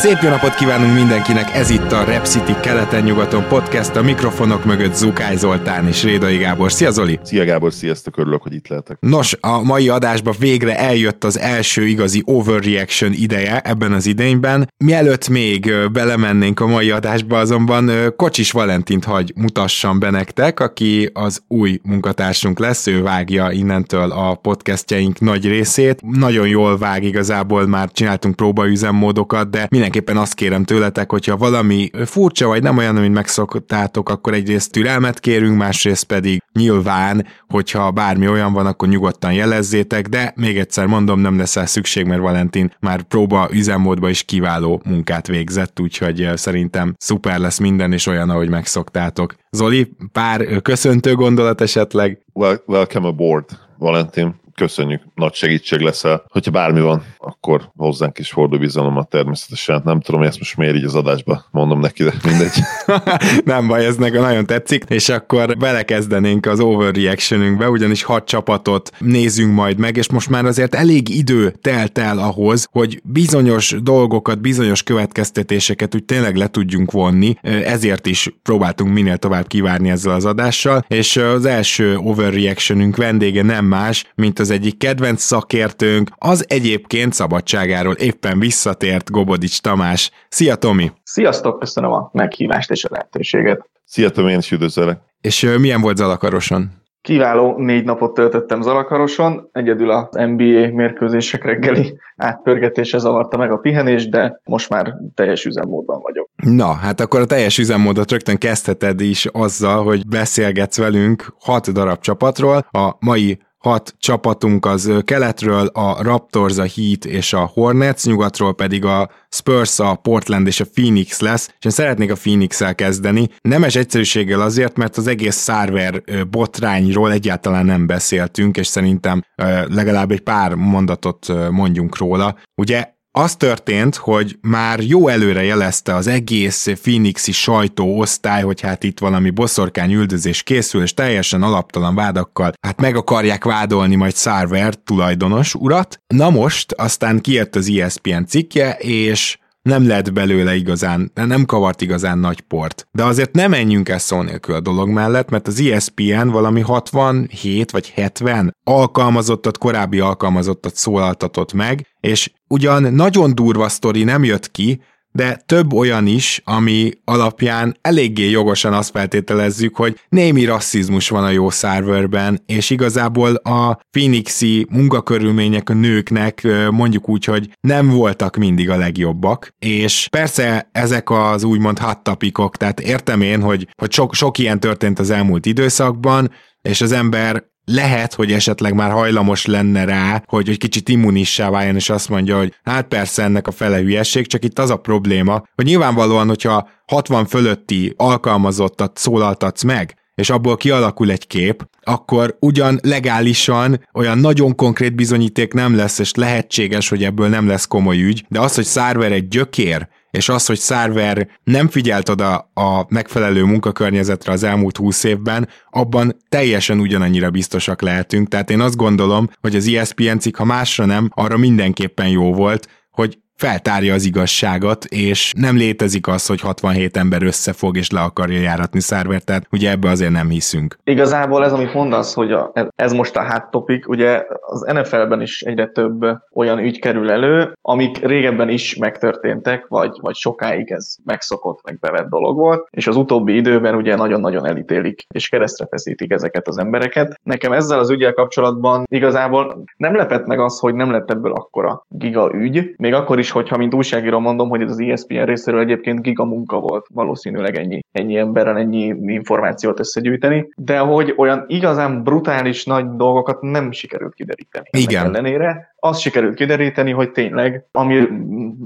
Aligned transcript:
Szép 0.00 0.18
jó 0.22 0.28
napot 0.28 0.54
kívánunk 0.54 0.94
mindenkinek, 0.94 1.54
ez 1.54 1.70
itt 1.70 1.92
a 1.92 2.04
Rep 2.04 2.24
City 2.24 2.52
keleten-nyugaton 2.62 3.46
podcast, 3.48 3.96
a 3.96 4.02
mikrofonok 4.02 4.64
mögött 4.64 4.94
Zukály 4.94 5.36
Zoltán 5.36 5.86
és 5.86 6.02
Rédai 6.02 6.36
Gábor. 6.36 6.72
Szia 6.72 6.90
Zoli! 6.90 7.18
Szia 7.22 7.44
Gábor, 7.44 7.72
sziasztok, 7.72 8.16
örülök, 8.16 8.42
hogy 8.42 8.54
itt 8.54 8.68
lehetek. 8.68 8.96
Nos, 9.00 9.36
a 9.40 9.62
mai 9.62 9.88
adásba 9.88 10.34
végre 10.38 10.78
eljött 10.78 11.24
az 11.24 11.38
első 11.38 11.86
igazi 11.86 12.22
overreaction 12.24 13.12
ideje 13.12 13.60
ebben 13.60 13.92
az 13.92 14.06
idényben. 14.06 14.72
Mielőtt 14.84 15.28
még 15.28 15.72
belemennénk 15.92 16.60
a 16.60 16.66
mai 16.66 16.90
adásba, 16.90 17.38
azonban 17.38 17.90
Kocsis 18.16 18.50
Valentint 18.50 19.04
hagy 19.04 19.32
mutassam 19.36 19.98
be 19.98 20.10
nektek, 20.10 20.60
aki 20.60 21.10
az 21.12 21.42
új 21.48 21.80
munkatársunk 21.82 22.58
lesz, 22.58 22.86
ő 22.86 23.02
vágja 23.02 23.50
innentől 23.50 24.10
a 24.10 24.34
podcastjaink 24.34 25.20
nagy 25.20 25.46
részét. 25.46 26.00
Nagyon 26.02 26.48
jól 26.48 26.78
vág 26.78 27.04
igazából, 27.04 27.66
már 27.66 27.90
csináltunk 27.92 28.36
próbaüzemmódokat, 28.36 29.50
de 29.50 29.66
minden 29.70 29.88
mindenképpen 29.90 30.22
azt 30.22 30.34
kérem 30.34 30.64
tőletek, 30.64 31.10
hogyha 31.10 31.36
valami 31.36 31.90
furcsa 32.04 32.46
vagy 32.46 32.62
nem 32.62 32.76
olyan, 32.76 32.96
amit 32.96 33.12
megszoktátok, 33.12 34.08
akkor 34.08 34.34
egyrészt 34.34 34.72
türelmet 34.72 35.20
kérünk, 35.20 35.56
másrészt 35.56 36.04
pedig 36.04 36.42
nyilván, 36.52 37.26
hogyha 37.48 37.90
bármi 37.90 38.28
olyan 38.28 38.52
van, 38.52 38.66
akkor 38.66 38.88
nyugodtan 38.88 39.32
jelezzétek, 39.32 40.08
de 40.08 40.32
még 40.36 40.58
egyszer 40.58 40.86
mondom, 40.86 41.20
nem 41.20 41.38
lesz 41.38 41.56
el 41.56 41.66
szükség, 41.66 42.06
mert 42.06 42.20
Valentin 42.20 42.72
már 42.80 43.02
próba 43.02 43.48
üzemmódba 43.52 44.08
is 44.08 44.22
kiváló 44.22 44.82
munkát 44.84 45.26
végzett, 45.26 45.80
úgyhogy 45.80 46.28
szerintem 46.34 46.94
szuper 46.98 47.38
lesz 47.38 47.58
minden, 47.58 47.92
és 47.92 48.06
olyan, 48.06 48.30
ahogy 48.30 48.48
megszoktátok. 48.48 49.34
Zoli, 49.50 49.92
pár 50.12 50.62
köszöntő 50.62 51.14
gondolat 51.14 51.60
esetleg? 51.60 52.18
Welcome 52.66 53.06
aboard, 53.06 53.44
Valentin 53.78 54.39
köszönjük, 54.60 55.02
nagy 55.14 55.34
segítség 55.34 55.80
leszel. 55.80 56.24
Hogyha 56.28 56.50
bármi 56.50 56.80
van, 56.80 57.02
akkor 57.18 57.70
hozzánk 57.76 58.18
is 58.18 58.30
fordul 58.30 58.58
bizalomat 58.58 59.08
természetesen. 59.08 59.82
Nem 59.84 60.00
tudom, 60.00 60.20
hogy 60.20 60.28
ezt 60.28 60.38
most 60.38 60.56
miért 60.56 60.74
így 60.74 60.84
az 60.84 60.94
adásba 60.94 61.44
mondom 61.50 61.80
neki, 61.80 62.04
de 62.04 62.12
mindegy. 62.24 62.58
nem 63.54 63.66
baj, 63.66 63.86
ez 63.86 63.96
nekem 63.96 64.22
nagyon 64.22 64.46
tetszik, 64.46 64.84
és 64.88 65.08
akkor 65.08 65.56
belekezdenénk 65.56 66.46
az 66.46 66.60
overreactionünkbe, 66.60 67.68
ugyanis 67.68 68.02
hat 68.02 68.24
csapatot 68.24 68.90
nézzünk 68.98 69.54
majd 69.54 69.78
meg, 69.78 69.96
és 69.96 70.10
most 70.10 70.28
már 70.28 70.44
azért 70.44 70.74
elég 70.74 71.08
idő 71.08 71.54
telt 71.60 71.98
el 71.98 72.18
ahhoz, 72.18 72.68
hogy 72.70 73.00
bizonyos 73.04 73.74
dolgokat, 73.82 74.40
bizonyos 74.40 74.82
következtetéseket 74.82 75.94
úgy 75.94 76.04
tényleg 76.04 76.36
le 76.36 76.46
tudjunk 76.46 76.90
vonni, 76.90 77.34
ezért 77.42 78.06
is 78.06 78.28
próbáltunk 78.42 78.92
minél 78.92 79.16
tovább 79.16 79.46
kivárni 79.46 79.90
ezzel 79.90 80.14
az 80.14 80.24
adással, 80.24 80.84
és 80.88 81.16
az 81.16 81.44
első 81.44 81.96
overreactionünk 81.96 82.96
vendége 82.96 83.42
nem 83.42 83.64
más, 83.64 84.04
mint 84.14 84.38
az 84.38 84.49
az 84.50 84.56
egyik 84.56 84.78
kedvenc 84.78 85.22
szakértőnk, 85.22 86.10
az 86.18 86.44
egyébként 86.48 87.12
szabadságáról 87.12 87.94
éppen 87.94 88.38
visszatért 88.38 89.10
Gobodics 89.10 89.60
Tamás. 89.60 90.10
Szia 90.28 90.54
Tomi! 90.54 90.92
Sziasztok, 91.02 91.58
köszönöm 91.58 91.92
a 91.92 92.10
meghívást 92.12 92.70
és 92.70 92.84
a 92.84 92.88
lehetőséget. 92.90 93.70
Szia 93.84 94.10
Tomi, 94.10 94.30
én 94.30 94.38
is 94.38 94.50
üdvözöllek. 94.50 94.98
És 95.20 95.56
milyen 95.58 95.80
volt 95.80 95.96
Zalakaroson? 95.96 96.70
Kiváló 97.02 97.54
négy 97.56 97.84
napot 97.84 98.14
töltöttem 98.14 98.62
Zalakaroson, 98.62 99.48
egyedül 99.52 99.90
az 99.90 100.08
NBA 100.10 100.70
mérkőzések 100.72 101.44
reggeli 101.44 101.98
átpörgetése 102.16 102.98
zavarta 102.98 103.36
meg 103.36 103.52
a 103.52 103.56
pihenés, 103.56 104.08
de 104.08 104.40
most 104.44 104.70
már 104.70 104.94
teljes 105.14 105.44
üzemmódban 105.44 106.00
vagyok. 106.00 106.28
Na, 106.36 106.72
hát 106.72 107.00
akkor 107.00 107.20
a 107.20 107.26
teljes 107.26 107.58
üzemmódot 107.58 108.10
rögtön 108.10 108.38
kezdheted 108.38 109.00
is 109.00 109.26
azzal, 109.26 109.84
hogy 109.84 110.06
beszélgetsz 110.08 110.78
velünk 110.78 111.34
hat 111.40 111.72
darab 111.72 112.00
csapatról. 112.00 112.66
A 112.70 112.96
mai 112.98 113.38
hat 113.60 113.94
csapatunk 113.98 114.66
az 114.66 114.92
keletről, 115.04 115.66
a 115.66 116.02
Raptors, 116.02 116.58
a 116.58 116.66
Heat 116.74 117.04
és 117.04 117.32
a 117.32 117.50
Hornets, 117.54 118.04
nyugatról 118.04 118.54
pedig 118.54 118.84
a 118.84 119.10
Spurs, 119.28 119.78
a 119.78 119.94
Portland 119.94 120.46
és 120.46 120.60
a 120.60 120.64
Phoenix 120.72 121.20
lesz, 121.20 121.48
és 121.58 121.64
én 121.64 121.70
szeretnék 121.70 122.10
a 122.10 122.14
Phoenix-el 122.14 122.74
kezdeni. 122.74 123.28
Nemes 123.40 123.76
egyszerűséggel 123.76 124.40
azért, 124.40 124.76
mert 124.76 124.96
az 124.96 125.06
egész 125.06 125.36
szárver 125.36 126.02
botrányról 126.30 127.12
egyáltalán 127.12 127.66
nem 127.66 127.86
beszéltünk, 127.86 128.56
és 128.56 128.66
szerintem 128.66 129.22
legalább 129.66 130.10
egy 130.10 130.20
pár 130.20 130.54
mondatot 130.54 131.50
mondjunk 131.50 131.96
róla. 131.96 132.36
Ugye 132.54 132.98
az 133.12 133.36
történt, 133.36 133.96
hogy 133.96 134.38
már 134.40 134.80
jó 134.80 135.08
előre 135.08 135.42
jelezte 135.42 135.94
az 135.94 136.06
egész 136.06 136.66
Phoenixi 136.82 137.32
sajtóosztály, 137.32 138.42
hogy 138.42 138.60
hát 138.60 138.84
itt 138.84 138.98
valami 138.98 139.30
boszorkány 139.30 139.92
üldözés 139.92 140.42
készül, 140.42 140.82
és 140.82 140.94
teljesen 140.94 141.42
alaptalan 141.42 141.94
vádakkal 141.94 142.52
hát 142.60 142.80
meg 142.80 142.96
akarják 142.96 143.44
vádolni 143.44 143.94
majd 143.94 144.16
Sarver 144.16 144.74
tulajdonos 144.74 145.54
urat. 145.54 146.00
Na 146.06 146.30
most 146.30 146.72
aztán 146.72 147.20
kijött 147.20 147.56
az 147.56 147.68
ESPN 147.68 148.24
cikkje, 148.24 148.72
és 148.78 149.38
nem 149.62 149.86
lett 149.86 150.12
belőle 150.12 150.54
igazán, 150.54 151.10
nem 151.14 151.44
kavart 151.44 151.80
igazán 151.80 152.18
nagy 152.18 152.40
port. 152.40 152.86
De 152.90 153.04
azért 153.04 153.34
nem 153.34 153.50
menjünk 153.50 153.88
el 153.88 153.98
szó 153.98 154.22
nélkül 154.22 154.54
a 154.54 154.60
dolog 154.60 154.88
mellett, 154.88 155.30
mert 155.30 155.46
az 155.46 155.60
ESPN 155.60 156.28
valami 156.28 156.60
67 156.60 157.70
vagy 157.70 157.90
70 157.90 158.56
alkalmazottat, 158.64 159.58
korábbi 159.58 160.00
alkalmazottat 160.00 160.76
szólaltatott 160.76 161.52
meg, 161.52 161.86
és 162.00 162.32
ugyan 162.48 162.94
nagyon 162.94 163.34
durva 163.34 163.68
sztori 163.68 164.04
nem 164.04 164.24
jött 164.24 164.50
ki, 164.50 164.80
de 165.12 165.42
több 165.46 165.72
olyan 165.72 166.06
is, 166.06 166.40
ami 166.44 166.90
alapján 167.04 167.76
eléggé 167.80 168.30
jogosan 168.30 168.72
azt 168.72 168.90
feltételezzük, 168.90 169.76
hogy 169.76 170.00
némi 170.08 170.44
rasszizmus 170.44 171.08
van 171.08 171.24
a 171.24 171.30
jó 171.30 171.50
szerverben, 171.50 172.42
és 172.46 172.70
igazából 172.70 173.34
a 173.34 173.80
Phoenixi 173.90 174.66
munkakörülmények 174.70 175.70
a 175.70 175.74
nőknek 175.74 176.46
mondjuk 176.70 177.08
úgy, 177.08 177.24
hogy 177.24 177.50
nem 177.60 177.88
voltak 177.88 178.36
mindig 178.36 178.70
a 178.70 178.76
legjobbak, 178.76 179.54
és 179.58 180.08
persze 180.10 180.68
ezek 180.72 181.10
az 181.10 181.44
úgymond 181.44 181.78
hot 181.78 182.02
topicok, 182.02 182.56
tehát 182.56 182.80
értem 182.80 183.20
én, 183.20 183.42
hogy, 183.42 183.68
hogy 183.76 183.92
sok, 183.92 184.14
sok 184.14 184.38
ilyen 184.38 184.60
történt 184.60 184.98
az 184.98 185.10
elmúlt 185.10 185.46
időszakban, 185.46 186.30
és 186.62 186.80
az 186.80 186.92
ember 186.92 187.48
lehet, 187.72 188.14
hogy 188.14 188.32
esetleg 188.32 188.74
már 188.74 188.90
hajlamos 188.90 189.46
lenne 189.46 189.84
rá, 189.84 190.22
hogy 190.26 190.48
egy 190.48 190.58
kicsit 190.58 190.88
immunissá 190.88 191.50
váljon, 191.50 191.74
és 191.76 191.90
azt 191.90 192.08
mondja, 192.08 192.38
hogy 192.38 192.54
hát 192.62 192.86
persze 192.86 193.22
ennek 193.22 193.46
a 193.46 193.50
fele 193.50 193.76
hülyesség, 193.76 194.26
csak 194.26 194.44
itt 194.44 194.58
az 194.58 194.70
a 194.70 194.76
probléma, 194.76 195.42
hogy 195.54 195.64
nyilvánvalóan, 195.64 196.28
hogyha 196.28 196.68
60 196.86 197.26
fölötti 197.26 197.94
alkalmazottat 197.96 198.98
szólaltatsz 198.98 199.62
meg, 199.62 199.94
és 200.14 200.30
abból 200.30 200.56
kialakul 200.56 201.10
egy 201.10 201.26
kép, 201.26 201.68
akkor 201.82 202.36
ugyan 202.40 202.78
legálisan 202.82 203.86
olyan 203.94 204.18
nagyon 204.18 204.54
konkrét 204.54 204.94
bizonyíték 204.94 205.52
nem 205.52 205.76
lesz, 205.76 205.98
és 205.98 206.14
lehetséges, 206.14 206.88
hogy 206.88 207.04
ebből 207.04 207.28
nem 207.28 207.46
lesz 207.46 207.66
komoly 207.66 208.02
ügy, 208.02 208.24
de 208.28 208.40
az, 208.40 208.54
hogy 208.54 208.64
Szárver 208.64 209.12
egy 209.12 209.28
gyökér, 209.28 209.88
és 210.10 210.28
az, 210.28 210.46
hogy 210.46 210.58
Szárver 210.58 211.28
nem 211.44 211.68
figyelt 211.68 212.08
oda 212.08 212.50
a 212.54 212.86
megfelelő 212.88 213.44
munkakörnyezetre 213.44 214.32
az 214.32 214.42
elmúlt 214.42 214.76
húsz 214.76 215.04
évben, 215.04 215.48
abban 215.70 216.16
teljesen 216.28 216.80
ugyanannyira 216.80 217.30
biztosak 217.30 217.82
lehetünk. 217.82 218.28
Tehát 218.28 218.50
én 218.50 218.60
azt 218.60 218.76
gondolom, 218.76 219.30
hogy 219.40 219.56
az 219.56 219.68
ESPN 219.68 220.18
cikk, 220.18 220.36
ha 220.36 220.44
másra 220.44 220.84
nem, 220.84 221.10
arra 221.14 221.36
mindenképpen 221.36 222.08
jó 222.08 222.34
volt, 222.34 222.68
hogy 222.90 223.18
feltárja 223.40 223.94
az 223.94 224.04
igazságot, 224.04 224.84
és 224.84 225.32
nem 225.36 225.56
létezik 225.56 226.06
az, 226.06 226.26
hogy 226.26 226.40
67 226.40 226.96
ember 226.96 227.22
összefog 227.22 227.76
és 227.76 227.90
le 227.90 228.00
akarja 228.00 228.40
járatni 228.40 228.80
szervert, 228.80 229.24
tehát 229.24 229.46
ugye 229.52 229.70
ebbe 229.70 229.90
azért 229.90 230.10
nem 230.10 230.28
hiszünk. 230.28 230.76
Igazából 230.84 231.44
ez, 231.44 231.52
amit 231.52 231.74
mondasz, 231.74 232.14
hogy 232.14 232.32
a, 232.32 232.52
ez 232.76 232.92
most 232.92 233.16
a 233.16 233.32
hot 233.32 233.50
topic, 233.50 233.88
ugye 233.88 234.22
az 234.40 234.60
NFL-ben 234.60 235.20
is 235.20 235.42
egyre 235.42 235.66
több 235.66 236.06
olyan 236.34 236.58
ügy 236.58 236.80
kerül 236.80 237.10
elő, 237.10 237.52
amik 237.62 237.98
régebben 237.98 238.48
is 238.48 238.76
megtörténtek, 238.76 239.66
vagy, 239.68 239.90
vagy 240.00 240.14
sokáig 240.14 240.70
ez 240.70 240.94
megszokott, 241.04 241.60
meg 241.64 241.78
bevett 241.78 242.08
dolog 242.08 242.36
volt, 242.36 242.68
és 242.70 242.86
az 242.86 242.96
utóbbi 242.96 243.36
időben 243.36 243.74
ugye 243.74 243.96
nagyon-nagyon 243.96 244.46
elítélik, 244.46 245.06
és 245.14 245.28
keresztre 245.28 245.66
feszítik 245.70 246.12
ezeket 246.12 246.48
az 246.48 246.58
embereket. 246.58 247.20
Nekem 247.22 247.52
ezzel 247.52 247.78
az 247.78 247.90
ügyel 247.90 248.12
kapcsolatban 248.12 248.86
igazából 248.90 249.64
nem 249.76 249.96
lepett 249.96 250.26
meg 250.26 250.40
az, 250.40 250.58
hogy 250.58 250.74
nem 250.74 250.90
lett 250.90 251.10
ebből 251.10 251.32
akkora 251.32 251.84
giga 251.88 252.30
ügy, 252.34 252.74
még 252.76 252.94
akkor 252.94 253.18
is, 253.18 253.29
hogyha 253.30 253.56
mint 253.56 253.74
újságíró 253.74 254.18
mondom, 254.18 254.48
hogy 254.48 254.62
ez 254.62 254.70
az 254.70 254.80
ESPN 254.80 255.24
részéről 255.24 255.60
egyébként 255.60 256.02
giga 256.02 256.24
munka 256.24 256.58
volt 256.60 256.86
valószínűleg 256.94 257.56
ennyi, 257.56 257.80
ennyi 257.92 258.16
emberrel 258.16 258.58
ennyi 258.58 258.94
információt 259.02 259.80
összegyűjteni, 259.80 260.52
de 260.56 260.78
hogy 260.78 261.14
olyan 261.16 261.44
igazán 261.46 262.02
brutális 262.02 262.64
nagy 262.64 262.86
dolgokat 262.90 263.40
nem 263.40 263.72
sikerült 263.72 264.14
kideríteni. 264.14 264.68
Igen. 264.70 265.04
ellenére 265.04 265.69
azt 265.80 266.00
sikerült 266.00 266.34
kideríteni, 266.34 266.90
hogy 266.90 267.10
tényleg, 267.10 267.66
ami 267.70 268.08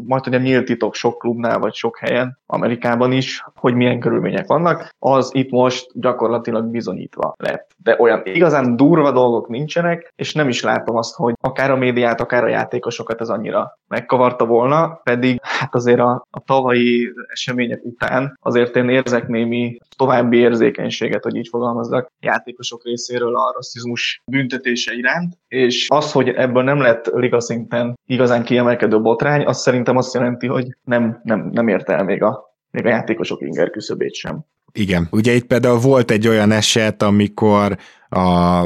majd 0.06 0.26
ugye 0.26 0.38
nyílt 0.38 0.64
titok 0.64 0.94
sok 0.94 1.19
klubnál, 1.19 1.58
vagy 1.58 1.75
sok 1.75 1.99
helyen, 1.99 2.38
Amerikában 2.46 3.12
is, 3.12 3.44
hogy 3.55 3.75
milyen 3.75 4.00
körülmények 4.00 4.46
vannak, 4.46 4.94
az 4.99 5.31
itt 5.34 5.50
most 5.50 5.87
gyakorlatilag 5.94 6.64
bizonyítva 6.64 7.34
lett. 7.37 7.70
De 7.76 7.96
olyan 7.99 8.20
igazán 8.25 8.76
durva 8.76 9.12
dolgok 9.12 9.49
nincsenek, 9.49 10.12
és 10.16 10.32
nem 10.34 10.49
is 10.49 10.62
látom 10.62 10.96
azt, 10.96 11.14
hogy 11.14 11.34
akár 11.40 11.70
a 11.70 11.76
médiát, 11.76 12.20
akár 12.20 12.44
a 12.44 12.49
játékosokat 12.49 13.20
ez 13.20 13.28
annyira 13.28 13.78
megkavarta 13.88 14.46
volna, 14.46 15.00
pedig 15.02 15.38
hát 15.43 15.75
azért 15.75 16.00
a, 16.00 16.26
a 16.31 16.40
tavalyi 16.40 17.12
események 17.26 17.84
után 17.84 18.38
azért 18.43 18.76
én 18.76 18.88
érzek 18.88 19.28
némi 19.28 19.78
további 19.96 20.37
érzékenységet, 20.37 21.22
hogy 21.22 21.37
így 21.37 21.49
fogalmazzak, 21.49 22.12
játékosok 22.20 22.84
részéről 22.84 23.37
a 23.37 23.52
rasszizmus 23.55 24.22
büntetése 24.31 24.93
iránt, 24.93 25.38
és 25.49 25.87
az, 25.88 26.12
hogy 26.12 26.28
ebből 26.28 26.62
nem 26.62 26.81
lett 26.81 27.03
liga 27.12 27.40
szinten 27.40 27.98
igazán 28.06 28.42
kiemelkedő 28.42 29.00
botrány, 29.00 29.44
az 29.44 29.60
szerintem 29.60 29.96
azt 29.96 30.14
jelenti, 30.14 30.46
hogy 30.46 30.76
nem, 30.84 31.20
nem, 31.22 31.48
nem 31.52 31.68
ért 31.68 31.90
el 31.90 32.04
még 32.04 32.22
a, 32.22 32.54
még 32.70 32.86
a 32.86 32.88
játékosok 32.88 33.40
inger 33.40 33.70
küszöbét 33.70 34.14
sem. 34.14 34.44
Igen, 34.72 35.08
ugye 35.10 35.32
itt 35.32 35.46
például 35.46 35.78
volt 35.78 36.10
egy 36.10 36.28
olyan 36.28 36.50
eset, 36.50 37.02
amikor 37.02 37.76
a 38.08 38.60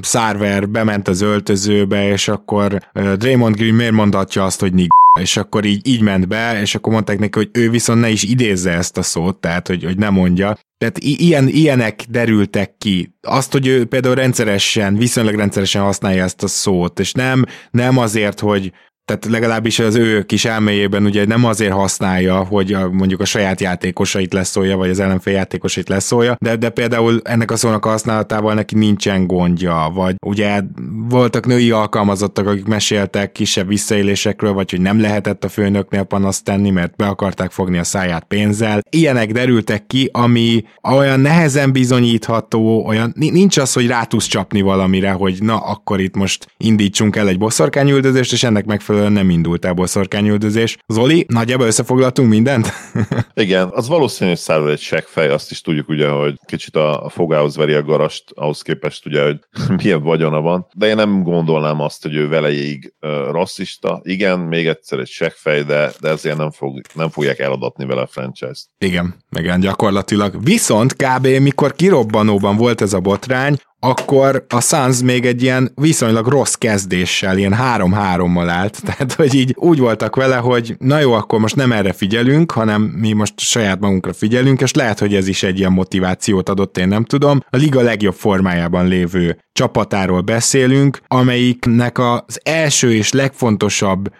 Szárver 0.00 0.68
bement 0.68 1.08
az 1.08 1.20
öltözőbe, 1.20 2.08
és 2.08 2.28
akkor 2.28 2.78
Draymond 3.16 3.56
Green 3.56 3.74
miért 3.74 3.92
mondhatja 3.92 4.44
azt, 4.44 4.60
hogy 4.60 4.74
nig 4.74 4.88
és 5.20 5.36
akkor 5.36 5.64
így, 5.64 5.86
így 5.86 6.00
ment 6.00 6.28
be, 6.28 6.60
és 6.60 6.74
akkor 6.74 6.92
mondták 6.92 7.18
neki, 7.18 7.38
hogy 7.38 7.50
ő 7.52 7.70
viszont 7.70 8.00
ne 8.00 8.08
is 8.08 8.22
idézze 8.22 8.70
ezt 8.70 8.96
a 8.96 9.02
szót, 9.02 9.40
tehát 9.40 9.66
hogy, 9.66 9.84
hogy 9.84 9.98
ne 9.98 10.10
mondja. 10.10 10.56
Tehát 10.78 10.98
ilyen, 10.98 11.48
ilyenek 11.48 12.04
derültek 12.08 12.76
ki. 12.78 13.16
Azt, 13.20 13.52
hogy 13.52 13.66
ő 13.66 13.84
például 13.84 14.14
rendszeresen, 14.14 14.96
viszonylag 14.96 15.34
rendszeresen 15.34 15.82
használja 15.82 16.22
ezt 16.24 16.42
a 16.42 16.46
szót, 16.46 17.00
és 17.00 17.12
nem, 17.12 17.44
nem 17.70 17.98
azért, 17.98 18.40
hogy 18.40 18.72
tehát 19.04 19.24
legalábbis 19.24 19.78
az 19.78 19.94
ő 19.94 20.22
kis 20.22 20.44
elméjében 20.44 21.04
ugye 21.04 21.26
nem 21.26 21.44
azért 21.44 21.72
használja, 21.72 22.44
hogy 22.44 22.72
a, 22.72 22.90
mondjuk 22.90 23.20
a 23.20 23.24
saját 23.24 23.60
játékosait 23.60 24.32
leszólja, 24.32 24.76
vagy 24.76 24.90
az 24.90 25.00
ellenfél 25.00 25.34
játékosait 25.34 25.88
leszólja, 25.88 26.36
de, 26.40 26.56
de 26.56 26.68
például 26.68 27.20
ennek 27.24 27.50
a 27.50 27.56
szónak 27.56 27.86
a 27.86 27.88
használatával 27.88 28.54
neki 28.54 28.74
nincsen 28.74 29.26
gondja, 29.26 29.90
vagy 29.94 30.14
ugye 30.26 30.62
voltak 31.08 31.46
női 31.46 31.70
alkalmazottak, 31.70 32.46
akik 32.46 32.66
meséltek 32.66 33.32
kisebb 33.32 33.68
visszaélésekről, 33.68 34.52
vagy 34.52 34.70
hogy 34.70 34.80
nem 34.80 35.00
lehetett 35.00 35.44
a 35.44 35.48
főnöknél 35.48 36.02
panaszt 36.02 36.44
tenni, 36.44 36.70
mert 36.70 36.96
be 36.96 37.06
akarták 37.06 37.50
fogni 37.50 37.78
a 37.78 37.84
száját 37.84 38.24
pénzzel. 38.24 38.80
Ilyenek 38.90 39.32
derültek 39.32 39.86
ki, 39.86 40.08
ami 40.12 40.64
olyan 40.82 41.20
nehezen 41.20 41.72
bizonyítható, 41.72 42.86
olyan 42.86 43.12
nincs 43.16 43.56
az, 43.56 43.72
hogy 43.72 43.86
rá 43.86 44.04
tudsz 44.04 44.26
csapni 44.26 44.60
valamire, 44.60 45.10
hogy 45.10 45.36
na 45.40 45.56
akkor 45.56 46.00
itt 46.00 46.14
most 46.14 46.46
indítsunk 46.56 47.16
el 47.16 47.28
egy 47.28 47.38
bosszorkányüldözést, 47.38 48.32
és 48.32 48.42
ennek 48.42 48.64
megfelelően 48.64 48.93
megfelelően 48.94 49.12
nem 49.12 49.30
indult 49.30 49.64
el 49.64 49.72
boszorkányüldözés. 49.72 50.76
Zoli, 50.86 51.26
nagyjából 51.28 51.66
összefoglaltunk 51.66 52.28
mindent? 52.28 52.72
Igen, 53.34 53.68
az 53.72 53.88
valószínű, 53.88 54.30
hogy 54.30 54.38
szállal 54.38 54.70
egy 54.70 54.80
seggfej, 54.80 55.28
azt 55.28 55.50
is 55.50 55.60
tudjuk 55.60 55.88
ugye, 55.88 56.08
hogy 56.08 56.38
kicsit 56.46 56.76
a, 56.76 57.04
a 57.04 57.08
fogához 57.08 57.56
veri 57.56 57.72
a 57.72 57.82
garast, 57.82 58.24
ahhoz 58.34 58.62
képest 58.62 59.06
ugye, 59.06 59.24
hogy 59.24 59.38
milyen 59.82 60.02
vagyona 60.02 60.40
van, 60.40 60.66
de 60.74 60.86
én 60.86 60.96
nem 60.96 61.22
gondolnám 61.22 61.80
azt, 61.80 62.02
hogy 62.02 62.14
ő 62.14 62.28
velejéig 62.28 62.94
uh, 63.00 63.10
rasszista. 63.10 64.00
Igen, 64.02 64.38
még 64.38 64.66
egyszer 64.66 64.98
egy 64.98 65.08
seggfej, 65.08 65.62
de, 65.62 65.92
de 66.00 66.08
ezért 66.08 66.36
nem, 66.36 66.50
fog, 66.50 66.80
nem 66.94 67.08
fogják 67.08 67.38
eladatni 67.38 67.86
vele 67.86 68.00
a 68.00 68.06
franchise-t. 68.06 68.68
Igen, 68.78 69.14
igen, 69.38 69.60
gyakorlatilag. 69.60 70.44
Viszont 70.44 70.96
kb. 70.96 71.26
mikor 71.26 71.72
kirobbanóban 71.74 72.56
volt 72.56 72.80
ez 72.80 72.92
a 72.92 73.00
botrány, 73.00 73.56
akkor 73.84 74.44
a 74.48 74.60
Suns 74.60 75.02
még 75.02 75.26
egy 75.26 75.42
ilyen 75.42 75.72
viszonylag 75.74 76.26
rossz 76.26 76.54
kezdéssel, 76.54 77.38
ilyen 77.38 77.52
három-hárommal 77.52 78.48
állt, 78.48 78.82
tehát 78.86 79.12
hogy 79.12 79.34
így 79.34 79.54
úgy 79.58 79.78
voltak 79.78 80.16
vele, 80.16 80.36
hogy 80.36 80.74
na 80.78 80.98
jó, 80.98 81.12
akkor 81.12 81.40
most 81.40 81.56
nem 81.56 81.72
erre 81.72 81.92
figyelünk, 81.92 82.50
hanem 82.50 82.82
mi 82.82 83.12
most 83.12 83.40
saját 83.40 83.80
magunkra 83.80 84.12
figyelünk, 84.12 84.60
és 84.60 84.72
lehet, 84.72 84.98
hogy 84.98 85.14
ez 85.14 85.28
is 85.28 85.42
egy 85.42 85.58
ilyen 85.58 85.72
motivációt 85.72 86.48
adott, 86.48 86.78
én 86.78 86.88
nem 86.88 87.04
tudom. 87.04 87.40
A 87.50 87.56
liga 87.56 87.80
legjobb 87.80 88.14
formájában 88.14 88.86
lévő 88.86 89.38
csapatáról 89.52 90.20
beszélünk, 90.20 91.00
amelyiknek 91.06 91.98
az 91.98 92.40
első 92.42 92.94
és 92.94 93.12
legfontosabb 93.12 94.12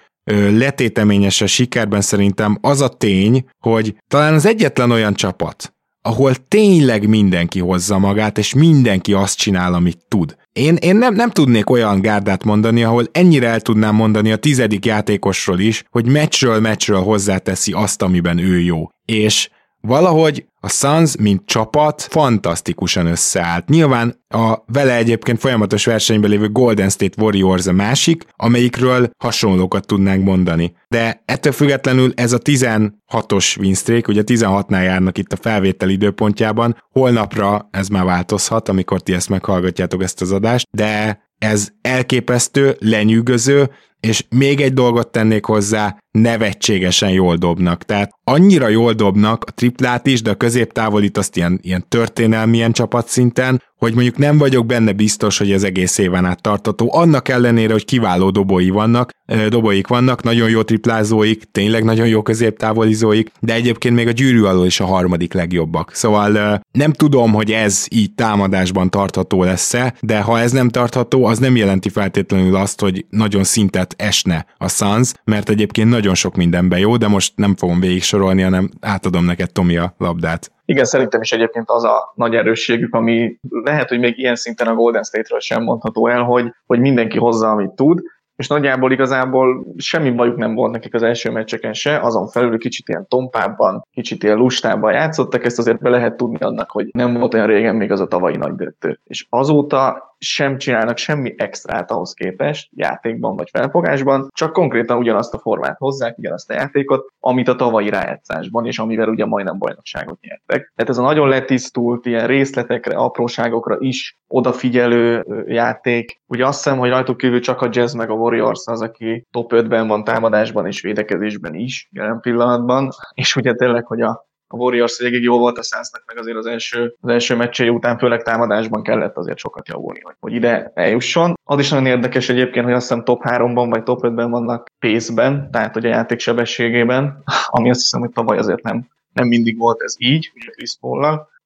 letéteményes 0.50 1.42
sikerben 1.46 2.00
szerintem 2.00 2.58
az 2.60 2.80
a 2.80 2.88
tény, 2.88 3.48
hogy 3.58 3.96
talán 4.08 4.34
az 4.34 4.46
egyetlen 4.46 4.90
olyan 4.90 5.14
csapat, 5.14 5.74
ahol 6.06 6.34
tényleg 6.48 7.08
mindenki 7.08 7.60
hozza 7.60 7.98
magát, 7.98 8.38
és 8.38 8.54
mindenki 8.54 9.12
azt 9.12 9.38
csinál, 9.38 9.74
amit 9.74 9.98
tud. 10.08 10.36
Én, 10.52 10.76
én 10.76 10.96
nem, 10.96 11.14
nem 11.14 11.30
tudnék 11.30 11.70
olyan 11.70 12.00
gárdát 12.00 12.44
mondani, 12.44 12.84
ahol 12.84 13.04
ennyire 13.12 13.48
el 13.48 13.60
tudnám 13.60 13.94
mondani 13.94 14.32
a 14.32 14.36
tizedik 14.36 14.84
játékosról 14.84 15.60
is, 15.60 15.84
hogy 15.90 16.06
meccsről 16.06 16.60
meccsről 16.60 17.00
hozzáteszi 17.00 17.72
azt, 17.72 18.02
amiben 18.02 18.38
ő 18.38 18.60
jó. 18.60 18.88
És 19.04 19.48
valahogy 19.86 20.46
a 20.60 20.68
Suns, 20.68 21.16
mint 21.16 21.46
csapat, 21.46 22.02
fantasztikusan 22.02 23.06
összeállt. 23.06 23.68
Nyilván 23.68 24.24
a 24.28 24.54
vele 24.66 24.96
egyébként 24.96 25.38
folyamatos 25.38 25.84
versenyben 25.84 26.30
lévő 26.30 26.48
Golden 26.48 26.88
State 26.88 27.22
Warriors 27.22 27.66
a 27.66 27.72
másik, 27.72 28.24
amelyikről 28.36 29.10
hasonlókat 29.18 29.86
tudnánk 29.86 30.24
mondani. 30.24 30.76
De 30.88 31.22
ettől 31.24 31.52
függetlenül 31.52 32.12
ez 32.16 32.32
a 32.32 32.38
16-os 32.38 33.58
win 33.58 33.74
streak, 33.74 34.08
ugye 34.08 34.22
16-nál 34.26 34.84
járnak 34.84 35.18
itt 35.18 35.32
a 35.32 35.36
felvétel 35.40 35.88
időpontjában, 35.88 36.76
holnapra 36.90 37.68
ez 37.70 37.88
már 37.88 38.04
változhat, 38.04 38.68
amikor 38.68 39.00
ti 39.00 39.12
ezt 39.12 39.28
meghallgatjátok 39.28 40.02
ezt 40.02 40.20
az 40.20 40.32
adást, 40.32 40.66
de 40.70 41.22
ez 41.38 41.68
elképesztő, 41.80 42.76
lenyűgöző, 42.78 43.70
és 44.00 44.24
még 44.28 44.60
egy 44.60 44.72
dolgot 44.72 45.08
tennék 45.08 45.44
hozzá, 45.44 45.98
nevetségesen 46.18 47.10
jól 47.10 47.36
dobnak. 47.36 47.82
Tehát 47.82 48.10
annyira 48.24 48.68
jól 48.68 48.92
dobnak 48.92 49.44
a 49.46 49.50
triplát 49.50 50.06
is, 50.06 50.22
de 50.22 50.30
a 50.30 50.34
középtávolit 50.34 51.18
azt 51.18 51.36
ilyen, 51.36 51.58
ilyen 51.62 51.84
történelmilyen 51.88 52.72
csapatszinten, 52.72 53.62
hogy 53.78 53.94
mondjuk 53.94 54.16
nem 54.16 54.38
vagyok 54.38 54.66
benne 54.66 54.92
biztos, 54.92 55.38
hogy 55.38 55.52
ez 55.52 55.62
egész 55.62 55.98
éven 55.98 56.24
át 56.24 56.42
tartató. 56.42 56.90
Annak 56.92 57.28
ellenére, 57.28 57.72
hogy 57.72 57.84
kiváló 57.84 58.30
dobói 58.30 58.70
vannak, 58.70 59.10
dobóik 59.48 59.86
vannak, 59.86 60.22
nagyon 60.22 60.48
jó 60.50 60.62
triplázóik, 60.62 61.42
tényleg 61.52 61.84
nagyon 61.84 62.06
jó 62.06 62.22
középtávolizóik, 62.22 63.30
de 63.40 63.54
egyébként 63.54 63.94
még 63.94 64.06
a 64.06 64.10
gyűrű 64.10 64.42
alól 64.42 64.66
is 64.66 64.80
a 64.80 64.84
harmadik 64.84 65.32
legjobbak. 65.32 65.94
Szóval 65.94 66.60
nem 66.72 66.92
tudom, 66.92 67.32
hogy 67.32 67.50
ez 67.52 67.86
így 67.90 68.14
támadásban 68.14 68.90
tartható 68.90 69.42
lesz-e, 69.42 69.94
de 70.00 70.20
ha 70.20 70.40
ez 70.40 70.52
nem 70.52 70.68
tartható, 70.68 71.24
az 71.24 71.38
nem 71.38 71.56
jelenti 71.56 71.88
feltétlenül 71.88 72.56
azt, 72.56 72.80
hogy 72.80 73.04
nagyon 73.10 73.44
szintet 73.44 73.94
esne 73.98 74.46
a 74.56 74.68
Suns, 74.68 75.12
mert 75.24 75.48
egyébként 75.48 75.88
nagyon 75.88 76.03
sok 76.12 76.36
mindenben 76.36 76.78
jó, 76.78 76.96
de 76.96 77.08
most 77.08 77.32
nem 77.36 77.56
fogom 77.56 77.80
végig 77.80 78.02
sorolni, 78.02 78.42
hanem 78.42 78.70
átadom 78.80 79.24
neked 79.24 79.52
Tomi 79.52 79.76
a 79.76 79.94
labdát. 79.98 80.52
Igen, 80.64 80.84
szerintem 80.84 81.20
is 81.20 81.32
egyébként 81.32 81.70
az 81.70 81.84
a 81.84 82.12
nagy 82.14 82.34
erősségük, 82.34 82.94
ami 82.94 83.38
lehet, 83.48 83.88
hogy 83.88 83.98
még 83.98 84.18
ilyen 84.18 84.36
szinten 84.36 84.66
a 84.66 84.74
Golden 84.74 85.02
State-ről 85.02 85.40
sem 85.40 85.62
mondható 85.62 86.08
el, 86.08 86.22
hogy, 86.22 86.54
hogy 86.66 86.80
mindenki 86.80 87.18
hozza, 87.18 87.50
amit 87.50 87.70
tud, 87.70 88.00
és 88.36 88.46
nagyjából 88.46 88.92
igazából 88.92 89.66
semmi 89.76 90.10
bajuk 90.10 90.36
nem 90.36 90.54
volt 90.54 90.72
nekik 90.72 90.94
az 90.94 91.02
első 91.02 91.30
meccseken 91.30 91.72
se, 91.72 91.98
azon 92.00 92.28
felül 92.28 92.58
kicsit 92.58 92.88
ilyen 92.88 93.06
tompábban, 93.08 93.86
kicsit 93.92 94.22
ilyen 94.22 94.36
lustában 94.36 94.92
játszottak, 94.92 95.44
ezt 95.44 95.58
azért 95.58 95.80
be 95.80 95.88
lehet 95.88 96.16
tudni 96.16 96.38
annak, 96.38 96.70
hogy 96.70 96.88
nem 96.92 97.14
volt 97.14 97.34
olyan 97.34 97.46
régen 97.46 97.76
még 97.76 97.90
az 97.90 98.00
a 98.00 98.06
tavalyi 98.06 98.36
nagydöntő. 98.36 99.00
És 99.04 99.26
azóta 99.28 100.13
sem 100.24 100.58
csinálnak 100.58 100.96
semmi 100.96 101.34
extrát 101.36 101.90
ahhoz 101.90 102.12
képest, 102.12 102.68
játékban 102.72 103.36
vagy 103.36 103.48
felfogásban, 103.52 104.28
csak 104.34 104.52
konkrétan 104.52 104.98
ugyanazt 104.98 105.34
a 105.34 105.38
formát 105.38 105.78
hozzák, 105.78 106.18
ugyanazt 106.18 106.50
a 106.50 106.54
játékot, 106.54 107.12
amit 107.20 107.48
a 107.48 107.56
tavalyi 107.56 107.88
rájátszásban, 107.88 108.66
és 108.66 108.78
amivel 108.78 109.08
ugye 109.08 109.24
majdnem 109.24 109.58
bajnokságot 109.58 110.20
nyertek. 110.20 110.72
Tehát 110.74 110.90
ez 110.90 110.98
a 110.98 111.02
nagyon 111.02 111.28
letisztult, 111.28 112.06
ilyen 112.06 112.26
részletekre, 112.26 112.96
apróságokra 112.96 113.76
is 113.78 114.18
odafigyelő 114.28 115.24
játék. 115.46 116.20
Ugye 116.26 116.46
azt 116.46 116.62
hiszem, 116.62 116.78
hogy 116.78 116.90
rajtuk 116.90 117.16
kívül 117.16 117.40
csak 117.40 117.62
a 117.62 117.68
Jazz 117.72 117.94
meg 117.94 118.10
a 118.10 118.14
Warriors 118.14 118.66
az, 118.66 118.82
aki 118.82 119.26
top 119.30 119.52
5-ben 119.54 119.86
van 119.86 120.04
támadásban 120.04 120.66
és 120.66 120.80
védekezésben 120.80 121.54
is 121.54 121.88
jelen 121.92 122.20
pillanatban, 122.20 122.88
és 123.14 123.36
ugye 123.36 123.54
tényleg, 123.54 123.86
hogy 123.86 124.00
a 124.00 124.26
a 124.48 124.56
Warriors 124.56 124.98
végig 124.98 125.22
jó 125.22 125.38
volt 125.38 125.58
a 125.58 125.62
Sunsnak, 125.62 126.02
meg 126.06 126.18
azért 126.18 126.36
az 126.36 126.46
első, 126.46 126.94
az 127.00 127.10
első 127.10 127.36
meccsé 127.36 127.68
után, 127.68 127.98
főleg 127.98 128.22
támadásban 128.22 128.82
kellett 128.82 129.16
azért 129.16 129.38
sokat 129.38 129.68
javulni, 129.68 130.00
hogy, 130.02 130.14
hogy 130.20 130.32
ide 130.32 130.70
eljusson. 130.74 131.34
Az 131.44 131.58
is 131.58 131.70
nagyon 131.70 131.86
érdekes 131.86 132.28
egyébként, 132.28 132.64
hogy 132.64 132.74
azt 132.74 132.88
hiszem 132.88 133.04
top 133.04 133.22
3-ban 133.24 133.66
vagy 133.70 133.82
top 133.82 134.00
5-ben 134.02 134.30
vannak 134.30 134.66
pace-ben, 134.78 135.50
tehát 135.50 135.74
hogy 135.74 135.86
a 135.86 135.88
játék 135.88 136.20
sebességében, 136.20 137.22
ami 137.46 137.70
azt 137.70 137.80
hiszem, 137.80 138.00
hogy 138.00 138.10
tavaly 138.10 138.38
azért 138.38 138.62
nem, 138.62 138.88
nem 139.12 139.26
mindig 139.26 139.58
volt 139.58 139.82
ez 139.82 139.94
így, 139.98 140.32
ugye 140.34 140.50
Chris 140.50 140.78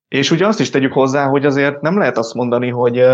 És 0.09 0.31
ugye 0.31 0.47
azt 0.47 0.61
is 0.61 0.71
tegyük 0.71 0.93
hozzá, 0.93 1.27
hogy 1.27 1.47
azért 1.47 1.81
nem 1.81 1.99
lehet 1.99 2.19
azt 2.19 2.35
mondani, 2.35 2.69
hogy 2.69 3.05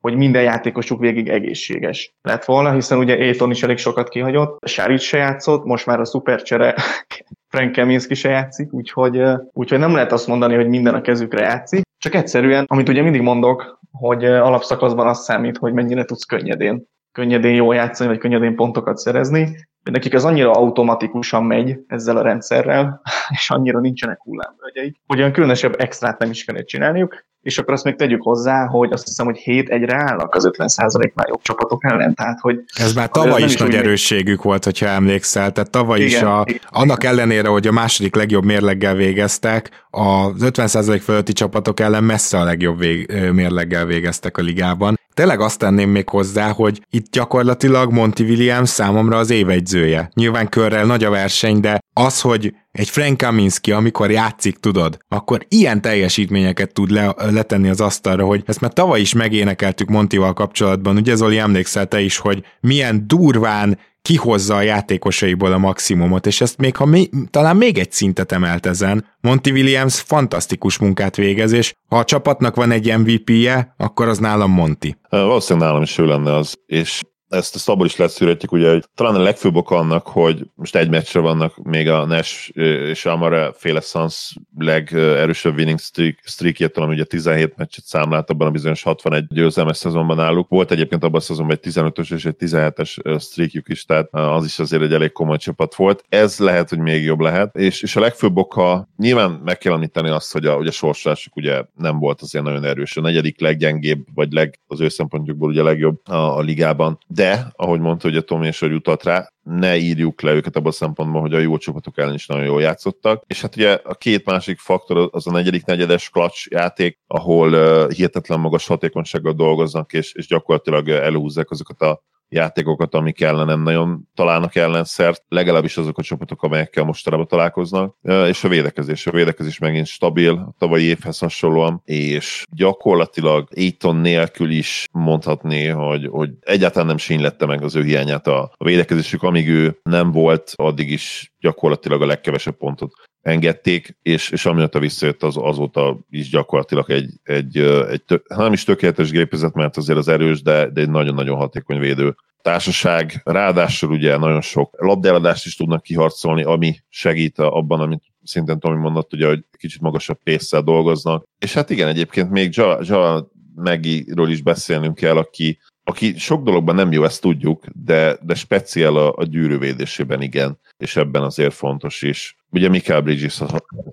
hogy 0.00 0.16
minden 0.16 0.42
játékosuk 0.42 1.00
végig 1.00 1.28
egészséges 1.28 2.14
lett 2.22 2.44
volna, 2.44 2.72
hiszen 2.72 2.98
ugye 2.98 3.14
Aiton 3.14 3.50
is 3.50 3.62
elég 3.62 3.78
sokat 3.78 4.08
kihagyott, 4.08 4.66
Saric 4.66 5.02
se 5.02 5.18
játszott, 5.18 5.64
most 5.64 5.86
már 5.86 6.00
a 6.00 6.04
szupercsere 6.04 6.74
Frank 7.52 7.72
Kaminski 7.72 8.14
se 8.14 8.28
játszik, 8.28 8.72
úgyhogy, 8.72 9.22
úgyhogy 9.52 9.78
nem 9.78 9.94
lehet 9.94 10.12
azt 10.12 10.26
mondani, 10.26 10.54
hogy 10.54 10.68
minden 10.68 10.94
a 10.94 11.00
kezükre 11.00 11.40
játszik, 11.40 11.82
csak 11.98 12.14
egyszerűen, 12.14 12.64
amit 12.68 12.88
ugye 12.88 13.02
mindig 13.02 13.20
mondok, 13.20 13.78
hogy 13.92 14.24
alapszakaszban 14.24 15.06
az 15.06 15.22
számít, 15.22 15.56
hogy 15.56 15.72
mennyire 15.72 16.04
tudsz 16.04 16.24
könnyedén 16.24 16.84
könnyedén 17.12 17.54
jól 17.54 17.74
játszani, 17.74 18.10
vagy 18.10 18.18
könnyedén 18.18 18.56
pontokat 18.56 18.98
szerezni, 18.98 19.56
nekik 19.82 20.14
ez 20.14 20.24
annyira 20.24 20.50
automatikusan 20.50 21.44
megy 21.44 21.78
ezzel 21.86 22.16
a 22.16 22.22
rendszerrel, 22.22 23.00
és 23.36 23.50
annyira 23.50 23.80
nincsenek 23.80 24.18
hullámvölgyeik, 24.22 24.96
hogy 25.06 25.18
olyan 25.18 25.32
különösebb 25.32 25.80
extrát 25.80 26.18
nem 26.18 26.30
is 26.30 26.44
kellett 26.44 26.66
csinálniuk, 26.66 27.28
és 27.42 27.58
akkor 27.58 27.72
azt 27.72 27.84
még 27.84 27.96
tegyük 27.96 28.22
hozzá, 28.22 28.66
hogy 28.66 28.92
azt 28.92 29.06
hiszem, 29.06 29.26
hogy 29.26 29.38
7 29.38 29.68
egyre 29.68 29.96
állnak 29.96 30.34
az 30.34 30.50
50%-nál 30.52 31.26
jobb 31.28 31.42
csapatok 31.42 31.84
ellen, 31.84 32.14
tehát 32.14 32.40
hogy... 32.40 32.60
Ez 32.78 32.94
már 32.94 33.08
tavaly 33.08 33.42
is, 33.42 33.52
is 33.52 33.56
nagy 33.56 33.74
erősségük 33.74 34.42
volt, 34.42 34.64
hogyha 34.64 34.86
emlékszel, 34.86 35.52
tehát 35.52 35.70
tavaly 35.70 36.00
igen, 36.00 36.10
is 36.10 36.22
a, 36.22 36.44
igen. 36.46 36.60
annak 36.68 37.04
ellenére, 37.04 37.48
hogy 37.48 37.66
a 37.66 37.72
második 37.72 38.14
legjobb 38.14 38.44
mérleggel 38.44 38.94
végeztek, 38.94 39.86
az 39.90 40.32
50% 40.38 41.00
fölötti 41.02 41.32
csapatok 41.32 41.80
ellen 41.80 42.04
messze 42.04 42.38
a 42.38 42.44
legjobb 42.44 42.78
vég, 42.78 43.12
mérleggel 43.32 43.86
végeztek 43.86 44.38
a 44.38 44.42
ligában. 44.42 44.99
Tényleg 45.20 45.40
azt 45.40 45.58
tenném 45.58 45.90
még 45.90 46.08
hozzá, 46.08 46.52
hogy 46.52 46.86
itt 46.90 47.10
gyakorlatilag 47.10 47.92
Monty 47.92 48.20
Williams 48.20 48.68
számomra 48.68 49.18
az 49.18 49.30
évegyzője. 49.30 50.10
Nyilván 50.14 50.48
körrel 50.48 50.84
nagy 50.84 51.04
a 51.04 51.10
verseny, 51.10 51.60
de 51.60 51.78
az, 51.92 52.20
hogy 52.20 52.54
egy 52.72 52.88
Frank 52.88 53.16
Kaminski, 53.16 53.72
amikor 53.72 54.10
játszik, 54.10 54.56
tudod, 54.56 54.98
akkor 55.08 55.46
ilyen 55.48 55.80
teljesítményeket 55.80 56.72
tud 56.72 56.90
le, 56.90 57.14
letenni 57.16 57.68
az 57.68 57.80
asztalra, 57.80 58.24
hogy 58.24 58.42
ezt 58.46 58.60
már 58.60 58.72
tavaly 58.72 59.00
is 59.00 59.12
megénekeltük 59.12 59.88
Montival 59.88 60.32
kapcsolatban, 60.32 60.96
ugye 60.96 61.14
Zoli 61.14 61.38
emlékszel 61.38 61.86
te 61.86 62.00
is, 62.00 62.18
hogy 62.18 62.44
milyen 62.60 63.04
durván 63.06 63.78
kihozza 64.02 64.56
a 64.56 64.60
játékosaiból 64.60 65.52
a 65.52 65.58
maximumot, 65.58 66.26
és 66.26 66.40
ezt 66.40 66.58
még 66.58 66.76
ha 66.76 66.84
mi, 66.84 67.08
talán 67.30 67.56
még 67.56 67.78
egy 67.78 67.92
szintet 67.92 68.32
emelt 68.32 68.66
ezen. 68.66 69.06
Monty 69.20 69.50
Williams 69.50 70.00
fantasztikus 70.00 70.78
munkát 70.78 71.16
végez, 71.16 71.52
és 71.52 71.74
ha 71.88 71.98
a 71.98 72.04
csapatnak 72.04 72.54
van 72.54 72.70
egy 72.70 72.98
MVP-je, 72.98 73.74
akkor 73.76 74.08
az 74.08 74.18
nálam 74.18 74.50
Monty. 74.50 74.96
Valószínűleg 75.08 75.68
nálam 75.68 75.82
is 75.82 75.98
ő 75.98 76.06
lenne 76.06 76.34
az, 76.36 76.54
és 76.66 77.00
ezt, 77.30 77.54
ezt 77.54 77.68
abból 77.68 77.86
is 77.86 77.96
leszűrhetjük, 77.96 78.52
ugye, 78.52 78.70
hogy 78.70 78.84
talán 78.94 79.14
a 79.14 79.22
legfőbb 79.22 79.56
ok 79.56 79.70
annak, 79.70 80.06
hogy 80.06 80.46
most 80.54 80.76
egy 80.76 80.90
meccsre 80.90 81.20
vannak 81.20 81.56
még 81.56 81.88
a 81.88 82.06
Nash 82.06 82.50
és 82.54 83.06
Amara 83.06 83.52
féle 83.56 83.80
Suns 83.80 84.36
legerősebb 84.58 85.56
winning 85.56 85.78
streak, 85.78 86.18
streakje, 86.24 86.68
talán 86.68 86.88
ugye 86.88 87.04
17 87.04 87.56
meccset 87.56 87.84
számlált 87.84 88.30
abban 88.30 88.46
a 88.46 88.50
bizonyos 88.50 88.82
61 88.82 89.26
győzelmes 89.26 89.76
szezonban 89.76 90.20
álluk. 90.20 90.48
Volt 90.48 90.70
egyébként 90.70 91.04
abban 91.04 91.20
a 91.20 91.22
szezonban 91.22 91.58
egy 91.62 91.72
15-ös 91.72 92.14
és 92.14 92.24
egy 92.24 92.36
17-es 92.38 93.20
streakjuk 93.20 93.68
is, 93.68 93.84
tehát 93.84 94.08
az 94.10 94.44
is 94.44 94.58
azért 94.58 94.82
egy 94.82 94.92
elég 94.92 95.12
komoly 95.12 95.36
csapat 95.36 95.74
volt. 95.74 96.04
Ez 96.08 96.38
lehet, 96.38 96.68
hogy 96.68 96.78
még 96.78 97.02
jobb 97.02 97.20
lehet, 97.20 97.56
és, 97.56 97.82
és 97.82 97.96
a 97.96 98.00
legfőbb 98.00 98.36
oka 98.36 98.88
nyilván 98.96 99.30
meg 99.30 99.58
kell 99.58 99.72
említeni 99.72 100.08
azt, 100.08 100.32
hogy 100.32 100.46
a, 100.46 100.56
ugye 100.56 100.68
a 100.68 100.72
sorsolásuk 100.72 101.36
ugye 101.36 101.62
nem 101.76 101.98
volt 101.98 102.22
azért 102.22 102.44
nagyon 102.44 102.64
erős. 102.64 102.96
A 102.96 103.00
negyedik 103.00 103.40
leggyengébb, 103.40 104.06
vagy 104.14 104.32
leg, 104.32 104.60
az 104.66 104.80
ő 104.80 104.88
szempontjukból 104.88 105.48
ugye 105.48 105.62
legjobb 105.62 106.08
a, 106.08 106.36
a 106.36 106.40
ligában 106.40 106.98
de, 107.20 107.52
ahogy 107.56 107.80
mondta, 107.80 108.08
hogy 108.08 108.16
a 108.16 108.20
Tomi 108.22 108.46
és 108.46 108.60
hogy 108.60 108.72
utalt 108.72 109.02
rá, 109.02 109.28
ne 109.42 109.76
írjuk 109.76 110.20
le 110.20 110.32
őket 110.32 110.56
abban 110.56 110.68
a 110.68 110.74
szempontból, 110.74 111.20
hogy 111.20 111.34
a 111.34 111.38
jó 111.38 111.56
csapatok 111.56 111.98
ellen 111.98 112.14
is 112.14 112.26
nagyon 112.26 112.44
jól 112.44 112.60
játszottak. 112.60 113.24
És 113.26 113.40
hát 113.40 113.56
ugye 113.56 113.78
a 113.84 113.94
két 113.94 114.24
másik 114.24 114.58
faktor 114.58 115.08
az 115.12 115.26
a 115.26 115.30
negyedik 115.30 115.64
negyedes 115.64 116.10
klacs 116.10 116.46
játék, 116.46 116.98
ahol 117.06 117.52
uh, 117.52 117.90
hihetetlen 117.90 118.40
magas 118.40 118.66
hatékonysággal 118.66 119.32
dolgoznak, 119.32 119.92
és, 119.92 120.12
és 120.12 120.26
gyakorlatilag 120.26 120.88
elhúzzák 120.88 121.50
azokat 121.50 121.80
a 121.80 122.02
játékokat, 122.30 122.94
amik 122.94 123.20
ellen 123.20 123.46
nem 123.46 123.62
nagyon 123.62 124.08
találnak 124.14 124.54
ellenszert, 124.54 125.24
legalábbis 125.28 125.76
azok 125.76 125.98
a 125.98 126.02
csapatok, 126.02 126.42
amelyekkel 126.42 126.84
mostanában 126.84 127.26
találkoznak, 127.26 127.96
és 128.26 128.44
a 128.44 128.48
védekezés. 128.48 129.06
A 129.06 129.10
védekezés 129.10 129.58
megint 129.58 129.86
stabil, 129.86 130.32
a 130.32 130.54
tavalyi 130.58 130.84
évhez 130.84 131.18
hasonlóan, 131.18 131.82
és 131.84 132.44
gyakorlatilag 132.50 133.48
Aiton 133.56 133.96
nélkül 133.96 134.50
is 134.50 134.86
mondhatni, 134.92 135.66
hogy, 135.66 136.06
hogy 136.06 136.30
egyáltalán 136.40 136.86
nem 136.86 136.96
sínylette 136.96 137.46
meg 137.46 137.62
az 137.62 137.76
ő 137.76 137.82
hiányát 137.82 138.26
a, 138.26 138.52
a 138.56 138.64
védekezésük, 138.64 139.22
amíg 139.22 139.48
ő 139.48 139.78
nem 139.82 140.12
volt, 140.12 140.52
addig 140.56 140.90
is 140.90 141.32
gyakorlatilag 141.40 142.02
a 142.02 142.06
legkevesebb 142.06 142.56
pontot 142.56 142.92
engedték, 143.22 143.96
és, 144.02 144.30
és 144.30 144.46
amióta 144.46 144.78
visszajött, 144.78 145.22
az, 145.22 145.36
azóta 145.36 145.98
is 146.10 146.28
gyakorlatilag 146.28 146.90
egy, 146.90 147.10
egy, 147.22 147.56
egy 147.90 148.02
tök, 148.02 148.36
nem 148.36 148.52
is 148.52 148.64
tökéletes 148.64 149.10
gépezet, 149.10 149.54
mert 149.54 149.76
azért 149.76 149.98
az 149.98 150.08
erős, 150.08 150.42
de, 150.42 150.70
de 150.70 150.80
egy 150.80 150.90
nagyon-nagyon 150.90 151.36
hatékony 151.36 151.78
védő 151.78 152.14
társaság. 152.42 153.20
Ráadásul 153.24 153.90
ugye 153.90 154.16
nagyon 154.16 154.40
sok 154.40 154.74
labdáladást 154.78 155.46
is 155.46 155.56
tudnak 155.56 155.82
kiharcolni, 155.82 156.42
ami 156.42 156.76
segít 156.88 157.38
abban, 157.38 157.80
amit 157.80 158.02
szintén 158.22 158.58
Tomi 158.58 158.76
mondott, 158.76 159.12
ugye, 159.12 159.26
hogy 159.26 159.44
kicsit 159.58 159.80
magasabb 159.80 160.18
pésszel 160.22 160.62
dolgoznak. 160.62 161.24
És 161.38 161.54
hát 161.54 161.70
igen, 161.70 161.88
egyébként 161.88 162.30
még 162.30 162.56
Ja, 162.56 162.78
ja 162.82 163.30
Megiről 163.54 164.30
is 164.30 164.42
beszélnünk 164.42 164.94
kell, 164.94 165.16
aki 165.16 165.58
aki 165.84 166.18
sok 166.18 166.42
dologban 166.42 166.74
nem 166.74 166.92
jó, 166.92 167.04
ezt 167.04 167.20
tudjuk, 167.20 167.64
de, 167.84 168.18
de 168.22 168.34
speciál 168.34 168.96
a, 168.96 169.14
a 169.16 169.24
gyűrűvédésében 169.24 170.22
igen, 170.22 170.58
és 170.76 170.96
ebben 170.96 171.22
azért 171.22 171.54
fontos 171.54 172.02
is. 172.02 172.36
Ugye 172.50 172.68
Mikael 172.68 173.00
Bridges 173.00 173.42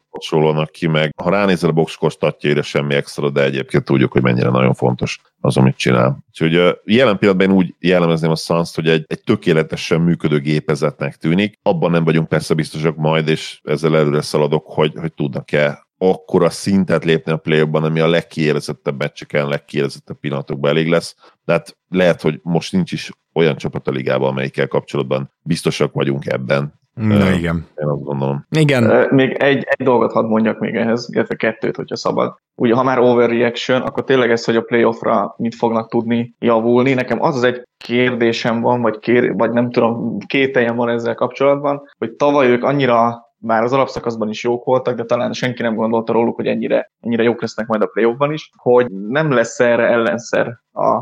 hasonlónak 0.10 0.72
ki, 0.72 0.88
meg 0.88 1.14
ha 1.24 1.30
ránézel 1.30 1.70
a 1.70 1.74
boxkor 1.74 2.12
statjaira 2.12 2.62
semmi 2.62 2.94
extra, 2.96 3.30
de 3.30 3.44
egyébként 3.44 3.84
tudjuk, 3.84 4.12
hogy 4.12 4.22
mennyire 4.22 4.50
nagyon 4.50 4.74
fontos 4.74 5.22
az, 5.42 5.58
amit 5.58 5.78
csinál. 5.78 6.26
Úgyhogy 6.28 6.80
jelen 6.84 7.18
pillanatban 7.18 7.50
én 7.50 7.56
úgy 7.56 7.76
jellemezném 7.80 8.32
a 8.32 8.36
suns 8.36 8.76
hogy 8.76 8.90
egy, 8.90 9.06
egy 9.08 9.24
tökéletesen 9.24 10.02
működő 10.02 10.40
gépezetnek 10.40 11.16
tűnik. 11.16 11.60
Abban 11.62 11.92
nem 11.92 12.04
vagyunk 12.04 12.28
persze 12.28 12.54
biztosak 12.54 12.96
majd, 12.96 13.28
és 13.28 13.60
ezzel 13.64 13.98
előre 13.98 14.22
szaladok, 14.22 14.66
hogy, 14.68 14.94
hogy 14.96 15.14
tudnak-e 15.14 15.87
akkora 15.98 16.50
szintet 16.50 17.06
lépni 17.06 17.32
a 17.32 17.38
play 17.38 17.62
ami 17.72 18.00
a 18.00 18.08
legkiélezettebb 18.08 18.98
meccseken, 18.98 19.48
legkiélezettebb 19.48 20.20
pillanatokban 20.20 20.70
elég 20.70 20.90
lesz. 20.90 21.16
De 21.46 21.54
hát 21.54 21.78
lehet, 21.90 22.22
hogy 22.22 22.40
most 22.44 22.72
nincs 22.72 22.92
is 22.92 23.12
olyan 23.34 23.56
csapat 23.56 23.88
a 23.88 23.92
ligában, 23.92 24.30
amelyikkel 24.30 24.68
kapcsolatban 24.68 25.32
biztosak 25.42 25.94
vagyunk 25.94 26.26
ebben. 26.26 26.74
Na 26.94 27.16
uh, 27.16 27.38
igen. 27.38 27.66
Én 27.76 27.88
azt 27.88 28.04
gondolom. 28.04 28.46
Igen. 28.50 29.08
Még 29.10 29.32
egy, 29.32 29.64
egy 29.70 29.86
dolgot 29.86 30.12
hadd 30.12 30.26
mondjak 30.26 30.60
még 30.60 30.76
ehhez, 30.76 31.10
illetve 31.12 31.36
kettőt, 31.36 31.76
hogyha 31.76 31.96
szabad. 31.96 32.36
Ugye, 32.56 32.74
ha 32.74 32.84
már 32.84 33.00
overreaction, 33.00 33.82
akkor 33.82 34.04
tényleg 34.04 34.32
ez, 34.32 34.46
hogy 34.46 34.56
a 34.56 34.62
playoffra 34.62 35.36
mit 35.38 35.56
fognak 35.56 35.90
tudni 35.90 36.36
javulni. 36.40 36.94
Nekem 36.94 37.22
az 37.22 37.36
az 37.36 37.44
egy 37.44 37.68
kérdésem 37.78 38.62
van, 38.62 38.82
vagy, 38.82 39.00
kér, 39.00 39.34
vagy 39.34 39.52
nem 39.52 39.72
tudom, 39.72 40.18
kételjem 40.20 40.76
van 40.76 40.90
ezzel 40.90 41.16
kapcsolatban, 41.16 41.82
hogy 41.98 42.12
tavaly 42.12 42.48
ők 42.48 42.64
annyira 42.64 43.27
már 43.40 43.64
az 43.64 43.74
alapszakaszban 43.74 44.30
is 44.30 44.44
jók 44.44 44.64
voltak, 44.64 44.96
de 44.96 45.04
talán 45.04 45.34
senki 45.34 45.62
nem 45.62 45.76
gondolta 45.76 46.14
róluk, 46.14 46.36
hogy 46.36 46.48
ennyire, 46.48 46.92
ennyire 47.00 47.24
jók 47.24 47.42
lesznek 47.42 47.68
majd 47.68 47.82
a 47.82 47.86
playoffban 47.86 48.34
is, 48.34 48.52
hogy 48.56 48.92
nem 48.92 49.32
lesz 49.32 49.60
erre 49.60 49.88
ellenszer 49.88 50.60
a, 50.72 50.96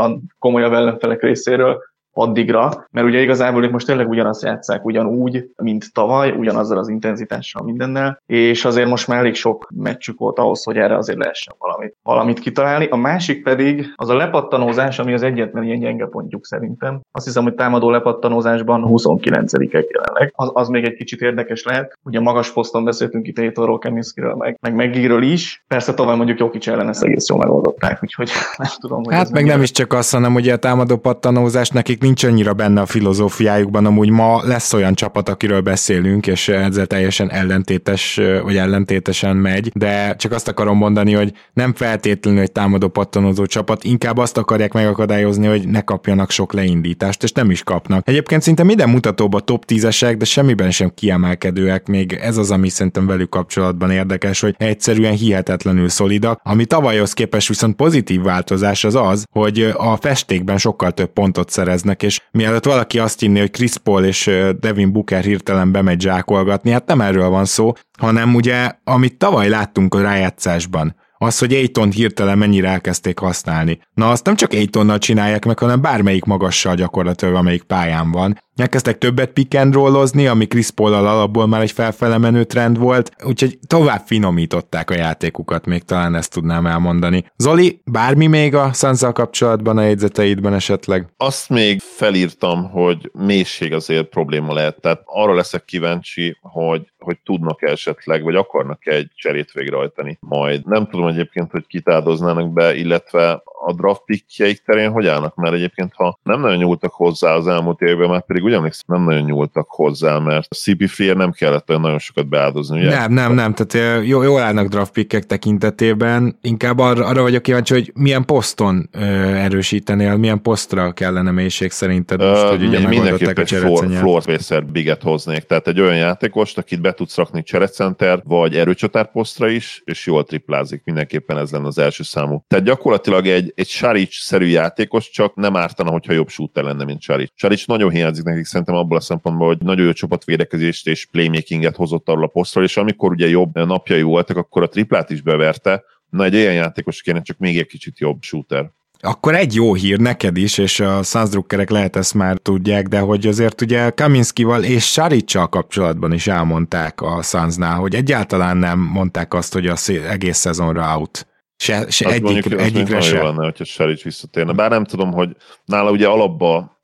a 0.00 0.20
komolyabb 0.38 0.72
ellenfelek 0.72 1.22
részéről, 1.22 1.82
addigra, 2.20 2.86
mert 2.90 3.06
ugye 3.06 3.20
igazából 3.20 3.64
ők 3.64 3.70
most 3.70 3.86
tényleg 3.86 4.08
ugyanazt 4.08 4.42
játszák 4.42 4.84
ugyanúgy, 4.84 5.50
mint 5.56 5.92
tavaly, 5.92 6.30
ugyanazzal 6.30 6.78
az 6.78 6.88
intenzitással 6.88 7.62
mindennel, 7.62 8.22
és 8.26 8.64
azért 8.64 8.88
most 8.88 9.08
már 9.08 9.18
elég 9.18 9.34
sok 9.34 9.68
meccsük 9.74 10.18
volt 10.18 10.38
ahhoz, 10.38 10.64
hogy 10.64 10.76
erre 10.76 10.96
azért 10.96 11.18
lehessen 11.18 11.54
valamit, 11.58 11.96
valamit 12.02 12.38
kitalálni. 12.38 12.86
A 12.86 12.96
másik 12.96 13.42
pedig 13.42 13.92
az 13.96 14.08
a 14.08 14.16
lepattanózás, 14.16 14.98
ami 14.98 15.12
az 15.12 15.22
egyetlen 15.22 15.64
ilyen 15.64 15.78
gyenge 15.78 16.06
pontjuk 16.06 16.46
szerintem. 16.46 17.00
Azt 17.12 17.26
hiszem, 17.26 17.42
hogy 17.42 17.54
támadó 17.54 17.90
lepattanózásban 17.90 18.84
29-ek 18.88 19.86
jelenleg. 19.90 20.32
Az, 20.34 20.50
az 20.52 20.68
még 20.68 20.84
egy 20.84 20.94
kicsit 20.94 21.20
érdekes 21.20 21.64
lehet. 21.64 21.98
Ugye 22.02 22.20
magas 22.20 22.52
poszton 22.52 22.84
beszéltünk 22.84 23.26
itt 23.26 23.38
Aitorról, 23.38 23.78
Keminskiről, 23.78 24.34
meg, 24.34 24.58
meg 24.60 24.74
Meggiről 24.74 25.22
is. 25.22 25.64
Persze 25.68 25.94
tavaly 25.94 26.16
mondjuk 26.16 26.38
Jokic 26.38 26.66
ellen 26.66 26.88
ezt 26.88 27.02
egész 27.04 27.28
jól 27.28 27.38
megoldották, 27.38 27.98
úgyhogy 28.02 28.30
nem 28.58 28.70
tudom, 28.80 29.04
hogy 29.04 29.14
Hát 29.14 29.30
meg 29.30 29.44
nem 29.44 29.62
is 29.62 29.70
csak 29.70 29.92
azt, 29.92 30.12
hanem 30.12 30.34
ugye 30.34 30.52
a 30.52 30.56
támadó 30.56 30.96
pattanózás 30.96 31.68
nekik 31.68 32.00
nincs 32.08 32.24
annyira 32.24 32.52
benne 32.52 32.80
a 32.80 32.86
filozófiájukban, 32.86 33.86
amúgy 33.86 34.10
ma 34.10 34.40
lesz 34.44 34.72
olyan 34.72 34.94
csapat, 34.94 35.28
akiről 35.28 35.60
beszélünk, 35.60 36.26
és 36.26 36.48
ezzel 36.48 36.86
teljesen 36.86 37.30
ellentétes, 37.30 38.20
vagy 38.42 38.56
ellentétesen 38.56 39.36
megy, 39.36 39.70
de 39.74 40.16
csak 40.16 40.32
azt 40.32 40.48
akarom 40.48 40.76
mondani, 40.76 41.12
hogy 41.12 41.32
nem 41.52 41.74
feltétlenül 41.74 42.40
egy 42.40 42.52
támadó 42.52 42.88
pattanozó 42.88 43.46
csapat, 43.46 43.84
inkább 43.84 44.16
azt 44.18 44.36
akarják 44.36 44.72
megakadályozni, 44.72 45.46
hogy 45.46 45.68
ne 45.68 45.80
kapjanak 45.80 46.30
sok 46.30 46.52
leindítást, 46.52 47.22
és 47.22 47.32
nem 47.32 47.50
is 47.50 47.62
kapnak. 47.62 48.08
Egyébként 48.08 48.42
szinte 48.42 48.62
minden 48.62 48.88
mutatóban 48.88 49.44
top 49.44 49.64
10-esek, 49.66 50.14
de 50.18 50.24
semmiben 50.24 50.70
sem 50.70 50.92
kiemelkedőek, 50.94 51.86
még 51.86 52.12
ez 52.12 52.36
az, 52.36 52.50
ami 52.50 52.68
szerintem 52.68 53.06
velük 53.06 53.28
kapcsolatban 53.28 53.90
érdekes, 53.90 54.40
hogy 54.40 54.54
egyszerűen 54.58 55.12
hihetetlenül 55.12 55.88
szolidak. 55.88 56.40
Ami 56.42 56.64
tavalyhoz 56.64 57.12
képest 57.12 57.48
viszont 57.48 57.76
pozitív 57.76 58.22
változás 58.22 58.84
az 58.84 58.94
az, 58.94 59.24
hogy 59.30 59.74
a 59.76 59.96
festékben 59.96 60.58
sokkal 60.58 60.92
több 60.92 61.12
pontot 61.12 61.50
szereznek 61.50 61.97
játszanak, 61.98 62.02
és 62.02 62.20
mielőtt 62.30 62.64
valaki 62.64 62.98
azt 62.98 63.20
hinné, 63.20 63.40
hogy 63.40 63.50
Chris 63.50 63.76
Paul 63.76 64.04
és 64.04 64.30
Devin 64.60 64.92
Booker 64.92 65.24
hirtelen 65.24 65.72
bemegy 65.72 66.00
zsákolgatni, 66.00 66.70
hát 66.70 66.86
nem 66.86 67.00
erről 67.00 67.28
van 67.28 67.44
szó, 67.44 67.72
hanem 67.98 68.34
ugye, 68.34 68.70
amit 68.84 69.18
tavaly 69.18 69.48
láttunk 69.48 69.94
a 69.94 70.00
rájátszásban, 70.00 70.94
az, 71.20 71.38
hogy 71.38 71.54
Aiton 71.54 71.90
hirtelen 71.90 72.38
mennyire 72.38 72.68
elkezdték 72.68 73.18
használni. 73.18 73.80
Na 73.94 74.10
azt 74.10 74.24
nem 74.24 74.36
csak 74.36 74.52
Aitonnal 74.52 74.98
csinálják 74.98 75.44
meg, 75.44 75.58
hanem 75.58 75.80
bármelyik 75.80 76.24
magassal 76.24 76.74
gyakorlatilag, 76.74 77.34
amelyik 77.34 77.62
pályán 77.62 78.10
van, 78.10 78.38
elkezdtek 78.60 78.98
többet 78.98 79.30
pick 79.30 79.54
and 79.54 79.74
rollozni, 79.74 80.26
ami 80.26 80.46
Chris 80.46 80.70
paul 80.70 80.94
alapból 80.94 81.46
már 81.46 81.60
egy 81.60 81.72
felfele 81.72 82.18
menő 82.18 82.44
trend 82.44 82.78
volt, 82.78 83.10
úgyhogy 83.24 83.58
tovább 83.66 84.02
finomították 84.06 84.90
a 84.90 84.94
játékukat, 84.94 85.66
még 85.66 85.82
talán 85.82 86.14
ezt 86.14 86.32
tudnám 86.32 86.66
elmondani. 86.66 87.24
Zoli, 87.36 87.80
bármi 87.84 88.26
még 88.26 88.54
a 88.54 88.72
suns 88.72 89.00
kapcsolatban 89.12 89.78
a 89.78 89.82
jegyzeteidben 89.82 90.54
esetleg? 90.54 91.06
Azt 91.16 91.48
még 91.48 91.80
felírtam, 91.80 92.70
hogy 92.70 93.10
mélység 93.12 93.72
azért 93.72 94.06
probléma 94.06 94.52
lehet, 94.52 94.80
tehát 94.80 95.02
arra 95.04 95.34
leszek 95.34 95.64
kíváncsi, 95.64 96.38
hogy, 96.40 96.92
hogy 96.98 97.18
tudnak 97.24 97.62
esetleg, 97.62 98.22
vagy 98.22 98.34
akarnak 98.34 98.86
egy 98.86 99.10
cserét 99.14 99.52
végrehajtani 99.52 100.18
majd. 100.20 100.66
Nem 100.66 100.86
tudom 100.86 101.06
egyébként, 101.06 101.50
hogy 101.50 101.66
kitádoznának 101.66 102.52
be, 102.52 102.74
illetve 102.74 103.42
a 103.68 103.74
draft 103.74 104.02
pickjeik 104.04 104.62
terén 104.64 104.90
hogy 104.90 105.06
állnak? 105.06 105.34
Mert 105.34 105.54
egyébként, 105.54 105.92
ha 105.94 106.18
nem 106.22 106.40
nagyon 106.40 106.56
nyúltak 106.56 106.92
hozzá 106.92 107.34
az 107.34 107.46
elmúlt 107.46 107.80
években, 107.80 108.08
már 108.08 108.26
pedig 108.26 108.42
ugyanis 108.44 108.82
nem 108.86 109.02
nagyon 109.02 109.22
nyúltak 109.22 109.66
hozzá, 109.68 110.18
mert 110.18 110.46
a 110.50 110.54
CP 110.54 111.14
nem 111.14 111.32
kellett 111.32 111.68
olyan 111.68 111.80
nagyon 111.80 111.98
sokat 111.98 112.28
beáldozni, 112.28 112.78
ugye? 112.78 112.90
Nem, 112.90 113.12
nem, 113.12 113.32
nem, 113.34 113.54
tehát 113.54 114.06
jó, 114.06 114.22
jól 114.22 114.40
állnak 114.40 114.68
draft 114.68 114.92
pickek 114.92 115.26
tekintetében, 115.26 116.38
inkább 116.42 116.78
arra, 116.78 117.06
arra 117.06 117.22
vagyok 117.22 117.42
kíváncsi, 117.42 117.74
hogy 117.74 117.92
milyen 117.94 118.24
poszton 118.24 118.88
ö, 118.92 119.00
erősítenél, 119.34 120.16
milyen 120.16 120.42
posztra 120.42 120.92
kellene 120.92 121.30
mélység 121.30 121.70
szerinted 121.70 122.20
most, 122.20 122.42
uh, 122.42 122.48
hogy 122.48 122.66
ugye 122.66 122.88
mindenképp 122.88 123.38
egy 123.38 123.48
floor, 123.48 123.86
floor 123.90 124.22
spacer 124.22 124.66
biget 124.66 125.02
hoznék, 125.02 125.42
tehát 125.42 125.68
egy 125.68 125.80
olyan 125.80 125.96
játékost, 125.96 126.58
akit 126.58 126.80
be 126.80 126.92
tudsz 126.92 127.16
rakni 127.16 127.42
cserecenter, 127.42 128.22
vagy 128.24 128.56
erőcsatár 128.56 129.10
posztra 129.10 129.48
is, 129.48 129.82
és 129.84 130.06
jól 130.06 130.24
triplázik, 130.24 130.82
mindenképpen 130.84 131.38
ez 131.38 131.50
lenne 131.50 131.66
az 131.66 131.78
első 131.78 132.02
számú. 132.02 132.44
Tehát 132.46 132.64
gyakorlatilag 132.64 133.26
egy, 133.26 133.52
egy 133.58 133.68
Saric-szerű 133.68 134.46
játékos, 134.46 135.10
csak 135.10 135.34
nem 135.34 135.56
ártana, 135.56 135.90
hogyha 135.90 136.12
jobb 136.12 136.28
shooter 136.28 136.64
lenne, 136.64 136.84
mint 136.84 137.00
Saric. 137.00 137.30
Saric 137.34 137.66
nagyon 137.66 137.90
hiányzik 137.90 138.24
nekik 138.24 138.44
szerintem 138.44 138.74
abból 138.74 138.96
a 138.96 139.00
szempontból, 139.00 139.46
hogy 139.46 139.58
nagyon 139.58 139.86
jó 139.86 139.92
csapatvédekezést 139.92 140.86
és 140.86 141.06
playmakinget 141.06 141.76
hozott 141.76 142.08
arról 142.08 142.24
a 142.24 142.26
posztról, 142.26 142.64
és 142.64 142.76
amikor 142.76 143.10
ugye 143.10 143.28
jobb 143.28 143.54
napjai 143.54 144.02
voltak, 144.02 144.36
akkor 144.36 144.62
a 144.62 144.68
triplát 144.68 145.10
is 145.10 145.22
beverte, 145.22 145.84
Na, 146.10 146.24
egy 146.24 146.34
olyan 146.34 146.52
játékos 146.52 147.02
kéne, 147.02 147.22
csak 147.22 147.38
még 147.38 147.58
egy 147.58 147.66
kicsit 147.66 147.98
jobb 147.98 148.22
shooter. 148.22 148.70
Akkor 149.00 149.34
egy 149.34 149.54
jó 149.54 149.74
hír 149.74 149.98
neked 149.98 150.36
is, 150.36 150.58
és 150.58 150.80
a 150.80 151.02
Sunsdruckerek 151.02 151.70
lehet 151.70 151.96
ezt 151.96 152.14
már 152.14 152.36
tudják, 152.36 152.86
de 152.86 152.98
hogy 152.98 153.26
azért 153.26 153.60
ugye 153.60 153.90
Kaminskival 153.90 154.64
és 154.64 154.84
Saricsal 154.84 155.48
kapcsolatban 155.48 156.12
is 156.12 156.26
elmondták 156.26 157.00
a 157.00 157.22
Sunsnál, 157.22 157.76
hogy 157.76 157.94
egyáltalán 157.94 158.56
nem 158.56 158.78
mondták 158.78 159.34
azt, 159.34 159.52
hogy 159.52 159.66
az 159.66 159.90
egész 160.08 160.38
szezonra 160.38 160.96
out. 160.96 161.26
Se, 161.58 161.90
se 161.90 162.08
egyik, 162.08 162.22
mondjuk, 162.22 162.60
egyikre 162.60 163.00
se. 163.00 163.22
lenne, 163.22 163.44
hogyha 163.44 163.86
visszatérne. 164.02 164.52
Bár 164.52 164.70
nem 164.70 164.84
tudom, 164.84 165.12
hogy 165.12 165.36
nála 165.64 165.90
ugye 165.90 166.08
alapba 166.08 166.78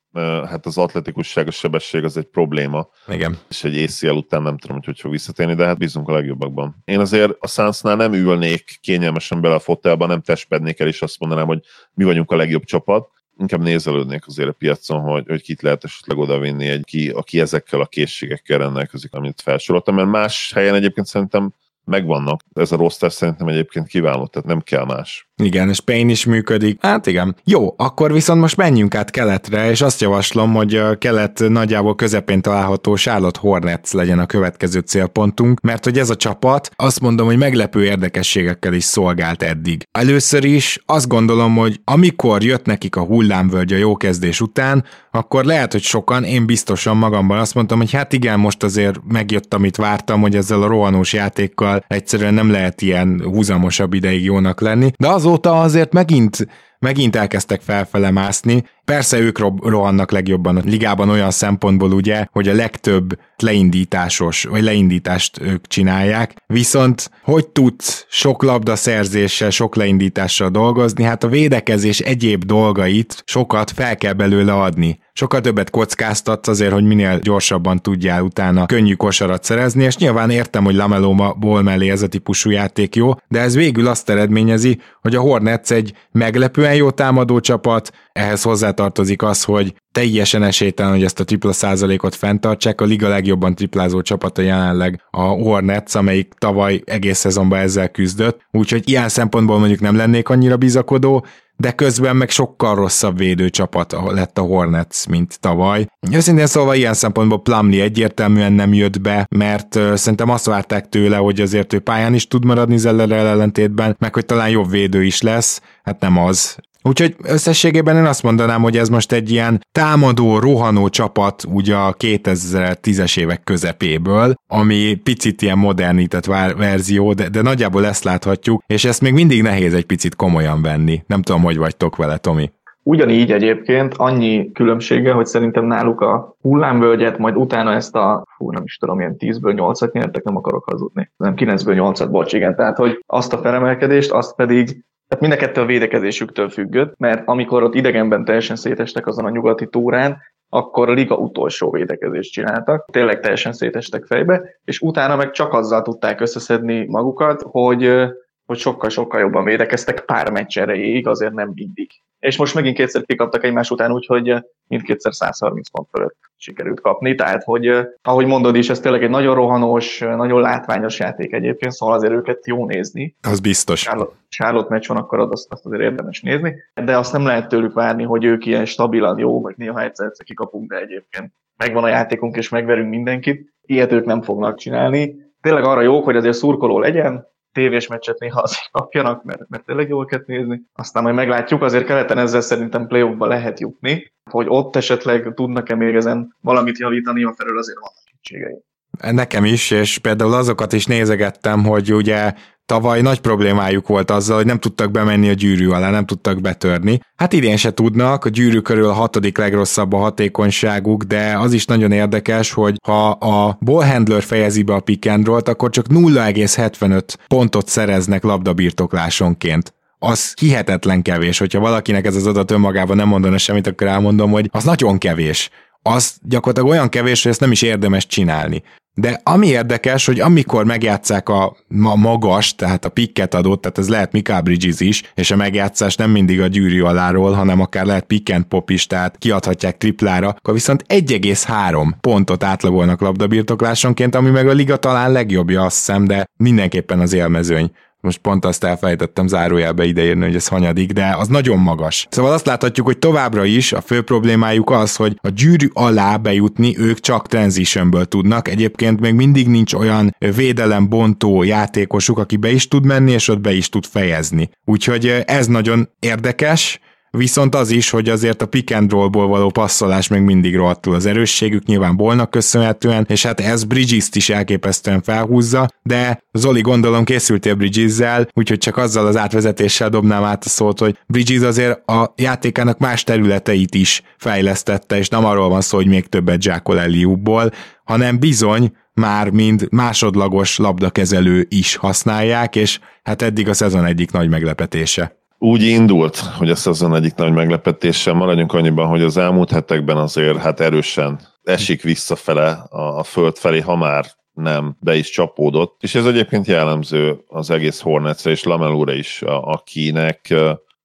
hát 0.49 0.67
az 0.67 0.79
atletikusság, 0.79 1.47
a 1.47 1.51
sebesség 1.51 2.05
az 2.05 2.17
egy 2.17 2.25
probléma. 2.25 2.89
Igen. 3.09 3.39
És 3.49 3.65
egy 3.65 3.83
ACL 3.83 4.17
után 4.17 4.43
nem 4.43 4.59
tudom, 4.59 4.77
hogy 4.77 4.87
hogy 4.87 5.01
fog 5.01 5.11
visszatérni, 5.11 5.55
de 5.55 5.65
hát 5.65 5.79
bízunk 5.79 6.09
a 6.09 6.13
legjobbakban. 6.13 6.77
Én 6.85 7.01
azért 7.01 7.37
a 7.39 7.47
Sunsnál 7.47 7.97
nem 7.97 8.13
ülnék 8.13 8.79
kényelmesen 8.81 9.41
bele 9.41 9.55
a 9.55 9.59
fotelba, 9.59 10.07
nem 10.07 10.21
testpednék 10.21 10.81
el, 10.81 10.87
és 10.87 11.03
azt 11.03 11.19
mondanám, 11.19 11.47
hogy 11.47 11.61
mi 11.95 12.05
vagyunk 12.05 12.31
a 12.31 12.37
legjobb 12.37 12.65
csapat, 12.65 13.09
inkább 13.39 13.63
nézelődnék 13.63 14.27
azért 14.27 14.49
a 14.49 14.53
piacon, 14.53 15.01
hogy, 15.01 15.25
hogy 15.27 15.43
kit 15.43 15.63
lehet 15.63 15.85
esetleg 15.85 16.19
odavinni, 16.19 16.69
egy, 16.69 16.85
ki, 16.85 17.11
aki 17.11 17.41
ezekkel 17.41 17.81
a 17.81 17.87
készségekkel 17.87 18.59
rendelkezik, 18.59 19.13
amit 19.13 19.41
felsoroltam, 19.41 19.95
mert 19.95 20.09
más 20.09 20.53
helyen 20.55 20.75
egyébként 20.75 21.07
szerintem 21.07 21.53
megvannak. 21.85 22.41
Ez 22.53 22.73
a 22.73 22.77
roster 22.77 23.13
szerintem 23.13 23.49
egyébként 23.49 23.87
kiváló, 23.87 24.27
tehát 24.27 24.49
nem 24.49 24.61
kell 24.61 24.85
más. 24.85 25.29
Igen, 25.43 25.69
és 25.69 25.81
Payne 25.81 26.11
is 26.11 26.25
működik. 26.25 26.79
Hát 26.81 27.07
igen. 27.07 27.37
Jó, 27.45 27.75
akkor 27.77 28.13
viszont 28.13 28.41
most 28.41 28.57
menjünk 28.57 28.95
át 28.95 29.11
keletre, 29.11 29.71
és 29.71 29.81
azt 29.81 30.01
javaslom, 30.01 30.55
hogy 30.55 30.75
a 30.75 30.99
kelet 30.99 31.43
nagyjából 31.49 31.95
közepén 31.95 32.43
található 32.43 32.95
Charlotte 32.95 33.39
Hornets 33.41 33.93
legyen 33.93 34.19
a 34.19 34.27
következő 34.27 34.79
célpontunk, 34.81 35.61
mert 35.61 35.85
hogy 35.85 35.99
ez 35.99 36.11
a 36.11 36.17
csapat 36.17 36.71
azt 36.77 37.01
mondom, 37.01 37.27
hogy 37.27 37.37
meglepő 37.37 37.85
érdekességekkel 37.85 38.73
is 38.73 38.85
szolgált 38.85 39.43
eddig. 39.43 39.87
Először 39.93 40.45
is 40.45 40.83
azt 40.87 41.09
gondolom, 41.09 41.57
hogy 41.57 41.81
amikor 41.85 42.43
jött 42.43 42.67
nekik 42.67 42.97
a 42.97 43.05
hullámvölgy 43.05 43.73
a 43.73 43.77
jó 43.77 43.97
kezdés 43.97 44.41
után, 44.41 44.85
akkor 45.11 45.45
lehet, 45.45 45.73
hogy 45.73 45.83
sokan, 45.83 46.25
én 46.25 46.47
biztosan 46.47 46.97
magamban 46.97 47.39
azt 47.39 47.55
mondtam, 47.55 47.79
hogy 47.79 47.93
hát 47.93 48.13
igen, 48.13 48.41
most 48.41 48.63
azért 48.63 49.01
megjött, 49.09 49.55
amit 49.55 49.77
vártam, 49.77 50.21
hogy 50.21 50.37
ezzel 50.37 50.63
a 50.63 50.67
rohanós 50.67 51.13
játékkal 51.13 51.85
egyszerűen 51.89 52.35
nem 52.35 52.51
lehet 52.51 52.83
ilyen 52.83 53.23
húzamosabb 53.25 53.95
ideig 53.95 54.25
jónak 54.25 54.61
lenni, 54.61 54.91
de 54.99 55.09
azóta 55.25 55.61
azért 55.61 55.93
megint 55.93 56.49
megint 56.79 57.17
elkezdtek 57.17 57.61
felfele 57.61 58.11
mászni. 58.11 58.65
Persze 58.85 59.19
ők 59.19 59.39
rohannak 59.63 60.11
legjobban 60.11 60.57
a 60.57 60.63
ligában 60.65 61.09
olyan 61.09 61.31
szempontból 61.31 61.93
ugye, 61.93 62.27
hogy 62.33 62.49
a 62.49 62.55
legtöbb 62.55 63.19
leindításos, 63.37 64.45
vagy 64.45 64.63
leindítást 64.63 65.41
ők 65.41 65.67
csinálják, 65.67 66.35
viszont 66.47 67.11
hogy 67.23 67.49
tudsz 67.49 68.07
sok 68.09 68.43
labda 68.43 68.77
szerzéssel, 68.77 69.51
sok 69.51 69.77
leindítással 69.77 70.49
dolgozni, 70.49 71.05
hát 71.05 71.25
a 71.25 71.29
védekezés 71.29 72.01
egyéb 72.01 72.45
dolgait 72.45 73.23
sokat 73.27 73.71
fel 73.71 73.97
kell 73.97 74.13
belőle 74.13 74.53
adni. 74.53 75.03
Sokkal 75.17 75.41
többet 75.41 75.71
kockáztatsz 75.71 76.49
azért, 76.49 76.73
hogy 76.73 76.85
minél 76.85 77.19
gyorsabban 77.19 77.83
tudjál 77.83 78.23
utána 78.23 78.67
könnyű 78.67 78.95
kosarat 78.95 79.45
szerezni, 79.45 79.85
és 79.85 79.97
nyilván 79.97 80.31
értem, 80.31 80.65
hogy 80.65 80.75
Lameloma 80.75 81.33
ból 81.33 81.63
mellé 81.63 81.91
ez 81.91 82.03
a 82.03 82.07
típusú 82.07 82.51
játék 82.51 82.97
jó, 82.97 83.13
de 83.29 83.41
ez 83.41 83.55
végül 83.55 83.87
azt 83.87 84.11
eredményezi, 84.11 84.81
hogy 85.01 85.15
a 85.15 85.21
Hornets 85.21 85.71
egy 85.71 85.93
meglepően 86.13 86.75
jó 86.75 86.91
támadó 86.91 87.41
csapat, 87.41 87.93
ehhez 88.13 88.43
hozzátartozik 88.75 89.23
az, 89.23 89.45
hogy 89.45 89.75
teljesen 89.93 90.43
esélytelen, 90.43 90.93
hogy 90.93 91.05
ezt 91.05 91.21
a 91.21 91.25
tripla 91.25 91.53
százalékot 91.53 92.15
fenntartsák. 92.15 92.81
A 92.81 92.85
liga 92.85 93.09
legjobban 93.09 93.55
triplázó 93.55 94.03
csapata 94.03 94.43
jelenleg 94.43 95.01
a 95.11 95.23
Hornets, 95.23 95.95
amelyik 95.95 96.33
tavaly 96.39 96.83
egész 96.85 97.19
szezonban 97.19 97.59
ezzel 97.59 97.89
küzdött. 97.89 98.41
Úgyhogy 98.51 98.89
ilyen 98.89 99.09
szempontból 99.09 99.59
mondjuk 99.59 99.81
nem 99.81 99.97
lennék 99.97 100.29
annyira 100.29 100.57
bizakodó, 100.57 101.27
de 101.57 101.73
közben 101.73 102.17
meg 102.17 102.31
sokkal 102.31 102.75
rosszabb 102.75 103.19
védőcsapat 103.19 103.97
lett 104.09 104.39
a 104.39 104.43
Hornets, 104.43 105.07
mint 105.07 105.41
tavaly. 105.41 105.87
Őszintén 106.11 106.47
szóval 106.47 106.75
ilyen 106.75 106.95
szempontból 106.95 107.43
Plumlee 107.43 107.83
egyértelműen 107.83 108.53
nem 108.53 108.75
jött 108.75 109.01
be, 109.01 109.27
mert 109.37 109.79
szerintem 109.95 110.31
azt 110.31 110.47
várták 110.47 110.89
tőle, 110.89 111.17
hogy 111.17 111.41
azért 111.41 111.73
ő 111.73 111.79
pályán 111.79 112.15
is 112.15 112.27
tud 112.29 112.45
maradni 112.45 112.77
Zeller 112.77 113.11
ellentétben, 113.13 113.97
meg 113.99 114.15
hogy 114.15 114.27
talán 114.27 114.49
jobb 114.49 114.71
védő 114.71 115.05
is 115.05 115.23
lesz, 115.23 115.61
hát 115.83 116.01
nem 116.01 116.19
az. 116.19 116.57
Úgyhogy 116.89 117.17
összességében 117.23 117.97
én 117.97 118.05
azt 118.05 118.23
mondanám, 118.23 118.63
hogy 118.63 118.77
ez 118.77 118.89
most 118.89 119.13
egy 119.13 119.31
ilyen 119.31 119.61
támadó, 119.73 120.39
rohanó 120.39 120.89
csapat 120.89 121.45
ugye 121.53 121.75
a 121.75 121.95
2010-es 121.95 123.19
évek 123.19 123.45
közepéből, 123.45 124.35
ami 124.51 124.95
picit 124.95 125.43
ilyen 125.43 125.59
modernített 125.59 126.25
verzió, 126.57 127.13
de, 127.13 127.29
de 127.29 127.43
nagyjából 127.43 127.87
ezt 127.87 128.05
láthatjuk, 128.05 128.63
és 128.67 128.85
ezt 128.85 129.01
még 129.01 129.13
mindig 129.13 129.43
nehéz 129.43 129.75
egy 129.75 129.87
picit 129.87 130.17
komolyan 130.17 130.63
venni. 130.63 131.03
Nem 131.07 131.23
tudom, 131.23 131.43
hogy 131.43 131.57
vagytok 131.57 131.97
vele, 131.97 132.17
Tomi. 132.17 132.51
Ugyanígy 132.83 133.33
egyébként 133.33 133.95
annyi 133.97 134.53
különbsége, 134.53 135.13
hogy 135.13 135.27
szerintem 135.27 135.65
náluk 135.65 136.01
a 136.01 136.37
hullámvölgyet, 136.41 137.19
majd 137.19 137.37
utána 137.37 137.73
ezt 137.73 137.95
a, 137.95 138.25
fú, 138.37 138.51
nem 138.51 138.63
is 138.65 138.77
tudom, 138.77 139.01
ilyen 139.01 139.17
10-ből 139.19 139.55
8-at 139.57 139.93
nyertek, 139.93 140.23
nem 140.23 140.37
akarok 140.37 140.65
hazudni, 140.65 141.11
nem 141.17 141.35
9-ből 141.37 141.95
8-at, 141.95 142.09
bocs, 142.11 142.33
igen, 142.33 142.57
tehát 142.57 142.77
hogy 142.77 143.03
azt 143.07 143.33
a 143.33 143.39
felemelkedést, 143.39 144.11
azt 144.11 144.35
pedig 144.35 144.85
tehát 145.15 145.29
mind 145.29 145.43
a 145.43 145.47
kettő 145.47 145.61
a 145.61 145.67
védekezésüktől 145.67 146.49
függött, 146.49 146.95
mert 146.99 147.29
amikor 147.29 147.63
ott 147.63 147.75
idegenben 147.75 148.25
teljesen 148.25 148.57
szétestek 148.57 149.07
azon 149.07 149.25
a 149.25 149.31
nyugati 149.31 149.69
túrán, 149.69 150.19
akkor 150.49 150.89
a 150.89 150.93
liga 150.93 151.17
utolsó 151.17 151.71
védekezést 151.71 152.33
csináltak, 152.33 152.89
tényleg 152.93 153.21
teljesen 153.21 153.53
szétestek 153.53 154.05
fejbe, 154.05 154.43
és 154.65 154.81
utána 154.81 155.17
meg 155.17 155.31
csak 155.31 155.53
azzal 155.53 155.83
tudták 155.83 156.21
összeszedni 156.21 156.87
magukat, 156.87 157.43
hogy 157.43 158.13
hogy 158.47 158.59
sokkal-sokkal 158.59 159.21
jobban 159.21 159.45
védekeztek 159.45 160.01
pár 160.01 160.31
meccs 160.31 160.59
erejéig, 160.59 161.07
azért 161.07 161.33
nem 161.33 161.51
mindig 161.55 161.91
és 162.25 162.37
most 162.37 162.55
megint 162.55 162.77
kétszer 162.77 163.03
kikaptak 163.03 163.45
egymás 163.45 163.71
után, 163.71 163.93
úgyhogy 163.93 164.29
eh, 164.29 164.41
mindkétszer 164.69 165.15
130 165.15 165.71
pont 165.71 165.89
fölött 165.91 166.17
sikerült 166.37 166.81
kapni. 166.81 167.15
Tehát, 167.15 167.43
hogy 167.45 167.67
eh, 167.67 167.85
ahogy 168.03 168.27
mondod 168.27 168.57
is, 168.57 168.71
ez 168.71 168.81
tényleg 168.81 169.03
egy 169.03 169.11
nagyon 169.11 169.35
rohanós, 169.35 170.03
eh, 170.03 170.17
nagyon 170.17 170.41
látványos 170.41 170.99
játék 170.99 171.33
egyébként, 171.33 171.73
szóval 171.73 171.95
azért 171.95 172.13
őket 172.13 172.47
jó 172.47 172.67
nézni. 172.67 173.17
Az 173.23 173.41
biztos. 173.41 173.83
Charlotte, 173.83 174.15
Charlotte 174.29 174.75
meccs 174.75 174.89
van, 174.89 174.97
akkor 174.97 175.19
azt, 175.19 175.53
azt 175.53 175.67
azért 175.67 175.83
érdemes 175.83 176.21
nézni, 176.21 176.55
de 176.85 176.97
azt 176.97 177.13
nem 177.13 177.27
lehet 177.27 177.49
tőlük 177.49 177.73
várni, 177.73 178.03
hogy 178.03 178.25
ők 178.25 178.47
ilyen 178.47 178.65
stabilan 178.65 179.19
jó, 179.19 179.41
vagy 179.41 179.55
néha 179.57 179.83
egyszer-egyszer 179.83 180.27
kikapunk, 180.27 180.71
de 180.71 180.81
egyébként 180.81 181.33
megvan 181.57 181.85
a 181.85 181.89
játékunk, 181.89 182.37
és 182.37 182.49
megverünk 182.49 182.89
mindenkit. 182.89 183.53
Ilyet 183.63 183.93
ők 183.93 184.05
nem 184.05 184.23
fognak 184.23 184.59
csinálni. 184.59 185.17
Tényleg 185.41 185.65
arra 185.65 185.81
jók, 185.81 186.05
hogy 186.05 186.17
azért 186.17 186.37
szurkoló 186.37 186.79
legyen, 186.79 187.27
tévés 187.55 187.87
meccset 187.87 188.19
néha 188.19 188.41
azért 188.41 188.71
kapjanak, 188.71 189.25
mert, 189.25 189.49
mert 189.49 189.65
tényleg 189.65 189.89
jól 189.89 190.05
kell 190.05 190.23
nézni. 190.27 190.63
Aztán 190.75 191.03
majd 191.03 191.15
meglátjuk, 191.15 191.63
azért 191.63 191.85
keleten 191.85 192.19
ezzel 192.19 192.41
szerintem 192.41 192.87
play 192.87 193.15
lehet 193.19 193.61
jutni, 193.61 194.13
hogy 194.31 194.47
ott 194.49 194.77
esetleg 194.77 195.35
tudnak-e 195.35 195.75
még 195.75 195.95
ezen 195.95 196.37
valamit 196.41 196.79
javítani, 196.79 197.25
a 197.25 197.35
felől 197.37 197.59
azért 197.59 197.79
vannak 197.79 198.05
kétségeim. 198.05 198.59
Nekem 199.01 199.45
is, 199.45 199.71
és 199.71 199.99
például 199.99 200.35
azokat 200.35 200.73
is 200.73 200.87
nézegettem, 200.87 201.65
hogy 201.65 201.93
ugye 201.93 202.35
tavaly 202.67 203.01
nagy 203.01 203.21
problémájuk 203.21 203.87
volt 203.87 204.11
azzal, 204.11 204.37
hogy 204.37 204.47
nem 204.47 204.59
tudtak 204.59 204.91
bemenni 204.91 205.29
a 205.29 205.33
gyűrű 205.33 205.69
alá, 205.69 205.91
nem 205.91 206.07
tudtak 206.07 206.41
betörni. 206.41 207.01
Hát 207.17 207.33
idén 207.33 207.57
se 207.57 207.75
tudnak, 207.75 208.25
a 208.25 208.29
gyűrű 208.29 208.59
körül 208.59 208.89
a 208.89 208.93
hatodik 208.93 209.39
legrosszabb 209.39 209.93
a 209.93 209.97
hatékonyságuk, 209.97 211.03
de 211.03 211.39
az 211.39 211.53
is 211.53 211.65
nagyon 211.65 211.93
érdekes, 211.93 212.53
hogy 212.53 212.77
ha 212.87 213.11
a 213.11 213.59
ballhandler 213.61 214.23
fejezi 214.23 214.63
be 214.63 214.75
a 214.75 214.81
pick 214.81 215.11
and 215.11 215.27
roll 215.27 215.41
akkor 215.45 215.71
csak 215.71 215.87
0,75 215.89 217.03
pontot 217.27 217.69
szereznek 217.69 218.23
labdabirtoklásonként 218.23 219.75
az 219.99 220.35
hihetetlen 220.41 221.03
kevés. 221.03 221.39
Hogyha 221.39 221.61
valakinek 221.61 222.07
ez 222.07 222.17
az 222.17 222.27
adat 222.27 222.51
önmagában 222.51 222.97
nem 222.97 223.09
mondana 223.09 223.39
semmit, 223.39 223.67
akkor 223.67 223.87
elmondom, 223.87 224.31
hogy 224.31 224.49
az 224.53 224.65
nagyon 224.65 224.99
kevés. 224.99 225.51
Az 225.83 226.17
gyakorlatilag 226.23 226.71
olyan 226.71 226.89
kevés, 226.89 227.23
hogy 227.23 227.31
ezt 227.33 227.41
nem 227.41 227.53
is 227.53 227.63
érdemes 227.63 228.07
csinálni. 228.07 228.63
De 228.97 229.21
ami 229.23 229.47
érdekes, 229.47 230.07
hogy 230.07 230.21
amikor 230.21 230.65
megjátszák 230.65 231.29
a 231.29 231.57
magas, 231.69 232.55
tehát 232.55 232.85
a 232.85 232.89
pikket 232.89 233.35
adott, 233.35 233.61
tehát 233.61 233.79
ez 233.79 233.89
lehet 233.89 234.13
Mika 234.13 234.41
Bridges 234.41 234.81
is, 234.81 235.03
és 235.15 235.31
a 235.31 235.37
megjátszás 235.37 235.97
nem 235.97 236.11
mindig 236.11 236.41
a 236.41 236.47
gyűrű 236.47 236.83
aláról, 236.83 237.33
hanem 237.33 237.61
akár 237.61 237.87
lehet 237.87 238.05
pick 238.05 238.35
and 238.35 238.45
pop 238.45 238.71
is, 238.71 238.87
tehát 238.87 239.17
kiadhatják 239.19 239.77
triplára, 239.77 240.29
akkor 240.29 240.55
viszont 240.55 240.85
1,3 240.89 241.93
pontot 242.01 242.45
átlagolnak 242.45 243.01
labdabirtoklásonként, 243.01 244.15
ami 244.15 244.31
meg 244.31 244.49
a 244.49 244.53
liga 244.53 244.77
talán 244.77 245.13
legjobbja, 245.13 245.63
azt 245.63 245.77
hiszem, 245.77 246.05
de 246.05 246.29
mindenképpen 246.37 247.01
az 247.01 247.13
élmezőny 247.13 247.71
most 248.05 248.19
pont 248.19 248.45
azt 248.45 248.65
elfelejtettem 248.65 249.27
zárójelbe 249.27 249.85
ideírni, 249.85 250.25
hogy 250.25 250.35
ez 250.35 250.49
hanyadik, 250.49 250.93
de 250.93 251.15
az 251.19 251.29
nagyon 251.29 251.59
magas. 251.59 252.07
Szóval 252.11 252.33
azt 252.33 252.47
láthatjuk, 252.47 252.87
hogy 252.87 252.99
továbbra 252.99 253.45
is 253.45 253.73
a 253.73 253.81
fő 253.81 254.03
problémájuk 254.03 254.71
az, 254.71 254.97
hogy 254.97 255.19
a 255.23 255.29
gyűrű 255.29 255.69
alá 255.73 256.17
bejutni 256.17 256.79
ők 256.79 257.01
csak 257.01 257.29
transitionből 257.29 258.05
tudnak. 258.05 258.49
Egyébként 258.49 259.01
még 259.01 259.15
mindig 259.15 259.49
nincs 259.49 259.75
olyan 259.75 260.17
védelem 260.37 260.89
bontó 260.89 261.43
játékosuk, 261.43 262.19
aki 262.19 262.37
be 262.37 262.51
is 262.51 262.69
tud 262.69 262.85
menni, 262.85 263.13
és 263.13 263.29
ott 263.29 263.41
be 263.41 263.53
is 263.53 263.69
tud 263.69 263.85
fejezni. 263.87 264.51
Úgyhogy 264.65 265.07
ez 265.27 265.47
nagyon 265.47 265.89
érdekes, 265.99 266.81
Viszont 267.17 267.55
az 267.55 267.71
is, 267.71 267.91
hogy 267.91 268.09
azért 268.09 268.43
a 268.43 268.47
pick 268.47 268.75
and 268.75 268.91
rollból 268.91 269.27
való 269.27 269.51
passzolás 269.51 270.09
még 270.09 270.21
mindig 270.21 270.57
rohadtul 270.57 270.95
az 270.95 271.07
erősségük, 271.07 271.65
nyilván 271.65 271.97
bolnak 271.97 272.31
köszönhetően, 272.31 273.07
és 273.09 273.23
hát 273.23 273.41
ez 273.41 273.65
Bridges-t 273.65 274.17
is 274.17 274.29
elképesztően 274.29 275.03
felhúzza, 275.03 275.69
de 275.83 276.23
Zoli 276.33 276.61
gondolom 276.61 277.05
készültél 277.05 277.55
Bridges-zel, 277.55 278.29
úgyhogy 278.33 278.59
csak 278.59 278.77
azzal 278.77 279.07
az 279.07 279.17
átvezetéssel 279.17 279.89
dobnám 279.89 280.25
át 280.25 280.45
a 280.45 280.49
szót, 280.49 280.79
hogy 280.79 280.99
Bridges 281.07 281.43
azért 281.43 281.89
a 281.89 282.13
játékának 282.17 282.79
más 282.79 283.05
területeit 283.05 283.75
is 283.75 284.03
fejlesztette, 284.19 284.99
és 284.99 285.09
nem 285.09 285.25
arról 285.25 285.49
van 285.49 285.61
szó, 285.61 285.77
hogy 285.77 285.89
még 285.89 286.07
többet 286.07 286.43
zsákol 286.43 286.81
Eliubból, 286.81 287.51
hanem 287.85 288.19
bizony 288.19 288.73
már 288.95 289.31
mind 289.31 289.67
másodlagos 289.71 290.59
labdakezelő 290.59 291.47
is 291.49 291.77
használják, 291.77 292.57
és 292.57 292.79
hát 293.03 293.23
eddig 293.23 293.49
a 293.49 293.55
szezon 293.55 293.85
egyik 293.85 294.11
nagy 294.11 294.29
meglepetése 294.29 295.23
úgy 295.45 295.63
indult, 295.63 296.17
hogy 296.17 296.51
a 296.51 296.55
szezon 296.55 296.95
egyik 296.95 297.15
nagy 297.15 297.33
meglepetése, 297.33 298.13
maradjunk 298.13 298.53
annyiban, 298.53 298.87
hogy 298.87 299.03
az 299.03 299.17
elmúlt 299.17 299.51
hetekben 299.51 299.97
azért 299.97 300.37
hát 300.37 300.61
erősen 300.61 301.21
esik 301.43 301.83
visszafele 301.83 302.51
a, 302.51 302.99
a 302.99 303.03
föld 303.03 303.37
felé, 303.37 303.61
ha 303.61 303.77
már 303.77 304.07
nem, 304.33 304.77
be 304.81 304.97
is 304.97 305.11
csapódott. 305.11 305.77
És 305.81 305.95
ez 305.95 306.07
egyébként 306.07 306.47
jellemző 306.47 307.25
az 307.27 307.51
egész 307.51 307.81
Hornetsre 307.81 308.31
és 308.31 308.43
Lamelúra 308.43 308.93
is, 308.93 309.23
akinek 309.27 310.35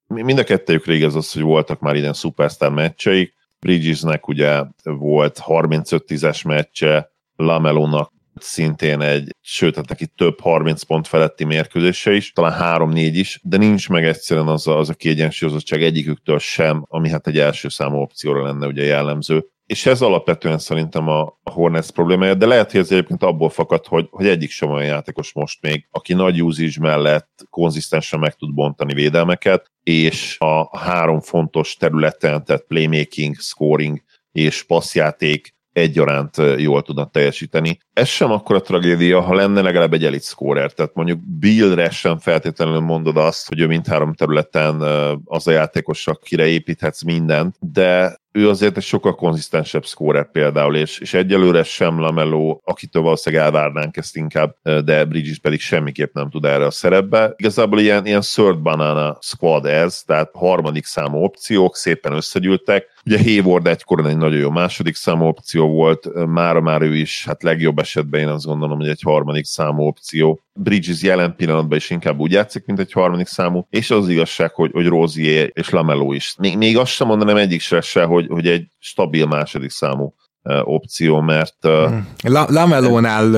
mind 0.06 0.38
a 0.38 0.44
kettőjük 0.44 1.02
ez 1.02 1.14
az, 1.14 1.32
hogy 1.32 1.42
voltak 1.42 1.80
már 1.80 1.96
ilyen 1.96 2.12
szupersztár 2.12 2.70
meccseik. 2.70 3.34
Bridgesnek 3.60 4.28
ugye 4.28 4.62
volt 4.82 5.42
35-10-es 5.46 6.46
meccse, 6.46 7.10
Lamelónak 7.36 8.12
szintén 8.34 9.00
egy, 9.00 9.36
sőt, 9.40 9.76
hát 9.76 9.88
neki 9.88 10.06
több 10.06 10.40
30 10.40 10.82
pont 10.82 11.06
feletti 11.06 11.44
mérkőzése 11.44 12.12
is, 12.12 12.32
talán 12.32 12.80
3-4 12.80 13.10
is, 13.12 13.40
de 13.42 13.56
nincs 13.56 13.88
meg 13.88 14.04
egyszerűen 14.04 14.48
az 14.48 14.66
a, 14.66 14.78
az 14.78 14.88
a 14.88 14.94
kiegyensúlyozottság 14.94 15.82
egyiküktől 15.82 16.38
sem, 16.38 16.84
ami 16.88 17.10
hát 17.10 17.26
egy 17.26 17.38
első 17.38 17.68
számú 17.68 17.96
opcióra 17.96 18.42
lenne 18.42 18.66
ugye 18.66 18.84
jellemző. 18.84 19.46
És 19.66 19.86
ez 19.86 20.00
alapvetően 20.00 20.58
szerintem 20.58 21.08
a, 21.08 21.38
Hornets 21.50 21.90
problémája, 21.90 22.34
de 22.34 22.46
lehet, 22.46 22.70
hogy 22.70 22.80
ez 22.80 22.92
egyébként 22.92 23.22
abból 23.22 23.50
fakad, 23.50 23.86
hogy, 23.86 24.06
hogy 24.10 24.26
egyik 24.26 24.50
sem 24.50 24.70
olyan 24.70 24.86
játékos 24.86 25.32
most 25.32 25.62
még, 25.62 25.86
aki 25.90 26.12
nagy 26.12 26.42
usage 26.42 26.80
mellett 26.80 27.46
konzisztensen 27.50 28.20
meg 28.20 28.34
tud 28.34 28.54
bontani 28.54 28.94
védelmeket, 28.94 29.70
és 29.82 30.36
a 30.38 30.78
három 30.78 31.20
fontos 31.20 31.76
területen, 31.76 32.44
tehát 32.44 32.64
playmaking, 32.68 33.36
scoring 33.36 34.02
és 34.32 34.62
passzjáték 34.62 35.54
egyaránt 35.80 36.36
jól 36.56 36.82
tudnak 36.82 37.10
teljesíteni. 37.10 37.78
Ez 37.92 38.08
sem 38.08 38.30
akkor 38.30 38.56
a 38.56 38.60
tragédia, 38.60 39.20
ha 39.20 39.34
lenne 39.34 39.60
legalább 39.60 39.92
egy 39.92 40.04
elit 40.04 40.24
scorer, 40.24 40.72
tehát 40.72 40.94
mondjuk 40.94 41.18
Billre 41.38 41.90
sem 41.90 42.18
feltétlenül 42.18 42.80
mondod 42.80 43.16
azt, 43.16 43.48
hogy 43.48 43.60
ő 43.60 43.66
mindhárom 43.66 44.14
területen 44.14 44.80
az 45.24 45.46
a 45.46 45.50
játékos, 45.50 46.06
akire 46.06 46.46
építhetsz 46.46 47.02
mindent, 47.02 47.56
de 47.60 48.18
ő 48.32 48.48
azért 48.48 48.76
egy 48.76 48.82
sokkal 48.82 49.14
konzisztensebb 49.14 49.84
scorer 49.84 50.30
például, 50.30 50.76
és, 50.76 50.98
és 50.98 51.14
egyelőre 51.14 51.62
sem 51.62 52.00
Lamello, 52.00 52.58
akitől 52.64 53.02
valószínűleg 53.02 53.44
elvárnánk 53.44 53.96
ezt 53.96 54.16
inkább, 54.16 54.56
de 54.84 55.04
Bridges 55.04 55.38
pedig 55.38 55.60
semmiképp 55.60 56.14
nem 56.14 56.30
tud 56.30 56.44
erre 56.44 56.66
a 56.66 56.70
szerepbe. 56.70 57.34
Igazából 57.36 57.80
ilyen, 57.80 58.06
ilyen 58.06 58.20
third 58.20 58.58
banana 58.58 59.18
squad 59.20 59.66
ez, 59.66 60.02
tehát 60.06 60.30
harmadik 60.32 60.84
számú 60.84 61.22
opciók, 61.22 61.76
szépen 61.76 62.12
összegyűltek. 62.12 62.86
Ugye 63.06 63.18
Hayward 63.22 63.66
egykoron 63.66 64.06
egy 64.06 64.16
nagyon 64.16 64.38
jó 64.38 64.50
második 64.50 64.94
számú 64.94 65.24
opció 65.24 65.68
volt, 65.68 66.26
mára 66.26 66.60
már 66.60 66.82
ő 66.82 66.96
is, 66.96 67.24
hát 67.24 67.42
legjobb 67.42 67.78
esetben 67.78 68.20
én 68.20 68.28
azt 68.28 68.44
gondolom, 68.44 68.78
hogy 68.78 68.88
egy 68.88 69.00
harmadik 69.02 69.44
számú 69.44 69.82
opció. 69.82 70.40
Bridges 70.54 71.02
jelen 71.02 71.36
pillanatban 71.36 71.78
is 71.78 71.90
inkább 71.90 72.18
úgy 72.18 72.32
játszik, 72.32 72.66
mint 72.66 72.78
egy 72.78 72.92
harmadik 72.92 73.26
számú, 73.26 73.66
és 73.70 73.90
az 73.90 74.08
igazság, 74.08 74.54
hogy, 74.54 74.70
hogy 74.72 74.86
Rozier 74.86 75.50
és 75.52 75.70
Lamello 75.70 76.12
is. 76.12 76.34
Még, 76.38 76.56
még 76.56 76.76
azt 76.76 76.92
sem 76.92 77.06
mondanám 77.06 77.36
egyik 77.36 77.60
se, 77.60 77.80
se 77.80 78.04
hogy, 78.04 78.26
hogy 78.28 78.46
egy 78.46 78.66
stabil 78.78 79.26
második 79.26 79.70
számú 79.70 80.14
opció, 80.62 81.20
mert... 81.20 81.56
Hmm. 81.60 82.08
La- 82.22 82.46
Lamelónál 82.48 83.30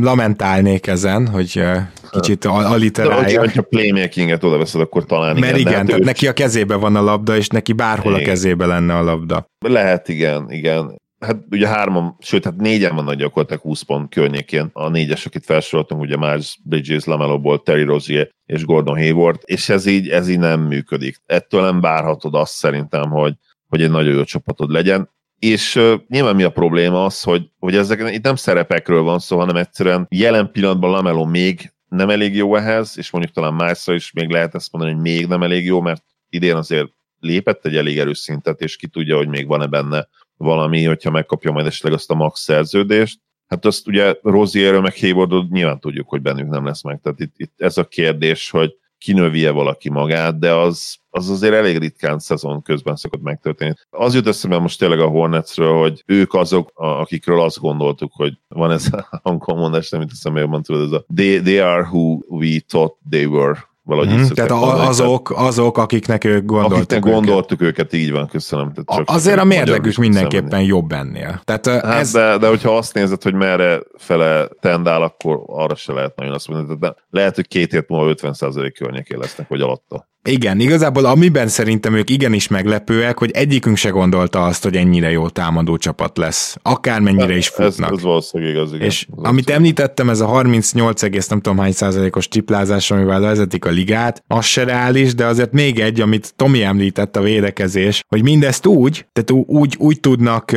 lamentálnék 0.00 0.86
ezen, 0.86 1.28
hogy 1.28 1.62
kicsit 2.10 2.44
aliterálja. 2.44 3.42
De, 3.42 3.52
ha 3.54 3.62
playmakinget 3.62 4.44
oda 4.44 4.58
veszed, 4.58 4.80
akkor 4.80 5.04
talán 5.04 5.36
Mert 5.38 5.56
igen, 5.56 5.72
igen 5.72 5.86
tehát 5.86 6.00
ő... 6.00 6.04
neki 6.04 6.26
a 6.26 6.32
kezébe 6.32 6.74
van 6.74 6.96
a 6.96 7.02
labda, 7.02 7.36
és 7.36 7.48
neki 7.48 7.72
bárhol 7.72 8.12
igen. 8.12 8.24
a 8.24 8.28
kezébe 8.28 8.66
lenne 8.66 8.96
a 8.96 9.02
labda. 9.02 9.46
Lehet, 9.58 10.08
igen, 10.08 10.50
igen 10.50 10.96
hát 11.18 11.44
ugye 11.50 11.68
hárman, 11.68 12.16
sőt, 12.18 12.44
hát 12.44 12.56
négyen 12.56 12.94
vannak 12.94 13.14
gyakorlatilag 13.14 13.62
20 13.62 13.82
pont 13.82 14.14
környékén. 14.14 14.70
A 14.72 14.88
négyes, 14.88 15.26
akit 15.26 15.44
felsoroltunk, 15.44 16.00
ugye 16.00 16.16
Miles 16.16 16.58
Bridges, 16.64 17.04
Lamelo 17.04 17.40
Ball, 17.40 17.58
Terry 17.58 17.82
Rozier 17.82 18.30
és 18.46 18.64
Gordon 18.64 18.96
Hayward, 18.96 19.40
és 19.44 19.68
ez 19.68 19.86
így, 19.86 20.08
ez 20.08 20.28
így 20.28 20.38
nem 20.38 20.60
működik. 20.60 21.16
Ettől 21.26 21.62
nem 21.62 21.80
bárhatod 21.80 22.34
azt 22.34 22.52
szerintem, 22.52 23.10
hogy, 23.10 23.34
hogy 23.68 23.82
egy 23.82 23.90
nagyon 23.90 24.14
jó 24.14 24.24
csapatod 24.24 24.70
legyen. 24.70 25.10
És 25.38 25.76
uh, 25.76 25.94
nyilván 26.08 26.36
mi 26.36 26.42
a 26.42 26.50
probléma 26.50 27.04
az, 27.04 27.22
hogy, 27.22 27.50
hogy 27.58 27.76
ezek 27.76 28.14
itt 28.14 28.24
nem 28.24 28.36
szerepekről 28.36 29.02
van 29.02 29.18
szó, 29.18 29.38
hanem 29.38 29.56
egyszerűen 29.56 30.06
jelen 30.10 30.50
pillanatban 30.52 30.90
Lamelo 30.90 31.24
még 31.24 31.72
nem 31.88 32.10
elég 32.10 32.34
jó 32.34 32.56
ehhez, 32.56 32.98
és 32.98 33.10
mondjuk 33.10 33.34
talán 33.34 33.54
Milesra 33.54 33.94
is 33.94 34.12
még 34.12 34.28
lehet 34.28 34.54
ezt 34.54 34.72
mondani, 34.72 34.94
hogy 34.94 35.02
még 35.02 35.26
nem 35.26 35.42
elég 35.42 35.64
jó, 35.64 35.80
mert 35.80 36.04
idén 36.28 36.54
azért 36.56 36.88
lépett 37.20 37.66
egy 37.66 37.76
elég 37.76 37.98
erős 37.98 38.18
szintet, 38.18 38.60
és 38.60 38.76
ki 38.76 38.86
tudja, 38.86 39.16
hogy 39.16 39.28
még 39.28 39.46
van-e 39.46 39.66
benne 39.66 40.08
valami, 40.36 40.84
hogyha 40.84 41.10
megkapja 41.10 41.52
majd 41.52 41.66
esetleg 41.66 41.92
azt 41.92 42.10
a 42.10 42.14
max 42.14 42.40
szerződést. 42.40 43.20
Hát 43.46 43.64
azt 43.64 43.86
ugye 43.86 44.14
Rozierről 44.22 44.80
meg 44.80 44.98
Haywardot 44.98 45.50
nyilván 45.50 45.80
tudjuk, 45.80 46.08
hogy 46.08 46.22
bennük 46.22 46.48
nem 46.48 46.64
lesz 46.64 46.82
meg. 46.82 47.00
Tehát 47.02 47.20
itt, 47.20 47.32
itt 47.36 47.54
ez 47.56 47.78
a 47.78 47.84
kérdés, 47.84 48.50
hogy 48.50 48.74
kinövi-e 48.98 49.50
valaki 49.50 49.90
magát, 49.90 50.38
de 50.38 50.54
az, 50.54 50.96
az 51.10 51.30
azért 51.30 51.54
elég 51.54 51.78
ritkán 51.78 52.18
szezon 52.18 52.62
közben 52.62 52.96
szokott 52.96 53.22
megtörténni. 53.22 53.74
Az 53.90 54.14
jut 54.14 54.26
eszembe 54.26 54.58
most 54.58 54.78
tényleg 54.78 55.00
a 55.00 55.06
Hornetsről, 55.06 55.78
hogy 55.78 56.02
ők 56.06 56.34
azok, 56.34 56.70
akikről 56.74 57.40
azt 57.40 57.60
gondoltuk, 57.60 58.12
hogy 58.14 58.38
van 58.48 58.70
ez 58.70 58.86
a 58.92 59.20
angol 59.22 59.56
mondás, 59.56 59.90
nem 59.90 60.00
itt 60.00 60.10
eszembe 60.10 60.40
jobban 60.40 60.62
tudod, 60.62 60.82
ez 60.82 60.92
a 60.92 61.04
they, 61.14 61.40
they 61.40 61.58
are 61.58 61.82
who 61.82 62.18
we 62.28 62.60
thought 62.66 62.96
they 63.10 63.24
were 63.24 63.68
valahogy 63.88 64.18
mm, 64.18 64.26
Tehát 64.34 64.50
a, 64.50 64.88
azok, 64.88 65.32
azok, 65.36 65.78
akiknek 65.78 66.24
ők 66.24 66.44
gondoltuk 66.44 66.76
akiknek 66.76 66.98
őket. 66.98 67.12
gondoltuk 67.12 67.62
őket, 67.62 67.92
így 67.92 68.12
van, 68.12 68.26
köszönöm. 68.26 68.72
Tehát 68.72 69.06
csak 69.06 69.16
Azért 69.16 69.38
a 69.38 69.44
mérlegük 69.44 69.96
mindenképpen 69.96 70.48
szemben. 70.48 70.66
jobb 70.66 70.92
ennél. 70.92 71.40
Tehát, 71.44 71.66
hát 71.66 71.84
ez... 71.84 72.10
de, 72.10 72.38
de 72.38 72.48
hogyha 72.48 72.76
azt 72.76 72.94
nézed, 72.94 73.22
hogy 73.22 73.34
merre 73.34 73.80
fele 73.96 74.48
tendál, 74.60 75.02
akkor 75.02 75.42
arra 75.46 75.74
se 75.74 75.92
lehet 75.92 76.16
nagyon 76.16 76.32
azt 76.32 76.48
mondani. 76.48 76.78
De 76.78 76.94
lehet, 77.10 77.34
hogy 77.34 77.48
két 77.48 77.72
hét 77.72 77.88
múlva 77.88 78.14
50% 78.22 78.72
környékén 78.78 79.18
lesznek, 79.18 79.48
vagy 79.48 79.60
alatta. 79.60 80.08
Igen, 80.24 80.60
igazából 80.60 81.04
amiben 81.04 81.48
szerintem 81.48 81.94
ők 81.94 82.10
igenis 82.10 82.48
meglepőek, 82.48 83.18
hogy 83.18 83.30
egyikünk 83.30 83.76
se 83.76 83.88
gondolta 83.88 84.44
azt, 84.44 84.62
hogy 84.62 84.76
ennyire 84.76 85.10
jó 85.10 85.28
támadó 85.28 85.76
csapat 85.76 86.18
lesz. 86.18 86.56
Akármennyire 86.62 87.36
is 87.36 87.48
futnak. 87.48 87.90
Ez, 87.90 87.96
ez 87.96 88.02
valószínűleg 88.02 88.54
igaz, 88.54 88.72
igen. 88.72 88.86
És 88.86 89.06
ez 89.16 89.22
amit 89.22 89.50
említettem, 89.50 90.10
ez 90.10 90.20
a 90.20 90.26
38, 90.26 91.28
nem 91.28 91.40
tudom 91.40 91.58
hány 91.58 91.72
százalékos 91.72 92.28
triplázás, 92.28 92.90
amivel 92.90 93.20
vezetik 93.20 93.64
a 93.64 93.70
ligát, 93.70 94.22
az 94.26 94.44
se 94.44 94.64
reális, 94.64 95.14
de 95.14 95.26
azért 95.26 95.52
még 95.52 95.80
egy, 95.80 96.00
amit 96.00 96.32
Tomi 96.36 96.62
említett 96.62 97.16
a 97.16 97.22
védekezés, 97.22 98.02
hogy 98.08 98.22
mindezt 98.22 98.66
úgy, 98.66 99.06
tehát 99.12 99.44
úgy, 99.46 99.76
úgy 99.78 100.00
tudnak 100.00 100.52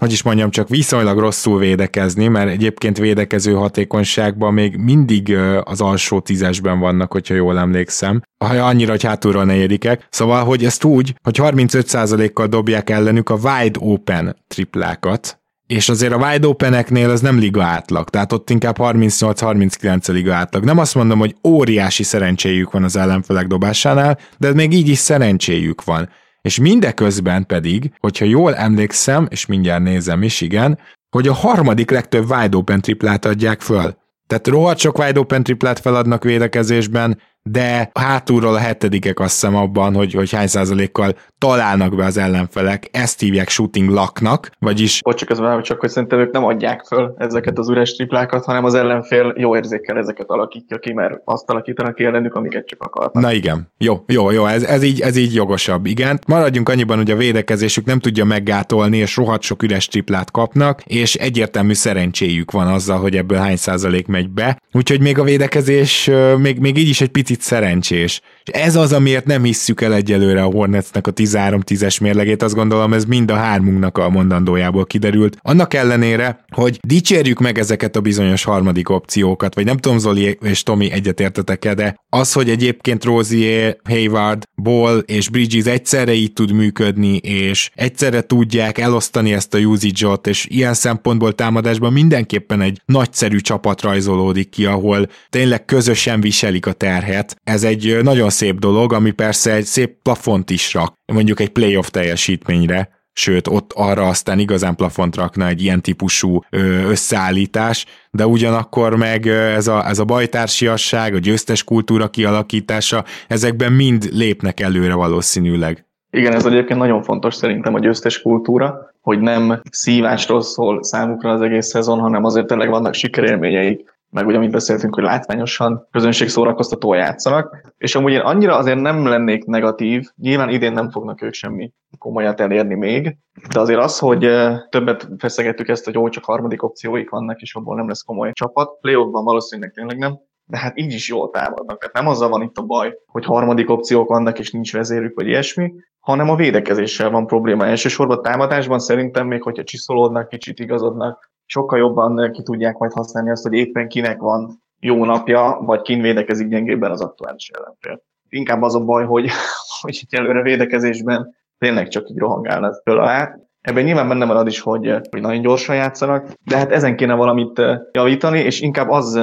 hogy 0.00 0.12
is 0.12 0.22
mondjam, 0.22 0.50
csak 0.50 0.68
viszonylag 0.68 1.18
rosszul 1.18 1.58
védekezni, 1.58 2.28
mert 2.28 2.50
egyébként 2.50 2.98
védekező 2.98 3.52
hatékonyságban 3.52 4.54
még 4.54 4.76
mindig 4.76 5.36
az 5.62 5.80
alsó 5.80 6.20
tízesben 6.20 6.78
vannak, 6.78 7.12
hogyha 7.12 7.34
jól 7.34 7.58
emlékszem. 7.58 8.22
Ha 8.44 8.54
annyira, 8.54 8.90
hogy 8.90 9.02
hátulról 9.02 9.44
negyedikek. 9.44 10.06
Szóval, 10.10 10.44
hogy 10.44 10.64
ezt 10.64 10.84
úgy, 10.84 11.14
hogy 11.22 11.38
35%-kal 11.42 12.46
dobják 12.46 12.90
ellenük 12.90 13.28
a 13.28 13.34
wide 13.34 13.78
open 13.82 14.36
triplákat, 14.48 15.40
és 15.66 15.88
azért 15.88 16.12
a 16.12 16.26
wide 16.26 16.46
openeknél 16.46 17.10
az 17.10 17.20
nem 17.20 17.38
liga 17.38 17.62
átlag, 17.62 18.10
tehát 18.10 18.32
ott 18.32 18.50
inkább 18.50 18.76
38-39 18.78 20.08
a 20.08 20.12
liga 20.12 20.34
átlag. 20.34 20.64
Nem 20.64 20.78
azt 20.78 20.94
mondom, 20.94 21.18
hogy 21.18 21.36
óriási 21.48 22.02
szerencséjük 22.02 22.70
van 22.70 22.84
az 22.84 22.96
ellenfelek 22.96 23.46
dobásánál, 23.46 24.18
de 24.38 24.52
még 24.52 24.72
így 24.72 24.88
is 24.88 24.98
szerencséjük 24.98 25.84
van. 25.84 26.08
És 26.42 26.58
mindeközben 26.58 27.46
pedig, 27.46 27.92
hogyha 27.98 28.24
jól 28.24 28.54
emlékszem, 28.54 29.26
és 29.30 29.46
mindjárt 29.46 29.82
nézem 29.82 30.22
is, 30.22 30.40
igen, 30.40 30.78
hogy 31.10 31.28
a 31.28 31.32
harmadik 31.32 31.90
legtöbb 31.90 32.30
wide 32.30 32.56
open 32.56 32.80
triplát 32.80 33.24
adják 33.24 33.60
föl. 33.60 33.98
Tehát 34.26 34.48
rohadt 34.48 34.78
sok 34.78 34.98
wide 34.98 35.18
open 35.18 35.42
triplát 35.42 35.78
feladnak 35.78 36.24
védekezésben, 36.24 37.20
de 37.42 37.90
hátulról 37.94 38.54
a 38.54 38.58
hetedikek 38.58 39.20
azt 39.20 39.32
hiszem 39.32 39.56
abban, 39.56 39.94
hogy, 39.94 40.12
hogy 40.12 40.30
hány 40.30 40.46
százalékkal 40.46 41.16
találnak 41.40 41.96
be 41.96 42.04
az 42.04 42.16
ellenfelek, 42.16 42.88
ezt 42.92 43.20
hívják 43.20 43.48
shooting 43.48 43.88
laknak, 43.88 44.50
vagyis... 44.58 45.02
Bocs, 45.02 45.24
ez 45.24 45.38
csak 45.62 45.80
hogy 45.80 45.90
szerintem 45.90 46.18
ők 46.18 46.32
nem 46.32 46.44
adják 46.44 46.84
föl 46.86 47.14
ezeket 47.18 47.58
az 47.58 47.68
üres 47.68 47.96
triplákat, 47.96 48.44
hanem 48.44 48.64
az 48.64 48.74
ellenfél 48.74 49.34
jó 49.36 49.56
érzékkel 49.56 49.98
ezeket 49.98 50.28
alakítja 50.28 50.78
ki, 50.78 50.92
mert 50.92 51.20
azt 51.24 51.50
alakítanak 51.50 51.94
ki 51.94 52.04
ellenük, 52.04 52.34
amiket 52.34 52.66
csak 52.66 52.82
akarnak. 52.82 53.22
Na 53.22 53.32
igen, 53.32 53.68
jó, 53.78 54.04
jó, 54.06 54.30
jó, 54.30 54.46
ez, 54.46 54.62
ez, 54.62 54.82
így, 54.82 55.00
ez 55.00 55.16
így 55.16 55.34
jogosabb, 55.34 55.86
igen. 55.86 56.18
Maradjunk 56.26 56.68
annyiban, 56.68 56.96
hogy 56.96 57.10
a 57.10 57.16
védekezésük 57.16 57.84
nem 57.84 57.98
tudja 57.98 58.24
meggátolni, 58.24 58.96
és 58.96 59.16
rohadt 59.16 59.42
sok 59.42 59.62
üres 59.62 59.86
triplát 59.86 60.30
kapnak, 60.30 60.82
és 60.86 61.14
egyértelmű 61.14 61.72
szerencséjük 61.72 62.50
van 62.50 62.66
azzal, 62.66 62.98
hogy 62.98 63.16
ebből 63.16 63.38
hány 63.38 63.56
százalék 63.56 64.06
megy 64.06 64.30
be. 64.30 64.58
Úgyhogy 64.72 65.00
még 65.00 65.18
a 65.18 65.24
védekezés 65.24 66.10
még, 66.38 66.58
még 66.58 66.78
így 66.78 66.88
is 66.88 67.00
egy 67.00 67.10
picit 67.10 67.40
szerencsés. 67.40 68.20
És 68.44 68.60
ez 68.60 68.76
az, 68.76 68.92
amiért 68.92 69.26
nem 69.26 69.44
hisszük 69.44 69.80
el 69.80 69.94
egyelőre 69.94 70.42
a 70.42 70.50
Hornetsnek 70.50 71.06
a 71.06 71.12
13-10-es 71.12 72.00
mérlegét, 72.00 72.42
azt 72.42 72.54
gondolom 72.54 72.92
ez 72.92 73.04
mind 73.04 73.30
a 73.30 73.34
hármunknak 73.34 73.98
a 73.98 74.08
mondandójából 74.08 74.86
kiderült. 74.86 75.36
Annak 75.40 75.74
ellenére, 75.74 76.44
hogy 76.48 76.78
dicsérjük 76.86 77.38
meg 77.38 77.58
ezeket 77.58 77.96
a 77.96 78.00
bizonyos 78.00 78.44
harmadik 78.44 78.88
opciókat, 78.88 79.54
vagy 79.54 79.64
nem 79.64 79.76
tudom 79.76 79.98
Zoli 79.98 80.38
és 80.42 80.62
Tomi 80.62 80.90
egyetértetek-e, 80.90 81.74
de 81.74 81.96
az, 82.08 82.32
hogy 82.32 82.50
egyébként 82.50 83.04
Rozier, 83.04 83.76
Hayward, 83.84 84.42
Ball 84.62 84.98
és 84.98 85.28
Bridges 85.28 85.64
egyszerre 85.64 86.12
így 86.12 86.32
tud 86.32 86.52
működni, 86.52 87.16
és 87.16 87.70
egyszerre 87.74 88.20
tudják 88.20 88.78
elosztani 88.78 89.32
ezt 89.32 89.54
a 89.54 89.58
usage-ot, 89.58 90.26
és 90.26 90.46
ilyen 90.48 90.74
szempontból 90.74 91.34
támadásban 91.34 91.92
mindenképpen 91.92 92.60
egy 92.60 92.80
nagyszerű 92.84 93.38
csapat 93.38 93.82
rajzolódik 93.82 94.48
ki, 94.48 94.64
ahol 94.64 95.08
tényleg 95.30 95.64
közösen 95.64 96.20
viselik 96.20 96.66
a 96.66 96.72
terhet. 96.72 97.36
Ez 97.44 97.62
egy 97.62 97.98
nagyon 98.02 98.29
szép 98.30 98.58
dolog, 98.58 98.92
ami 98.92 99.10
persze 99.10 99.52
egy 99.52 99.64
szép 99.64 100.02
plafont 100.02 100.50
is 100.50 100.74
rak, 100.74 100.94
mondjuk 101.12 101.40
egy 101.40 101.50
playoff 101.50 101.86
teljesítményre, 101.88 102.88
sőt, 103.12 103.46
ott 103.46 103.72
arra 103.74 104.08
aztán 104.08 104.38
igazán 104.38 104.76
plafont 104.76 105.16
rakna 105.16 105.46
egy 105.46 105.62
ilyen 105.62 105.80
típusú 105.80 106.40
összeállítás, 106.88 107.86
de 108.10 108.26
ugyanakkor 108.26 108.96
meg 108.96 109.26
ez 109.26 109.66
a, 109.66 109.88
ez 109.88 109.98
a 109.98 110.04
bajtársiasság, 110.04 111.14
a 111.14 111.18
győztes 111.18 111.64
kultúra 111.64 112.08
kialakítása, 112.08 113.04
ezekben 113.28 113.72
mind 113.72 114.08
lépnek 114.12 114.60
előre 114.60 114.94
valószínűleg. 114.94 115.84
Igen, 116.10 116.34
ez 116.34 116.46
egyébként 116.46 116.78
nagyon 116.78 117.02
fontos 117.02 117.34
szerintem 117.34 117.74
a 117.74 117.78
győztes 117.78 118.22
kultúra, 118.22 118.94
hogy 119.00 119.20
nem 119.20 119.60
szívásról 119.70 120.42
szól 120.42 120.82
számukra 120.82 121.30
az 121.30 121.40
egész 121.40 121.66
szezon, 121.66 121.98
hanem 121.98 122.24
azért 122.24 122.46
tényleg 122.46 122.68
vannak 122.68 122.94
sikerélményeik, 122.94 123.98
meg 124.10 124.26
ugye, 124.26 124.36
amit 124.36 124.50
beszéltünk, 124.50 124.94
hogy 124.94 125.04
látványosan 125.04 125.88
közönség 125.90 126.28
szórakoztató 126.28 126.94
játszanak, 126.94 127.72
és 127.78 127.94
amúgy 127.94 128.12
én 128.12 128.20
annyira 128.20 128.56
azért 128.56 128.80
nem 128.80 129.06
lennék 129.06 129.44
negatív, 129.44 130.08
nyilván 130.16 130.48
idén 130.48 130.72
nem 130.72 130.90
fognak 130.90 131.22
ők 131.22 131.32
semmi 131.32 131.72
komolyat 131.98 132.40
elérni 132.40 132.74
még, 132.74 133.16
de 133.52 133.60
azért 133.60 133.80
az, 133.80 133.98
hogy 133.98 134.28
többet 134.68 135.08
feszegettük 135.18 135.68
ezt, 135.68 135.84
hogy 135.84 135.94
jó, 135.94 136.08
csak 136.08 136.24
harmadik 136.24 136.62
opcióik 136.62 137.10
vannak, 137.10 137.40
és 137.40 137.54
abból 137.54 137.76
nem 137.76 137.88
lesz 137.88 138.02
komoly 138.02 138.30
csapat, 138.32 138.80
playoffban 138.80 139.24
valószínűleg 139.24 139.72
tényleg 139.72 139.98
nem, 139.98 140.18
de 140.44 140.58
hát 140.58 140.78
így 140.78 140.92
is 140.92 141.08
jól 141.08 141.30
támadnak. 141.30 141.78
Tehát 141.78 141.94
nem 141.94 142.08
azzal 142.08 142.28
van 142.28 142.42
itt 142.42 142.56
a 142.56 142.62
baj, 142.62 142.94
hogy 143.06 143.24
harmadik 143.24 143.70
opciók 143.70 144.08
vannak, 144.08 144.38
és 144.38 144.50
nincs 144.50 144.72
vezérük, 144.72 145.16
vagy 145.16 145.26
ilyesmi, 145.26 145.72
hanem 146.00 146.30
a 146.30 146.36
védekezéssel 146.36 147.10
van 147.10 147.26
probléma. 147.26 147.66
Elsősorban 147.66 148.22
támadásban 148.22 148.78
szerintem 148.78 149.26
még, 149.26 149.42
hogyha 149.42 149.64
csiszolódnak, 149.64 150.28
kicsit 150.28 150.58
igazodnak, 150.58 151.30
sokkal 151.50 151.78
jobban 151.78 152.30
ki 152.32 152.42
tudják 152.42 152.78
majd 152.78 152.92
használni 152.92 153.30
azt, 153.30 153.42
hogy 153.42 153.52
éppen 153.52 153.88
kinek 153.88 154.20
van 154.20 154.62
jó 154.80 155.04
napja, 155.04 155.58
vagy 155.60 155.82
kin 155.82 156.00
védekezik 156.00 156.48
gyengébben 156.48 156.90
az 156.90 157.00
aktuális 157.00 157.48
ellenfél. 157.48 158.02
Inkább 158.28 158.62
az 158.62 158.74
a 158.74 158.84
baj, 158.84 159.04
hogy, 159.04 159.30
hogy 159.80 159.98
itt 160.02 160.18
előre 160.18 160.42
védekezésben 160.42 161.34
tényleg 161.58 161.88
csak 161.88 162.08
így 162.08 162.18
rohangálnak 162.18 162.80
föl 162.84 162.98
alá, 162.98 163.34
Ebben 163.60 163.84
nyilván 163.84 164.08
benne 164.08 164.34
az 164.34 164.46
is, 164.46 164.60
hogy, 164.60 164.94
hogy 165.10 165.20
nagyon 165.20 165.42
gyorsan 165.42 165.76
játszanak, 165.76 166.28
de 166.44 166.56
hát 166.56 166.72
ezen 166.72 166.96
kéne 166.96 167.14
valamit 167.14 167.62
javítani, 167.92 168.38
és 168.38 168.60
inkább 168.60 168.90
az 168.90 169.20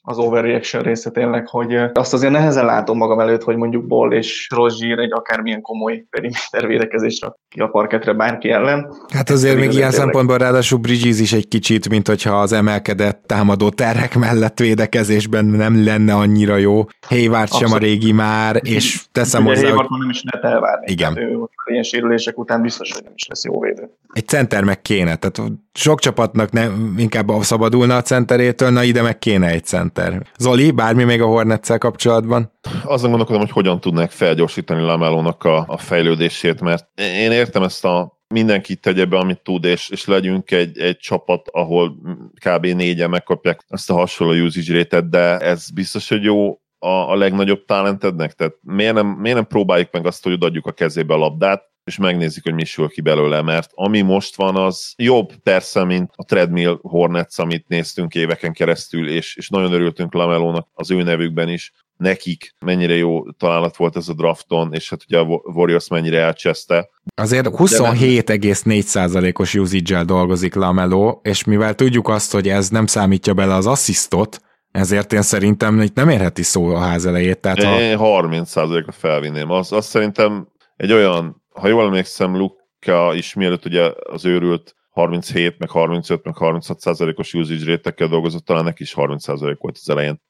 az 0.00 0.18
overreaction 0.18 0.82
része 0.82 1.10
tényleg, 1.10 1.48
hogy 1.48 1.74
azt 1.92 2.12
azért 2.12 2.32
nehezen 2.32 2.64
látom 2.64 2.96
magam 2.96 3.20
előtt, 3.20 3.42
hogy 3.42 3.56
mondjuk 3.56 3.86
Boll 3.86 4.12
és 4.12 4.48
Rozsír 4.54 4.98
egy 4.98 5.12
akármilyen 5.12 5.60
komoly 5.60 6.04
periméter 6.10 6.66
védekezésre 6.66 7.34
ki 7.48 7.60
a 7.60 7.66
parketre 7.66 8.12
bárki 8.12 8.50
ellen. 8.50 8.94
Hát 9.08 9.30
azért 9.30 9.58
még 9.58 9.72
ilyen 9.72 9.90
szempontból 9.90 10.38
ráadásul 10.38 10.78
Bridges 10.78 11.20
is 11.20 11.32
egy 11.32 11.48
kicsit, 11.48 11.88
mint 11.88 12.08
hogyha 12.08 12.40
az 12.40 12.52
emelkedett 12.52 13.22
támadó 13.26 13.68
terek 13.68 14.14
mellett 14.14 14.58
védekezésben 14.58 15.44
nem 15.44 15.84
lenne 15.84 16.14
annyira 16.14 16.56
jó. 16.56 16.84
Hayward 17.06 17.52
sem 17.52 17.72
a 17.72 17.78
régi 17.78 18.12
már, 18.12 18.60
és 18.62 19.04
teszem 19.12 19.44
hozzá, 19.44 19.70
hogy... 19.70 19.86
nem 20.00 20.10
is 20.10 20.22
lehet 20.30 20.54
elvárni. 20.54 20.92
Igen. 20.92 21.08
Hát 21.08 21.18
ő, 21.18 21.38
ilyen 21.64 21.82
sérülések 21.82 22.38
után 22.38 22.62
biztos, 22.62 22.92
hogy 22.92 23.02
nem 23.02 23.12
is 23.14 23.26
lesz 23.28 23.44
jó 23.44 23.60
védő. 23.60 23.90
Egy 24.12 24.26
center 24.26 24.64
meg 24.64 24.82
kéne, 24.82 25.16
tehát 25.16 25.52
sok 25.72 26.00
csapatnak 26.00 26.50
nem, 26.50 26.94
inkább 26.98 27.30
szabadulna 27.40 27.96
a 27.96 28.02
centerétől, 28.02 28.70
na 28.70 28.82
ide 28.82 29.02
meg 29.02 29.18
kéne 29.18 29.48
egy 29.48 29.64
center. 29.64 30.22
Zoli, 30.38 30.70
bármi 30.70 31.04
még 31.04 31.22
a 31.22 31.26
hornets 31.26 31.78
kapcsolatban? 31.78 32.52
Azon 32.84 33.08
gondolkodom, 33.10 33.40
hogy 33.40 33.50
hogyan 33.50 33.80
tudnák 33.80 34.10
felgyorsítani 34.10 34.80
Lamelónak 34.80 35.44
a, 35.44 35.64
a 35.68 35.78
fejlődését, 35.78 36.60
mert 36.60 36.88
én 37.00 37.32
értem 37.32 37.62
ezt 37.62 37.84
a 37.84 38.18
mindenki 38.28 38.76
tegye 38.76 39.04
be, 39.04 39.18
amit 39.18 39.40
tud, 39.42 39.64
és, 39.64 39.88
és 39.88 40.06
legyünk 40.06 40.50
egy, 40.50 40.78
egy 40.78 40.96
csapat, 40.96 41.48
ahol 41.52 41.96
kb. 42.44 42.66
négyen 42.66 43.10
megkapják 43.10 43.64
ezt 43.68 43.90
a 43.90 43.94
hasonló 43.94 44.44
usage 44.44 44.74
rate 44.74 45.00
de 45.00 45.38
ez 45.38 45.70
biztos, 45.70 46.08
hogy 46.08 46.22
jó 46.22 46.60
a, 46.78 46.88
a 46.88 47.16
legnagyobb 47.16 47.64
talentednek? 47.64 48.32
Tehát 48.32 48.54
miért 48.60 48.94
nem, 48.94 49.06
miért 49.06 49.36
nem 49.36 49.46
próbáljuk 49.46 49.92
meg 49.92 50.06
azt, 50.06 50.24
hogy 50.24 50.32
odaadjuk 50.32 50.66
a 50.66 50.72
kezébe 50.72 51.14
a 51.14 51.18
labdát, 51.18 51.66
és 51.84 51.96
megnézzük, 51.96 52.44
hogy 52.44 52.54
mi 52.54 52.64
sül 52.64 52.88
ki 52.88 53.00
belőle, 53.00 53.42
mert 53.42 53.70
ami 53.74 54.00
most 54.00 54.36
van, 54.36 54.56
az 54.56 54.92
jobb 54.96 55.34
persze, 55.42 55.84
mint 55.84 56.10
a 56.14 56.24
Treadmill 56.24 56.78
Hornets, 56.82 57.38
amit 57.38 57.68
néztünk 57.68 58.14
éveken 58.14 58.52
keresztül, 58.52 59.08
és, 59.08 59.36
és 59.36 59.48
nagyon 59.48 59.72
örültünk 59.72 60.14
Lamelónak 60.14 60.68
az 60.74 60.90
ő 60.90 61.02
nevükben 61.02 61.48
is, 61.48 61.72
nekik 61.98 62.54
mennyire 62.64 62.94
jó 62.94 63.30
találat 63.30 63.76
volt 63.76 63.96
ez 63.96 64.08
a 64.08 64.14
drafton, 64.14 64.72
és 64.72 64.90
hát 64.90 65.00
ugye 65.08 65.18
a 65.18 65.24
Warriors 65.44 65.88
mennyire 65.88 66.20
elcseszte. 66.20 66.88
Azért 67.14 67.48
27,4%-os 67.50 69.54
usage 69.54 70.04
dolgozik 70.04 70.54
Lamelo, 70.54 71.18
és 71.22 71.44
mivel 71.44 71.74
tudjuk 71.74 72.08
azt, 72.08 72.32
hogy 72.32 72.48
ez 72.48 72.68
nem 72.68 72.86
számítja 72.86 73.34
bele 73.34 73.54
az 73.54 73.66
asszisztot, 73.66 74.40
ezért 74.70 75.12
én 75.12 75.22
szerintem 75.22 75.80
itt 75.80 75.94
nem 75.94 76.08
érheti 76.08 76.42
szó 76.42 76.66
a 76.66 76.78
ház 76.78 77.06
elejét. 77.06 77.40
Tehát 77.40 77.80
én 77.80 77.96
ha... 77.96 78.22
30%-ra 78.22 78.92
felvinném. 78.92 79.50
Azt, 79.50 79.72
azt 79.72 79.88
szerintem 79.88 80.48
egy 80.76 80.92
olyan 80.92 81.46
ha 81.58 81.68
jól 81.68 81.84
emlékszem, 81.84 82.36
Luka 82.36 83.14
is 83.14 83.34
mielőtt 83.34 83.64
ugye 83.64 83.92
az 84.10 84.24
őrült 84.24 84.74
37, 84.90 85.58
meg 85.58 85.70
35, 85.70 86.24
meg 86.24 86.36
36 86.36 86.80
százalékos 86.80 87.34
usage 87.34 87.64
rétekkel 87.64 88.08
dolgozott, 88.08 88.44
talán 88.44 88.64
neki 88.64 88.82
is 88.82 88.92
30 88.92 89.22
százalék 89.22 89.58
volt 89.58 89.76
az 89.80 89.90
elején. 89.90 90.20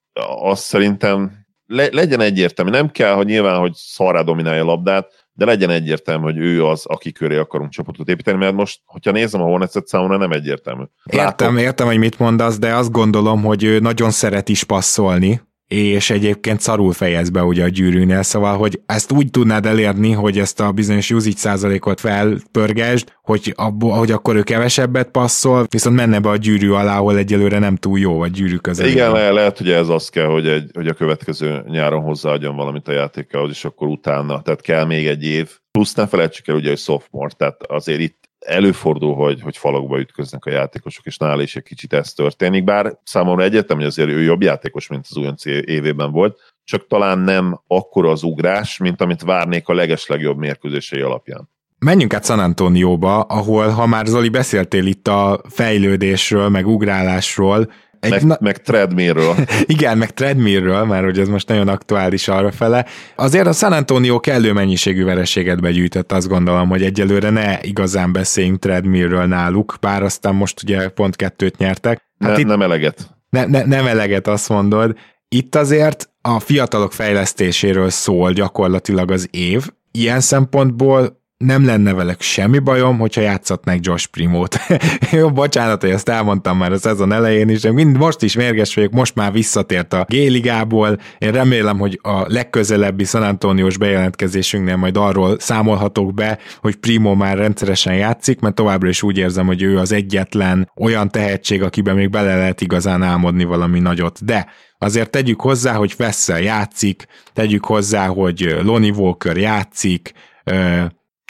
Azt 0.40 0.62
szerintem 0.62 1.46
le, 1.68 1.88
legyen 1.92 2.20
egyértelmű, 2.20 2.70
nem 2.70 2.90
kell, 2.90 3.14
hogy 3.14 3.26
nyilván, 3.26 3.58
hogy 3.58 3.72
szarrá 3.74 4.22
dominálja 4.22 4.62
a 4.62 4.66
labdát, 4.66 5.26
de 5.32 5.44
legyen 5.44 5.70
egyértelmű, 5.70 6.22
hogy 6.22 6.38
ő 6.38 6.64
az, 6.64 6.86
aki 6.86 7.12
köré 7.12 7.36
akarunk 7.36 7.70
csapatot 7.70 8.08
építeni, 8.08 8.38
mert 8.38 8.54
most, 8.54 8.80
hogyha 8.84 9.10
nézem 9.10 9.42
a 9.42 9.44
Hornets-et 9.44 9.86
számomra 9.86 10.16
nem 10.16 10.32
egyértelmű. 10.32 10.82
Látom. 11.02 11.26
Értem, 11.26 11.56
értem, 11.56 11.86
hogy 11.86 11.98
mit 11.98 12.18
mondasz, 12.18 12.58
de 12.58 12.74
azt 12.74 12.90
gondolom, 12.90 13.42
hogy 13.42 13.64
ő 13.64 13.78
nagyon 13.78 14.10
szeret 14.10 14.48
is 14.48 14.64
passzolni, 14.64 15.40
és 15.68 16.10
egyébként 16.10 16.60
szarul 16.60 16.92
fejez 16.92 17.30
be 17.30 17.42
ugye 17.42 17.64
a 17.64 17.68
gyűrűnél, 17.68 18.22
szóval, 18.22 18.56
hogy 18.56 18.80
ezt 18.86 19.12
úgy 19.12 19.30
tudnád 19.30 19.66
elérni, 19.66 20.12
hogy 20.12 20.38
ezt 20.38 20.60
a 20.60 20.72
bizonyos 20.72 21.10
usage 21.10 21.36
százalékot 21.36 22.00
felpörgesd, 22.00 23.12
hogy, 23.22 23.52
abból, 23.56 23.92
hogy 23.92 24.10
akkor 24.10 24.36
ő 24.36 24.42
kevesebbet 24.42 25.10
passzol, 25.10 25.66
viszont 25.70 25.96
menne 25.96 26.20
be 26.20 26.28
a 26.28 26.36
gyűrű 26.36 26.70
alá, 26.70 26.98
ahol 26.98 27.16
egyelőre 27.16 27.58
nem 27.58 27.76
túl 27.76 27.98
jó, 27.98 28.16
vagy 28.16 28.30
gyűrű 28.30 28.56
közel. 28.56 28.86
Igen, 28.86 29.12
le, 29.12 29.30
lehet, 29.30 29.58
hogy 29.58 29.70
ez 29.70 29.88
az 29.88 30.08
kell, 30.08 30.26
hogy, 30.26 30.48
egy, 30.48 30.70
hogy 30.74 30.88
a 30.88 30.94
következő 30.94 31.64
nyáron 31.66 32.02
hozzáadjon 32.02 32.56
valamit 32.56 32.88
a 32.88 32.92
játékához, 32.92 33.50
és 33.50 33.64
akkor 33.64 33.88
utána, 33.88 34.42
tehát 34.42 34.60
kell 34.60 34.84
még 34.84 35.06
egy 35.06 35.24
év. 35.24 35.50
Plusz 35.70 35.94
ne 35.94 36.06
felejtsük 36.06 36.48
el 36.48 36.54
ugye, 36.54 36.68
hogy 36.68 36.78
sophomore, 36.78 37.34
tehát 37.36 37.62
azért 37.62 38.00
itt 38.00 38.27
előfordul, 38.48 39.14
hogy, 39.14 39.40
hogy 39.40 39.56
falakba 39.56 39.98
ütköznek 39.98 40.44
a 40.44 40.50
játékosok, 40.50 41.06
és 41.06 41.16
nála 41.16 41.42
is 41.42 41.56
egy 41.56 41.62
kicsit 41.62 41.92
ez 41.92 42.12
történik, 42.12 42.64
bár 42.64 42.98
számomra 43.04 43.42
egyetem, 43.42 43.76
hogy 43.76 43.86
azért 43.86 44.08
ő 44.08 44.22
jobb 44.22 44.42
játékos, 44.42 44.86
mint 44.86 45.06
az 45.10 45.16
UNC 45.16 45.44
évében 45.44 46.12
volt, 46.12 46.38
csak 46.64 46.86
talán 46.86 47.18
nem 47.18 47.60
akkora 47.66 48.10
az 48.10 48.22
ugrás, 48.22 48.78
mint 48.78 49.00
amit 49.00 49.22
várnék 49.22 49.68
a 49.68 49.74
legeslegjobb 49.74 50.38
mérkőzései 50.38 51.00
alapján. 51.00 51.48
Menjünk 51.78 52.14
át 52.14 52.24
San 52.24 52.38
Antonióba, 52.38 53.20
ahol, 53.20 53.68
ha 53.68 53.86
már 53.86 54.06
Zoli 54.06 54.28
beszéltél 54.28 54.86
itt 54.86 55.08
a 55.08 55.40
fejlődésről, 55.48 56.48
meg 56.48 56.66
ugrálásról, 56.66 57.72
egy 58.00 58.10
meg, 58.10 58.24
na... 58.24 58.36
meg 58.40 58.62
treadmillről. 58.62 59.34
Igen, 59.66 59.98
meg 59.98 60.14
treadmillről, 60.14 60.84
mert 60.84 61.04
hogy 61.04 61.18
ez 61.18 61.28
most 61.28 61.48
nagyon 61.48 61.68
aktuális 61.68 62.28
arra 62.28 62.50
fele. 62.50 62.86
Azért 63.16 63.46
a 63.46 63.52
San 63.52 63.72
Antonio 63.72 64.20
kellő 64.20 64.52
mennyiségű 64.52 65.04
vereséget 65.04 65.60
begyűjtött, 65.60 66.12
azt 66.12 66.28
gondolom, 66.28 66.68
hogy 66.68 66.82
egyelőre 66.82 67.30
ne 67.30 67.58
igazán 67.60 68.12
beszéljünk 68.12 68.58
treadmillről 68.58 69.24
náluk, 69.24 69.76
bár 69.80 70.02
aztán 70.02 70.34
most 70.34 70.62
ugye 70.62 70.88
pont 70.88 71.16
kettőt 71.16 71.56
nyertek. 71.56 72.02
Hát 72.18 72.32
ne, 72.32 72.38
itt... 72.38 72.46
Nem 72.46 72.62
eleget. 72.62 73.16
Ne, 73.30 73.46
ne, 73.46 73.64
nem 73.64 73.86
eleget, 73.86 74.26
azt 74.26 74.48
mondod. 74.48 74.96
Itt 75.28 75.54
azért 75.54 76.10
a 76.22 76.40
fiatalok 76.40 76.92
fejlesztéséről 76.92 77.90
szól 77.90 78.32
gyakorlatilag 78.32 79.10
az 79.10 79.28
év. 79.30 79.68
Ilyen 79.90 80.20
szempontból 80.20 81.17
nem 81.38 81.64
lenne 81.64 81.92
velük 81.92 82.20
semmi 82.20 82.58
bajom, 82.58 82.98
hogyha 82.98 83.20
játszatnák 83.20 83.78
Josh 83.80 84.06
Primót. 84.06 84.56
Jó, 85.10 85.30
bocsánat, 85.30 85.80
hogy 85.80 85.90
ezt 85.90 86.08
elmondtam 86.08 86.58
már 86.58 86.72
a 86.72 86.78
szezon 86.78 87.12
elején 87.12 87.48
is, 87.48 87.60
de 87.60 87.72
mind 87.72 87.96
most 87.96 88.22
is 88.22 88.34
mérges 88.34 88.74
vagyok, 88.74 88.92
most 88.92 89.14
már 89.14 89.32
visszatért 89.32 89.92
a 89.92 90.04
G-ligából. 90.08 90.98
Én 91.18 91.32
remélem, 91.32 91.78
hogy 91.78 91.98
a 92.02 92.24
legközelebbi 92.26 93.04
San 93.04 93.22
Antoniós 93.22 93.76
bejelentkezésünknél 93.76 94.76
majd 94.76 94.96
arról 94.96 95.38
számolhatok 95.38 96.14
be, 96.14 96.38
hogy 96.60 96.76
Primo 96.76 97.14
már 97.14 97.36
rendszeresen 97.36 97.94
játszik, 97.94 98.40
mert 98.40 98.54
továbbra 98.54 98.88
is 98.88 99.02
úgy 99.02 99.18
érzem, 99.18 99.46
hogy 99.46 99.62
ő 99.62 99.78
az 99.78 99.92
egyetlen 99.92 100.70
olyan 100.76 101.08
tehetség, 101.08 101.62
akiben 101.62 101.94
még 101.94 102.10
bele 102.10 102.36
lehet 102.36 102.60
igazán 102.60 103.02
álmodni 103.02 103.44
valami 103.44 103.80
nagyot. 103.80 104.24
De 104.24 104.46
azért 104.78 105.10
tegyük 105.10 105.40
hozzá, 105.40 105.72
hogy 105.74 105.94
Vessel 105.96 106.40
játszik, 106.40 107.06
tegyük 107.32 107.64
hozzá, 107.64 108.06
hogy 108.06 108.56
Lonnie 108.62 108.92
Walker 108.92 109.36
játszik, 109.36 110.12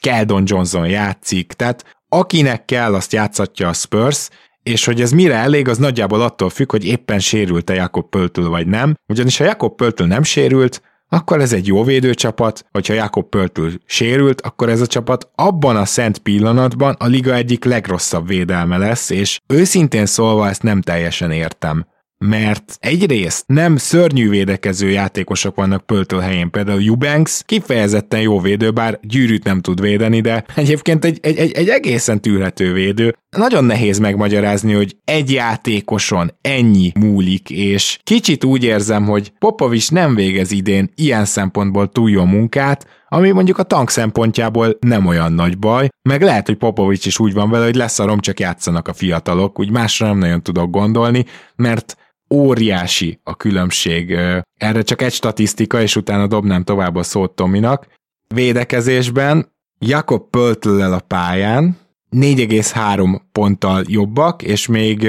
Keldon 0.03 0.43
Johnson 0.47 0.89
játszik, 0.89 1.53
tehát 1.53 1.97
akinek 2.09 2.65
kell, 2.65 2.95
azt 2.95 3.13
játszatja 3.13 3.69
a 3.69 3.73
Spurs, 3.73 4.29
és 4.63 4.85
hogy 4.85 5.01
ez 5.01 5.11
mire 5.11 5.35
elég, 5.35 5.69
az 5.69 5.79
nagyjából 5.79 6.21
attól 6.21 6.51
függ, 6.51 6.71
hogy 6.71 6.87
éppen 6.87 7.19
sérült-e 7.19 7.75
Jakob 7.75 8.09
Pöltül 8.09 8.49
vagy 8.49 8.67
nem. 8.67 8.95
Ugyanis 9.09 9.37
ha 9.37 9.45
Jakob 9.45 9.75
Pöltül 9.75 10.07
nem 10.07 10.23
sérült, 10.23 10.83
akkor 11.09 11.41
ez 11.41 11.53
egy 11.53 11.67
jó 11.67 11.85
védőcsapat, 11.85 12.65
hogyha 12.71 12.95
Jakob 12.95 13.29
Pöltül 13.29 13.73
sérült, 13.87 14.41
akkor 14.41 14.69
ez 14.69 14.81
a 14.81 14.87
csapat 14.87 15.31
abban 15.35 15.77
a 15.77 15.85
szent 15.85 16.19
pillanatban 16.19 16.95
a 16.99 17.07
liga 17.07 17.35
egyik 17.35 17.65
legrosszabb 17.65 18.27
védelme 18.27 18.77
lesz, 18.77 19.11
és 19.11 19.41
őszintén 19.47 20.07
szólva 20.07 20.49
ezt 20.49 20.63
nem 20.63 20.81
teljesen 20.81 21.31
értem 21.31 21.87
mert 22.19 22.77
egyrészt 22.81 23.45
nem 23.47 23.77
szörnyű 23.77 24.29
védekező 24.29 24.91
játékosok 24.91 25.55
vannak 25.55 25.87
Pöltől 25.87 26.21
helyén, 26.21 26.51
például 26.51 26.83
Eubanks 26.87 27.43
kifejezetten 27.45 28.21
jó 28.21 28.41
védő, 28.41 28.71
bár 28.71 28.99
gyűrűt 29.03 29.45
nem 29.45 29.61
tud 29.61 29.81
védeni, 29.81 30.21
de 30.21 30.45
egyébként 30.55 31.05
egy, 31.05 31.19
egy, 31.23 31.37
egy, 31.37 31.53
egy 31.53 31.69
egészen 31.69 32.21
tűrhető 32.21 32.73
védő. 32.73 33.17
Nagyon 33.37 33.65
nehéz 33.65 33.99
megmagyarázni, 33.99 34.73
hogy 34.73 34.97
egy 35.05 35.33
játékoson 35.33 36.31
ennyi 36.41 36.93
múlik, 36.95 37.51
és 37.51 37.99
kicsit 38.05 38.45
úgy 38.45 38.65
érzem, 38.65 39.05
hogy 39.05 39.33
Popovics 39.39 39.91
nem 39.91 40.15
végez 40.15 40.51
idén 40.51 40.91
ilyen 40.95 41.25
szempontból 41.25 41.89
túl 41.89 42.11
jó 42.11 42.25
munkát, 42.25 42.87
ami 43.09 43.31
mondjuk 43.31 43.59
a 43.59 43.63
tank 43.63 43.91
szempontjából 43.91 44.77
nem 44.81 45.07
olyan 45.07 45.33
nagy 45.33 45.59
baj, 45.59 45.89
meg 46.09 46.23
lehet, 46.23 46.47
hogy 46.47 46.57
Popovics 46.57 47.07
is 47.07 47.19
úgy 47.19 47.33
van 47.33 47.51
vele, 47.51 47.65
hogy 47.65 47.75
lesz 47.75 47.99
a 47.99 48.17
csak 48.21 48.41
játszanak 48.41 48.89
a 48.89 48.93
fiatalok, 48.93 49.59
úgy 49.59 49.71
másra 49.71 50.07
nem 50.07 50.19
nagyon 50.19 50.43
tudok 50.43 50.71
gondolni, 50.71 51.25
mert 51.57 51.97
óriási 52.31 53.21
a 53.23 53.37
különbség. 53.37 54.11
Erre 54.55 54.83
csak 54.83 55.03
egy 55.03 55.13
statisztika, 55.13 55.83
és 55.83 55.97
utána 55.97 56.27
dobnám 56.27 56.65
tovább 56.65 56.95
a 56.97 57.03
szót 57.03 57.35
Tominak. 57.35 57.87
Védekezésben 58.35 59.53
Jakob 59.79 60.31
Pöltőlel 60.31 60.93
a 60.93 61.01
pályán 61.01 61.79
4,3 62.11 63.21
ponttal 63.33 63.85
jobbak, 63.87 64.43
és 64.43 64.67
még 64.67 65.09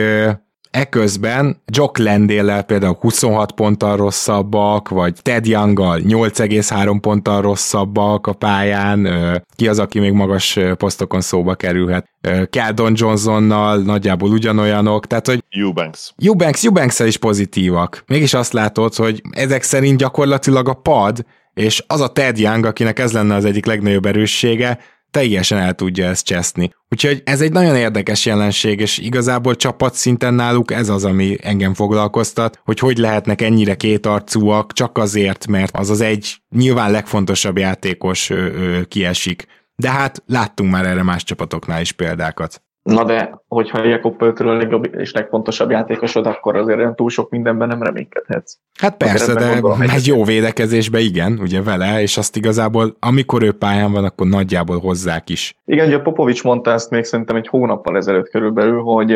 Eközben 0.72 1.62
Jock 1.66 1.98
Lendéllel 1.98 2.64
például 2.64 2.98
26 3.00 3.52
ponttal 3.52 3.98
rosszabbak, 3.98 4.90
vagy 4.90 5.14
Ted 5.22 5.46
Younggal 5.46 6.00
8,3 6.02 6.98
ponttal 7.02 7.42
rosszabbak 7.42 8.28
a 8.28 8.34
pályán, 8.34 9.08
ki 9.56 9.68
az, 9.68 9.80
aki 9.80 10.00
még 10.00 10.12
magas 10.12 10.60
posztokon 10.78 11.22
szóba 11.22 11.56
kerülhet. 11.56 12.10
Keldon 12.50 12.94
Johnsonnal 12.96 13.78
nagyjából 13.78 14.32
ugyanolyanok, 14.32 15.08
tehát 15.08 15.28
hogy 15.28 15.44
Eubanks. 15.50 16.14
Eubanks, 16.18 16.64
eubanks 16.64 17.00
is 17.00 17.18
pozitívak. 17.18 18.04
Mégis 18.08 18.34
azt 18.34 18.54
látod, 18.54 18.96
hogy 18.96 19.22
ezek 19.32 19.64
szerint 19.64 19.98
gyakorlatilag 19.98 20.68
a 20.68 20.74
pad, 20.74 21.26
és 21.54 21.84
az 21.88 22.02
a 22.02 22.08
Ted 22.08 22.38
Young, 22.40 22.66
akinek 22.66 23.00
ez 23.00 23.12
lenne 23.12 23.36
az 23.36 23.46
egyik 23.46 23.66
legnagyobb 23.66 24.06
erőssége, 24.06 24.80
teljesen 25.12 25.58
el 25.58 25.74
tudja 25.74 26.06
ezt 26.06 26.26
cseszni. 26.26 26.74
Úgyhogy 26.90 27.22
ez 27.26 27.42
egy 27.42 27.52
nagyon 27.52 27.76
érdekes 27.76 28.26
jelenség, 28.26 28.80
és 28.80 28.98
igazából 28.98 29.56
csapatszinten 29.56 30.34
náluk 30.34 30.72
ez 30.72 30.90
az, 30.90 31.06
ami 31.06 31.38
engem 31.42 31.74
foglalkoztat, 31.74 32.62
hogy 32.64 32.80
hogy 32.80 32.98
lehetnek 32.98 33.42
ennyire 33.42 33.76
kétarcúak, 33.76 34.74
csak 34.74 34.98
azért, 34.98 35.48
mert 35.48 35.78
az 35.78 35.90
az 35.90 36.02
egy 36.02 36.42
nyilván 36.50 36.92
legfontosabb 36.92 37.58
játékos 37.58 38.30
ö, 38.30 38.36
ö, 38.36 38.84
kiesik. 38.84 39.46
De 39.76 39.90
hát 39.90 40.24
láttunk 40.26 40.72
már 40.72 40.86
erre 40.86 41.04
más 41.04 41.24
csapatoknál 41.24 41.82
is 41.82 41.92
példákat. 41.92 42.64
Na 42.90 43.04
de, 43.04 43.42
hogyha 43.48 43.86
Jakob 43.86 44.18
Pöltről 44.18 44.50
a 44.50 44.58
legjobb 44.58 44.96
és 44.96 45.14
legfontosabb 45.14 45.72
játékosod, 45.72 46.26
akkor 46.26 46.56
azért 46.56 46.78
olyan 46.78 46.96
túl 46.96 47.10
sok 47.10 47.30
mindenben 47.30 47.68
nem 47.68 47.84
reménykedhetsz. 47.84 48.58
Hát 48.80 48.98
persze, 48.98 49.34
de 49.34 49.62
egy 49.94 50.08
jó 50.08 50.24
védekezésbe 50.24 51.00
igen, 51.00 51.40
ugye 51.42 51.62
vele, 51.62 52.02
és 52.02 52.18
azt 52.18 52.36
igazából, 52.36 52.96
amikor 53.00 53.44
ő 53.44 53.52
pályán 53.52 53.92
van, 53.92 54.04
akkor 54.04 54.28
nagyjából 54.28 54.80
hozzák 54.80 55.30
is. 55.30 55.56
Igen, 55.66 55.88
ugye 55.88 56.00
Popovics 56.00 56.44
mondta 56.44 56.72
ezt 56.72 56.90
még 56.90 57.04
szerintem 57.04 57.36
egy 57.36 57.48
hónappal 57.48 57.98
ezelőtt 57.98 58.30
körülbelül, 58.30 58.82
hogy 58.82 59.12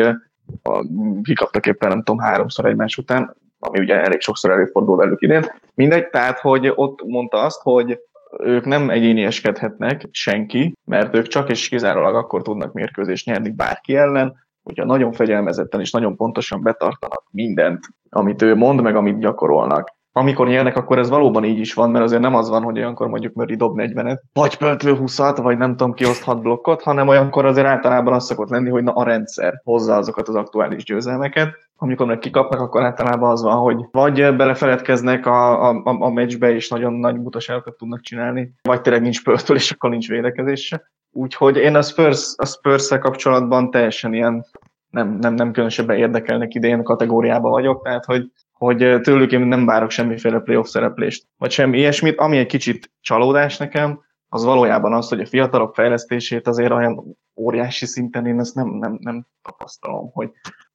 a, 0.62 0.86
kikaptak 1.22 1.66
éppen 1.66 1.88
nem 1.88 2.02
tudom 2.02 2.20
háromszor 2.20 2.64
egymás 2.64 2.96
után, 2.96 3.36
ami 3.58 3.78
ugye 3.78 4.00
elég 4.00 4.20
sokszor 4.20 4.50
előfordul 4.50 4.96
velük 4.96 5.22
idén. 5.22 5.46
Mindegy, 5.74 6.08
tehát 6.08 6.38
hogy 6.38 6.72
ott 6.74 7.02
mondta 7.06 7.42
azt, 7.42 7.60
hogy 7.62 7.98
ők 8.38 8.64
nem 8.64 8.90
egyénieskedhetnek 8.90 10.08
senki, 10.10 10.74
mert 10.84 11.14
ők 11.14 11.26
csak 11.26 11.50
és 11.50 11.68
kizárólag 11.68 12.14
akkor 12.14 12.42
tudnak 12.42 12.72
mérkőzést 12.72 13.26
nyerni 13.26 13.50
bárki 13.50 13.96
ellen, 13.96 14.42
hogyha 14.62 14.84
nagyon 14.84 15.12
fegyelmezetten 15.12 15.80
és 15.80 15.90
nagyon 15.90 16.16
pontosan 16.16 16.62
betartanak 16.62 17.24
mindent, 17.30 17.84
amit 18.10 18.42
ő 18.42 18.54
mond, 18.54 18.82
meg 18.82 18.96
amit 18.96 19.18
gyakorolnak. 19.18 19.92
Amikor 20.16 20.48
nyernek, 20.48 20.76
akkor 20.76 20.98
ez 20.98 21.08
valóban 21.08 21.44
így 21.44 21.58
is 21.58 21.74
van, 21.74 21.90
mert 21.90 22.04
azért 22.04 22.22
nem 22.22 22.34
az 22.34 22.48
van, 22.48 22.62
hogy 22.62 22.78
olyankor 22.78 23.08
mondjuk 23.08 23.34
Murray 23.34 23.56
dob 23.56 23.78
40-et, 23.80 24.18
vagy 24.32 24.56
pöltő 24.56 24.94
20 24.94 25.18
vagy 25.18 25.58
nem 25.58 25.70
tudom 25.70 25.92
ki 25.92 26.04
oszt 26.04 26.22
6 26.22 26.42
blokkot, 26.42 26.82
hanem 26.82 27.08
olyankor 27.08 27.44
azért 27.44 27.66
általában 27.66 28.14
az 28.14 28.24
szokott 28.24 28.48
lenni, 28.48 28.70
hogy 28.70 28.82
na 28.82 28.92
a 28.92 29.04
rendszer 29.04 29.60
hozza 29.64 29.96
azokat 29.96 30.28
az 30.28 30.34
aktuális 30.34 30.84
győzelmeket, 30.84 31.48
amikor 31.76 32.06
meg 32.06 32.18
kikapnak, 32.18 32.60
akkor 32.60 32.82
általában 32.82 33.30
az 33.30 33.42
van, 33.42 33.56
hogy 33.56 33.84
vagy 33.90 34.36
belefeledkeznek 34.36 35.26
a, 35.26 35.68
a, 35.68 35.82
a 35.84 36.10
meccsbe, 36.10 36.54
és 36.54 36.68
nagyon 36.68 36.92
nagy 36.92 37.20
butaságokat 37.20 37.76
tudnak 37.76 38.00
csinálni, 38.00 38.52
vagy 38.62 38.80
tényleg 38.80 39.02
nincs 39.02 39.22
pörtől, 39.22 39.56
és 39.56 39.70
akkor 39.70 39.90
nincs 39.90 40.08
védekezés 40.08 40.66
se. 40.66 40.92
Úgyhogy 41.10 41.56
én 41.56 41.74
a 41.74 41.82
Spurs, 41.82 42.34
a 42.36 42.46
spurs 42.46 42.88
kapcsolatban 42.88 43.70
teljesen 43.70 44.14
ilyen 44.14 44.46
nem, 44.90 45.16
nem, 45.20 45.34
nem 45.34 45.52
különösebben 45.52 45.96
érdekelnek 45.96 46.54
idén 46.54 46.82
kategóriában 46.82 47.50
vagyok, 47.50 47.84
tehát 47.84 48.04
hogy, 48.04 48.30
hogy 48.52 49.00
tőlük 49.02 49.32
én 49.32 49.40
nem 49.40 49.66
várok 49.66 49.90
semmiféle 49.90 50.38
playoff 50.38 50.66
szereplést, 50.68 51.26
vagy 51.36 51.50
semmi 51.50 51.78
ilyesmit, 51.78 52.18
ami 52.18 52.38
egy 52.38 52.46
kicsit 52.46 52.90
csalódás 53.00 53.56
nekem, 53.56 54.02
az 54.28 54.44
valójában 54.44 54.92
az, 54.92 55.08
hogy 55.08 55.20
a 55.20 55.26
fiatalok 55.26 55.74
fejlesztését 55.74 56.46
azért 56.46 56.72
olyan 56.72 57.16
óriási 57.36 57.86
szinten 57.86 58.26
én 58.26 58.38
ezt 58.38 58.54
nem, 58.54 58.68
nem, 58.68 58.98
nem 59.00 59.26
tapasztalom, 59.42 60.10
hogy, 60.12 60.30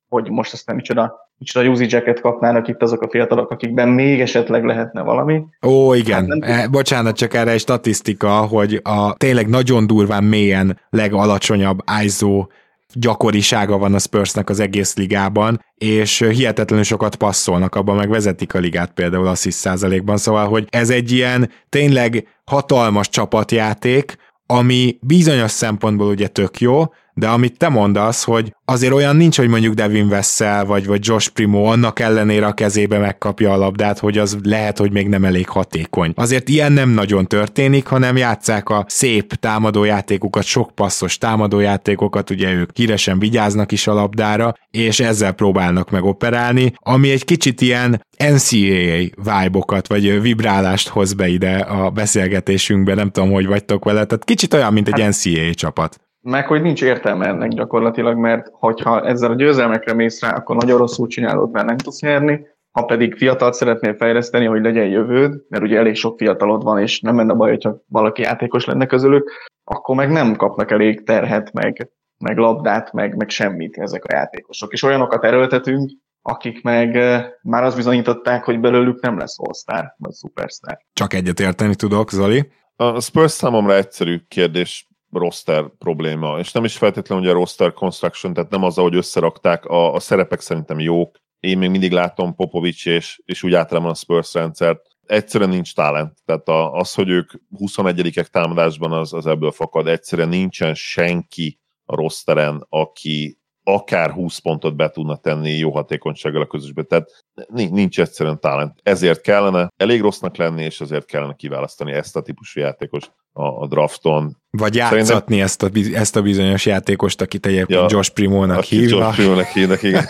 hogy 0.09 0.29
most 0.29 0.53
aztán 0.53 0.75
micsoda, 0.75 1.29
micsoda 1.37 1.83
Jacket 1.85 2.21
kapnának 2.21 2.67
itt 2.67 2.81
azok 2.81 3.01
a 3.01 3.09
fiatalok, 3.09 3.51
akikben 3.51 3.89
még 3.89 4.21
esetleg 4.21 4.65
lehetne 4.65 5.01
valami. 5.01 5.43
Ó, 5.65 5.93
igen. 5.93 6.17
Hát 6.17 6.27
nem... 6.27 6.41
e, 6.41 6.67
bocsánat, 6.67 7.15
csak 7.15 7.33
erre 7.33 7.51
egy 7.51 7.59
statisztika, 7.59 8.29
hogy 8.29 8.79
a 8.83 9.13
tényleg 9.13 9.47
nagyon 9.47 9.87
durván 9.87 10.23
mélyen 10.23 10.79
legalacsonyabb 10.89 11.79
ISO 12.03 12.45
gyakorisága 12.93 13.77
van 13.77 13.93
a 13.93 13.99
Spursnek 13.99 14.49
az 14.49 14.59
egész 14.59 14.95
ligában, 14.95 15.65
és 15.75 16.19
hihetetlenül 16.19 16.85
sokat 16.85 17.15
passzolnak, 17.15 17.75
abban 17.75 17.95
meg 17.95 18.09
vezetik 18.09 18.53
a 18.53 18.59
ligát 18.59 18.91
például 18.91 19.27
assist 19.27 19.57
százalékban, 19.57 20.17
szóval, 20.17 20.47
hogy 20.47 20.67
ez 20.69 20.89
egy 20.89 21.11
ilyen 21.11 21.49
tényleg 21.69 22.27
hatalmas 22.45 23.09
csapatjáték, 23.09 24.17
ami 24.45 24.97
bizonyos 25.01 25.51
szempontból 25.51 26.07
ugye 26.07 26.27
tök 26.27 26.59
jó, 26.59 26.83
de 27.19 27.27
amit 27.27 27.57
te 27.57 27.69
mondasz, 27.69 28.23
hogy 28.23 28.53
azért 28.65 28.93
olyan 28.93 29.15
nincs, 29.15 29.37
hogy 29.37 29.47
mondjuk 29.47 29.73
Devin 29.73 30.07
Vessel 30.07 30.65
vagy, 30.65 30.85
vagy 30.85 30.99
Josh 31.07 31.29
Primo 31.29 31.63
annak 31.63 31.99
ellenére 31.99 32.45
a 32.45 32.53
kezébe 32.53 32.97
megkapja 32.97 33.53
a 33.53 33.57
labdát, 33.57 33.99
hogy 33.99 34.17
az 34.17 34.37
lehet, 34.43 34.77
hogy 34.77 34.91
még 34.91 35.07
nem 35.07 35.25
elég 35.25 35.47
hatékony. 35.47 36.13
Azért 36.15 36.49
ilyen 36.49 36.71
nem 36.71 36.89
nagyon 36.89 37.27
történik, 37.27 37.87
hanem 37.87 38.17
játszák 38.17 38.69
a 38.69 38.85
szép 38.87 39.33
támadójátékokat, 39.33 40.43
sok 40.43 40.71
passzos 40.75 41.17
támadójátékokat, 41.17 42.29
ugye 42.29 42.51
ők 42.51 42.69
híresen 42.73 43.19
vigyáznak 43.19 43.71
is 43.71 43.87
a 43.87 43.93
labdára, 43.93 44.53
és 44.71 44.99
ezzel 44.99 45.31
próbálnak 45.31 45.89
meg 45.89 46.03
operálni, 46.03 46.73
ami 46.75 47.11
egy 47.11 47.25
kicsit 47.25 47.61
ilyen 47.61 48.05
NCAA 48.17 48.97
vibe 49.15 49.81
vagy 49.87 50.21
vibrálást 50.21 50.87
hoz 50.87 51.13
be 51.13 51.27
ide 51.27 51.57
a 51.57 51.89
beszélgetésünkbe, 51.89 52.93
nem 52.93 53.09
tudom, 53.09 53.31
hogy 53.31 53.45
vagytok 53.45 53.83
vele, 53.83 54.05
tehát 54.05 54.23
kicsit 54.25 54.53
olyan, 54.53 54.73
mint 54.73 54.87
egy 54.87 55.07
NCAA 55.07 55.45
hát- 55.45 55.55
csapat. 55.55 55.99
Meg, 56.21 56.47
hogy 56.47 56.61
nincs 56.61 56.83
értelme 56.83 57.27
ennek 57.27 57.49
gyakorlatilag, 57.49 58.17
mert 58.17 58.47
hogyha 58.51 59.05
ezzel 59.05 59.31
a 59.31 59.35
győzelmekre 59.35 59.93
mész 59.93 60.21
rá, 60.21 60.35
akkor 60.35 60.55
nagyon 60.55 60.77
rosszul 60.77 61.07
csinálod, 61.07 61.51
mert 61.51 61.65
nem 61.65 61.77
tudsz 61.77 62.01
nyerni, 62.01 62.47
ha 62.71 62.85
pedig 62.85 63.15
fiatalt 63.15 63.53
szeretnél 63.53 63.95
fejleszteni, 63.95 64.45
hogy 64.45 64.61
legyen 64.61 64.87
jövőd, 64.87 65.41
mert 65.49 65.63
ugye 65.63 65.77
elég 65.77 65.95
sok 65.95 66.17
fiatalod 66.17 66.63
van, 66.63 66.81
és 66.81 66.99
nem 66.99 67.15
menne 67.15 67.33
baj, 67.33 67.49
hogyha 67.49 67.81
valaki 67.87 68.21
játékos 68.21 68.65
lenne 68.65 68.85
közülük, 68.85 69.31
akkor 69.63 69.95
meg 69.95 70.11
nem 70.11 70.35
kapnak 70.35 70.71
elég 70.71 71.03
terhet, 71.03 71.53
meg, 71.53 71.89
meg 72.17 72.37
labdát, 72.37 72.93
meg, 72.93 73.15
meg 73.15 73.29
semmit 73.29 73.77
ezek 73.77 74.05
a 74.05 74.13
játékosok. 74.13 74.73
És 74.73 74.83
olyanokat 74.83 75.23
erőltetünk, 75.23 75.91
akik 76.21 76.63
meg 76.63 76.95
eh, 76.95 77.25
már 77.41 77.63
azt 77.63 77.75
bizonyították, 77.75 78.43
hogy 78.43 78.59
belőlük 78.59 79.01
nem 79.01 79.17
lesz 79.17 79.35
all 79.39 79.93
vagy 79.97 80.13
superstar. 80.13 80.77
Csak 80.93 81.13
egyet 81.13 81.39
érteni 81.39 81.75
tudok, 81.75 82.11
Zoli. 82.11 82.51
A 82.75 82.99
Spurs 82.99 83.31
számomra 83.31 83.75
egyszerű 83.75 84.17
kérdés, 84.27 84.88
roster 85.11 85.65
probléma, 85.77 86.39
és 86.39 86.51
nem 86.51 86.63
is 86.63 86.77
feltétlenül 86.77 87.23
ugye 87.23 87.33
a 87.33 87.37
roster 87.37 87.73
construction, 87.73 88.33
tehát 88.33 88.49
nem 88.49 88.63
az, 88.63 88.75
hogy 88.75 88.95
összerakták, 88.95 89.65
a, 89.65 89.93
a 89.93 89.99
szerepek 89.99 90.39
szerintem 90.39 90.79
jók. 90.79 91.17
Én 91.39 91.57
még 91.57 91.69
mindig 91.69 91.91
látom 91.91 92.35
Popovics 92.35 92.85
és, 92.85 93.21
és 93.25 93.43
úgy 93.43 93.53
általában 93.53 93.91
a 93.91 93.95
Spurs 93.95 94.33
rendszert, 94.33 94.87
egyszerűen 95.05 95.49
nincs 95.49 95.75
talent. 95.75 96.17
Tehát 96.25 96.47
a, 96.47 96.71
az, 96.73 96.93
hogy 96.93 97.09
ők 97.09 97.31
21-ek 97.57 98.25
támadásban, 98.25 98.91
az, 98.91 99.13
az 99.13 99.27
ebből 99.27 99.51
fakad. 99.51 99.87
Egyszerűen 99.87 100.29
nincsen 100.29 100.73
senki 100.73 101.59
a 101.85 101.95
rosteren, 101.95 102.65
aki 102.69 103.39
akár 103.63 104.11
20 104.11 104.37
pontot 104.37 104.75
be 104.75 104.89
tudna 104.89 105.15
tenni 105.15 105.51
jó 105.51 105.71
hatékonysággal 105.71 106.41
a 106.41 106.47
közösbe. 106.47 106.83
Tehát 106.83 107.09
nincs 107.53 107.99
egyszerűen 107.99 108.39
talent. 108.39 108.79
Ezért 108.83 109.21
kellene 109.21 109.69
elég 109.77 110.01
rossznak 110.01 110.37
lenni, 110.37 110.63
és 110.63 110.81
ezért 110.81 111.05
kellene 111.05 111.33
kiválasztani 111.33 111.91
ezt 111.91 112.15
a 112.15 112.21
típusú 112.21 112.59
játékos 112.59 113.11
a, 113.31 113.43
a 113.43 113.67
drafton. 113.67 114.38
Vagy 114.51 114.75
játszatni 114.75 115.05
Szerintem... 115.05 115.39
ezt, 115.39 115.63
a, 115.63 115.69
ezt 115.93 116.15
a 116.15 116.21
bizonyos 116.21 116.65
játékost, 116.65 117.21
akit 117.21 117.45
egyébként 117.45 117.79
ja, 117.79 117.87
Josh 117.89 118.11
Primónak 118.11 118.63
hívnak. 118.63 118.99
Josh 118.99 119.15
Primónak 119.15 119.47
hívnak, 119.47 119.83
igen. 119.83 120.07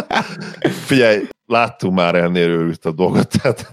Figyelj, 0.86 1.26
láttunk 1.46 1.94
már 1.94 2.14
ennél 2.14 2.48
őrült 2.48 2.84
a 2.84 2.92
dolgot, 2.92 3.28
tehát 3.40 3.72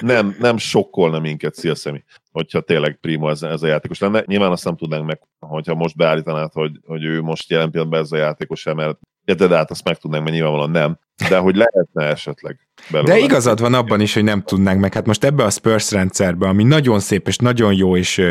nem, 0.00 0.36
nem 0.38 0.56
sokkolna 0.56 1.18
minket, 1.18 1.54
szia 1.54 1.74
Szemi, 1.74 2.04
hogyha 2.32 2.60
tényleg 2.60 2.98
Primo 3.00 3.28
ez, 3.28 3.42
ez 3.42 3.62
a 3.62 3.66
játékos 3.66 3.98
lenne. 3.98 4.22
Nyilván 4.26 4.50
azt 4.50 4.64
nem 4.64 4.76
tudnánk 4.76 5.06
meg, 5.06 5.20
hogyha 5.38 5.74
most 5.74 5.96
beállítanád, 5.96 6.52
hogy, 6.52 6.80
hogy 6.86 7.04
ő 7.04 7.22
most 7.22 7.50
jelen 7.50 7.70
pillanatban 7.70 8.00
ez 8.00 8.12
a 8.12 8.16
játékos, 8.16 8.64
mert 8.64 8.98
de 9.24 9.56
hát 9.56 9.70
azt 9.70 9.84
meg 9.84 9.98
tudnánk, 9.98 10.22
mert 10.22 10.34
nyilvánvalóan 10.34 10.70
nem. 10.70 10.98
De 11.28 11.38
hogy 11.38 11.56
lehetne 11.56 12.04
esetleg 12.04 12.68
belőle. 12.90 13.12
De 13.12 13.18
igazad 13.18 13.60
van 13.60 13.74
abban 13.74 14.00
is, 14.00 14.14
hogy 14.14 14.24
nem 14.24 14.42
tudnánk 14.42 14.80
meg. 14.80 14.94
Hát 14.94 15.06
most 15.06 15.24
ebbe 15.24 15.44
a 15.44 15.50
Spurs 15.50 15.90
rendszerbe, 15.90 16.48
ami 16.48 16.62
nagyon 16.62 17.00
szép 17.00 17.28
és 17.28 17.36
nagyon 17.36 17.74
jó 17.74 17.96
és 17.96 18.22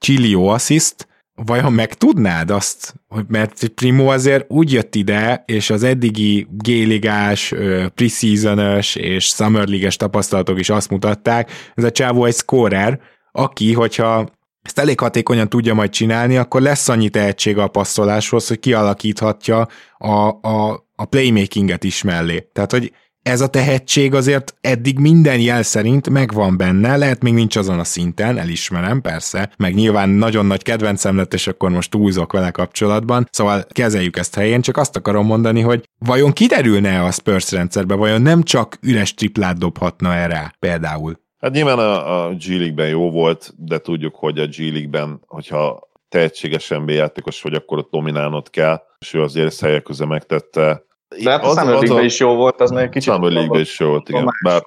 csillió 0.00 0.48
assziszt, 0.48 1.08
vajon 1.44 1.72
meg 1.72 1.94
tudnád 1.94 2.50
azt, 2.50 2.94
hogy 3.08 3.24
mert 3.28 3.68
Primo 3.68 4.12
azért 4.12 4.44
úgy 4.48 4.72
jött 4.72 4.94
ide, 4.94 5.42
és 5.46 5.70
az 5.70 5.82
eddigi 5.82 6.46
géligás, 6.50 7.54
preseason 7.94 8.78
és 8.94 9.24
Summer 9.24 9.68
League-es 9.68 9.96
tapasztalatok 9.96 10.58
is 10.58 10.70
azt 10.70 10.90
mutatták, 10.90 11.50
ez 11.74 11.84
a 11.84 11.90
csávó 11.90 12.24
egy 12.24 12.34
scorer, 12.34 13.00
aki, 13.32 13.72
hogyha 13.72 14.28
ezt 14.62 14.78
elég 14.78 15.00
hatékonyan 15.00 15.48
tudja 15.48 15.74
majd 15.74 15.90
csinálni, 15.90 16.36
akkor 16.36 16.60
lesz 16.60 16.88
annyi 16.88 17.08
tehetség 17.08 17.58
a 17.58 17.68
passzoláshoz, 17.68 18.48
hogy 18.48 18.58
kialakíthatja 18.58 19.68
a, 19.98 20.28
a, 20.28 20.86
a 20.94 21.04
playmakinget 21.04 21.84
is 21.84 22.02
mellé. 22.02 22.48
Tehát, 22.52 22.70
hogy 22.70 22.92
ez 23.22 23.40
a 23.40 23.48
tehetség 23.48 24.14
azért 24.14 24.54
eddig 24.60 24.98
minden 24.98 25.40
jel 25.40 25.62
szerint 25.62 26.10
megvan 26.10 26.56
benne, 26.56 26.96
lehet 26.96 27.22
még 27.22 27.34
nincs 27.34 27.56
azon 27.56 27.78
a 27.78 27.84
szinten, 27.84 28.38
elismerem, 28.38 29.00
persze, 29.00 29.52
meg 29.56 29.74
nyilván 29.74 30.08
nagyon 30.08 30.46
nagy 30.46 30.62
kedvencem 30.62 31.16
lett, 31.16 31.34
és 31.34 31.46
akkor 31.46 31.70
most 31.70 31.90
túlzok 31.90 32.32
vele 32.32 32.50
kapcsolatban, 32.50 33.28
szóval 33.30 33.64
kezeljük 33.68 34.16
ezt 34.16 34.34
helyén, 34.34 34.60
csak 34.60 34.76
azt 34.76 34.96
akarom 34.96 35.26
mondani, 35.26 35.60
hogy 35.60 35.84
vajon 35.98 36.32
kiderülne 36.32 37.02
a 37.02 37.10
Spurs 37.10 37.52
rendszerbe, 37.52 37.94
vajon 37.94 38.22
nem 38.22 38.42
csak 38.42 38.78
üres 38.82 39.14
triplát 39.14 39.58
dobhatna 39.58 40.14
erre 40.14 40.54
például? 40.58 41.18
Hát 41.38 41.52
nyilván 41.52 41.78
a, 41.78 42.26
a 42.26 42.34
G 42.34 42.78
jó 42.88 43.10
volt, 43.10 43.52
de 43.56 43.78
tudjuk, 43.78 44.14
hogy 44.14 44.38
a 44.38 44.46
G 44.46 44.88
hogyha 45.26 45.88
tehetséges 46.08 46.68
NBA 46.68 46.92
játékos 46.92 47.42
vagy, 47.42 47.54
akkor 47.54 47.78
ott 47.78 47.90
dominálnod 47.90 48.50
kell, 48.50 48.82
és 48.98 49.14
ő 49.14 49.22
azért 49.22 49.46
ezt 49.46 49.82
közben 49.82 50.08
megtette 50.08 50.84
de 51.22 51.30
hát 51.30 51.44
a 51.44 51.48
Summer 51.48 51.66
League-ben 51.66 52.04
is 52.04 52.18
jó 52.18 52.34
volt, 52.34 52.60
az 52.60 52.70
meg 52.70 52.88
kicsit... 52.88 53.12
Summer 53.12 53.30
League-ben 53.30 53.60
is 53.60 53.80
jó 53.80 53.88
volt, 53.88 54.08
igen. 54.08 54.24
Más, 54.24 54.40
Bár... 54.44 54.62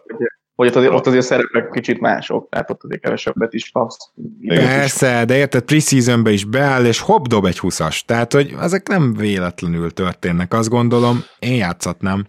Hogy 0.56 0.68
ott 0.68 0.76
azért, 0.76 0.94
ott 0.94 1.08
azért 1.08 1.26
szerepek 1.26 1.70
kicsit 1.70 2.00
mások, 2.00 2.50
tehát 2.50 2.70
ott 2.70 2.84
azért 2.84 3.02
kevesebbet 3.02 3.54
is 3.54 3.72
kapsz. 3.72 4.12
Persze, 4.48 5.26
de 5.26 5.36
érted, 5.36 5.62
preseasonbe 5.62 6.32
is 6.32 6.46
beáll, 6.46 6.86
és 6.86 7.00
hopp, 7.00 7.26
dob 7.26 7.46
egy 7.46 7.58
20-as. 7.62 8.00
Tehát, 8.06 8.34
hogy 8.34 8.56
ezek 8.60 8.88
nem 8.88 9.14
véletlenül 9.14 9.91
történnek, 9.91 10.54
azt 10.54 10.70
gondolom. 10.70 11.24
Én 11.39 11.56
játszhatnám. 11.56 12.26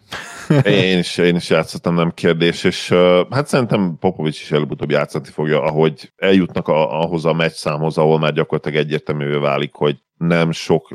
én, 0.65 0.99
is, 0.99 1.19
én 1.19 1.37
is 1.37 1.51
játszottam, 1.51 1.95
nem 1.95 2.11
kérdés, 2.11 2.65
és 2.65 2.91
uh, 2.91 3.21
hát 3.31 3.47
szerintem 3.47 3.97
Popovics 4.01 4.41
is 4.41 4.51
előbb-utóbb 4.51 4.91
játszani 4.91 5.29
fogja, 5.33 5.63
ahogy 5.63 6.13
eljutnak 6.17 6.69
a, 6.69 7.01
ahhoz 7.01 7.25
a 7.25 7.33
meccs 7.33 7.53
számhoz, 7.53 7.99
ahol 7.99 8.19
már 8.19 8.33
gyakorlatilag 8.33 8.79
egyértelművé 8.79 9.37
válik, 9.37 9.75
hogy 9.75 9.97
nem 10.17 10.53
sok 10.53 10.89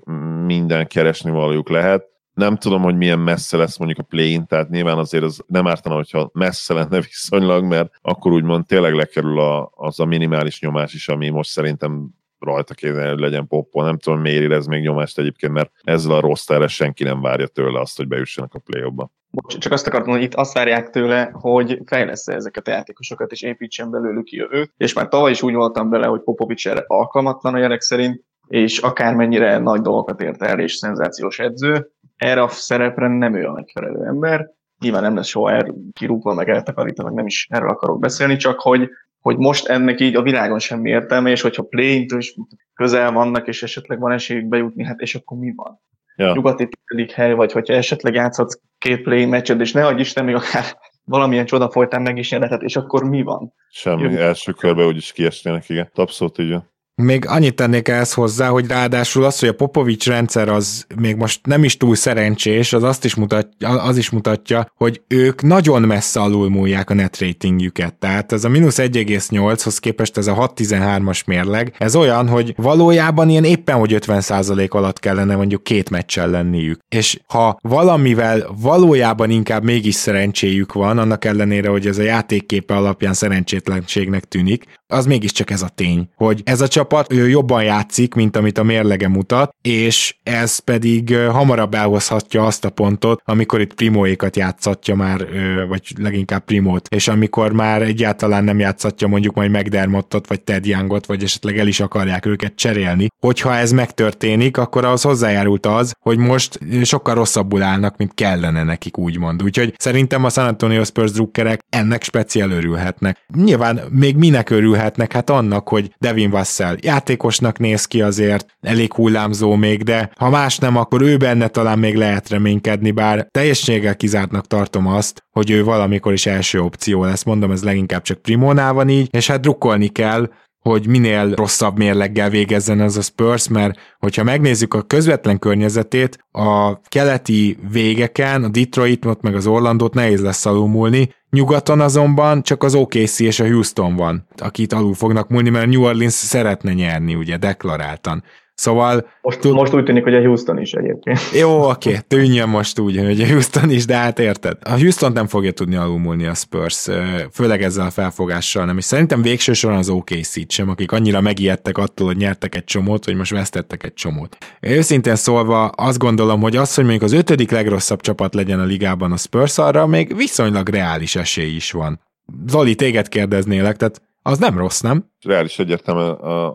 minden 0.46 0.88
keresni 0.88 1.32
valójuk 1.32 1.70
lehet, 1.70 2.04
nem 2.40 2.58
tudom, 2.58 2.82
hogy 2.82 2.98
milyen 2.98 3.20
messze 3.20 3.58
lesz 3.58 3.78
mondjuk 3.78 4.00
a 4.00 4.08
play 4.10 4.42
tehát 4.48 4.70
nyilván 4.70 4.98
azért 4.98 5.24
az 5.24 5.44
nem 5.48 5.68
ártana, 5.68 5.96
hogyha 5.96 6.30
messze 6.34 6.74
lenne 6.74 7.02
viszonylag, 7.02 7.64
mert 7.64 7.92
akkor 8.02 8.32
úgymond 8.32 8.66
tényleg 8.66 8.94
lekerül 8.94 9.40
a, 9.40 9.72
az 9.76 10.00
a 10.00 10.06
minimális 10.06 10.62
nyomás 10.62 10.94
is, 10.94 11.08
ami 11.08 11.30
most 11.30 11.50
szerintem 11.50 12.10
rajta 12.40 12.74
kéne, 12.74 13.10
hogy 13.10 13.20
legyen 13.20 13.48
poppon. 13.48 13.86
Nem 13.86 13.98
tudom, 13.98 14.20
miért 14.20 14.42
érez 14.42 14.68
még 14.68 14.82
nyomást 14.82 15.20
egyébként, 15.20 15.54
mert 15.54 15.72
ezzel 15.84 16.12
a 16.12 16.20
rossz 16.20 16.48
senki 16.68 17.04
nem 17.04 17.22
várja 17.22 17.48
tőle 17.48 17.80
azt, 17.80 17.98
hogy 17.98 18.08
bejussanak 18.08 18.54
a 18.54 18.60
play 18.60 18.90
ba 18.90 19.12
Csak 19.48 19.72
azt 19.72 19.88
akartam, 19.88 20.14
hogy 20.14 20.22
itt 20.22 20.34
azt 20.34 20.54
várják 20.54 20.90
tőle, 20.90 21.30
hogy 21.34 21.80
fejlesz 21.86 22.28
ezeket 22.28 22.68
a 22.68 22.72
játékosokat, 22.72 23.32
és 23.32 23.42
építsen 23.42 23.92
belőlük 23.92 24.32
jövőt. 24.32 24.74
És 24.78 24.94
már 24.94 25.08
tavaly 25.08 25.32
is 25.32 25.42
úgy 25.42 25.54
voltam 25.54 25.90
bele, 25.90 26.08
hogy 26.08 26.22
Popovics 26.22 26.68
erre 26.68 26.84
alkalmatlan 26.88 27.54
a 27.54 27.60
gyerek 27.60 27.82
szerint, 27.82 28.24
és 28.48 28.78
akármennyire 28.78 29.58
nagy 29.58 29.82
dolgokat 29.82 30.22
ért 30.22 30.42
el, 30.42 30.60
és 30.60 30.74
szenzációs 30.74 31.40
edző, 31.40 31.92
erre 32.20 32.42
a 32.42 32.48
szerepre 32.50 33.08
nem 33.08 33.36
ő 33.36 33.46
a 33.46 33.52
megfelelő 33.52 34.06
ember. 34.06 34.50
Nyilván 34.80 35.02
nem 35.02 35.16
lesz 35.16 35.28
soha 35.28 35.52
el, 35.52 35.76
kirúgva, 35.94 36.34
meg 36.34 36.50
eltakarítva, 36.50 37.04
meg 37.04 37.14
nem 37.14 37.26
is 37.26 37.48
erről 37.50 37.70
akarok 37.70 38.00
beszélni, 38.00 38.36
csak 38.36 38.60
hogy, 38.60 38.90
hogy 39.20 39.38
most 39.38 39.68
ennek 39.68 40.00
így 40.00 40.16
a 40.16 40.22
világon 40.22 40.60
semmi 40.60 40.90
értelme, 40.90 41.30
és 41.30 41.42
hogyha 41.42 41.64
play 41.64 42.06
is 42.18 42.36
közel 42.74 43.12
vannak, 43.12 43.48
és 43.48 43.64
esetleg 43.64 44.00
van 44.00 44.12
esélyük 44.12 44.46
bejutni, 44.46 44.84
hát 44.84 45.00
és 45.00 45.16
akkor 45.16 45.38
mi 45.38 45.54
van? 45.56 45.82
Ja. 46.16 46.34
Nyugati 46.34 46.68
tizedik 46.68 47.16
hely, 47.16 47.34
vagy 47.34 47.52
hogyha 47.52 47.74
esetleg 47.74 48.14
játszhatsz 48.14 48.60
két 48.78 49.02
play 49.02 49.26
meccset, 49.26 49.60
és 49.60 49.72
ne 49.72 49.86
adj 49.86 50.00
Isten, 50.00 50.26
még 50.26 50.36
akár 50.36 50.64
valamilyen 51.04 51.46
csoda 51.46 51.70
folytán 51.70 52.02
meg 52.02 52.18
is 52.18 52.32
jelenhet, 52.32 52.62
és 52.62 52.76
akkor 52.76 53.04
mi 53.04 53.22
van? 53.22 53.54
Semmi, 53.70 54.02
Jön. 54.02 54.18
első 54.18 54.52
körbe 54.52 54.86
úgyis 54.86 55.12
kiesnének, 55.12 55.70
igen. 55.70 55.90
Abszolút 55.94 56.38
így 56.38 56.56
még 57.02 57.28
annyit 57.28 57.56
tennék 57.56 57.88
ehhez 57.88 58.14
hozzá, 58.14 58.48
hogy 58.48 58.68
ráadásul 58.68 59.24
az, 59.24 59.40
hogy 59.40 59.50
a 59.50 59.54
Popovics 59.54 60.08
rendszer 60.08 60.50
az 60.50 60.86
még 60.96 61.16
most 61.16 61.46
nem 61.46 61.64
is 61.64 61.78
túl 61.78 61.96
szerencsés, 61.96 62.74
az 62.74 62.84
azt 62.84 63.06
is 63.06 63.16
mutatja, 63.16 63.70
az 63.70 63.98
is 63.98 64.10
mutatja, 64.10 64.72
hogy 64.76 65.02
ők 65.08 65.42
nagyon 65.42 65.82
messze 65.82 66.20
alulmúlják 66.20 66.90
a 66.90 66.94
net 66.94 67.20
ratingjüket. 67.20 67.94
Tehát 67.94 68.32
ez 68.32 68.44
a 68.44 68.50
mínusz 68.50 68.78
1,8-hoz 68.78 69.80
képest 69.80 70.18
ez 70.18 70.28
a 70.28 70.52
6-13-as 70.56 71.26
mérleg, 71.26 71.74
ez 71.78 71.96
olyan, 71.96 72.28
hogy 72.28 72.54
valójában 72.58 73.30
ilyen 73.30 73.44
éppen, 73.44 73.76
hogy 73.76 73.98
50% 74.00 74.70
alatt 74.70 75.00
kellene 75.00 75.36
mondjuk 75.36 75.64
két 75.64 75.90
meccsen 75.90 76.30
lenniük. 76.30 76.80
És 76.90 77.20
ha 77.28 77.60
valamivel 77.62 78.56
valójában 78.62 79.30
inkább 79.30 79.64
mégis 79.64 79.96
szerencséjük 79.96 80.74
van, 80.74 80.98
annak 80.98 81.26
ellenére, 81.26 81.70
hogy 81.70 81.88
ez 81.88 81.98
a 81.98 82.04
játékképe 82.04 82.76
alapján 82.76 83.14
szerencsétlenségnek 83.14 84.24
tűnik, 84.24 84.66
az 84.88 85.06
mégiscsak 85.06 85.52
ez 85.52 85.62
a 85.62 85.68
tény, 85.68 86.10
hogy 86.16 86.42
ez 86.46 86.62
a 86.62 86.68
csapat 86.68 86.89
csapat 86.90 87.14
jobban 87.30 87.64
játszik, 87.64 88.14
mint 88.14 88.38
amit 88.38 88.58
a 88.58 88.64
mérlege 88.64 89.08
mutat, 89.08 89.56
és 89.62 90.16
ez 90.24 90.60
pedig 90.60 91.16
hamarabb 91.16 91.74
elhozhatja 91.74 92.46
azt 92.46 92.66
a 92.66 92.70
pontot, 92.70 93.22
amikor 93.26 93.62
itt 93.62 93.74
primóékat 93.74 94.36
játszatja 94.36 94.96
már, 94.96 95.28
vagy 95.68 95.94
leginkább 95.98 96.44
primót, 96.44 96.88
és 96.88 97.08
amikor 97.08 97.52
már 97.52 97.82
egyáltalán 97.82 98.44
nem 98.44 98.60
játszatja 98.60 99.08
mondjuk 99.08 99.36
majd 99.36 99.52
McDermottot, 99.52 100.28
vagy 100.28 100.42
Ted 100.42 100.66
Youngot, 100.66 101.06
vagy 101.06 101.24
esetleg 101.24 101.58
el 101.58 101.68
is 101.68 101.80
akarják 101.80 102.26
őket 102.26 102.56
cserélni. 102.56 103.08
Hogyha 103.20 103.56
ez 103.56 103.72
megtörténik, 103.72 104.58
akkor 104.58 104.86
ahhoz 104.86 105.02
hozzájárult 105.02 105.66
az, 105.66 105.94
hogy 106.00 106.18
most 106.18 106.60
sokkal 106.84 107.16
rosszabbul 107.16 107.62
állnak, 107.62 107.98
mint 107.98 108.14
kellene 108.14 108.64
nekik, 108.64 108.98
úgymond. 108.98 109.44
Úgyhogy 109.44 109.74
szerintem 109.78 110.24
a 110.24 110.30
San 110.30 110.46
Antonio 110.46 110.84
Spurs 110.84 111.12
drukkerek 111.12 111.60
ennek 111.70 112.04
speciál 112.04 112.52
örülhetnek. 112.52 113.18
Nyilván 113.36 113.80
még 113.90 114.16
minek 114.16 114.50
örülhetnek? 114.50 115.14
Hát 115.14 115.30
annak, 115.30 115.70
hogy 115.70 115.94
Devin 116.00 116.30
Vassell 116.30 116.76
játékosnak 116.84 117.60
néz 117.60 117.86
ki 117.86 118.02
azért, 118.02 118.46
elég 118.62 118.94
hullámzó 118.94 119.56
még, 119.56 119.84
de 119.84 120.12
ha 120.18 120.30
más 120.30 120.58
nem, 120.58 120.76
akkor 120.76 121.02
ő 121.02 121.18
benne 121.18 121.48
talán 121.48 121.80
még 121.80 121.96
lehet 121.96 122.30
reménykedni, 122.30 122.92
bár 122.92 123.28
teljességgel 123.32 123.96
kizártnak 123.96 124.48
tartom 124.48 124.88
azt, 124.88 125.24
hogy 125.32 125.52
ő 125.52 125.64
valamikor 125.64 126.14
is 126.14 126.26
első 126.26 126.60
opció 126.62 127.04
lesz. 127.04 127.24
Mondom, 127.24 127.52
ez 127.52 127.64
leginkább 127.64 128.02
csak 128.02 128.22
Primónál 128.22 128.74
van 128.74 128.90
így, 128.90 129.08
és 129.12 129.28
hát 129.28 129.42
drukkolni 129.42 129.88
kell, 129.88 130.30
hogy 130.60 130.88
minél 130.88 131.34
rosszabb 131.34 131.78
mérleggel 131.78 132.30
végezzen 132.30 132.80
az 132.80 132.98
a 132.98 133.02
Spurs, 133.02 133.48
mert 133.48 133.80
hogyha 134.00 134.24
megnézzük 134.24 134.74
a 134.74 134.82
közvetlen 134.82 135.40
környezetét, 135.40 136.26
a 136.32 136.80
keleti 136.82 137.58
végeken, 137.72 138.44
a 138.44 138.48
Detroitot 138.48 139.22
meg 139.22 139.36
az 139.36 139.48
Orlandót 139.48 139.94
nehéz 139.94 140.22
lesz 140.22 140.46
alulmúlni, 140.46 141.14
nyugaton 141.30 141.82
azonban 141.82 142.42
csak 142.42 142.64
az 142.64 142.76
OKC 142.76 143.20
és 143.20 143.40
a 143.40 143.48
Houston 143.48 143.96
van, 143.96 144.28
akit 144.38 144.74
alul 144.74 144.94
fognak 144.94 145.30
múlni, 145.30 145.50
mert 145.50 145.70
New 145.70 145.84
Orleans 145.84 146.14
szeretne 146.14 146.74
nyerni, 146.74 147.16
ugye, 147.16 147.38
deklaráltan. 147.38 148.24
Szóval... 148.60 149.08
Most, 149.22 149.40
tud... 149.40 149.54
most 149.54 149.74
úgy 149.74 149.84
tűnik, 149.84 150.04
hogy 150.04 150.16
a 150.16 150.20
Houston 150.20 150.62
is 150.62 150.74
egyébként. 150.74 151.20
Jó, 151.34 151.70
oké, 151.70 151.90
okay, 151.90 152.02
tűnjön 152.08 152.50
most 152.50 152.80
úgy, 152.80 152.98
hogy 152.98 153.22
a 153.22 153.28
Houston 153.28 153.70
is, 153.70 153.86
de 153.86 153.96
hát 153.96 154.20
érted. 154.20 154.58
A 154.64 154.80
Houston 154.80 155.12
nem 155.12 155.28
fogja 155.28 155.52
tudni 155.52 155.76
alulmúlni 155.76 156.26
a 156.26 156.34
Spurs, 156.34 156.88
főleg 157.32 157.64
ezzel 157.64 157.86
a 157.86 157.90
felfogással 157.90 158.66
nem. 158.66 158.78
És 158.78 158.84
szerintem 158.84 159.22
végső 159.22 159.54
soron 159.54 159.78
az 159.78 159.90
OKC-t 159.90 160.52
sem, 160.52 160.70
akik 160.70 160.92
annyira 160.92 161.22
megijedtek 161.22 161.78
attól, 161.78 162.08
hogy 162.08 162.18
nyertek 162.18 162.56
egy 162.56 162.64
csomót, 162.64 163.06
hogy 163.06 163.16
most 163.16 163.32
vesztettek 163.32 163.84
egy 163.84 163.94
csomót. 163.94 164.38
Őszintén 164.62 165.16
szólva 165.16 165.68
azt 165.68 165.98
gondolom, 165.98 166.42
hogy 166.42 166.56
az, 166.56 166.76
hogy 166.76 166.84
mondjuk 166.84 167.04
az 167.04 167.14
ötödik 167.14 167.52
legrosszabb 167.52 168.02
csapat 168.02 168.34
legyen 168.34 168.60
a 168.60 168.66
ligában 168.66 169.12
a 169.12 169.18
Spurs, 169.18 169.58
arra 169.58 169.88
még 169.88 170.16
viszonylag 170.16 170.70
reális 170.70 171.16
esély 171.16 171.56
is 171.56 171.72
van. 171.72 172.00
Zoli, 172.48 172.76
téged 172.76 173.08
kérdeznélek, 173.08 173.76
tehát 173.76 174.02
az 174.22 174.38
nem 174.38 174.58
rossz, 174.58 174.82
nem? 174.82 175.12
Reális 175.26 175.60
egyértelmű 175.60 176.02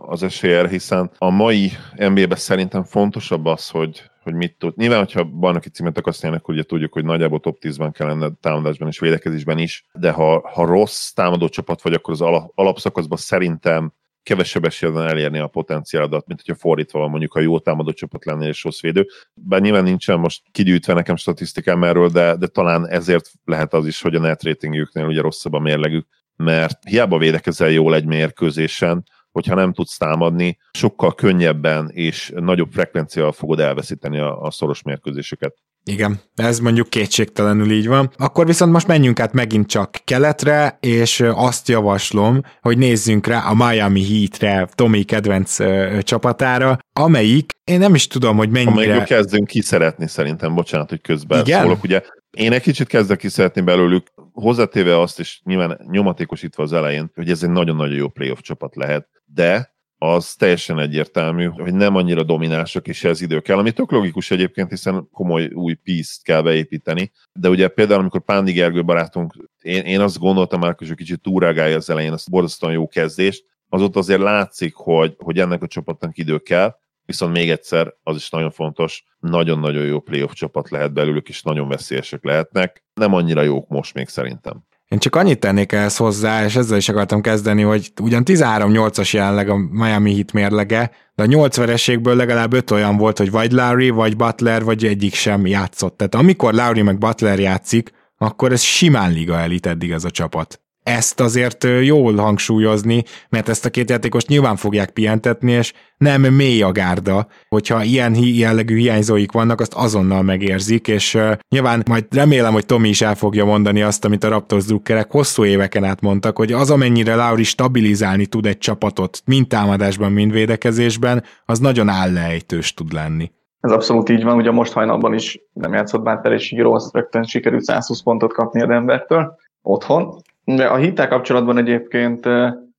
az 0.07 0.23
esélyer, 0.23 0.69
hiszen 0.69 1.11
a 1.17 1.29
mai 1.29 1.71
NBA-ben 1.97 2.37
szerintem 2.37 2.83
fontosabb 2.83 3.45
az, 3.45 3.69
hogy, 3.69 4.03
hogy 4.23 4.33
mit 4.33 4.57
tud. 4.57 4.77
Nyilván, 4.77 4.99
hogyha 4.99 5.23
bajnoki 5.23 5.69
címet 5.69 5.97
akarsz 5.97 6.21
nyerni, 6.21 6.37
akkor 6.37 6.53
ugye 6.53 6.63
tudjuk, 6.63 6.93
hogy 6.93 7.05
nagyjából 7.05 7.39
top 7.39 7.57
10-ben 7.61 7.91
kell 7.91 8.07
lenned 8.07 8.33
támadásban 8.39 8.87
és 8.87 8.99
védekezésben 8.99 9.57
is, 9.57 9.85
de 9.93 10.11
ha, 10.11 10.49
ha 10.53 10.65
rossz 10.65 11.09
támadó 11.09 11.49
csapat 11.49 11.81
vagy, 11.81 11.93
akkor 11.93 12.13
az 12.13 12.21
alap, 12.21 12.51
alapszakaszban 12.55 13.17
szerintem 13.17 13.93
kevesebb 14.23 14.65
esélye 14.65 14.91
van 14.91 15.07
elérni 15.07 15.39
a 15.39 15.47
potenciáladat, 15.47 16.27
mint 16.27 16.41
hogyha 16.45 16.61
fordítva 16.61 16.99
van, 16.99 17.09
mondjuk, 17.09 17.33
ha 17.33 17.39
jó 17.39 17.59
támadó 17.59 17.91
csapat 17.91 18.25
lenne 18.25 18.47
és 18.47 18.63
rossz 18.63 18.81
védő. 18.81 19.07
Bár 19.33 19.61
nyilván 19.61 19.83
nincsen 19.83 20.19
most 20.19 20.41
kigyűjtve 20.51 20.93
nekem 20.93 21.15
statisztikám 21.15 21.83
erről, 21.83 22.09
de, 22.09 22.35
de 22.35 22.47
talán 22.47 22.87
ezért 22.87 23.31
lehet 23.43 23.73
az 23.73 23.87
is, 23.87 24.01
hogy 24.01 24.15
a 24.15 24.19
net 24.19 24.43
ratingjüknél 24.43 25.05
ugye 25.05 25.21
rosszabb 25.21 25.53
a 25.53 25.59
mérlegük, 25.59 26.07
mert 26.35 26.79
hiába 26.87 27.17
védekezel 27.17 27.69
jól 27.69 27.95
egy 27.95 28.05
mérkőzésen, 28.05 29.03
hogyha 29.31 29.55
nem 29.55 29.73
tudsz 29.73 29.97
támadni, 29.97 30.57
sokkal 30.71 31.15
könnyebben 31.15 31.89
és 31.89 32.31
nagyobb 32.35 32.71
frekvenciával 32.71 33.31
fogod 33.31 33.59
elveszíteni 33.59 34.19
a, 34.19 34.41
a 34.41 34.51
szoros 34.51 34.81
mérkőzéseket. 34.81 35.55
Igen, 35.87 36.19
ez 36.35 36.59
mondjuk 36.59 36.89
kétségtelenül 36.89 37.71
így 37.71 37.87
van. 37.87 38.09
Akkor 38.17 38.45
viszont 38.45 38.71
most 38.71 38.87
menjünk 38.87 39.19
át 39.19 39.33
megint 39.33 39.67
csak 39.67 39.97
keletre, 40.03 40.77
és 40.79 41.23
azt 41.33 41.67
javaslom, 41.67 42.41
hogy 42.61 42.77
nézzünk 42.77 43.27
rá 43.27 43.39
a 43.39 43.53
Miami 43.53 44.03
Heat-re, 44.05 44.69
Tomi 44.75 45.03
kedvenc 45.03 45.59
ö, 45.59 45.97
csapatára, 46.01 46.77
amelyik, 46.93 47.49
én 47.63 47.79
nem 47.79 47.95
is 47.95 48.07
tudom, 48.07 48.37
hogy 48.37 48.49
mennyire... 48.49 48.71
Amelyikből 48.71 49.03
kezdünk 49.03 49.47
ki 49.47 49.61
szeretni 49.61 50.07
szerintem, 50.07 50.55
bocsánat, 50.55 50.89
hogy 50.89 51.01
közben 51.01 51.39
Igen? 51.39 51.61
szólok. 51.61 51.83
Ugye 51.83 52.01
én 52.35 52.51
egy 52.51 52.61
kicsit 52.61 52.87
kezdek 52.87 53.17
ki 53.17 53.27
szeretni 53.27 53.61
belőlük, 53.61 54.07
hozzátéve 54.31 54.99
azt 54.99 55.19
is 55.19 55.41
nyilván 55.43 55.79
nyomatékosítva 55.91 56.63
az 56.63 56.73
elején, 56.73 57.11
hogy 57.15 57.29
ez 57.29 57.43
egy 57.43 57.49
nagyon-nagyon 57.49 57.95
jó 57.95 58.07
playoff 58.07 58.39
csapat 58.39 58.75
lehet, 58.75 59.07
de 59.25 59.73
az 59.97 60.33
teljesen 60.33 60.79
egyértelmű, 60.79 61.45
hogy 61.45 61.73
nem 61.73 61.95
annyira 61.95 62.23
dominánsak, 62.23 62.87
és 62.87 63.03
ez 63.03 63.21
idő 63.21 63.39
kell, 63.39 63.57
ami 63.57 63.71
tök 63.71 63.91
logikus 63.91 64.31
egyébként, 64.31 64.69
hiszen 64.69 65.07
komoly 65.11 65.45
új 65.53 65.73
piece 65.73 66.15
kell 66.23 66.41
beépíteni. 66.41 67.11
De 67.33 67.49
ugye 67.49 67.67
például, 67.67 67.99
amikor 67.99 68.23
Pándi 68.23 68.51
Gergő 68.51 68.83
barátunk, 68.83 69.33
én, 69.61 69.83
én 69.83 69.99
azt 69.99 70.19
gondoltam 70.19 70.59
már, 70.59 70.75
hogy 70.77 70.95
kicsit 70.95 71.21
túrágálja 71.21 71.75
az 71.75 71.89
elején 71.89 72.11
azt 72.11 72.29
borzasztóan 72.29 72.73
jó 72.73 72.87
kezdést, 72.87 73.45
azóta 73.69 73.99
azért 73.99 74.21
látszik, 74.21 74.73
hogy, 74.75 75.15
hogy 75.17 75.39
ennek 75.39 75.61
a 75.63 75.67
csapatnak 75.67 76.17
idő 76.17 76.39
kell, 76.39 76.75
viszont 77.05 77.33
még 77.33 77.49
egyszer, 77.49 77.93
az 78.03 78.15
is 78.15 78.29
nagyon 78.29 78.51
fontos, 78.51 79.03
nagyon-nagyon 79.19 79.85
jó 79.85 79.99
playoff 79.99 80.31
csapat 80.33 80.69
lehet 80.69 80.93
belőlük, 80.93 81.29
és 81.29 81.41
nagyon 81.41 81.67
veszélyesek 81.67 82.23
lehetnek. 82.23 82.83
Nem 82.93 83.13
annyira 83.13 83.41
jók 83.41 83.67
most 83.67 83.93
még 83.93 84.07
szerintem. 84.07 84.63
Én 84.87 84.99
csak 84.99 85.15
annyit 85.15 85.39
tennék 85.39 85.71
ehhez 85.71 85.97
hozzá, 85.97 86.45
és 86.45 86.55
ezzel 86.55 86.77
is 86.77 86.89
akartam 86.89 87.21
kezdeni, 87.21 87.61
hogy 87.61 87.91
ugyan 88.01 88.23
13-8-as 88.25 89.13
jelenleg 89.13 89.49
a 89.49 89.55
Miami 89.55 90.13
Heat 90.13 90.31
mérlege, 90.31 90.91
de 91.15 91.23
a 91.23 91.25
8 91.25 91.57
vereségből 91.57 92.15
legalább 92.15 92.53
5 92.53 92.71
olyan 92.71 92.97
volt, 92.97 93.17
hogy 93.17 93.31
vagy 93.31 93.51
Lowry, 93.51 93.89
vagy 93.89 94.15
Butler, 94.15 94.63
vagy 94.63 94.85
egyik 94.85 95.13
sem 95.13 95.45
játszott. 95.45 95.97
Tehát 95.97 96.15
amikor 96.15 96.53
Lowry 96.53 96.81
meg 96.81 96.97
Butler 96.97 97.39
játszik, 97.39 97.91
akkor 98.17 98.51
ez 98.51 98.61
simán 98.61 99.11
liga 99.11 99.39
elit 99.39 99.65
eddig 99.65 99.91
ez 99.91 100.03
a 100.03 100.11
csapat 100.11 100.64
ezt 100.85 101.19
azért 101.19 101.67
jól 101.81 102.15
hangsúlyozni, 102.15 103.03
mert 103.29 103.49
ezt 103.49 103.65
a 103.65 103.69
két 103.69 103.89
játékost 103.89 104.27
nyilván 104.27 104.55
fogják 104.55 104.89
pihentetni, 104.89 105.51
és 105.51 105.73
nem 105.97 106.21
mély 106.21 106.61
a 106.61 106.71
gárda, 106.71 107.27
hogyha 107.47 107.83
ilyen 107.83 108.15
jellegű 108.15 108.77
hiányzóik 108.77 109.31
vannak, 109.31 109.59
azt 109.59 109.73
azonnal 109.73 110.21
megérzik, 110.21 110.87
és 110.87 111.17
nyilván 111.49 111.83
majd 111.87 112.05
remélem, 112.11 112.53
hogy 112.53 112.65
Tomi 112.65 112.89
is 112.89 113.01
el 113.01 113.15
fogja 113.15 113.45
mondani 113.45 113.81
azt, 113.81 114.05
amit 114.05 114.23
a 114.23 114.29
Raptors 114.29 114.65
drukkerek 114.65 115.11
hosszú 115.11 115.45
éveken 115.45 115.83
át 115.83 116.01
mondtak, 116.01 116.37
hogy 116.37 116.51
az, 116.51 116.71
amennyire 116.71 117.15
Lauri 117.15 117.43
stabilizálni 117.43 118.25
tud 118.25 118.45
egy 118.45 118.57
csapatot, 118.57 119.21
mind 119.25 119.47
támadásban, 119.47 120.11
mind 120.11 120.31
védekezésben, 120.31 121.23
az 121.45 121.59
nagyon 121.59 121.89
állejtős 121.89 122.73
tud 122.73 122.93
lenni. 122.93 123.31
Ez 123.59 123.71
abszolút 123.71 124.09
így 124.09 124.23
van, 124.23 124.35
ugye 124.35 124.51
most 124.51 124.73
hajnalban 124.73 125.13
is 125.13 125.39
nem 125.53 125.73
játszott 125.73 126.03
Báter 126.03 126.31
és 126.31 126.51
így 126.51 126.59
rossz, 126.59 126.91
rögtön 126.91 127.23
sikerült 127.23 127.63
120 127.63 128.01
pontot 128.01 128.33
kapni 128.33 128.61
a 128.61 128.67
Denvertől. 128.67 129.35
Otthon, 129.61 130.21
de 130.45 130.67
a 130.67 130.75
hittel 130.75 131.07
kapcsolatban 131.07 131.57
egyébként 131.57 132.25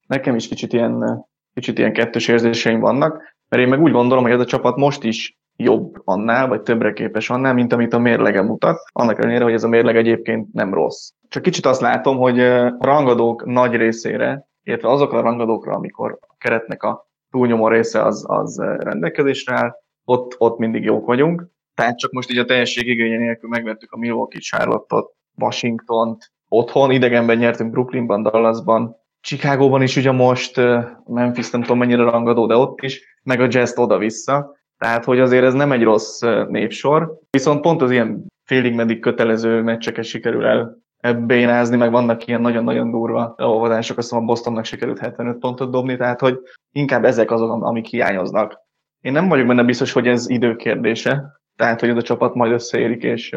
nekem 0.07 0.35
is 0.35 0.49
kicsit 0.49 0.73
ilyen, 0.73 1.25
kicsit 1.55 1.79
ilyen 1.79 1.93
kettős 1.93 2.29
érzéseim 2.29 2.81
vannak, 2.81 3.35
mert 3.49 3.63
én 3.63 3.69
meg 3.69 3.81
úgy 3.81 3.93
gondolom, 3.93 4.25
hogy 4.25 4.33
ez 4.33 4.41
a 4.41 4.45
csapat 4.45 4.77
most 4.77 5.05
is 5.05 5.39
jobb 5.57 5.95
annál, 6.05 6.49
vagy 6.49 6.63
többre 6.63 6.93
képes 6.93 7.31
annál, 7.31 7.55
mint 7.55 7.73
amit 7.73 7.93
a 7.93 7.99
mérlege 7.99 8.43
mutat, 8.43 8.79
annak 8.93 9.19
ellenére, 9.19 9.45
hogy 9.45 9.53
ez 9.53 9.65
a 9.65 9.69
mérleg 9.69 9.97
egyébként 9.97 10.53
nem 10.53 10.75
rossz. 10.75 11.11
Csak 11.29 11.43
kicsit 11.43 11.67
azt 11.67 11.81
látom, 11.81 12.17
hogy 12.17 12.41
a 12.41 12.77
rangadók 12.79 13.45
nagy 13.45 13.75
részére, 13.75 14.49
illetve 14.63 14.89
azokra 14.89 15.19
a 15.19 15.23
rangadókra, 15.23 15.75
amikor 15.75 16.19
a 16.21 16.35
keretnek 16.39 16.83
a 16.83 17.09
túlnyomó 17.31 17.69
része 17.69 18.03
az, 18.03 18.25
az 18.29 18.59
rendelkezésre 18.79 19.55
áll, 19.55 19.73
ott, 20.05 20.35
ott 20.39 20.59
mindig 20.59 20.85
jók 20.85 21.07
vagyunk. 21.07 21.49
Tehát 21.75 21.99
csak 21.99 22.13
most 22.13 22.31
így 22.31 22.39
a 22.39 22.45
teljesség 22.45 22.89
igénye 22.89 23.19
nélkül 23.19 23.49
megvettük 23.49 23.93
a 23.93 23.97
Milwaukee 23.97 24.41
Charlotte-ot, 24.41 25.13
Washington-t, 25.39 26.33
otthon, 26.49 26.91
idegenben 26.91 27.37
nyertünk 27.37 27.71
Brooklynban, 27.71 28.23
Dallasban, 28.23 28.97
Chicagóban 29.21 29.83
is 29.83 29.97
ugye 29.97 30.13
most, 30.13 30.61
Memphis 31.07 31.51
nem 31.51 31.63
tudom 31.63 31.79
mennyire 31.79 32.03
rangadó, 32.03 32.47
de 32.47 32.57
ott 32.57 32.81
is, 32.81 33.19
meg 33.23 33.41
a 33.41 33.47
jazz 33.51 33.79
oda-vissza. 33.79 34.57
Tehát, 34.79 35.05
hogy 35.05 35.21
azért 35.21 35.45
ez 35.45 35.55
nem 35.55 35.73
egy 35.73 35.83
rossz 35.83 36.21
népsor. 36.49 37.19
Viszont 37.31 37.61
pont 37.61 37.83
az 37.83 37.91
ilyen 37.91 38.27
félig 38.45 38.75
meddig 38.75 39.01
kötelező 39.01 39.63
meccseket 39.63 40.05
sikerül 40.05 40.45
el 40.45 40.85
bénázni, 41.27 41.77
meg 41.77 41.91
vannak 41.91 42.27
ilyen 42.27 42.41
nagyon-nagyon 42.41 42.91
durva 42.91 43.35
olvadások, 43.39 43.99
azt 43.99 44.11
mondom, 44.11 44.29
Bostonnak 44.29 44.65
sikerült 44.65 44.99
75 44.99 45.39
pontot 45.39 45.71
dobni, 45.71 45.97
tehát 45.97 46.21
hogy 46.21 46.39
inkább 46.73 47.05
ezek 47.05 47.31
azok, 47.31 47.65
amik 47.65 47.87
hiányoznak. 47.87 48.59
Én 49.01 49.13
nem 49.13 49.29
vagyok 49.29 49.47
benne 49.47 49.63
biztos, 49.63 49.93
hogy 49.93 50.07
ez 50.09 50.29
időkérdése, 50.29 51.25
tehát 51.57 51.81
hogy 51.81 51.89
ez 51.89 51.97
a 51.97 52.03
csapat 52.03 52.35
majd 52.35 52.53
összeérik, 52.53 53.03
és 53.03 53.37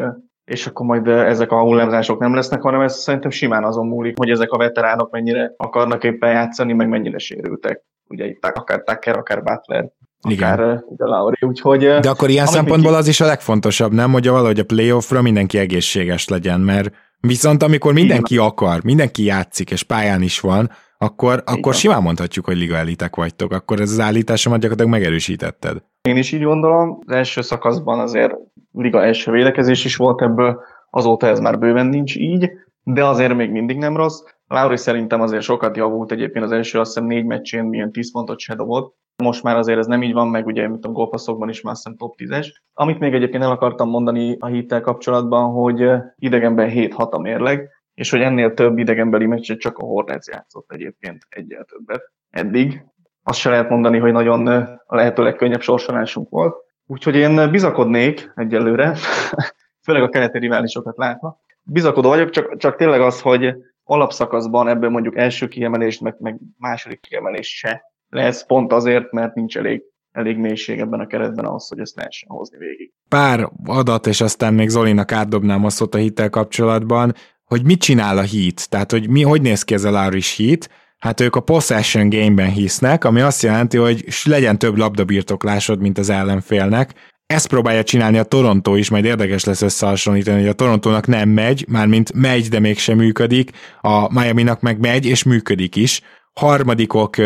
és 0.50 0.66
akkor 0.66 0.86
majd 0.86 1.06
ezek 1.06 1.52
a 1.52 1.60
hullámzások 1.60 2.18
nem 2.20 2.34
lesznek, 2.34 2.62
hanem 2.62 2.80
ez 2.80 2.96
szerintem 2.96 3.30
simán 3.30 3.64
azon 3.64 3.86
múlik, 3.86 4.16
hogy 4.16 4.30
ezek 4.30 4.50
a 4.50 4.58
veteránok 4.58 5.10
mennyire 5.10 5.54
akarnak 5.56 6.04
éppen 6.04 6.30
játszani, 6.30 6.72
meg 6.72 6.88
mennyire 6.88 7.18
sérültek. 7.18 7.82
Ugye 8.08 8.26
itt 8.26 8.44
akár 8.44 8.82
Tucker, 8.82 9.16
akár 9.16 9.42
Butler, 9.42 9.90
igen. 10.28 10.52
akár 10.52 10.84
de 10.88 11.04
Lauri, 11.04 11.36
úgyhogy... 11.40 11.80
De 11.80 12.08
akkor 12.08 12.28
ilyen 12.28 12.46
szempontból 12.46 12.94
az 12.94 13.08
is 13.08 13.20
a 13.20 13.26
legfontosabb, 13.26 13.92
nem, 13.92 14.12
hogy 14.12 14.28
valahogy 14.28 14.58
a 14.58 14.64
playoffra 14.64 15.22
mindenki 15.22 15.58
egészséges 15.58 16.28
legyen, 16.28 16.60
mert 16.60 16.94
viszont 17.20 17.62
amikor 17.62 17.92
mindenki 17.92 18.38
akar, 18.38 18.84
mindenki 18.84 19.24
játszik, 19.24 19.70
és 19.70 19.82
pályán 19.82 20.22
is 20.22 20.40
van, 20.40 20.70
akkor, 20.98 21.42
akkor 21.46 21.74
simán 21.74 22.02
mondhatjuk, 22.02 22.44
hogy 22.44 22.56
liga 22.56 22.76
elitek 22.76 23.16
vagytok. 23.16 23.52
Akkor 23.52 23.80
ez 23.80 23.90
az 23.90 24.00
állításomat 24.00 24.60
gyakorlatilag 24.60 25.00
megerősítetted. 25.00 25.82
Én 26.08 26.16
is 26.16 26.32
így 26.32 26.42
gondolom. 26.42 26.98
Az 27.06 27.12
első 27.12 27.40
szakaszban 27.40 27.98
azért 27.98 28.34
liga 28.72 29.02
első 29.04 29.32
védekezés 29.32 29.84
is 29.84 29.96
volt 29.96 30.22
ebből, 30.22 30.60
azóta 30.90 31.26
ez 31.26 31.40
már 31.40 31.58
bőven 31.58 31.86
nincs 31.86 32.16
így, 32.16 32.50
de 32.82 33.04
azért 33.04 33.34
még 33.34 33.50
mindig 33.50 33.78
nem 33.78 33.96
rossz. 33.96 34.22
Lauri 34.46 34.76
szerintem 34.76 35.20
azért 35.20 35.42
sokat 35.42 35.76
javult 35.76 36.12
egyébként 36.12 36.44
az 36.44 36.52
első, 36.52 36.78
azt 36.78 36.92
hiszem 36.92 37.08
négy 37.08 37.24
meccsén 37.24 37.64
milyen 37.64 37.92
10 37.92 38.12
pontot 38.12 38.38
se 38.38 38.54
dobott. 38.54 38.96
Most 39.22 39.42
már 39.42 39.56
azért 39.56 39.78
ez 39.78 39.86
nem 39.86 40.02
így 40.02 40.12
van, 40.12 40.28
meg 40.28 40.46
ugye, 40.46 40.68
mint 40.68 40.84
a 40.84 40.88
golpasszokban 40.88 41.48
is 41.48 41.60
már 41.60 41.72
azt 41.72 41.96
top 41.96 42.14
10-es. 42.18 42.46
Amit 42.72 42.98
még 42.98 43.14
egyébként 43.14 43.42
el 43.42 43.50
akartam 43.50 43.88
mondani 43.88 44.36
a 44.38 44.46
hittel 44.46 44.80
kapcsolatban, 44.80 45.52
hogy 45.52 45.90
idegenben 46.16 46.70
7-6 46.74 47.10
a 47.10 47.18
mérleg, 47.18 47.68
és 47.94 48.10
hogy 48.10 48.20
ennél 48.20 48.54
több 48.54 48.78
idegenbeli 48.78 49.26
meccset 49.26 49.58
csak 49.58 49.78
a 49.78 49.84
Hornets 49.84 50.26
játszott 50.26 50.72
egyébként 50.72 51.26
egyel 51.28 51.64
többet 51.64 52.12
eddig. 52.30 52.84
Azt 53.22 53.38
se 53.38 53.50
lehet 53.50 53.68
mondani, 53.68 53.98
hogy 53.98 54.12
nagyon 54.12 54.46
a 54.86 54.96
lehető 54.96 55.22
legkönnyebb 55.22 55.60
sorsolásunk 55.60 56.28
volt. 56.30 56.54
Úgyhogy 56.86 57.16
én 57.16 57.50
bizakodnék 57.50 58.32
egyelőre, 58.34 58.94
főleg 59.84 60.02
a 60.02 60.08
keleti 60.08 60.38
riválisokat 60.38 60.96
látva. 60.96 61.40
Bizakodó 61.62 62.08
vagyok, 62.08 62.30
csak, 62.30 62.56
csak 62.56 62.76
tényleg 62.76 63.00
az, 63.00 63.20
hogy 63.20 63.54
alapszakaszban 63.84 64.68
ebből 64.68 64.90
mondjuk 64.90 65.16
első 65.16 65.48
kiemelést, 65.48 66.00
meg, 66.00 66.16
meg 66.18 66.38
második 66.58 67.00
kiemelés 67.00 67.58
se 67.58 67.82
lesz, 68.08 68.46
pont 68.46 68.72
azért, 68.72 69.12
mert 69.12 69.34
nincs 69.34 69.56
elég 69.56 69.82
elég 70.12 70.36
mélység 70.36 70.78
ebben 70.78 71.00
a 71.00 71.06
keretben 71.06 71.44
ahhoz, 71.44 71.68
hogy 71.68 71.78
ezt 71.78 71.96
lehessen 71.96 72.28
hozni 72.28 72.58
végig. 72.58 72.92
Pár 73.08 73.48
adat, 73.64 74.06
és 74.06 74.20
aztán 74.20 74.54
még 74.54 74.68
Zolinak 74.68 75.12
átdobnám 75.12 75.64
azt 75.64 75.80
ott 75.80 75.94
a 75.94 75.98
hittel 75.98 76.30
kapcsolatban, 76.30 77.14
hogy 77.44 77.64
mit 77.64 77.80
csinál 77.80 78.18
a 78.18 78.22
hit, 78.22 78.70
tehát 78.70 78.90
hogy 78.90 79.08
mi, 79.08 79.22
hogy 79.22 79.42
néz 79.42 79.62
ki 79.62 79.74
ez 79.74 79.84
a 79.84 79.90
Lauris 79.90 80.36
hit, 80.36 80.68
Hát 81.00 81.20
ők 81.20 81.36
a 81.36 81.40
possession 81.40 82.08
game-ben 82.08 82.50
hisznek, 82.50 83.04
ami 83.04 83.20
azt 83.20 83.42
jelenti, 83.42 83.76
hogy 83.76 84.04
legyen 84.24 84.58
több 84.58 84.76
labdabirtoklásod, 84.76 85.80
mint 85.80 85.98
az 85.98 86.10
ellenfélnek. 86.10 86.94
Ezt 87.26 87.48
próbálja 87.48 87.82
csinálni 87.82 88.18
a 88.18 88.22
Toronto 88.22 88.74
is, 88.74 88.90
majd 88.90 89.04
érdekes 89.04 89.44
lesz 89.44 89.62
összehasonlítani, 89.62 90.40
hogy 90.40 90.48
a 90.48 90.52
Torontónak 90.52 91.06
nem 91.06 91.28
megy, 91.28 91.64
mármint 91.68 92.12
megy, 92.14 92.48
de 92.48 92.60
mégsem 92.60 92.96
működik, 92.96 93.50
a 93.80 94.20
Miami-nak 94.20 94.60
meg 94.60 94.78
megy, 94.78 95.06
és 95.06 95.22
működik 95.22 95.76
is. 95.76 96.00
Harmadikok 96.32 97.16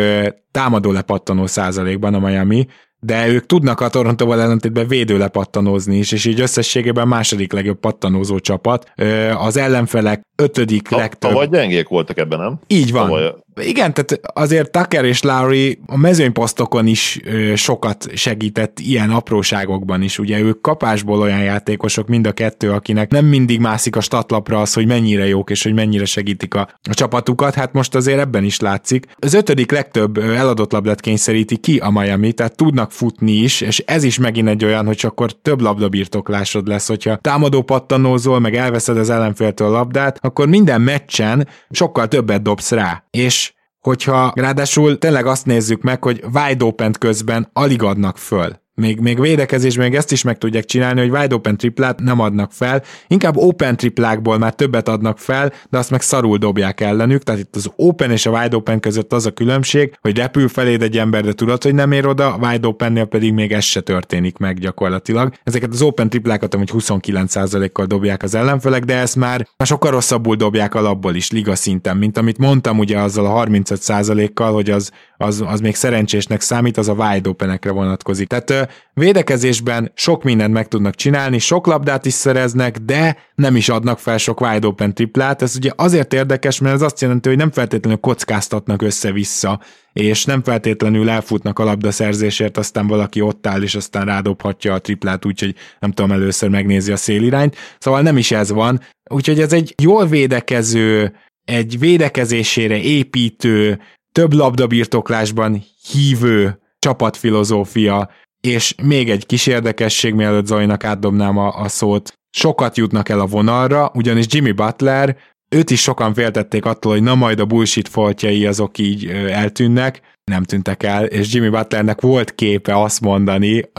támadó 0.51 0.93
lepattanó 0.93 1.47
százalékban 1.47 2.15
a 2.15 2.19
Miami, 2.19 2.67
de 2.99 3.29
ők 3.29 3.47
tudnak 3.47 3.81
a 3.81 3.89
Torontóval 3.89 4.41
ellentétben 4.41 4.89
védőlepattanózni 4.89 5.97
is, 5.97 6.13
és 6.13 6.25
így 6.25 6.41
összességében 6.41 7.09
második 7.09 7.53
legjobb 7.53 7.79
pattanózó 7.79 8.39
csapat. 8.39 8.93
Az 9.37 9.57
ellenfelek 9.57 10.23
ötödik 10.37 10.91
legtöbb. 10.91 11.31
Tavaly 11.31 11.49
gyengék 11.49 11.89
voltak 11.89 12.19
ebben, 12.19 12.39
nem? 12.39 12.59
Így 12.67 12.93
van. 12.93 13.07
Tavaly 13.07 13.35
igen, 13.61 13.95
tehát 13.95 14.21
azért 14.23 14.71
Tucker 14.71 15.05
és 15.05 15.23
Lowry 15.23 15.79
a 15.87 15.97
mezőnyposztokon 15.97 16.87
is 16.87 17.21
sokat 17.55 18.07
segített 18.15 18.79
ilyen 18.79 19.11
apróságokban 19.11 20.03
is. 20.03 20.19
Ugye 20.19 20.41
ők 20.41 20.61
kapásból 20.61 21.21
olyan 21.21 21.43
játékosok, 21.43 22.09
mind 22.09 22.27
a 22.27 22.33
kettő, 22.33 22.71
akinek 22.71 23.11
nem 23.11 23.25
mindig 23.25 23.61
mászik 23.61 23.97
a 23.97 24.01
statlapra 24.01 24.61
az, 24.61 24.73
hogy 24.73 24.87
mennyire 24.87 25.27
jók 25.27 25.51
és 25.51 25.63
hogy 25.63 25.75
mennyire 25.75 26.05
segítik 26.05 26.55
a, 26.55 26.69
a 26.91 26.95
csapatukat, 26.95 27.55
hát 27.55 27.73
most 27.73 27.95
azért 27.95 28.19
ebben 28.19 28.45
is 28.45 28.61
látszik. 28.61 29.07
Az 29.19 29.35
ötödik 29.35 29.71
legtöbb 29.71 30.19
eladott 30.19 30.73
labdát 30.73 31.01
kényszeríti 31.01 31.57
ki 31.57 31.79
a 31.79 31.91
Miami, 31.91 32.33
tehát 32.33 32.57
tudnak 32.57 32.93
futni 32.93 33.33
is, 33.33 33.61
és 33.61 33.79
ez 33.87 34.03
is 34.03 34.19
megint 34.19 34.49
egy 34.49 34.65
olyan, 34.65 34.87
hogy 34.87 35.01
akkor 35.03 35.33
több 35.33 35.61
labdabirtoklásod 35.61 36.69
lesz, 36.69 36.89
hogyha 36.89 37.17
támadó 37.17 37.63
pattanózol, 37.63 38.39
meg 38.39 38.55
elveszed 38.55 38.97
az 38.97 39.11
ellenféltől 39.11 39.69
a 39.69 39.71
labdát, 39.71 40.19
akkor 40.21 40.49
minden 40.49 40.81
meccsen 40.81 41.49
sokkal 41.71 42.09
többet 42.09 42.43
dobsz 42.43 42.71
rá. 42.71 43.05
És 43.11 43.44
hogyha 43.85 44.33
ráadásul 44.35 44.99
tényleg 44.99 45.27
azt 45.27 45.47
nézzük 45.47 45.83
meg, 45.83 46.03
hogy 46.03 46.25
wide 46.35 46.65
open 46.65 46.93
közben 46.99 47.49
alig 47.53 47.83
adnak 47.83 48.19
föl. 48.19 48.63
Még, 48.77 49.01
még 49.01 49.21
védekezés, 49.21 49.77
még 49.77 49.95
ezt 49.95 50.13
is 50.13 50.23
meg 50.23 50.39
tudják 50.39 50.65
csinálni, 50.65 51.01
hogy 51.01 51.11
wide 51.11 51.35
open 51.35 51.57
triplát 51.57 52.01
nem 52.01 52.21
adnak 52.21 52.53
fel, 52.53 52.83
inkább 53.09 53.37
open 53.37 53.77
triplákból 53.77 54.39
már 54.39 54.55
többet 54.55 54.89
adnak 54.89 55.19
fel, 55.19 55.53
de 55.71 55.79
azt 55.79 55.91
meg 55.91 56.01
szarul 56.01 56.39
dobják 56.39 56.81
ellenük, 56.81 57.23
tehát 57.23 57.41
itt 57.41 57.57
az 57.57 57.71
open 57.77 58.11
és 58.11 58.27
a 58.27 58.31
wide 58.31 58.57
open 58.57 58.81
között 58.81 59.13
az 59.13 59.27
a 59.27 59.31
különbség, 59.31 59.97
hogy 60.01 60.17
repül 60.17 60.49
feléd 60.49 60.83
egy 60.83 60.99
ember, 60.99 61.25
de 61.25 61.33
tudod, 61.33 61.63
hogy 61.63 61.75
nem 61.75 61.93
ér 61.93 62.07
oda, 62.07 62.39
wide 62.41 62.67
opennél 62.67 63.05
pedig 63.05 63.33
még 63.33 63.53
ez 63.53 63.65
se 63.65 63.81
történik 63.81 64.37
meg 64.37 64.59
gyakorlatilag. 64.59 65.35
Ezeket 65.43 65.73
az 65.73 65.83
open 65.83 66.09
triplákat 66.09 66.55
amúgy 66.55 66.71
29%-kal 66.73 67.87
dobják 67.87 68.23
az 68.23 68.35
ellenfelek, 68.35 68.85
de 68.85 68.97
ezt 68.97 69.17
már, 69.17 69.49
már 69.57 69.69
sokkal 69.69 69.91
rosszabbul 69.91 70.37
dobják 70.37 70.75
alapból 70.75 71.15
is 71.15 71.31
liga 71.31 71.55
szinten, 71.55 71.97
mint 71.97 72.19
amit 72.19 72.39
mondtam 72.39 72.79
ugye 72.79 72.99
azzal 72.99 73.27
a 73.27 73.45
35%-kal, 73.45 74.53
hogy 74.53 74.71
az, 74.71 74.91
az, 75.17 75.45
az 75.47 75.61
még 75.61 75.75
szerencsésnek 75.75 76.41
számít, 76.41 76.77
az 76.77 76.89
a 76.89 76.93
wide 76.93 77.29
openekre 77.29 77.71
vonatkozik. 77.71 78.29
Tehát 78.29 78.73
védekezésben 78.93 79.93
sok 79.95 80.23
mindent 80.23 80.53
meg 80.53 80.69
tudnak 80.69 80.95
csinálni, 80.95 81.39
sok 81.39 81.67
labdát 81.67 82.07
is 82.07 82.13
szereznek, 82.13 82.79
de 82.79 83.17
nem 83.35 83.57
is 83.57 83.69
adnak 83.69 83.99
fel 83.99 84.19
sok 84.19 84.41
wide 84.41 84.67
open 84.67 84.95
triplát. 84.95 85.43
Ez 85.43 85.57
ugye 85.57 85.71
azért 85.77 86.13
érdekes, 86.13 86.61
mert 86.61 86.75
ez 86.75 86.83
azt 86.83 87.01
jelenti, 87.01 87.29
hogy 87.29 87.39
nem 87.39 87.51
feltétlenül 87.51 88.01
kockáztatnak 88.01 88.83
össze-vissza, 88.83 89.61
és 89.93 90.25
nem 90.25 90.43
feltétlenül 90.43 91.11
elfutnak 91.11 91.59
a 91.59 91.65
labdaszerzésért, 91.65 92.57
aztán 92.57 92.87
valaki 92.87 93.21
ott 93.21 93.47
áll, 93.47 93.63
és 93.63 93.75
aztán 93.75 94.05
rádobhatja 94.05 94.75
a 94.75 94.79
triplát, 94.79 95.25
úgyhogy 95.25 95.55
nem 95.81 95.93
tudom, 95.93 96.13
először 96.13 96.49
megnézi 96.49 96.93
a 96.93 96.97
szélirányt. 96.97 97.57
Szóval 97.79 98.01
nem 98.01 98.17
is 98.17 98.31
ez 98.31 98.51
van. 98.51 98.81
Úgyhogy 99.11 99.41
ez 99.41 99.53
egy 99.53 99.75
jól 99.83 100.07
védekező, 100.07 101.17
egy 101.45 101.79
védekezésére 101.79 102.81
építő, 102.81 103.81
több 104.15 104.33
labdabirtoklásban 104.33 105.65
hívő 105.93 106.61
csapatfilozófia, 106.79 108.11
és 108.41 108.75
még 108.83 109.11
egy 109.11 109.27
kis 109.27 109.47
érdekesség, 109.47 110.15
mielőtt 110.15 110.47
Zajnak 110.47 110.85
átdobnám 110.85 111.39
a, 111.39 111.61
a 111.61 111.69
szót, 111.69 112.13
sokat 112.37 112.77
jutnak 112.77 113.09
el 113.09 113.21
a 113.21 113.27
vonalra, 113.27 113.91
ugyanis 113.95 114.27
Jimmy 114.29 114.53
Butler, 114.53 115.17
őt 115.49 115.71
is 115.71 115.81
sokan 115.81 116.15
féltették 116.15 116.65
attól, 116.65 116.93
hogy 116.93 117.03
na 117.03 117.15
majd 117.15 117.41
a 117.41 117.45
bullshit 117.45 117.89
foltjai 117.89 118.47
azok 118.47 118.79
így 118.79 119.07
eltűnnek, 119.09 120.01
nem 120.25 120.43
tűntek 120.43 120.83
el, 120.83 121.05
és 121.05 121.35
Jimmy 121.35 121.49
Butlernek 121.49 122.01
volt 122.01 122.35
képe 122.35 122.83
azt 122.83 123.01
mondani, 123.01 123.71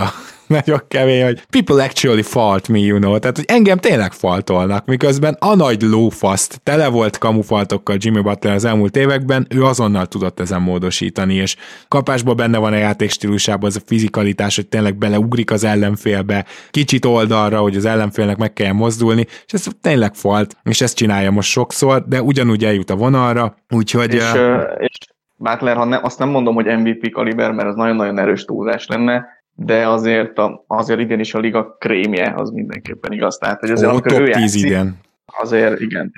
nagyon 0.58 0.82
kemény, 0.88 1.24
hogy 1.24 1.42
people 1.50 1.84
actually 1.84 2.22
fault 2.22 2.68
me, 2.68 2.78
you 2.78 2.98
know, 2.98 3.20
tehát 3.20 3.36
hogy 3.36 3.46
engem 3.48 3.78
tényleg 3.78 4.12
faltolnak, 4.12 4.86
miközben 4.86 5.38
a 5.40 5.56
nagy 5.56 5.82
lófaszt 5.82 6.60
tele 6.64 6.88
volt 6.88 7.18
kamufaltokkal 7.18 7.96
Jimmy 8.00 8.22
Butler 8.22 8.54
az 8.54 8.66
elmúlt 8.66 8.96
években, 8.96 9.48
ő 9.50 9.64
azonnal 9.64 10.06
tudott 10.06 10.40
ezen 10.40 10.62
módosítani, 10.62 11.34
és 11.34 11.56
kapásban 11.88 12.36
benne 12.36 12.58
van 12.58 12.74
a 12.74 12.78
játék 12.78 13.10
stílusában 13.10 13.70
az 13.70 13.76
a 13.76 13.86
fizikalitás, 13.86 14.56
hogy 14.56 14.68
tényleg 14.68 14.98
beleugrik 14.98 15.52
az 15.52 15.64
ellenfélbe, 15.64 16.46
kicsit 16.72 17.06
oldalra, 17.06 17.60
hogy 17.60 17.76
az 17.76 17.86
ellenfélnek 17.86 18.38
meg 18.38 18.54
kell 18.54 18.72
mozdulni, 18.72 19.26
és 19.46 19.54
ez 19.54 19.68
tényleg 19.82 20.14
falt, 20.14 20.58
és 20.64 20.82
ezt 20.82 20.96
csinálja 20.96 21.32
most 21.32 21.50
sokszor, 21.50 22.04
de 22.08 22.22
ugyanúgy 22.22 22.66
eljut 22.66 22.90
a 22.90 22.96
vonalra, 22.96 23.56
úgyhogy... 23.70 24.14
És, 24.14 24.34
uh, 24.34 24.62
és 24.78 24.98
Butler, 25.38 25.76
ha 25.76 25.86
ne, 25.86 26.00
azt 26.02 26.20
nem 26.20 26.30
mondom, 26.30 26.56
hogy 26.56 26.66
MVP 26.66 27.12
kaliber, 27.12 27.52
mert 27.52 27.68
az 27.68 27.76
nagyon-nagyon 27.76 28.20
erős 28.20 28.46
túlzás 28.46 28.88
lenne, 28.88 29.35
de 29.56 29.88
azért, 29.88 30.38
a, 30.38 30.64
azért 30.68 31.00
igenis 31.00 31.34
a 31.34 31.40
liga 31.40 31.76
krémje 31.80 32.34
az 32.36 32.50
mindenképpen 32.50 33.12
igaz. 33.12 33.38
Tehát, 33.38 33.60
hogy 33.60 33.72
azért, 33.72 33.94
Ó, 33.94 34.00
top 34.00 34.20
ő 34.20 34.24
10 34.24 34.36
játszik, 34.36 34.66
idén. 34.66 34.98
Azért 35.26 35.80
igen. 35.80 36.12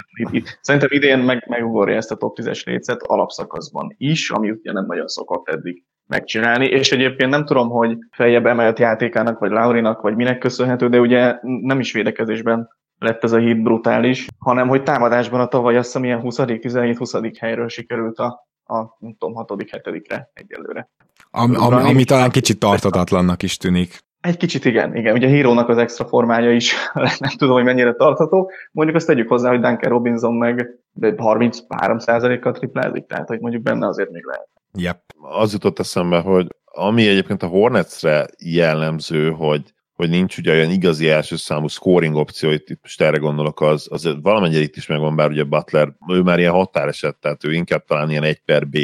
Szerintem 0.62 0.90
idén 0.92 1.20
meg, 1.20 1.46
megugorja 1.50 1.96
ezt 1.96 2.12
a 2.12 2.16
top 2.16 2.38
10-es 2.40 2.66
lécet 2.66 3.02
alapszakaszban 3.02 3.96
is, 3.98 4.30
ami 4.30 4.52
ugye 4.52 4.72
nem 4.72 4.86
nagyon 4.86 5.08
szokott 5.08 5.50
eddig 5.50 5.84
megcsinálni, 6.08 6.66
és 6.66 6.92
egyébként 6.92 7.30
nem 7.30 7.46
tudom, 7.46 7.70
hogy 7.70 7.98
feljebb 8.12 8.46
emelt 8.46 8.80
játékának, 8.80 9.40
vagy 9.40 9.52
Laurinak, 9.52 10.02
vagy 10.02 10.16
minek 10.16 10.38
köszönhető, 10.38 10.90
de 10.90 11.00
ugye 11.00 11.40
nem 11.42 11.80
is 11.80 11.92
védekezésben 11.92 12.70
lett 13.00 13.24
ez 13.24 13.32
a 13.32 13.38
hit 13.38 13.64
brutális, 13.64 14.28
hanem 14.40 14.68
hogy 14.68 14.84
támadásban 14.84 15.40
a 15.40 15.48
tavaly 15.48 15.78
azt 15.78 15.86
hiszem 15.86 16.04
ilyen 16.04 16.20
20 16.20 16.36
17 16.36 16.98
20 16.98 17.14
helyről 17.40 17.68
sikerült 17.68 18.18
a, 18.18 18.48
a 18.64 18.76
nem 19.00 19.16
tudom, 19.20 19.34
hatodik, 19.34 19.72
hetedikre 19.72 20.30
egyelőre. 20.34 20.90
Am, 21.32 21.56
am, 21.56 21.74
ami 21.74 22.04
talán 22.04 22.30
kicsit 22.30 22.60
tartatatlannak 22.60 23.44
is 23.44 23.58
tűnik. 23.58 24.06
Egy 24.22 24.38
kicsit 24.38 24.66
igen, 24.66 24.96
igen. 24.96 25.14
Ugye 25.14 25.28
a 25.28 25.30
hírónak 25.30 25.70
az 25.70 25.78
extra 25.78 26.06
formája 26.06 26.52
is 26.52 26.74
nem 27.20 27.32
tudom, 27.38 27.54
hogy 27.54 27.64
mennyire 27.64 27.94
tartható. 27.94 28.52
Mondjuk 28.72 28.98
azt 28.98 29.08
tegyük 29.08 29.30
hozzá, 29.30 29.50
hogy 29.50 29.60
Duncan 29.60 29.90
Robinson 29.90 30.34
meg 30.34 30.70
33%-kal 31.02 32.52
triplázik, 32.52 33.06
tehát 33.06 33.28
hogy 33.28 33.40
mondjuk 33.40 33.64
benne 33.64 33.88
azért 33.88 34.12
még 34.12 34.26
lehet. 34.26 34.48
Yep. 34.74 35.02
Az 35.22 35.54
jutott 35.54 35.80
eszembe, 35.80 36.20
hogy 36.20 36.48
ami 36.66 37.08
egyébként 37.08 37.44
a 37.44 37.48
Hornetsre 37.48 38.26
jellemző, 38.44 39.32
hogy 39.32 39.62
hogy 39.98 40.10
nincs 40.10 40.38
ugye 40.38 40.52
olyan 40.52 40.70
igazi 40.70 41.10
első 41.10 41.36
számú 41.36 41.68
scoring 41.68 42.16
opció, 42.16 42.50
itt, 42.50 42.70
itt 42.70 42.80
most 42.82 43.02
erre 43.02 43.18
gondolok, 43.18 43.62
az, 43.62 43.88
az 43.90 44.16
valamennyire 44.22 44.62
itt 44.62 44.76
is 44.76 44.88
megvan, 44.88 45.16
bár 45.16 45.30
ugye 45.30 45.44
Butler, 45.44 45.94
ő 46.08 46.22
már 46.22 46.40
ilyen 46.40 46.52
határeset, 46.52 47.16
tehát 47.16 47.44
ő 47.44 47.54
inkább 47.54 47.86
talán 47.86 48.10
ilyen 48.10 48.24
1 48.24 48.42
per 48.46 48.68
B. 48.68 48.78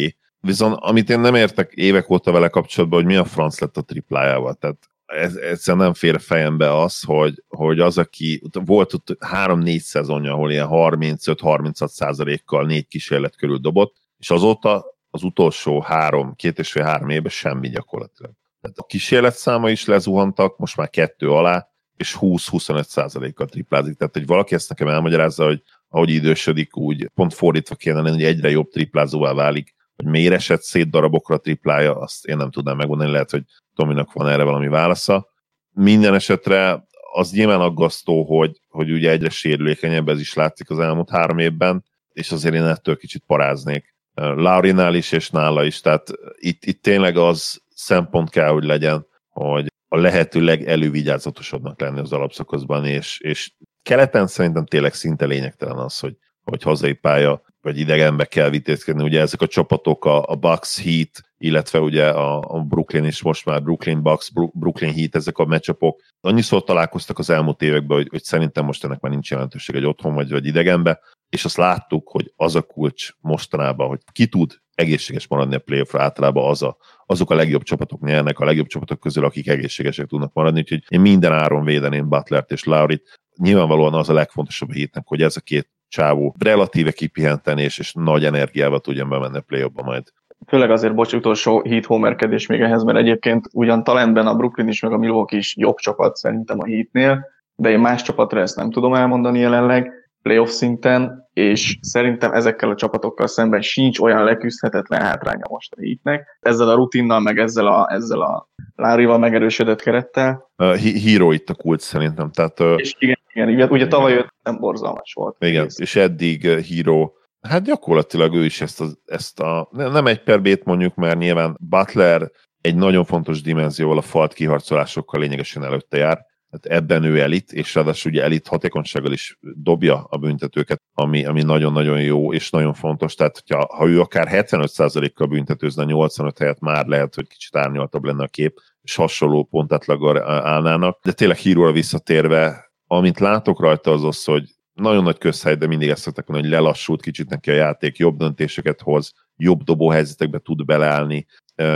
Viszont 0.47 0.77
amit 0.79 1.09
én 1.09 1.19
nem 1.19 1.35
értek 1.35 1.71
évek 1.71 2.09
óta 2.09 2.31
vele 2.31 2.47
kapcsolatban, 2.47 2.99
hogy 2.99 3.07
mi 3.07 3.15
a 3.15 3.25
franc 3.25 3.59
lett 3.59 3.77
a 3.77 3.81
triplájával, 3.81 4.53
tehát 4.53 4.89
ez, 5.05 5.35
egyszerűen 5.35 5.83
nem 5.83 5.93
fér 5.93 6.19
fejembe 6.21 6.81
az, 6.81 7.01
hogy, 7.03 7.43
hogy 7.47 7.79
az, 7.79 7.97
aki 7.97 8.41
volt 8.51 8.93
ott 8.93 9.17
három-négy 9.19 9.81
szezonja, 9.81 10.33
ahol 10.33 10.51
ilyen 10.51 10.67
35-36 10.69 11.87
százalékkal 11.87 12.65
négy 12.65 12.87
kísérlet 12.87 13.35
körül 13.35 13.57
dobott, 13.57 13.95
és 14.19 14.29
azóta 14.29 14.85
az 15.09 15.23
utolsó 15.23 15.81
három, 15.81 16.35
két 16.35 16.59
és 16.59 16.71
fél 16.71 16.83
három 16.83 17.09
évben 17.09 17.31
semmi 17.31 17.69
gyakorlatilag. 17.69 18.31
Tehát 18.61 18.77
a 18.77 18.85
kísérletszáma 18.85 19.69
is 19.69 19.85
lezuhantak, 19.85 20.57
most 20.57 20.77
már 20.77 20.89
kettő 20.89 21.31
alá, 21.31 21.67
és 21.97 22.17
20-25 22.19 22.83
százalékkal 22.83 23.47
triplázik. 23.47 23.97
Tehát, 23.97 24.13
hogy 24.13 24.25
valaki 24.25 24.55
ezt 24.55 24.69
nekem 24.69 24.87
elmagyarázza, 24.87 25.45
hogy 25.45 25.61
ahogy 25.89 26.09
idősödik, 26.09 26.77
úgy 26.77 27.09
pont 27.13 27.33
fordítva 27.33 27.75
kéne 27.75 28.01
lenni, 28.01 28.15
hogy 28.15 28.23
egyre 28.23 28.49
jobb 28.49 28.69
triplázóvá 28.69 29.33
válik, 29.33 29.75
hogy 30.03 30.11
miért 30.11 30.33
esett 30.33 30.61
szét 30.61 30.89
darabokra 30.89 31.37
triplája, 31.37 31.95
azt 31.95 32.25
én 32.25 32.37
nem 32.37 32.51
tudnám 32.51 32.77
megmondani, 32.77 33.11
lehet, 33.11 33.31
hogy 33.31 33.43
Tominak 33.75 34.13
van 34.13 34.27
erre 34.27 34.43
valami 34.43 34.67
válasza. 34.67 35.27
Minden 35.71 36.13
esetre 36.13 36.85
az 37.13 37.31
nyilván 37.31 37.61
aggasztó, 37.61 38.23
hogy, 38.37 38.59
hogy 38.69 38.91
ugye 38.91 39.09
egyre 39.09 39.29
sérülékenyebb, 39.29 40.09
ez 40.09 40.19
is 40.19 40.33
látszik 40.33 40.69
az 40.69 40.79
elmúlt 40.79 41.09
három 41.09 41.39
évben, 41.39 41.83
és 42.11 42.31
azért 42.31 42.55
én 42.55 42.63
ettől 42.63 42.97
kicsit 42.97 43.23
paráznék. 43.27 43.95
Laurinál 44.13 44.95
is, 44.95 45.11
és 45.11 45.29
nála 45.29 45.63
is, 45.63 45.81
tehát 45.81 46.11
itt, 46.35 46.65
itt 46.65 46.81
tényleg 46.81 47.17
az 47.17 47.61
szempont 47.75 48.29
kell, 48.29 48.49
hogy 48.49 48.63
legyen, 48.63 49.05
hogy 49.29 49.67
a 49.87 49.97
lehető 49.97 50.41
legelővigyázatosabbnak 50.41 51.79
lenni 51.79 51.99
az 51.99 52.11
alapszakaszban, 52.11 52.85
és, 52.85 53.19
és 53.19 53.51
keleten 53.83 54.27
szerintem 54.27 54.65
tényleg 54.65 54.93
szinte 54.93 55.25
lényegtelen 55.25 55.77
az, 55.77 55.99
hogy, 55.99 56.17
hogy 56.43 56.63
hazai 56.63 56.93
pálya 56.93 57.41
vagy 57.63 57.79
idegenbe 57.79 58.25
kell 58.25 58.49
vitézkedni. 58.49 59.03
Ugye 59.03 59.21
ezek 59.21 59.41
a 59.41 59.47
csapatok, 59.47 60.05
a, 60.05 60.23
a 60.27 60.35
Bucks 60.35 60.81
Heat, 60.83 61.21
illetve 61.37 61.79
ugye 61.79 62.09
a, 62.09 62.39
a 62.39 62.59
Brooklyn 62.61 63.05
is 63.05 63.21
most 63.21 63.45
már 63.45 63.63
Brooklyn 63.63 64.01
Bucks, 64.01 64.31
Brooklyn 64.53 64.93
Heat, 64.93 65.15
ezek 65.15 65.37
a 65.37 65.45
meccsapok 65.45 66.01
annyiszor 66.21 66.63
találkoztak 66.63 67.19
az 67.19 67.29
elmúlt 67.29 67.61
években, 67.61 67.97
hogy, 67.97 68.07
hogy 68.09 68.23
szerintem 68.23 68.65
most 68.65 68.83
ennek 68.83 68.99
már 68.99 69.11
nincs 69.11 69.31
jelentőség 69.31 69.75
egy 69.75 69.85
otthon 69.85 70.13
vagy, 70.13 70.29
vagy 70.29 70.45
idegenbe, 70.45 70.99
és 71.29 71.45
azt 71.45 71.57
láttuk, 71.57 72.09
hogy 72.09 72.33
az 72.35 72.55
a 72.55 72.61
kulcs 72.61 73.09
mostanában, 73.19 73.87
hogy 73.87 73.99
ki 74.11 74.27
tud 74.27 74.61
egészséges 74.75 75.27
maradni 75.27 75.55
a 75.55 75.59
playoffra, 75.59 76.01
általában 76.01 76.49
az 76.49 76.61
a, 76.61 76.77
azok 77.05 77.31
a 77.31 77.35
legjobb 77.35 77.63
csapatok 77.63 78.01
nyernek, 78.01 78.39
a 78.39 78.45
legjobb 78.45 78.67
csapatok 78.67 78.99
közül, 78.99 79.25
akik 79.25 79.47
egészségesek 79.47 80.07
tudnak 80.07 80.33
maradni, 80.33 80.59
úgyhogy 80.59 80.83
én 80.87 81.01
minden 81.01 81.31
áron 81.31 81.63
védeném 81.63 82.09
Butlert 82.09 82.51
és 82.51 82.63
Laurit. 82.63 83.19
Nyilvánvalóan 83.35 83.93
az 83.93 84.09
a 84.09 84.13
legfontosabb 84.13 84.69
a 84.69 84.73
hétnek, 84.73 85.03
hogy 85.07 85.21
ez 85.21 85.37
a 85.37 85.41
két 85.41 85.69
csávó 85.93 86.35
relatíve 86.39 86.91
kipihenten 86.91 87.57
és, 87.57 87.79
és 87.79 87.93
nagy 87.93 88.25
energiával 88.25 88.79
tudjon 88.79 89.09
bemenni 89.09 89.37
a 89.37 89.41
play 89.41 89.65
majd. 89.73 90.03
Főleg 90.47 90.71
azért, 90.71 90.95
bocs, 90.95 91.13
utolsó 91.13 91.61
hit 91.61 91.85
homerkedés 91.85 92.47
még 92.47 92.61
ehhez, 92.61 92.83
mert 92.83 92.97
egyébként 92.97 93.47
ugyan 93.51 93.83
talentben 93.83 94.27
a 94.27 94.35
Brooklyn 94.35 94.67
is, 94.67 94.81
meg 94.81 94.91
a 94.91 94.97
Milwaukee 94.97 95.37
is 95.39 95.55
jobb 95.57 95.75
csapat 95.75 96.15
szerintem 96.15 96.59
a 96.59 96.65
hitnél, 96.65 97.25
de 97.55 97.69
én 97.69 97.79
más 97.79 98.01
csapatra 98.01 98.39
ezt 98.39 98.55
nem 98.55 98.71
tudom 98.71 98.93
elmondani 98.93 99.39
jelenleg, 99.39 99.91
playoff 100.21 100.49
szinten, 100.49 101.29
és 101.33 101.77
szerintem 101.81 102.31
ezekkel 102.33 102.69
a 102.69 102.75
csapatokkal 102.75 103.27
szemben 103.27 103.61
sincs 103.61 103.99
olyan 103.99 104.23
leküzdhetetlen 104.23 105.01
hátránya 105.01 105.45
most 105.49 105.73
a 105.73 105.81
hitnek. 105.81 106.37
Ezzel 106.39 106.69
a 106.69 106.75
rutinnal, 106.75 107.19
meg 107.19 107.39
ezzel 107.39 107.67
a, 107.67 107.87
ezzel 107.91 108.21
a 108.21 108.47
Lárival 108.75 109.17
megerősödött 109.17 109.81
kerettel. 109.81 110.51
Uh, 110.57 110.75
híró 110.75 111.31
itt 111.31 111.49
a 111.49 111.53
kult 111.53 111.79
szerintem. 111.79 112.31
Tehát, 112.31 112.59
uh, 112.59 112.73
és 112.77 112.95
igen, 112.99 113.17
igen, 113.33 113.49
igen, 113.49 113.69
ugye 113.69 113.87
tavaly 113.87 114.13
jött, 114.13 114.33
nem 114.43 114.59
borzalmas 114.59 115.13
volt. 115.13 115.35
Igen, 115.39 115.65
és, 115.65 115.73
és 115.77 115.95
eddig 115.95 116.47
híró 116.47 117.17
Hát 117.43 117.63
gyakorlatilag 117.63 118.35
ő 118.35 118.45
is 118.45 118.61
ezt 118.61 118.81
a, 118.81 118.85
ezt 119.05 119.39
a 119.39 119.69
nem 119.71 120.07
egy 120.07 120.23
per 120.23 120.41
B-t 120.41 120.63
mondjuk, 120.63 120.95
mert 120.95 121.17
nyilván 121.17 121.57
Butler 121.59 122.31
egy 122.61 122.75
nagyon 122.75 123.05
fontos 123.05 123.41
dimenzióval 123.41 123.97
a 123.97 124.01
falt 124.01 124.33
kiharcolásokkal 124.33 125.19
lényegesen 125.19 125.63
előtte 125.63 125.97
jár, 125.97 126.25
tehát 126.49 126.81
ebben 126.81 127.03
ő 127.03 127.19
elit, 127.19 127.51
és 127.51 127.75
ráadásul 127.75 128.11
ugye 128.11 128.23
elit 128.23 128.47
hatékonysággal 128.47 129.11
is 129.11 129.37
dobja 129.41 130.03
a 130.09 130.17
büntetőket, 130.17 130.81
ami, 130.93 131.25
ami 131.25 131.41
nagyon-nagyon 131.41 132.01
jó 132.01 132.33
és 132.33 132.49
nagyon 132.49 132.73
fontos. 132.73 133.15
Tehát, 133.15 133.37
hogyha, 133.39 133.75
ha 133.75 133.87
ő 133.87 133.99
akár 133.99 134.27
75%-kal 134.31 135.27
büntetőzne 135.27 135.83
85 135.83 136.37
helyet, 136.37 136.59
már 136.59 136.85
lehet, 136.85 137.15
hogy 137.15 137.27
kicsit 137.27 137.55
árnyaltabb 137.55 138.03
lenne 138.03 138.23
a 138.23 138.27
kép, 138.27 138.59
és 138.81 138.95
hasonló 138.95 139.43
pontátlaggal 139.43 140.21
állnának. 140.27 140.99
De 141.03 141.11
tényleg 141.11 141.37
híróra 141.37 141.71
visszatérve, 141.71 142.72
amint 142.87 143.19
látok 143.19 143.59
rajta 143.59 143.91
az 143.91 144.03
az, 144.03 144.23
hogy 144.23 144.43
nagyon 144.73 145.03
nagy 145.03 145.17
közhely, 145.17 145.55
de 145.55 145.67
mindig 145.67 145.89
ezt 145.89 146.01
szoktak 146.01 146.27
mondani, 146.27 146.51
hogy 146.51 146.59
lelassult 146.59 147.01
kicsit 147.01 147.29
neki 147.29 147.49
a 147.49 147.53
játék, 147.53 147.97
jobb 147.97 148.17
döntéseket 148.17 148.81
hoz, 148.81 149.13
jobb 149.35 149.63
dobóhelyzetekbe 149.63 150.39
tud 150.39 150.65
beleállni, 150.65 151.25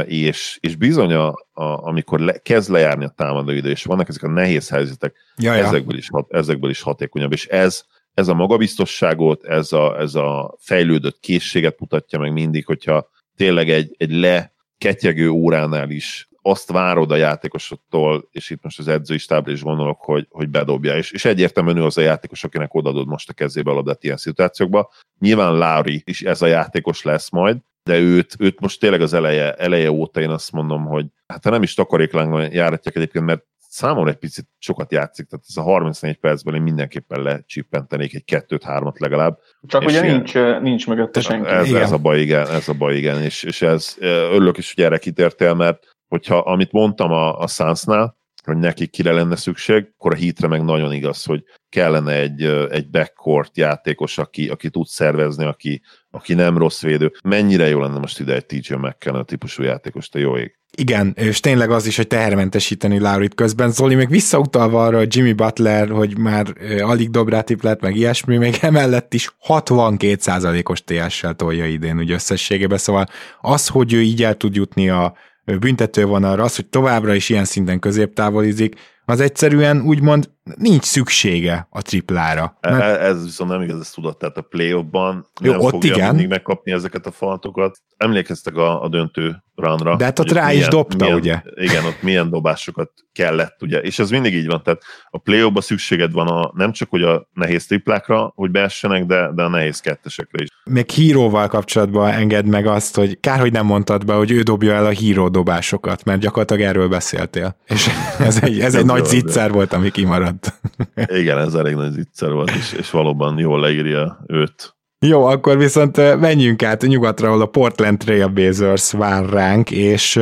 és, 0.06 0.58
és 0.62 0.76
bizony, 0.76 1.14
a, 1.14 1.28
a, 1.52 1.88
amikor 1.88 2.20
le, 2.20 2.38
kezd 2.38 2.70
lejárni 2.70 3.06
a 3.06 3.14
támadó 3.16 3.52
idő, 3.52 3.70
és 3.70 3.84
vannak 3.84 4.10
ezek 4.10 4.24
a 4.24 4.28
nehéz 4.28 4.70
helyzetek, 4.70 5.16
Jaja. 5.36 5.66
ezekből, 5.66 5.98
is, 5.98 6.10
hat, 6.10 6.34
ezekből 6.34 6.70
is 6.70 6.82
hatékonyabb, 6.82 7.32
és 7.32 7.46
ez, 7.46 7.84
ez 8.14 8.28
a 8.28 8.34
magabiztosságot, 8.34 9.44
ez 9.44 9.72
a, 9.72 10.00
ez 10.00 10.16
a 10.16 10.56
fejlődött 10.60 11.20
készséget 11.20 11.80
mutatja 11.80 12.20
meg 12.20 12.32
mindig, 12.32 12.66
hogyha 12.66 13.10
tényleg 13.36 13.70
egy, 13.70 13.96
egy 13.98 14.12
leketyegő 14.12 15.30
óránál 15.30 15.90
is 15.90 16.30
azt 16.50 16.72
várod 16.72 17.12
a 17.12 17.16
játékosoktól, 17.16 18.28
és 18.32 18.50
itt 18.50 18.64
most 18.64 18.80
az 18.80 18.88
edzői 18.88 19.18
stábra 19.18 19.52
is 19.52 19.64
gondolok, 19.64 20.02
hogy, 20.02 20.28
hogy 20.30 20.50
bedobja, 20.50 20.98
és, 20.98 21.12
és 21.12 21.26
egyértelműen 21.26 21.78
ő 21.78 21.84
az 21.84 21.98
a 21.98 22.02
játékos, 22.02 22.44
akinek 22.44 22.74
odadod 22.74 23.08
most 23.08 23.30
a 23.30 23.34
kezébe 23.34 23.72
a 23.72 23.74
labdát 23.74 24.04
ilyen 24.04 24.18
szituációkba. 24.18 24.92
Nyilván 25.20 25.58
Lári 25.58 26.02
is 26.06 26.22
ez 26.22 26.42
a 26.42 26.48
játékos 26.48 27.04
lesz 27.04 27.30
majd, 27.30 27.58
de 27.84 28.00
őt, 28.00 28.36
őt 28.40 28.60
most 28.60 28.80
tényleg 28.80 29.02
az 29.02 29.14
eleje, 29.14 29.54
eleje 29.54 29.92
óta 29.92 30.22
én 30.22 30.30
azt 30.30 30.52
mondom, 30.52 30.86
hogy 30.86 31.06
hát 31.28 31.44
ha 31.44 31.50
nem 31.50 31.64
is 31.64 31.74
takaréklángon 31.74 32.52
járatják 32.52 32.96
egyébként, 32.96 33.26
mert 33.26 33.44
számomra 33.70 34.10
egy 34.10 34.18
picit 34.18 34.48
sokat 34.60 34.92
játszik, 34.92 35.28
tehát 35.28 35.46
ez 35.48 35.58
a 35.58 35.62
34 35.62 36.18
percben 36.18 36.56
én 36.56 36.62
mindenképpen 36.62 37.22
lecsippentenék 37.22 38.14
egy 38.14 38.26
kettőt, 38.26 38.64
hármat 38.64 39.00
legalább. 39.00 39.40
Csak 39.68 39.82
ugye 39.82 40.04
ilyen, 40.04 40.16
nincs, 40.16 40.34
nincs 40.62 40.88
mögötte 40.88 41.22
senki. 41.22 41.50
Ez, 41.50 41.72
ez, 41.72 41.92
a 41.92 41.98
baj, 41.98 42.20
igen, 42.20 42.48
ez 42.48 42.68
a 42.68 42.74
baj, 42.74 42.96
igen, 42.96 43.22
és, 43.22 43.44
és 43.44 43.62
ez, 43.62 43.96
örülök 44.00 44.58
is, 44.58 44.74
hogy 44.74 44.84
erre 44.84 44.98
kitértél, 44.98 45.54
mert 45.54 45.97
hogyha 46.08 46.38
amit 46.38 46.72
mondtam 46.72 47.12
a, 47.12 47.40
a 47.40 47.48
Sunsnál, 47.48 48.18
hogy 48.48 48.58
nekik 48.58 48.92
kire 48.92 49.12
lenne 49.12 49.36
szükség, 49.36 49.92
akkor 49.98 50.14
a 50.14 50.16
hitre 50.16 50.48
meg 50.48 50.64
nagyon 50.64 50.94
igaz, 50.94 51.24
hogy 51.24 51.44
kellene 51.70 52.14
egy, 52.14 52.44
egy 52.70 52.90
backcourt 52.90 53.58
játékos, 53.58 54.18
aki, 54.18 54.48
aki 54.50 54.70
tud 54.70 54.88
szervezni, 54.88 55.46
aki, 55.46 55.82
aki 56.12 56.34
nem 56.34 56.58
rossz 56.58 56.82
védő. 56.82 57.12
Mennyire 57.24 57.68
jó 57.68 57.80
lenne 57.80 58.00
most 58.00 58.20
ide 58.20 58.36
egy 58.36 58.46
TJ 58.46 58.74
McKenna 58.74 59.24
típusú 59.24 59.64
játékos, 59.64 60.10
te 60.10 60.20
jó 60.20 60.38
ég. 60.38 60.58
Igen, 60.78 61.14
és 61.16 61.40
tényleg 61.40 61.72
az 61.72 61.86
is, 61.86 61.96
hogy 61.96 62.08
tehermentesíteni 62.08 63.00
Laurit 63.00 63.36
közben. 63.36 63.72
Zoli 63.72 63.96
még 63.96 64.10
visszautalva 64.10 64.84
arra, 64.84 64.98
hogy 64.98 65.16
Jimmy 65.16 65.34
Butler, 65.34 65.90
hogy 65.90 66.18
már 66.18 66.54
alig 66.80 67.10
dob 67.10 67.30
rá 67.30 67.42
tiplet, 67.42 67.82
meg 67.82 67.96
ilyesmi, 67.96 68.38
még 68.38 68.58
emellett 68.62 69.14
is 69.14 69.36
62%-os 69.48 70.84
TS-sel 70.84 71.34
tolja 71.34 71.66
idén 71.66 71.98
úgy 71.98 72.12
összességében, 72.12 72.78
szóval 72.78 73.06
az, 73.42 73.68
hogy 73.68 73.94
ő 73.94 74.02
így 74.02 74.24
el 74.24 74.36
tud 74.36 74.56
jutni 74.56 74.90
a 74.90 75.16
büntetővonalra, 75.56 76.44
az, 76.44 76.56
hogy 76.56 76.66
továbbra 76.66 77.14
is 77.14 77.30
ilyen 77.30 77.46
szinten 77.46 77.80
középtávolizik, 77.80 78.76
az 79.06 79.20
egyszerűen 79.20 79.82
úgymond 79.82 80.30
nincs 80.56 80.84
szüksége 80.84 81.68
a 81.70 81.82
triplára. 81.82 82.58
E, 82.62 82.72
mert... 82.72 83.02
Ez 83.02 83.24
viszont 83.24 83.50
nem 83.50 83.62
igaz, 83.62 83.80
ezt 83.80 83.96
tudod, 83.96 84.18
tehát 84.18 84.38
a 84.38 84.42
play-offban 84.42 85.28
nem 85.42 85.60
ott 85.60 85.70
fogja 85.70 85.94
igen. 85.94 86.10
mindig 86.10 86.28
megkapni 86.28 86.72
ezeket 86.72 87.06
a 87.06 87.12
faltokat. 87.12 87.78
Emlékeztek 87.98 88.56
a, 88.56 88.84
a 88.84 88.90
döntő 88.90 89.44
runra. 89.56 89.96
De 89.96 90.04
hát 90.04 90.20
ott 90.20 90.32
rá 90.32 90.46
milyen, 90.46 90.62
is 90.62 90.68
dobta, 90.68 91.04
milyen, 91.04 91.20
ugye? 91.20 91.42
Igen, 91.56 91.86
ott 91.86 92.02
milyen 92.02 92.30
dobásokat 92.30 92.92
kellett, 93.14 93.62
ugye? 93.62 93.80
És 93.80 94.00
ez 94.00 94.10
mindig 94.10 94.34
így 94.34 94.48
van, 94.48 94.64
tehát 94.64 94.82
a 95.10 95.18
play 95.18 95.50
ba 95.50 95.62
szükséged 95.62 96.12
van 96.12 96.28
a, 96.28 96.52
nem 96.56 96.72
csak 96.72 96.90
hogy 96.90 97.02
a 97.02 97.28
nehéz 97.34 97.66
triplákra, 97.66 98.32
hogy 98.36 98.52
beessenek, 98.52 99.06
de, 99.06 99.32
de 99.36 99.44
a 99.44 99.48
nehéz 99.48 99.80
kettesekre 99.80 100.44
is. 100.44 100.50
Még 100.64 100.90
híróval 100.90 101.48
kapcsolatban 101.48 102.12
enged 102.12 102.46
meg 102.46 102.66
azt, 102.66 102.96
hogy 102.96 103.20
kár, 103.20 103.40
hogy 103.40 103.52
nem 103.52 103.66
mondtad 103.66 104.06
be, 104.06 104.14
hogy 104.14 104.32
ő 104.32 104.42
dobja 104.42 104.74
el 104.74 104.86
a 104.86 104.90
híró 104.90 105.30
dobásokat, 105.30 106.04
mert 106.04 106.20
gyakorlatilag 106.20 106.62
erről 106.62 106.88
beszéltél. 106.88 107.56
És 107.66 107.90
ez 108.20 108.44
egy, 108.44 108.60
ez 108.60 108.76
egy 108.76 108.86
nagy 108.86 109.06
zicser 109.06 109.52
volt, 109.52 109.74
ami 109.74 109.92
kimaradt. 109.92 110.37
Igen, 111.22 111.38
ez 111.38 111.54
elég 111.54 111.76
nagy 111.76 111.92
zicser 111.92 112.32
volt, 112.32 112.52
és, 112.52 112.74
és 112.74 112.92
valóban 112.92 113.40
jól 113.40 113.60
leírja 113.60 114.24
őt 114.28 114.78
jó, 115.00 115.26
akkor 115.26 115.58
viszont 115.58 116.20
menjünk 116.20 116.64
át 116.64 116.82
nyugatra, 116.82 117.28
ahol 117.28 117.42
a 117.42 117.46
Portland 117.46 117.98
Trailblazers 117.98 118.92
vár 118.92 119.30
ránk, 119.30 119.72
és 119.72 120.20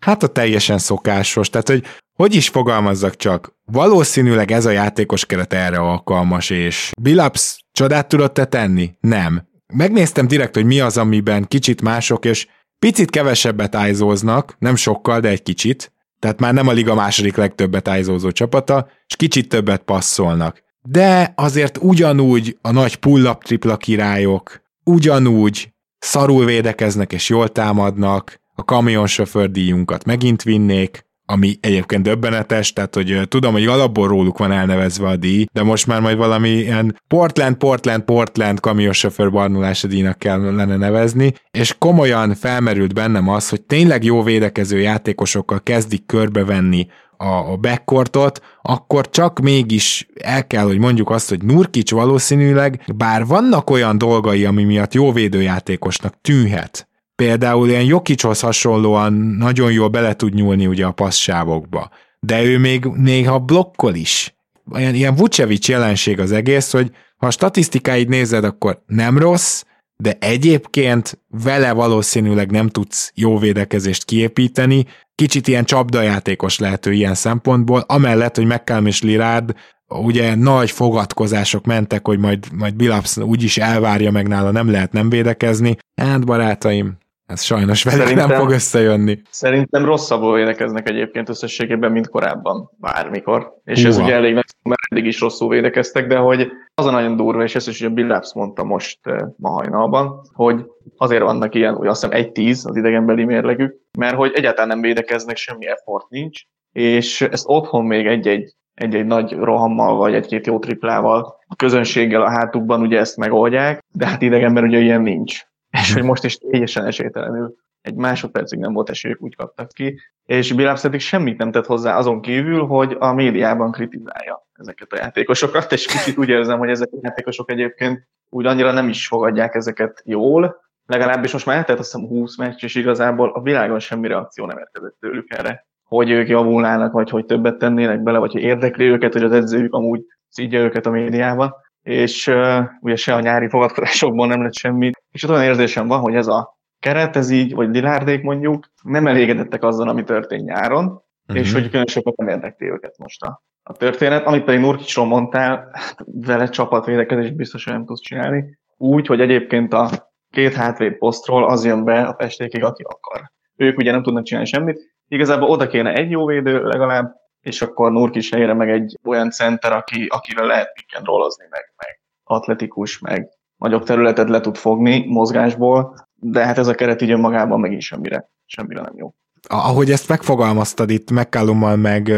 hát 0.00 0.22
a 0.22 0.26
teljesen 0.26 0.78
szokásos, 0.78 1.50
tehát 1.50 1.68
hogy 1.68 1.84
hogy 2.18 2.34
is 2.34 2.48
fogalmazzak 2.48 3.16
csak, 3.16 3.52
valószínűleg 3.64 4.50
ez 4.50 4.66
a 4.66 4.70
játékos 4.70 5.26
keret 5.26 5.52
erre 5.52 5.78
alkalmas, 5.78 6.50
és 6.50 6.92
Billups 7.00 7.64
csodát 7.72 8.08
tudott 8.08 8.34
te 8.34 8.44
tenni? 8.44 8.90
Nem. 9.00 9.48
Megnéztem 9.74 10.26
direkt, 10.26 10.54
hogy 10.54 10.64
mi 10.64 10.80
az, 10.80 10.96
amiben 10.96 11.44
kicsit 11.44 11.82
mások, 11.82 12.24
és 12.24 12.46
picit 12.78 13.10
kevesebbet 13.10 13.74
ájzóznak, 13.74 14.56
nem 14.58 14.76
sokkal, 14.76 15.20
de 15.20 15.28
egy 15.28 15.42
kicsit, 15.42 15.92
tehát 16.18 16.40
már 16.40 16.54
nem 16.54 16.68
a 16.68 16.72
liga 16.72 16.94
második 16.94 17.36
legtöbbet 17.36 17.88
ájzózó 17.88 18.30
csapata, 18.30 18.88
és 19.06 19.16
kicsit 19.16 19.48
többet 19.48 19.82
passzolnak. 19.82 20.62
De 20.82 21.32
azért 21.36 21.78
ugyanúgy 21.80 22.58
a 22.60 22.70
nagy 22.70 22.96
pull-up 22.96 23.44
tripla 23.44 23.76
királyok, 23.76 24.62
ugyanúgy 24.84 25.72
szarul 25.98 26.44
védekeznek 26.44 27.12
és 27.12 27.28
jól 27.28 27.48
támadnak, 27.48 28.40
a 28.54 28.64
kamionsofőr 28.64 29.50
díjunkat 29.50 30.04
megint 30.04 30.42
vinnék, 30.42 31.06
ami 31.30 31.56
egyébként 31.60 32.02
döbbenetes, 32.02 32.72
tehát 32.72 32.94
hogy 32.94 33.20
tudom, 33.28 33.52
hogy 33.52 33.66
alapból 33.66 34.08
róluk 34.08 34.38
van 34.38 34.52
elnevezve 34.52 35.08
a 35.08 35.16
díj, 35.16 35.46
de 35.52 35.62
most 35.62 35.86
már 35.86 36.00
majd 36.00 36.16
valami 36.16 36.48
ilyen 36.48 37.00
Portland, 37.08 37.56
Portland, 37.56 38.02
Portland 38.02 38.60
kamionsofőr 38.60 39.30
barnulása 39.30 39.86
díjnak 39.86 40.18
kellene 40.18 40.76
nevezni, 40.76 41.34
és 41.50 41.74
komolyan 41.78 42.34
felmerült 42.34 42.94
bennem 42.94 43.28
az, 43.28 43.48
hogy 43.48 43.62
tényleg 43.62 44.04
jó 44.04 44.22
védekező 44.22 44.80
játékosokkal 44.80 45.60
kezdik 45.62 46.06
körbevenni 46.06 46.86
a, 47.18 47.56
backcourtot, 47.56 48.40
akkor 48.62 49.10
csak 49.10 49.38
mégis 49.38 50.08
el 50.14 50.46
kell, 50.46 50.64
hogy 50.64 50.78
mondjuk 50.78 51.10
azt, 51.10 51.28
hogy 51.28 51.42
Nurkic 51.42 51.90
valószínűleg, 51.90 52.82
bár 52.96 53.26
vannak 53.26 53.70
olyan 53.70 53.98
dolgai, 53.98 54.44
ami 54.44 54.64
miatt 54.64 54.94
jó 54.94 55.12
védőjátékosnak 55.12 56.14
tűnhet, 56.20 56.87
például 57.22 57.68
ilyen 57.68 57.84
Jokicshoz 57.84 58.40
hasonlóan 58.40 59.12
nagyon 59.12 59.72
jól 59.72 59.88
bele 59.88 60.14
tud 60.14 60.34
nyúlni 60.34 60.66
ugye 60.66 60.86
a 60.86 60.92
passzsávokba, 60.92 61.90
de 62.20 62.42
ő 62.42 62.58
még 62.58 62.84
néha 62.84 63.38
blokkol 63.38 63.94
is. 63.94 64.34
Ilyen, 64.74 64.94
ilyen 64.94 65.14
Vucevic 65.14 65.68
jelenség 65.68 66.20
az 66.20 66.32
egész, 66.32 66.72
hogy 66.72 66.90
ha 67.16 67.26
a 67.26 67.30
statisztikáid 67.30 68.08
nézed, 68.08 68.44
akkor 68.44 68.82
nem 68.86 69.18
rossz, 69.18 69.62
de 69.96 70.16
egyébként 70.20 71.20
vele 71.28 71.72
valószínűleg 71.72 72.50
nem 72.50 72.68
tudsz 72.68 73.12
jó 73.14 73.38
védekezést 73.38 74.04
kiépíteni, 74.04 74.86
kicsit 75.14 75.48
ilyen 75.48 75.64
csapdajátékos 75.64 76.58
lehető 76.58 76.92
ilyen 76.92 77.14
szempontból, 77.14 77.84
amellett, 77.86 78.36
hogy 78.36 78.46
McCallum 78.46 78.86
és 78.86 79.02
Lirard 79.02 79.54
ugye 79.88 80.34
nagy 80.34 80.70
fogadkozások 80.70 81.66
mentek, 81.66 82.06
hogy 82.06 82.18
majd, 82.18 82.52
majd 82.52 82.74
Billups 82.74 83.16
úgyis 83.16 83.58
elvárja 83.58 84.10
meg 84.10 84.28
nála, 84.28 84.50
nem 84.50 84.70
lehet 84.70 84.92
nem 84.92 85.08
védekezni. 85.08 85.76
Hát 86.00 86.24
barátaim, 86.24 86.98
ez 87.28 87.42
sajnos 87.42 87.82
velük 87.82 88.00
szerintem, 88.00 88.28
nem 88.28 88.38
fog 88.38 88.50
összejönni. 88.50 89.22
Szerintem 89.30 89.84
rosszabbul 89.84 90.34
védekeznek 90.34 90.88
egyébként 90.88 91.28
összességében, 91.28 91.92
mint 91.92 92.08
korábban, 92.08 92.70
bármikor. 92.76 93.54
És 93.64 93.78
Húha. 93.78 93.88
ez 93.88 93.98
ugye 93.98 94.14
elég 94.14 94.34
nagy, 94.34 94.44
mert 94.62 94.80
eddig 94.90 95.06
is 95.06 95.20
rosszul 95.20 95.48
védekeztek, 95.48 96.06
de 96.06 96.16
hogy 96.16 96.48
az 96.74 96.86
a 96.86 96.90
nagyon 96.90 97.16
durva, 97.16 97.42
és 97.42 97.54
ezt 97.54 97.68
is 97.68 97.80
ugye 97.80 97.88
Bill 97.88 98.06
Labs 98.06 98.34
mondta 98.34 98.64
most 98.64 98.98
eh, 99.02 99.18
ma 99.36 99.50
hajnalban, 99.50 100.20
hogy 100.32 100.64
azért 100.96 101.22
vannak 101.22 101.54
ilyen, 101.54 101.74
hogy 101.74 101.86
azt 101.86 102.04
hiszem 102.04 102.30
1-10 102.34 102.68
az 102.68 102.76
idegenbeli 102.76 103.24
mérlegük, 103.24 103.76
mert 103.98 104.16
hogy 104.16 104.32
egyáltalán 104.34 104.68
nem 104.68 104.80
védekeznek, 104.80 105.36
semmi 105.36 105.66
effort 105.66 106.08
nincs, 106.08 106.42
és 106.72 107.20
ezt 107.20 107.48
otthon 107.48 107.84
még 107.84 108.06
egy-egy 108.06 108.56
egy-egy 108.74 109.06
nagy 109.06 109.32
rohammal, 109.32 109.96
vagy 109.96 110.14
egy-két 110.14 110.46
jó 110.46 110.58
triplával, 110.58 111.36
a 111.46 111.56
közönséggel 111.56 112.22
a 112.22 112.30
hátukban 112.30 112.80
ugye 112.80 112.98
ezt 112.98 113.16
megoldják, 113.16 113.84
de 113.92 114.06
hát 114.06 114.22
idegenben 114.22 114.64
ugye 114.64 114.78
ilyen 114.78 115.02
nincs 115.02 115.46
és 115.80 115.92
hogy 115.92 116.02
most 116.02 116.24
is 116.24 116.36
teljesen 116.36 116.86
esélytelenül 116.86 117.54
egy 117.80 117.94
másodpercig 117.94 118.58
nem 118.58 118.72
volt 118.72 118.90
esélyük, 118.90 119.22
úgy 119.22 119.36
kaptak 119.36 119.68
ki, 119.68 120.00
és 120.24 120.52
Billups 120.52 120.80
pedig 120.80 121.00
semmit 121.00 121.38
nem 121.38 121.50
tett 121.50 121.66
hozzá 121.66 121.96
azon 121.96 122.20
kívül, 122.20 122.66
hogy 122.66 122.96
a 122.98 123.12
médiában 123.12 123.72
kritizálja 123.72 124.46
ezeket 124.52 124.92
a 124.92 124.96
játékosokat, 124.96 125.72
és 125.72 125.86
kicsit 125.86 126.18
úgy 126.18 126.28
érzem, 126.28 126.58
hogy 126.58 126.70
ezek 126.70 126.88
a 126.92 126.98
játékosok 127.02 127.50
egyébként 127.50 128.08
úgy 128.28 128.46
annyira 128.46 128.72
nem 128.72 128.88
is 128.88 129.06
fogadják 129.06 129.54
ezeket 129.54 130.02
jól, 130.04 130.56
legalábbis 130.86 131.32
most 131.32 131.46
már 131.46 131.56
eltelt 131.56 131.78
azt 131.78 131.92
hiszem 131.92 132.08
20 132.08 132.36
meccs, 132.36 132.64
és 132.64 132.74
igazából 132.74 133.30
a 133.30 133.40
világon 133.40 133.78
semmi 133.78 134.08
reakció 134.08 134.46
nem 134.46 134.58
érkezett 134.58 134.96
tőlük 135.00 135.30
erre, 135.30 135.66
hogy 135.84 136.10
ők 136.10 136.28
javulnának, 136.28 136.92
vagy 136.92 137.10
hogy 137.10 137.24
többet 137.24 137.58
tennének 137.58 138.02
bele, 138.02 138.18
vagy 138.18 138.32
hogy 138.32 138.42
érdekli 138.42 138.84
őket, 138.84 139.12
hogy 139.12 139.22
az 139.22 139.32
edzőjük 139.32 139.74
amúgy 139.74 140.00
szídja 140.28 140.60
őket 140.60 140.86
a 140.86 140.90
médiában. 140.90 141.54
És 141.82 142.26
uh, 142.26 142.64
ugye 142.80 142.96
se 142.96 143.14
a 143.14 143.20
nyári 143.20 143.48
fogadkozásokból 143.48 144.26
nem 144.26 144.42
lett 144.42 144.54
semmi. 144.54 144.90
És 145.18 145.24
ott 145.24 145.30
olyan 145.30 145.44
érzésem 145.44 145.86
van, 145.86 146.00
hogy 146.00 146.14
ez 146.14 146.26
a 146.26 146.58
keret, 146.80 147.16
ez 147.16 147.30
így, 147.30 147.54
vagy 147.54 147.68
Lilárdék 147.68 148.22
mondjuk, 148.22 148.66
nem 148.82 149.06
elégedettek 149.06 149.62
azzal, 149.62 149.88
ami 149.88 150.04
történt 150.04 150.44
nyáron, 150.44 150.84
uh-huh. 150.84 151.44
és 151.44 151.52
hogy 151.52 151.68
különösebben 151.68 152.12
nem 152.16 152.28
érdekli 152.28 152.66
őket 152.66 152.98
most 152.98 153.22
a, 153.22 153.42
a 153.62 153.72
történet. 153.72 154.26
Amit 154.26 154.44
pedig 154.44 154.60
Nurkicsról 154.60 155.06
mondtál, 155.06 155.70
vele 156.04 156.48
csapatvédekezést 156.48 157.36
biztos, 157.36 157.64
hogy 157.64 157.72
nem 157.72 157.84
tudsz 157.84 158.00
csinálni. 158.00 158.58
Úgy, 158.76 159.06
hogy 159.06 159.20
egyébként 159.20 159.72
a 159.72 159.90
két 160.30 160.54
hátvéd 160.54 160.98
posztról 160.98 161.48
az 161.48 161.64
jön 161.64 161.84
be 161.84 162.02
a 162.02 162.14
festékig, 162.18 162.64
aki 162.64 162.82
akar. 162.82 163.30
Ők 163.56 163.78
ugye 163.78 163.90
nem 163.90 164.02
tudnak 164.02 164.24
csinálni 164.24 164.48
semmit. 164.48 164.80
Igazából 165.08 165.48
oda 165.48 165.66
kéne 165.66 165.92
egy 165.92 166.10
jó 166.10 166.26
védő 166.26 166.62
legalább, 166.62 167.14
és 167.40 167.62
akkor 167.62 167.92
Nurkis 167.92 168.30
helyére 168.30 168.54
meg 168.54 168.70
egy 168.70 168.98
olyan 169.04 169.30
center, 169.30 169.72
aki, 169.72 170.06
akivel 170.08 170.46
lehet 170.46 170.72
pick 170.72 170.96
and 170.96 171.06
meg, 171.38 171.72
meg 171.76 172.00
atletikus, 172.24 172.98
meg 172.98 173.37
nagyobb 173.58 173.84
területet 173.84 174.28
le 174.28 174.40
tud 174.40 174.56
fogni 174.56 175.04
mozgásból, 175.06 175.94
de 176.14 176.44
hát 176.44 176.58
ez 176.58 176.66
a 176.66 176.74
keret 176.74 177.02
így 177.02 177.10
önmagában 177.10 177.60
megint 177.60 177.82
semmire, 177.82 178.30
semmire 178.44 178.80
nem 178.80 178.92
jó. 178.96 179.14
Ahogy 179.48 179.90
ezt 179.90 180.08
megfogalmaztad 180.08 180.90
itt 180.90 181.10
McCallummal 181.10 181.76
meg 181.76 182.08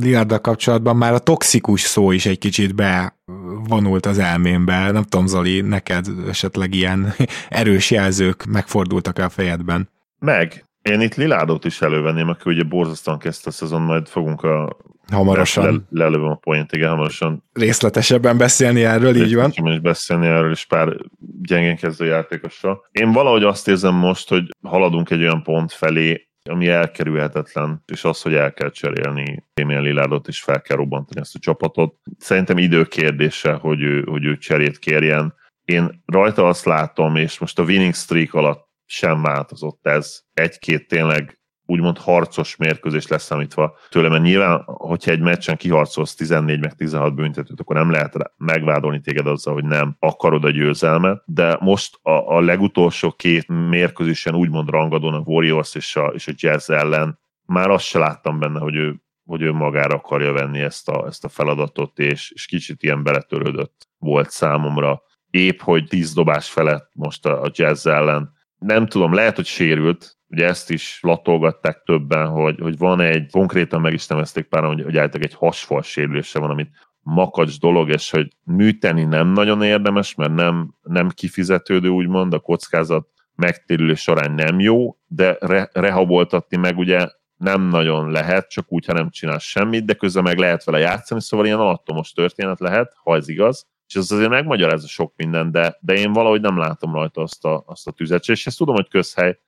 Lillarddal 0.00 0.40
kapcsolatban, 0.40 0.96
már 0.96 1.12
a 1.12 1.18
toxikus 1.18 1.80
szó 1.80 2.10
is 2.10 2.26
egy 2.26 2.38
kicsit 2.38 2.74
bevonult 2.74 4.06
az 4.06 4.18
elmémbe. 4.18 4.90
Nem 4.90 5.02
tudom, 5.02 5.26
Zoli, 5.26 5.60
neked 5.60 6.06
esetleg 6.28 6.74
ilyen 6.74 7.14
erős 7.48 7.90
jelzők 7.90 8.44
megfordultak 8.44 9.18
a 9.18 9.28
fejedben? 9.28 9.88
Meg. 10.18 10.64
Én 10.82 11.00
itt 11.00 11.14
Liládot 11.14 11.64
is 11.64 11.82
elővenném, 11.82 12.28
aki 12.28 12.50
ugye 12.50 12.62
borzasztóan 12.62 13.18
kezdte 13.18 13.48
a 13.48 13.52
szezon, 13.52 13.82
majd 13.82 14.08
fogunk 14.08 14.42
a 14.42 14.76
hamarosan. 15.10 15.86
Le, 15.90 16.04
lelövöm 16.04 16.30
a 16.30 16.34
point, 16.34 16.72
igen, 16.72 16.88
hamarosan. 16.88 17.44
Részletesebben 17.52 18.38
beszélni 18.38 18.84
erről, 18.84 19.16
így 19.16 19.34
van. 19.34 19.52
is 19.54 19.80
beszélni 19.80 20.26
erről, 20.26 20.50
és 20.50 20.64
pár 20.64 20.96
gyengén 21.42 21.76
kezdő 21.76 22.06
játékosra. 22.06 22.80
Én 22.90 23.12
valahogy 23.12 23.44
azt 23.44 23.68
érzem 23.68 23.94
most, 23.94 24.28
hogy 24.28 24.48
haladunk 24.62 25.10
egy 25.10 25.20
olyan 25.20 25.42
pont 25.42 25.72
felé, 25.72 26.28
ami 26.50 26.68
elkerülhetetlen, 26.68 27.82
és 27.92 28.04
az, 28.04 28.22
hogy 28.22 28.34
el 28.34 28.52
kell 28.52 28.70
cserélni 28.70 29.44
Damien 29.54 29.82
Lillardot, 29.82 30.28
és 30.28 30.42
fel 30.42 30.60
kell 30.60 30.76
robbantani 30.76 31.20
ezt 31.20 31.34
a 31.34 31.38
csapatot. 31.38 31.94
Szerintem 32.18 32.58
idő 32.58 32.84
kérdése, 32.84 33.52
hogy 33.52 33.82
ő, 33.82 34.02
hogy 34.02 34.24
ő 34.24 34.36
cserét 34.36 34.78
kérjen. 34.78 35.34
Én 35.64 36.02
rajta 36.06 36.48
azt 36.48 36.64
látom, 36.64 37.16
és 37.16 37.38
most 37.38 37.58
a 37.58 37.62
winning 37.62 37.94
streak 37.94 38.34
alatt 38.34 38.68
sem 38.86 39.22
változott 39.22 39.86
ez. 39.86 40.20
Egy-két 40.32 40.88
tényleg 40.88 41.39
úgymond 41.70 41.98
harcos 41.98 42.56
mérkőzés 42.56 43.06
leszámítva 43.06 43.76
tőle, 43.88 44.08
mert 44.08 44.22
nyilván, 44.22 44.62
hogyha 44.64 45.10
egy 45.10 45.20
meccsen 45.20 45.56
kiharcolsz 45.56 46.14
14 46.14 46.60
meg 46.60 46.74
16 46.74 47.14
büntetőt, 47.14 47.60
akkor 47.60 47.76
nem 47.76 47.90
lehet 47.90 48.32
megvádolni 48.36 49.00
téged 49.00 49.26
azzal, 49.26 49.54
hogy 49.54 49.64
nem 49.64 49.96
akarod 49.98 50.44
a 50.44 50.50
győzelmet, 50.50 51.22
de 51.26 51.56
most 51.60 51.98
a, 52.02 52.36
a 52.36 52.40
legutolsó 52.40 53.12
két 53.12 53.48
mérkőzésen 53.68 54.34
úgymond 54.34 54.68
rangadón 54.68 55.14
a 55.14 55.22
Warriors 55.24 55.74
és 55.74 55.96
a, 55.96 56.06
és 56.06 56.28
a 56.28 56.32
Jazz 56.34 56.70
ellen 56.70 57.18
már 57.46 57.70
azt 57.70 57.84
se 57.84 57.98
láttam 57.98 58.38
benne, 58.38 58.58
hogy 58.58 58.74
ő, 58.74 59.02
hogy 59.24 59.42
ő 59.42 59.52
magára 59.52 59.94
akarja 59.94 60.32
venni 60.32 60.60
ezt 60.60 60.88
a, 60.88 61.06
ezt 61.06 61.24
a 61.24 61.28
feladatot, 61.28 61.98
és, 61.98 62.30
és 62.34 62.46
kicsit 62.46 62.82
ilyen 62.82 63.02
beletörődött 63.02 63.88
volt 63.98 64.30
számomra. 64.30 65.02
Épp, 65.30 65.60
hogy 65.60 65.84
10 65.84 66.12
dobás 66.12 66.50
felett 66.50 66.90
most 66.94 67.26
a, 67.26 67.42
a 67.42 67.50
Jazz 67.52 67.86
ellen 67.86 68.38
nem 68.58 68.86
tudom, 68.86 69.14
lehet, 69.14 69.36
hogy 69.36 69.46
sérült, 69.46 70.19
ugye 70.30 70.46
ezt 70.46 70.70
is 70.70 70.98
latolgatták 71.02 71.82
többen, 71.84 72.28
hogy, 72.28 72.58
hogy 72.60 72.78
van 72.78 73.00
egy, 73.00 73.30
konkrétan 73.30 73.80
meg 73.80 73.92
is 73.92 74.06
nevezték 74.06 74.44
pár, 74.44 74.64
hogy, 74.64 74.82
hogy 74.82 74.96
állítok 74.96 75.24
egy 75.24 75.34
hasfal 75.34 75.82
sérülése 75.82 76.38
van, 76.38 76.50
amit 76.50 76.70
makacs 77.00 77.58
dolog, 77.58 77.88
és 77.88 78.10
hogy 78.10 78.28
műteni 78.44 79.04
nem 79.04 79.28
nagyon 79.28 79.62
érdemes, 79.62 80.14
mert 80.14 80.34
nem, 80.34 80.74
nem 80.82 81.08
kifizetődő, 81.08 81.88
úgymond, 81.88 82.34
a 82.34 82.38
kockázat 82.38 83.08
megtérülés 83.34 84.00
során 84.00 84.32
nem 84.32 84.60
jó, 84.60 84.96
de 85.06 85.36
re, 85.40 85.68
rehaboltatni 85.72 86.56
meg 86.56 86.78
ugye 86.78 87.08
nem 87.36 87.62
nagyon 87.62 88.10
lehet, 88.10 88.50
csak 88.50 88.72
úgy, 88.72 88.86
ha 88.86 88.92
nem 88.92 89.10
csinál 89.10 89.38
semmit, 89.38 89.84
de 89.84 89.94
közben 89.94 90.22
meg 90.22 90.38
lehet 90.38 90.64
vele 90.64 90.78
játszani, 90.78 91.20
szóval 91.20 91.46
ilyen 91.46 91.58
alattomos 91.58 92.12
történet 92.12 92.60
lehet, 92.60 92.92
ha 93.02 93.16
ez 93.16 93.28
igaz, 93.28 93.66
és 93.86 93.94
ez 93.94 94.10
azért 94.10 94.30
megmagyarázza 94.30 94.86
sok 94.86 95.12
minden, 95.16 95.50
de, 95.50 95.78
de 95.80 95.94
én 95.94 96.12
valahogy 96.12 96.40
nem 96.40 96.58
látom 96.58 96.92
rajta 96.92 97.22
azt 97.22 97.44
a, 97.44 97.62
azt 97.66 97.86
a 97.86 97.90
tüzet, 97.90 98.28
és 98.28 98.46
ezt 98.46 98.58
tudom, 98.58 98.74
hogy 98.74 98.88
közhely, 98.88 99.38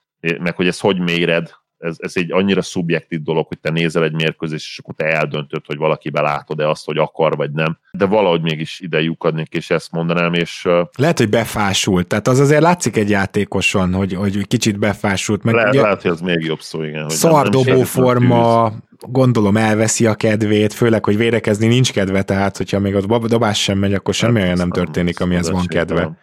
meg 0.41 0.57
hogy 0.57 0.67
ezt 0.67 0.81
hogy 0.81 0.99
méred, 0.99 1.51
ez, 1.83 1.97
ez 1.99 2.13
egy 2.15 2.33
annyira 2.33 2.63
szubjektív 2.63 3.23
dolog, 3.23 3.47
hogy 3.47 3.59
te 3.59 3.71
nézel 3.71 4.03
egy 4.03 4.13
mérkőzést, 4.13 4.67
és 4.67 4.79
akkor 4.79 4.95
te 4.95 5.05
eldöntöd, 5.05 5.67
hogy 5.67 5.77
valaki 5.77 6.11
belátod-e 6.11 6.69
azt, 6.69 6.85
hogy 6.85 6.99
akar, 6.99 7.37
vagy 7.37 7.51
nem. 7.51 7.79
De 7.91 8.05
valahogy 8.05 8.43
mégis 8.43 8.81
ide 8.81 9.01
lyukadnék, 9.01 9.53
és 9.53 9.71
ezt 9.71 9.93
mondanám, 9.93 10.33
és... 10.33 10.69
Lehet, 10.97 11.19
hogy 11.19 11.29
befásult, 11.29 12.07
tehát 12.07 12.29
az 12.29 12.39
azért 12.39 12.63
látszik 12.63 12.97
egy 12.97 13.11
játékoson, 13.11 13.95
hogy, 13.95 14.15
hogy 14.15 14.47
kicsit 14.47 14.79
befásult. 14.79 15.43
Meg 15.43 15.55
lehet, 15.55 15.73
ugye, 15.73 15.83
lehet, 15.83 16.03
hogy 16.03 16.11
az 16.11 16.21
még 16.21 16.45
jobb 16.45 16.61
szó, 16.61 16.83
igen. 16.83 17.09
Szardobó 17.09 17.83
forma, 17.83 18.73
gondolom 18.99 19.57
elveszi 19.57 20.07
a 20.07 20.15
kedvét, 20.15 20.73
főleg, 20.73 21.05
hogy 21.05 21.17
védekezni 21.17 21.67
nincs 21.67 21.93
kedve, 21.93 22.23
tehát 22.23 22.57
hogyha 22.57 22.79
még 22.79 22.95
a 22.95 23.19
dobás 23.19 23.63
sem 23.63 23.79
megy, 23.79 23.95
akkor 23.95 24.15
semmi 24.15 24.39
hát, 24.39 24.45
olyan 24.45 24.57
nem 24.57 24.71
történik, 24.71 25.21
amihez 25.21 25.51
van 25.51 25.67
kedve. 25.67 26.19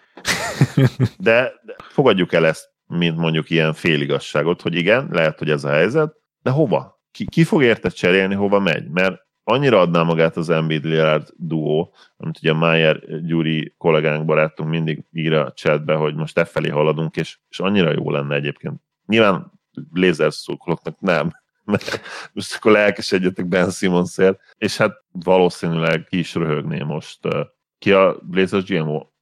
De, 1.18 1.52
de 1.62 1.76
fogadjuk 1.89 2.34
el 2.34 2.45
ezt, 2.45 2.69
mint 2.90 3.18
mondjuk 3.18 3.50
ilyen 3.50 3.74
féligasságot, 3.74 4.62
hogy 4.62 4.76
igen, 4.76 5.08
lehet, 5.12 5.40
hogy 5.40 5.50
ez 5.50 5.64
a 5.64 5.70
helyzet, 5.70 6.16
de 6.42 6.50
hova? 6.50 7.02
Ki, 7.12 7.26
ki 7.26 7.44
fog 7.44 7.64
érte 7.64 7.90
cserélni, 7.90 8.36
hova 8.36 8.60
megy? 8.60 8.90
Mert 8.90 9.28
annyira 9.44 9.80
adná 9.80 10.04
magát 10.04 10.38
az 10.38 10.50
Embiid 10.50 10.86
Lillard 10.86 11.30
duó, 11.36 11.94
amit 12.18 12.38
ugye 12.38 12.54
Mayer 12.54 13.22
Gyuri 13.22 13.74
kollégánk, 13.78 14.26
barátunk 14.26 14.70
mindig 14.70 15.04
ír 15.12 15.34
a 15.34 15.52
chatbe, 15.54 15.94
hogy 15.94 16.16
most 16.16 16.38
e 16.38 16.46
felé 16.46 16.70
haladunk, 16.70 17.16
és, 17.16 17.40
és 17.50 17.60
annyira 17.60 17.92
jó 17.92 18.12
lenne 18.12 18.36
egyébként. 18.36 18.82
Nyilván 19.06 19.52
lézerszurkolóknak 19.94 21.00
nem, 21.00 21.32
mert 21.72 22.02
most 22.34 22.56
akkor 22.56 22.72
lelkesedjetek 22.72 23.46
Ben 23.46 23.70
Simmonsért, 23.70 24.40
és 24.58 24.78
hát 24.78 25.04
valószínűleg 25.12 26.04
ki 26.04 26.18
is 26.18 26.36
röhögné 26.36 26.82
most. 26.82 27.20
Ki 27.80 27.92
a 27.92 28.20
Blazers 28.24 28.70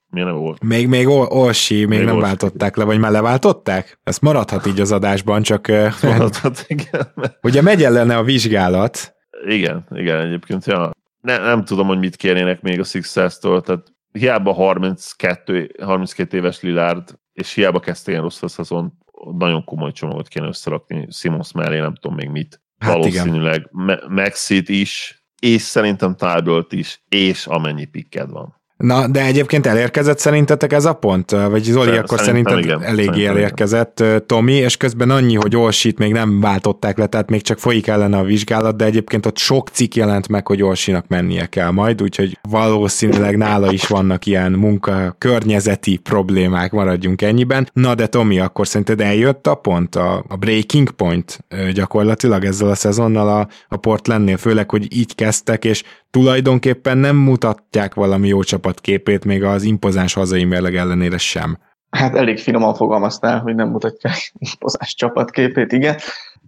GMO? 0.09 0.21
Milyen 0.23 0.39
volt? 0.39 0.63
Még, 0.63 0.87
még 0.87 1.07
Olsi, 1.07 1.75
még, 1.75 1.87
még 1.87 1.99
nem 1.99 2.15
Olsi. 2.15 2.25
váltották 2.25 2.75
le, 2.75 2.83
vagy 2.83 2.99
már 2.99 3.11
leváltották? 3.11 3.99
Ez 4.03 4.19
maradhat 4.19 4.65
így 4.65 4.79
az 4.79 4.91
adásban, 4.91 5.41
csak... 5.41 5.67
Maradhat, 6.01 6.65
igen. 6.67 7.13
Ugye 7.41 7.61
megy 7.61 7.83
ellene 7.83 8.17
a 8.17 8.23
vizsgálat. 8.23 9.15
Igen, 9.45 9.87
igen, 9.91 10.19
egyébként, 10.19 10.65
ja. 10.65 10.91
Ne, 11.21 11.37
nem 11.37 11.65
tudom, 11.65 11.87
hogy 11.87 11.99
mit 11.99 12.15
kérnének 12.15 12.61
még 12.61 12.79
a 12.79 12.83
Sixers-től, 12.83 13.61
tehát 13.61 13.93
hiába 14.11 14.53
32, 14.53 15.75
32 15.81 16.37
éves 16.37 16.61
Lillard, 16.61 17.19
és 17.33 17.53
hiába 17.53 17.79
kezdte 17.79 18.11
ilyen 18.11 18.23
rossz 18.23 18.41
a 18.41 18.47
szezon, 18.47 18.93
nagyon 19.37 19.63
komoly 19.63 19.91
csomagot 19.91 20.27
kéne 20.27 20.47
összerakni 20.47 21.07
Simons 21.11 21.51
mellé, 21.51 21.79
nem 21.79 21.95
tudom 21.95 22.17
még 22.17 22.29
mit. 22.29 22.61
Hát 22.77 22.93
Valószínűleg 22.93 23.69
Maxit 24.07 24.69
is, 24.69 25.23
és 25.41 25.61
szerintem 25.61 26.15
Tybalt 26.15 26.73
is, 26.73 27.03
és 27.09 27.47
amennyi 27.47 27.85
pikked 27.85 28.29
van. 28.29 28.56
Na, 28.77 29.07
de 29.07 29.25
egyébként 29.25 29.65
elérkezett 29.65 30.19
szerintetek 30.19 30.73
ez 30.73 30.85
a 30.85 30.93
pont? 30.93 31.31
Vagy 31.31 31.63
Zoli, 31.63 31.87
Szer- 31.87 32.03
akkor 32.03 32.19
szerinted 32.19 32.57
igen, 32.57 32.83
eléggé 32.83 33.25
elérkezett 33.25 33.99
igen. 33.99 34.25
Tomi, 34.25 34.53
és 34.53 34.77
közben 34.77 35.09
annyi, 35.09 35.35
hogy 35.35 35.55
Olsit 35.55 35.97
még 35.97 36.11
nem 36.11 36.39
váltották 36.39 36.97
le, 36.97 37.05
tehát 37.05 37.29
még 37.29 37.41
csak 37.41 37.59
folyik 37.59 37.87
ellene 37.87 38.17
a 38.17 38.23
vizsgálat, 38.23 38.77
de 38.77 38.85
egyébként 38.85 39.25
ott 39.25 39.37
sok 39.37 39.69
cikk 39.69 39.95
jelent 39.95 40.27
meg, 40.27 40.47
hogy 40.47 40.63
Olsinak 40.63 41.07
mennie 41.07 41.45
kell 41.45 41.71
majd, 41.71 42.01
úgyhogy 42.01 42.37
valószínűleg 42.49 43.37
nála 43.37 43.71
is 43.71 43.87
vannak 43.87 44.25
ilyen 44.25 44.51
munka 44.51 45.15
környezeti 45.17 45.97
problémák, 45.97 46.71
maradjunk 46.71 47.21
ennyiben. 47.21 47.69
Na, 47.73 47.95
de 47.95 48.07
Tomi, 48.07 48.39
akkor 48.39 48.67
szerinted 48.67 49.01
eljött 49.01 49.47
a 49.47 49.55
pont, 49.55 49.95
a, 49.95 50.25
a 50.27 50.35
breaking 50.35 50.91
point 50.91 51.45
gyakorlatilag 51.73 52.45
ezzel 52.45 52.69
a 52.69 52.75
szezonnal 52.75 53.27
a, 53.27 53.47
a 53.67 53.77
Portlandnél, 53.77 54.37
főleg, 54.37 54.69
hogy 54.69 54.95
így 54.95 55.15
kezdtek, 55.15 55.65
és 55.65 55.83
tulajdonképpen 56.09 56.97
nem 56.97 57.15
mutatják 57.15 57.93
valami 57.93 58.27
jó 58.27 58.43
csapatképét, 58.43 59.25
még 59.25 59.43
az 59.43 59.63
impozáns 59.63 60.13
hazai 60.13 60.43
mérleg 60.43 60.75
ellenére 60.75 61.17
sem. 61.17 61.57
Hát 61.89 62.15
elég 62.15 62.39
finoman 62.39 62.73
fogalmaztál, 62.73 63.39
hogy 63.39 63.55
nem 63.55 63.69
mutatják 63.69 64.31
impozáns 64.51 64.95
csapatképét, 64.95 65.71
igen. 65.71 65.97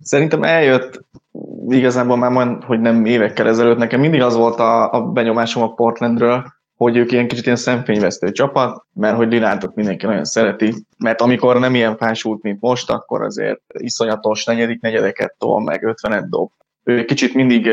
Szerintem 0.02 0.44
eljött 0.44 1.06
igazából 1.68 2.18
már 2.18 2.32
majd, 2.32 2.64
hogy 2.64 2.80
nem 2.80 3.06
évekkel 3.06 3.48
ezelőtt, 3.48 3.78
nekem 3.78 4.00
mindig 4.00 4.22
az 4.22 4.36
volt 4.36 4.60
a, 4.60 4.92
a 4.92 5.02
benyomásom 5.02 5.64
a 5.64 5.74
Portlandről, 5.74 6.58
hogy 6.76 6.98
ők 6.98 7.12
ilyen 7.12 7.28
kicsit 7.28 7.46
ilyen 7.46 7.58
szemfényvesztő 7.58 8.32
csapat, 8.32 8.86
mert 8.94 9.16
hogy 9.16 9.32
Lilárdot 9.32 9.76
mindenki 9.76 10.06
nagyon 10.06 10.26
szereti, 10.26 10.86
mert 10.98 11.22
amikor 11.22 11.60
nem 11.60 11.76
ilyen 11.76 11.98
fásult, 11.98 12.42
mint 12.42 12.62
most, 12.62 12.90
akkor 12.90 13.22
azért 13.22 13.62
iszonyatos 13.68 14.46
negyedik 14.46 14.82
negyedeket 14.82 15.36
tol, 15.38 15.64
meg 15.64 15.84
50-et 15.86 16.26
dob, 16.30 16.52
kicsit 17.06 17.34
mindig 17.34 17.70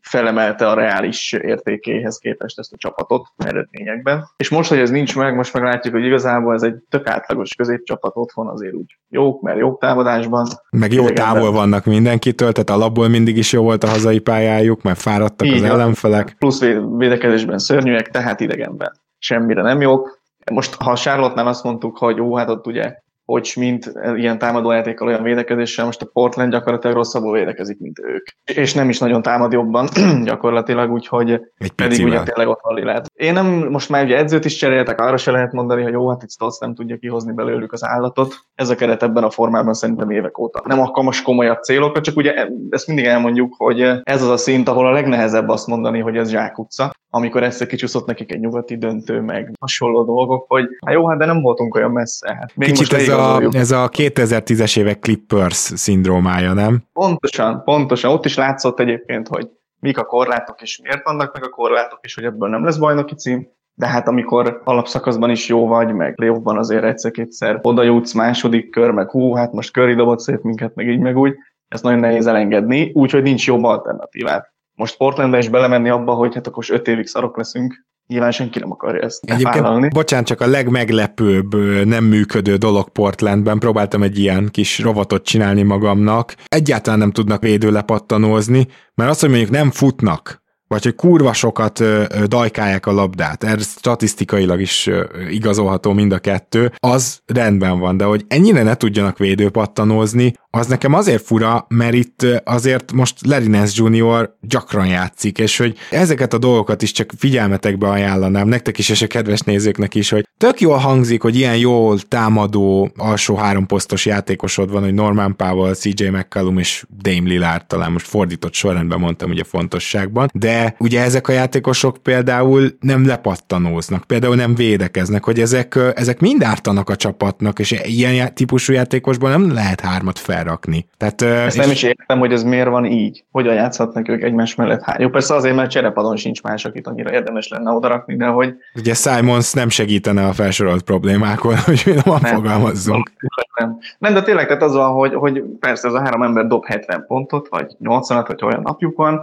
felemelte 0.00 0.68
a 0.68 0.74
reális 0.74 1.32
értékéhez 1.32 2.18
képest 2.18 2.58
ezt 2.58 2.72
a 2.72 2.76
csapatot 2.76 3.26
eredményekben. 3.36 4.24
És 4.36 4.48
most, 4.48 4.68
hogy 4.68 4.78
ez 4.78 4.90
nincs 4.90 5.16
meg, 5.16 5.34
most 5.34 5.52
meglátjuk, 5.52 5.94
hogy 5.94 6.04
igazából 6.04 6.54
ez 6.54 6.62
egy 6.62 6.74
tök 6.88 7.06
átlagos 7.06 7.54
középcsapat 7.54 8.12
otthon 8.14 8.48
azért 8.48 8.74
úgy 8.74 8.98
jók, 9.08 9.42
mert 9.42 9.58
jó 9.58 9.76
támadásban. 9.76 10.46
Meg 10.70 10.92
jó 10.92 11.08
távol 11.08 11.52
vannak 11.52 11.84
mindenkitől, 11.84 12.52
tehát 12.52 12.70
alapból 12.70 13.08
mindig 13.08 13.36
is 13.36 13.52
jó 13.52 13.62
volt 13.62 13.84
a 13.84 13.88
hazai 13.88 14.18
pályájuk, 14.18 14.82
mert 14.82 15.00
fáradtak 15.00 15.46
Így 15.46 15.54
az 15.54 15.62
ellenfelek. 15.62 16.34
Plusz 16.38 16.60
védekezésben 16.96 17.58
szörnyűek, 17.58 18.08
tehát 18.08 18.40
idegenben 18.40 18.92
semmire 19.18 19.62
nem 19.62 19.80
jók. 19.80 20.20
Most, 20.52 20.74
ha 20.74 20.90
a 20.90 20.96
Charlotte-nál 20.96 21.46
azt 21.46 21.64
mondtuk, 21.64 21.98
hogy 21.98 22.16
jó, 22.16 22.36
hát 22.36 22.48
ott 22.48 22.66
ugye 22.66 22.94
hogy 23.26 23.52
mint 23.56 23.92
ilyen 24.16 24.38
támadójátékkal, 24.38 25.08
olyan 25.08 25.22
védekezéssel, 25.22 25.84
most 25.84 26.02
a 26.02 26.08
Portland 26.12 26.52
gyakorlatilag 26.52 26.96
rosszabbul 26.96 27.32
védekezik, 27.32 27.78
mint 27.78 27.98
ők. 27.98 28.26
És 28.54 28.74
nem 28.74 28.88
is 28.88 28.98
nagyon 28.98 29.22
támad 29.22 29.52
jobban 29.52 29.88
gyakorlatilag, 30.24 30.92
úgyhogy 30.92 31.30
Egy 31.58 31.72
pedig 31.72 32.04
ugye 32.04 32.22
tényleg 32.22 32.48
ott 32.48 32.60
van 32.62 32.84
lehet. 32.84 33.10
Én 33.14 33.32
nem, 33.32 33.46
most 33.46 33.88
már 33.88 34.04
ugye 34.04 34.16
edzőt 34.16 34.44
is 34.44 34.56
cseréltek, 34.56 35.00
arra 35.00 35.16
se 35.16 35.30
lehet 35.30 35.52
mondani, 35.52 35.82
hogy 35.82 35.92
jó, 35.92 36.08
hát 36.08 36.22
itt 36.22 36.30
Stolz 36.30 36.58
nem 36.58 36.74
tudja 36.74 36.96
kihozni 36.96 37.32
belőlük 37.32 37.72
az 37.72 37.84
állatot. 37.84 38.34
Ez 38.54 38.70
a 38.70 38.74
keret 38.74 39.02
ebben 39.02 39.24
a 39.24 39.30
formában 39.30 39.74
szerintem 39.74 40.10
évek 40.10 40.38
óta. 40.38 40.62
Nem 40.64 40.80
alkalmas 40.80 41.22
komolyabb 41.22 41.62
célokra, 41.62 42.00
csak 42.00 42.16
ugye 42.16 42.48
ezt 42.70 42.86
mindig 42.86 43.04
elmondjuk, 43.04 43.54
hogy 43.56 43.80
ez 44.02 44.22
az 44.22 44.28
a 44.28 44.36
szint, 44.36 44.68
ahol 44.68 44.86
a 44.86 44.92
legnehezebb 44.92 45.48
azt 45.48 45.66
mondani, 45.66 46.00
hogy 46.00 46.16
ez 46.16 46.30
zsákutca 46.30 46.92
amikor 47.16 47.42
ezt 47.42 47.66
kicsúszott 47.66 48.06
nekik 48.06 48.32
egy 48.32 48.40
nyugati 48.40 48.76
döntő, 48.78 49.20
meg 49.20 49.52
hasonló 49.60 50.04
dolgok, 50.04 50.44
hogy 50.48 50.68
hát 50.84 50.94
jó, 50.94 51.08
hát 51.08 51.18
de 51.18 51.24
nem 51.24 51.40
voltunk 51.40 51.74
olyan 51.74 51.90
messze. 51.90 52.34
Hát 52.40 52.56
még 52.56 52.68
Kicsit 52.68 52.92
ez 52.92 53.08
a, 53.18 53.42
ez 53.52 53.70
a 53.70 53.88
2010-es 53.88 54.78
évek 54.78 54.98
Clippers 54.98 55.56
szindrómája, 55.56 56.52
nem? 56.52 56.82
Pontosan, 56.92 57.62
pontosan. 57.64 58.12
Ott 58.12 58.24
is 58.24 58.36
látszott 58.36 58.80
egyébként, 58.80 59.28
hogy 59.28 59.48
mik 59.80 59.98
a 59.98 60.04
korlátok, 60.04 60.62
és 60.62 60.80
miért 60.82 61.04
vannak 61.04 61.32
meg 61.32 61.44
a 61.44 61.48
korlátok, 61.48 61.98
és 62.02 62.14
hogy 62.14 62.24
ebből 62.24 62.48
nem 62.48 62.64
lesz 62.64 62.76
bajnoki 62.76 63.14
cím. 63.14 63.48
De 63.74 63.86
hát 63.86 64.08
amikor 64.08 64.60
alapszakaszban 64.64 65.30
is 65.30 65.48
jó 65.48 65.66
vagy, 65.66 65.92
meg 65.92 66.14
playoffban 66.14 66.58
azért 66.58 66.84
egyszer-kétszer 66.84 67.58
oda 67.62 67.82
jutsz 67.82 68.12
második 68.12 68.70
kör, 68.70 68.90
meg 68.90 69.10
hú, 69.10 69.34
hát 69.34 69.52
most 69.52 69.72
köri 69.72 69.94
dobott 69.94 70.20
szét 70.20 70.42
minket, 70.42 70.74
meg 70.74 70.88
így, 70.88 71.00
meg 71.00 71.16
úgy, 71.16 71.34
ezt 71.68 71.82
nagyon 71.82 71.98
nehéz 71.98 72.26
elengedni, 72.26 72.90
úgyhogy 72.94 73.22
nincs 73.22 73.46
jobb 73.46 73.64
alternatívát 73.64 74.54
most 74.76 74.96
Portlandbe 74.96 75.38
is 75.38 75.48
belemenni 75.48 75.88
abba, 75.88 76.14
hogy 76.14 76.34
hát 76.34 76.46
akkor 76.46 76.64
5 76.68 76.88
évig 76.88 77.06
szarok 77.06 77.36
leszünk, 77.36 77.86
nyilván 78.06 78.30
senki 78.30 78.58
nem 78.58 78.70
akarja 78.70 79.00
ezt 79.00 79.24
Egyébként, 79.24 79.54
vállalni. 79.64 79.88
bocsánat, 79.88 80.26
csak 80.26 80.40
a 80.40 80.46
legmeglepőbb 80.46 81.54
nem 81.84 82.04
működő 82.04 82.56
dolog 82.56 82.88
Portlandben, 82.88 83.58
próbáltam 83.58 84.02
egy 84.02 84.18
ilyen 84.18 84.48
kis 84.50 84.78
rovatot 84.78 85.24
csinálni 85.24 85.62
magamnak, 85.62 86.34
egyáltalán 86.46 86.98
nem 86.98 87.10
tudnak 87.10 87.42
védőlepattanózni, 87.42 88.66
mert 88.94 89.10
azt, 89.10 89.20
hogy 89.20 89.28
mondjuk 89.30 89.50
nem 89.50 89.70
futnak, 89.70 90.44
vagy 90.68 90.82
hogy 90.82 90.94
kurva 90.94 91.32
sokat 91.32 91.80
ö, 91.80 92.04
dajkálják 92.26 92.86
a 92.86 92.92
labdát, 92.92 93.44
ez 93.44 93.68
statisztikailag 93.78 94.60
is 94.60 94.90
igazolható 95.30 95.92
mind 95.92 96.12
a 96.12 96.18
kettő, 96.18 96.72
az 96.76 97.20
rendben 97.26 97.78
van, 97.78 97.96
de 97.96 98.04
hogy 98.04 98.24
ennyire 98.28 98.62
ne 98.62 98.74
tudjanak 98.74 99.18
védőpattanózni, 99.18 100.34
az 100.50 100.66
nekem 100.66 100.94
azért 100.94 101.22
fura, 101.22 101.66
mert 101.68 101.94
itt 101.94 102.26
azért 102.44 102.92
most 102.92 103.26
Lerinens 103.26 103.76
Junior 103.76 104.36
gyakran 104.40 104.86
játszik, 104.86 105.38
és 105.38 105.56
hogy 105.56 105.76
ezeket 105.90 106.32
a 106.32 106.38
dolgokat 106.38 106.82
is 106.82 106.92
csak 106.92 107.12
figyelmetekbe 107.18 107.88
ajánlanám, 107.88 108.48
nektek 108.48 108.78
is, 108.78 108.88
és 108.88 109.02
a 109.02 109.06
kedves 109.06 109.40
nézőknek 109.40 109.94
is, 109.94 110.10
hogy 110.10 110.28
tök 110.38 110.60
jól 110.60 110.76
hangzik, 110.76 111.22
hogy 111.22 111.36
ilyen 111.36 111.56
jól 111.56 111.98
támadó 111.98 112.90
alsó 112.96 113.34
háromposztos 113.34 114.06
játékosod 114.06 114.70
van, 114.70 114.82
hogy 114.82 114.94
Norman 114.94 115.36
Powell, 115.36 115.74
CJ 115.74 116.08
McCallum 116.08 116.58
és 116.58 116.84
Dame 117.00 117.28
Lillard, 117.28 117.66
talán 117.66 117.92
most 117.92 118.06
fordított 118.06 118.54
sorrendben 118.54 118.98
mondtam 118.98 119.30
ugye 119.30 119.44
fontosságban, 119.44 120.30
de 120.32 120.55
ugye 120.78 121.02
ezek 121.02 121.28
a 121.28 121.32
játékosok 121.32 121.96
például 122.02 122.76
nem 122.80 123.06
lepattanóznak, 123.06 124.04
például 124.04 124.34
nem 124.34 124.54
védekeznek, 124.54 125.24
hogy 125.24 125.40
ezek, 125.40 125.78
ezek 125.94 126.20
mind 126.20 126.42
ártanak 126.42 126.90
a 126.90 126.96
csapatnak, 126.96 127.58
és 127.58 127.80
ilyen 127.82 128.34
típusú 128.34 128.72
játékosban 128.72 129.30
nem 129.30 129.52
lehet 129.52 129.80
hármat 129.80 130.18
fel 130.18 130.34
felrakni. 130.36 130.88
Tehát, 130.96 131.22
Ezt 131.22 131.56
és... 131.56 131.62
nem 131.62 131.70
is 131.70 131.82
értem, 131.82 132.18
hogy 132.18 132.32
ez 132.32 132.42
miért 132.42 132.68
van 132.68 132.84
így. 132.84 133.24
Hogyan 133.32 133.54
játszhatnak 133.54 134.08
ők 134.08 134.22
egymás 134.22 134.54
mellett? 134.54 134.82
Hát, 134.82 135.00
jó, 135.00 135.08
persze 135.08 135.34
azért, 135.34 135.54
mert 135.54 135.70
cserepadon 135.70 136.16
sincs 136.16 136.42
más, 136.42 136.64
akit 136.64 136.86
annyira 136.86 137.12
érdemes 137.12 137.48
lenne 137.48 137.70
odarakni, 137.70 138.16
de 138.16 138.26
hogy... 138.26 138.54
Ugye 138.74 138.94
Simons 138.94 139.52
nem 139.52 139.68
segítene 139.68 140.26
a 140.26 140.32
felsorolt 140.32 140.82
problémákon, 140.82 141.56
hogy 141.66 141.82
mi 141.86 141.92
nem, 141.92 142.18
fogalmazzunk. 142.18 143.10
Nem. 143.58 143.78
nem, 143.98 144.14
de 144.14 144.22
tényleg 144.22 144.46
tehát 144.46 144.62
az 144.62 144.74
van, 144.74 144.92
hogy, 144.92 145.14
hogy 145.14 145.42
persze 145.60 145.88
ez 145.88 145.94
a 145.94 146.00
három 146.00 146.22
ember 146.22 146.46
dob 146.46 146.64
70 146.64 147.04
pontot, 147.06 147.48
vagy 147.48 147.76
80-at, 147.84 148.24
vagy 148.26 148.44
olyan 148.44 148.62
napjuk 148.62 148.96
van, 148.96 149.20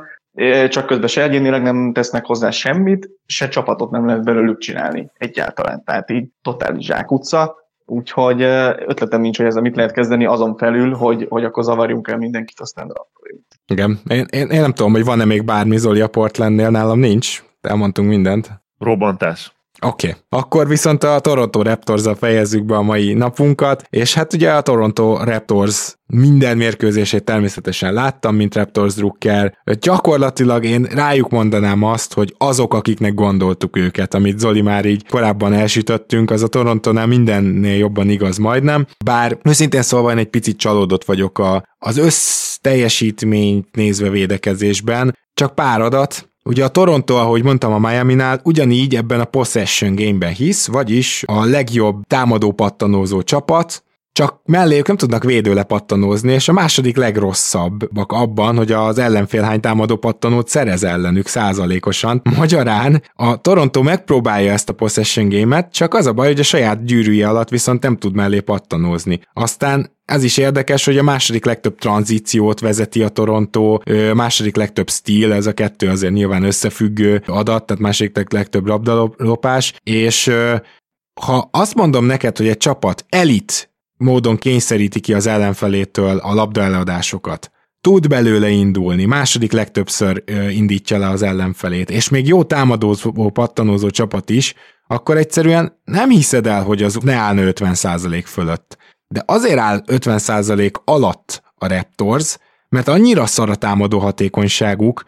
csak 0.69 0.85
közben 0.85 1.07
se 1.07 1.23
egyénileg 1.23 1.61
nem 1.61 1.93
tesznek 1.93 2.25
hozzá 2.25 2.49
semmit, 2.49 3.09
se 3.25 3.47
csapatot 3.47 3.91
nem 3.91 4.05
lehet 4.05 4.23
belőlük 4.23 4.57
csinálni 4.57 5.11
egyáltalán. 5.17 5.83
Tehát 5.83 6.11
így 6.11 6.27
totális 6.41 6.85
zsákutca, 6.85 7.63
Úgyhogy 7.85 8.41
ötletem 8.85 9.21
nincs, 9.21 9.37
hogy 9.37 9.45
ezzel 9.45 9.61
mit 9.61 9.75
lehet 9.75 9.91
kezdeni 9.91 10.25
azon 10.25 10.55
felül, 10.55 10.93
hogy, 10.93 11.25
hogy 11.29 11.43
akkor 11.43 11.63
zavarjunk 11.63 12.07
el 12.07 12.17
mindenkit, 12.17 12.59
aztán 12.59 12.87
draftoljunk. 12.87 13.45
Igen, 13.67 13.99
én, 14.07 14.25
én, 14.29 14.47
én, 14.47 14.61
nem 14.61 14.73
tudom, 14.73 14.91
hogy 14.91 15.03
van-e 15.03 15.25
még 15.25 15.45
bármi 15.45 15.77
Zoli 15.77 16.01
a 16.01 16.07
Portlandnél, 16.07 16.69
nálam 16.69 16.99
nincs, 16.99 17.43
elmondtunk 17.61 18.09
mindent. 18.09 18.61
Robbantás. 18.79 19.55
Oké, 19.83 20.07
okay. 20.07 20.21
akkor 20.29 20.67
viszont 20.67 21.03
a 21.03 21.19
Toronto 21.19 21.61
raptors 21.61 22.03
fejezzük 22.19 22.65
be 22.65 22.75
a 22.75 22.81
mai 22.81 23.13
napunkat, 23.13 23.83
és 23.89 24.13
hát 24.13 24.33
ugye 24.33 24.51
a 24.51 24.61
Toronto 24.61 25.17
Raptors 25.23 25.95
minden 26.07 26.57
mérkőzését 26.57 27.23
természetesen 27.23 27.93
láttam, 27.93 28.35
mint 28.35 28.55
Raptors 28.55 28.93
drukker. 28.93 29.57
Gyakorlatilag 29.79 30.65
én 30.65 30.83
rájuk 30.83 31.29
mondanám 31.29 31.83
azt, 31.83 32.13
hogy 32.13 32.35
azok, 32.37 32.73
akiknek 32.73 33.13
gondoltuk 33.13 33.77
őket, 33.77 34.13
amit 34.13 34.39
Zoli 34.39 34.61
már 34.61 34.85
így 34.85 35.07
korábban 35.07 35.53
elsütöttünk, 35.53 36.31
az 36.31 36.43
a 36.43 36.47
Torontónál 36.47 37.07
mindennél 37.07 37.77
jobban 37.77 38.09
igaz 38.09 38.37
majdnem. 38.37 38.85
Bár 39.05 39.37
őszintén 39.43 39.81
szólva 39.81 40.11
én 40.11 40.17
egy 40.17 40.29
picit 40.29 40.57
csalódott 40.57 41.05
vagyok 41.05 41.39
a, 41.39 41.63
az 41.79 41.97
össz 41.97 42.55
teljesítményt 42.61 43.75
nézve 43.75 44.09
védekezésben, 44.09 45.17
csak 45.33 45.55
pár 45.55 45.81
adat, 45.81 46.32
Ugye 46.45 46.63
a 46.63 46.67
Toronto, 46.67 47.15
ahogy 47.15 47.43
mondtam 47.43 47.73
a 47.73 47.89
Miami-nál, 47.89 48.39
ugyanígy 48.43 48.95
ebben 48.95 49.19
a 49.19 49.25
possession 49.25 49.95
gameben 49.95 50.33
hisz, 50.33 50.67
vagyis 50.67 51.23
a 51.27 51.45
legjobb 51.45 52.03
támadó 52.07 52.51
pattanózó 52.51 53.21
csapat, 53.21 53.83
csak 54.13 54.41
melléjük 54.45 54.87
nem 54.87 54.97
tudnak 54.97 55.23
védőle 55.23 55.63
pattanózni, 55.63 56.33
és 56.33 56.47
a 56.47 56.53
második 56.53 56.97
legrosszabbak 56.97 58.11
abban, 58.11 58.57
hogy 58.57 58.71
az 58.71 58.97
ellenfél 58.97 59.41
hány 59.41 59.59
támadó 59.59 59.95
pattanót 59.95 60.47
szerez 60.47 60.83
ellenük 60.83 61.27
százalékosan. 61.27 62.21
Magyarán 62.37 63.03
a 63.13 63.41
Toronto 63.41 63.81
megpróbálja 63.81 64.51
ezt 64.51 64.69
a 64.69 64.73
possession 64.73 65.29
game 65.29 65.67
csak 65.71 65.93
az 65.93 66.05
a 66.05 66.13
baj, 66.13 66.27
hogy 66.27 66.39
a 66.39 66.43
saját 66.43 66.85
gyűrűje 66.85 67.27
alatt 67.27 67.49
viszont 67.49 67.83
nem 67.83 67.97
tud 67.97 68.15
mellé 68.15 68.39
pattanózni. 68.39 69.19
Aztán 69.33 69.91
ez 70.05 70.23
is 70.23 70.37
érdekes, 70.37 70.85
hogy 70.85 70.97
a 70.97 71.03
második 71.03 71.45
legtöbb 71.45 71.77
tranzíciót 71.77 72.59
vezeti 72.59 73.03
a 73.03 73.09
Toronto, 73.09 73.79
második 74.13 74.55
legtöbb 74.55 74.89
stíl, 74.89 75.33
ez 75.33 75.45
a 75.45 75.53
kettő 75.53 75.89
azért 75.89 76.13
nyilván 76.13 76.43
összefüggő 76.43 77.23
adat, 77.27 77.65
tehát 77.65 77.81
második 77.81 78.31
legtöbb 78.31 78.67
labdalopás, 78.67 79.73
és 79.83 80.31
ha 81.21 81.49
azt 81.51 81.75
mondom 81.75 82.05
neked, 82.05 82.37
hogy 82.37 82.47
egy 82.47 82.57
csapat 82.57 83.05
elit 83.09 83.72
módon 84.03 84.37
kényszeríti 84.37 84.99
ki 84.99 85.13
az 85.13 85.27
ellenfelétől 85.27 86.17
a 86.17 86.33
labdaeladásokat, 86.33 87.51
tud 87.81 88.07
belőle 88.07 88.49
indulni, 88.49 89.05
második 89.05 89.51
legtöbbször 89.51 90.23
indítja 90.49 90.97
le 90.97 91.09
az 91.09 91.21
ellenfelét, 91.21 91.89
és 91.89 92.09
még 92.09 92.27
jó 92.27 92.43
támadózó, 92.43 93.29
pattanózó 93.29 93.89
csapat 93.89 94.29
is, 94.29 94.53
akkor 94.87 95.17
egyszerűen 95.17 95.81
nem 95.83 96.09
hiszed 96.09 96.47
el, 96.47 96.63
hogy 96.63 96.83
az 96.83 96.97
ne 97.01 97.13
állna 97.13 97.41
50% 97.45 98.23
fölött. 98.25 98.77
De 99.07 99.23
azért 99.25 99.57
áll 99.57 99.83
50% 99.85 100.71
alatt 100.83 101.43
a 101.55 101.67
Raptors, 101.67 102.37
mert 102.69 102.87
annyira 102.87 103.25
szar 103.25 103.49
a 103.49 103.55
támadó 103.55 103.99
hatékonyságuk, 103.99 105.03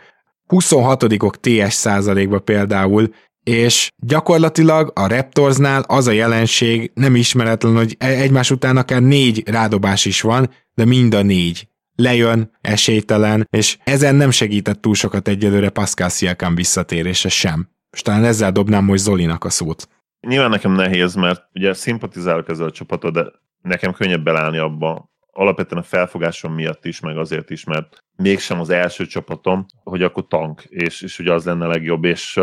26-ok 0.48 1.34
TS 1.40 1.74
százalékba 1.74 2.40
például, 2.40 3.14
és 3.46 3.90
gyakorlatilag 3.98 4.92
a 4.96 5.08
Raptorsnál 5.08 5.84
az 5.88 6.08
a 6.08 6.12
jelenség 6.12 6.92
nem 6.94 7.16
ismeretlen, 7.16 7.76
hogy 7.76 7.96
e- 8.00 8.08
egymás 8.08 8.52
után 8.52 8.78
akár 8.78 9.02
négy 9.02 9.44
rádobás 9.50 10.06
is 10.06 10.22
van, 10.22 10.50
de 10.74 10.86
mind 10.86 11.14
a 11.14 11.22
négy 11.22 11.68
lejön, 11.96 12.52
esélytelen, 12.62 13.48
és 13.50 13.78
ezen 13.84 14.16
nem 14.16 14.32
segített 14.32 14.82
túl 14.82 14.94
sokat 14.94 15.28
egyelőre 15.28 15.70
Pascal 15.70 16.10
Siakam 16.10 16.56
visszatérése 16.56 17.30
sem. 17.30 17.70
És 17.92 18.02
talán 18.02 18.24
ezzel 18.24 18.52
dobnám 18.52 18.84
most 18.84 19.04
Zolinak 19.04 19.44
a 19.44 19.50
szót. 19.50 19.88
Nyilván 20.28 20.50
nekem 20.50 20.72
nehéz, 20.72 21.16
mert 21.16 21.44
ugye 21.54 21.74
szimpatizálok 21.74 22.50
ezzel 22.50 22.68
a 22.68 22.72
csapatot, 22.72 23.14
de 23.14 23.26
nekem 23.62 23.94
könnyebb 23.94 24.24
belállni 24.24 24.58
abba, 24.58 25.10
alapvetően 25.32 25.82
a 25.82 25.86
felfogásom 25.86 26.54
miatt 26.54 26.86
is, 26.86 27.00
meg 27.00 27.18
azért 27.18 27.50
is, 27.50 27.64
mert 27.64 27.98
mégsem 28.16 28.60
az 28.60 28.70
első 28.70 29.06
csapatom, 29.06 29.66
hogy 29.84 30.04
akkor 30.04 30.28
tank, 30.28 30.64
és, 30.64 31.02
és 31.02 31.20
ugye 31.20 31.34
az 31.34 31.46
lenne 31.46 31.66
legjobb, 31.66 32.04
és 32.04 32.40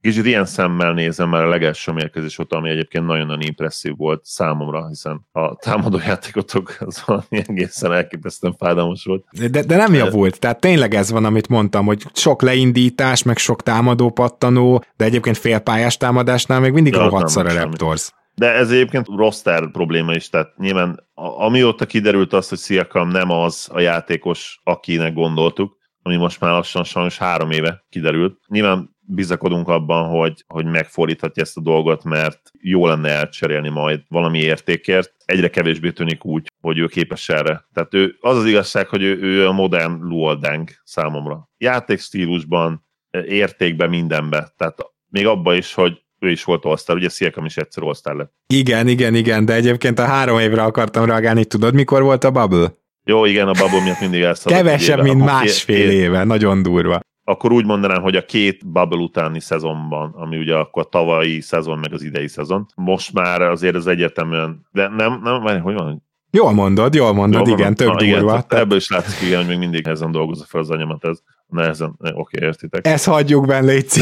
Kicsit 0.00 0.26
ilyen 0.26 0.44
szemmel 0.44 0.92
nézem 0.92 1.28
már 1.28 1.44
a 1.44 1.48
legelső 1.48 1.92
mérkőzés 1.92 2.38
óta, 2.38 2.56
ami 2.56 2.70
egyébként 2.70 3.06
nagyon-nagyon 3.06 3.40
impresszív 3.40 3.96
volt 3.96 4.24
számomra, 4.24 4.88
hiszen 4.88 5.26
a 5.32 5.54
támadó 5.56 5.98
játékotok 6.06 6.76
az 6.78 7.02
valami 7.06 7.26
egészen 7.30 7.92
elképesztően 7.92 8.54
fájdalmas 8.58 9.04
volt. 9.04 9.24
De, 9.50 9.62
de 9.62 9.76
nem 9.76 9.94
javult, 9.94 10.38
tehát 10.38 10.60
tényleg 10.60 10.94
ez 10.94 11.10
van, 11.10 11.24
amit 11.24 11.48
mondtam, 11.48 11.86
hogy 11.86 12.02
sok 12.12 12.42
leindítás, 12.42 13.22
meg 13.22 13.36
sok 13.36 13.62
támadó 13.62 14.10
pattanó, 14.10 14.84
de 14.96 15.04
egyébként 15.04 15.38
félpályás 15.38 15.96
támadásnál 15.96 16.60
még 16.60 16.72
mindig 16.72 16.94
rohadszar 16.94 17.46
a 17.46 17.52
Raptors. 17.52 18.10
De 18.34 18.52
ez 18.52 18.70
egyébként 18.70 19.06
roster 19.16 19.70
probléma 19.70 20.12
is, 20.12 20.28
tehát 20.28 20.56
nyilván 20.56 21.08
amióta 21.14 21.86
kiderült 21.86 22.32
az, 22.32 22.48
hogy 22.48 22.58
Siakam 22.58 23.08
nem 23.08 23.30
az 23.30 23.68
a 23.72 23.80
játékos, 23.80 24.60
akinek 24.64 25.12
gondoltuk, 25.12 25.76
ami 26.02 26.16
most 26.16 26.40
már 26.40 26.50
lassan 26.50 26.84
sajnos 26.84 27.18
három 27.18 27.50
éve 27.50 27.84
kiderült. 27.88 28.38
Nyilván 28.48 28.96
bizakodunk 29.14 29.68
abban, 29.68 30.08
hogy, 30.08 30.44
hogy 30.46 30.64
megfordíthatja 30.64 31.42
ezt 31.42 31.56
a 31.56 31.60
dolgot, 31.60 32.04
mert 32.04 32.40
jó 32.60 32.86
lenne 32.86 33.08
elcserélni 33.08 33.68
majd 33.68 34.00
valami 34.08 34.38
értékért. 34.38 35.14
Egyre 35.24 35.48
kevésbé 35.48 35.90
tűnik 35.90 36.24
úgy, 36.24 36.46
hogy 36.60 36.78
ő 36.78 36.86
képes 36.86 37.28
erre. 37.28 37.68
Tehát 37.72 37.94
ő, 37.94 38.16
az 38.20 38.36
az 38.36 38.44
igazság, 38.44 38.88
hogy 38.88 39.02
ő, 39.02 39.18
ő 39.20 39.46
a 39.46 39.52
modern 39.52 40.02
Luoldeng 40.02 40.68
számomra. 40.84 41.48
Játékstílusban, 41.58 42.86
értékben, 43.26 43.88
mindenbe. 43.88 44.52
Tehát 44.56 44.78
még 45.08 45.26
abban 45.26 45.56
is, 45.56 45.74
hogy 45.74 46.02
ő 46.18 46.30
is 46.30 46.44
volt 46.44 46.64
all 46.64 46.96
ugye 46.96 47.08
Sziakam 47.08 47.44
is 47.44 47.56
egyszer 47.56 47.82
all 47.82 48.16
lett. 48.16 48.32
Igen, 48.46 48.88
igen, 48.88 49.14
igen, 49.14 49.44
de 49.44 49.54
egyébként 49.54 49.98
a 49.98 50.04
három 50.04 50.38
évre 50.38 50.62
akartam 50.62 51.04
reagálni, 51.04 51.44
tudod 51.44 51.74
mikor 51.74 52.02
volt 52.02 52.24
a 52.24 52.30
bubble? 52.30 52.78
Jó, 53.04 53.24
igen, 53.24 53.48
a 53.48 53.52
bubble 53.52 53.82
miatt 53.82 54.00
mindig 54.00 54.20
elszaladt. 54.20 54.62
Kevesebb, 54.62 55.02
mint 55.02 55.24
másfél 55.24 55.90
éve, 55.90 56.24
nagyon 56.24 56.62
durva 56.62 57.00
akkor 57.30 57.52
úgy 57.52 57.64
mondanám, 57.64 58.02
hogy 58.02 58.16
a 58.16 58.24
két 58.24 58.66
bubble 58.66 58.98
utáni 58.98 59.40
szezonban, 59.40 60.12
ami 60.16 60.38
ugye 60.38 60.54
akkor 60.54 60.82
a 60.82 60.88
tavalyi 60.88 61.40
szezon, 61.40 61.78
meg 61.78 61.92
az 61.92 62.02
idei 62.02 62.28
szezon, 62.28 62.66
most 62.74 63.12
már 63.12 63.42
azért 63.42 63.74
az 63.74 63.86
egyetemen, 63.86 64.66
de 64.72 64.88
nem, 64.88 65.20
nem, 65.22 65.62
hogy 65.62 65.74
van, 65.74 66.08
Jól 66.32 66.52
mondod, 66.52 66.94
jól 66.94 67.12
mondod, 67.12 67.46
jól 67.46 67.58
igen, 67.58 67.74
több 67.74 67.88
Na, 67.88 67.96
durva. 67.96 68.14
Igen, 68.14 68.26
tehát... 68.26 68.52
Ebből 68.52 68.76
is 68.76 68.90
látszik, 68.90 69.26
igen, 69.26 69.38
hogy 69.38 69.48
még 69.48 69.58
mindig 69.58 69.86
ezen 69.86 70.10
dolgozza 70.10 70.44
fel 70.48 70.60
az 70.60 70.70
agyamat, 70.70 71.04
ez 71.04 71.18
nehezen, 71.46 71.94
oké, 71.98 72.12
okay, 72.14 72.46
értitek. 72.48 72.86
Ezt 72.86 73.04
hagyjuk 73.04 73.46
benne, 73.46 73.66
légy 73.66 73.92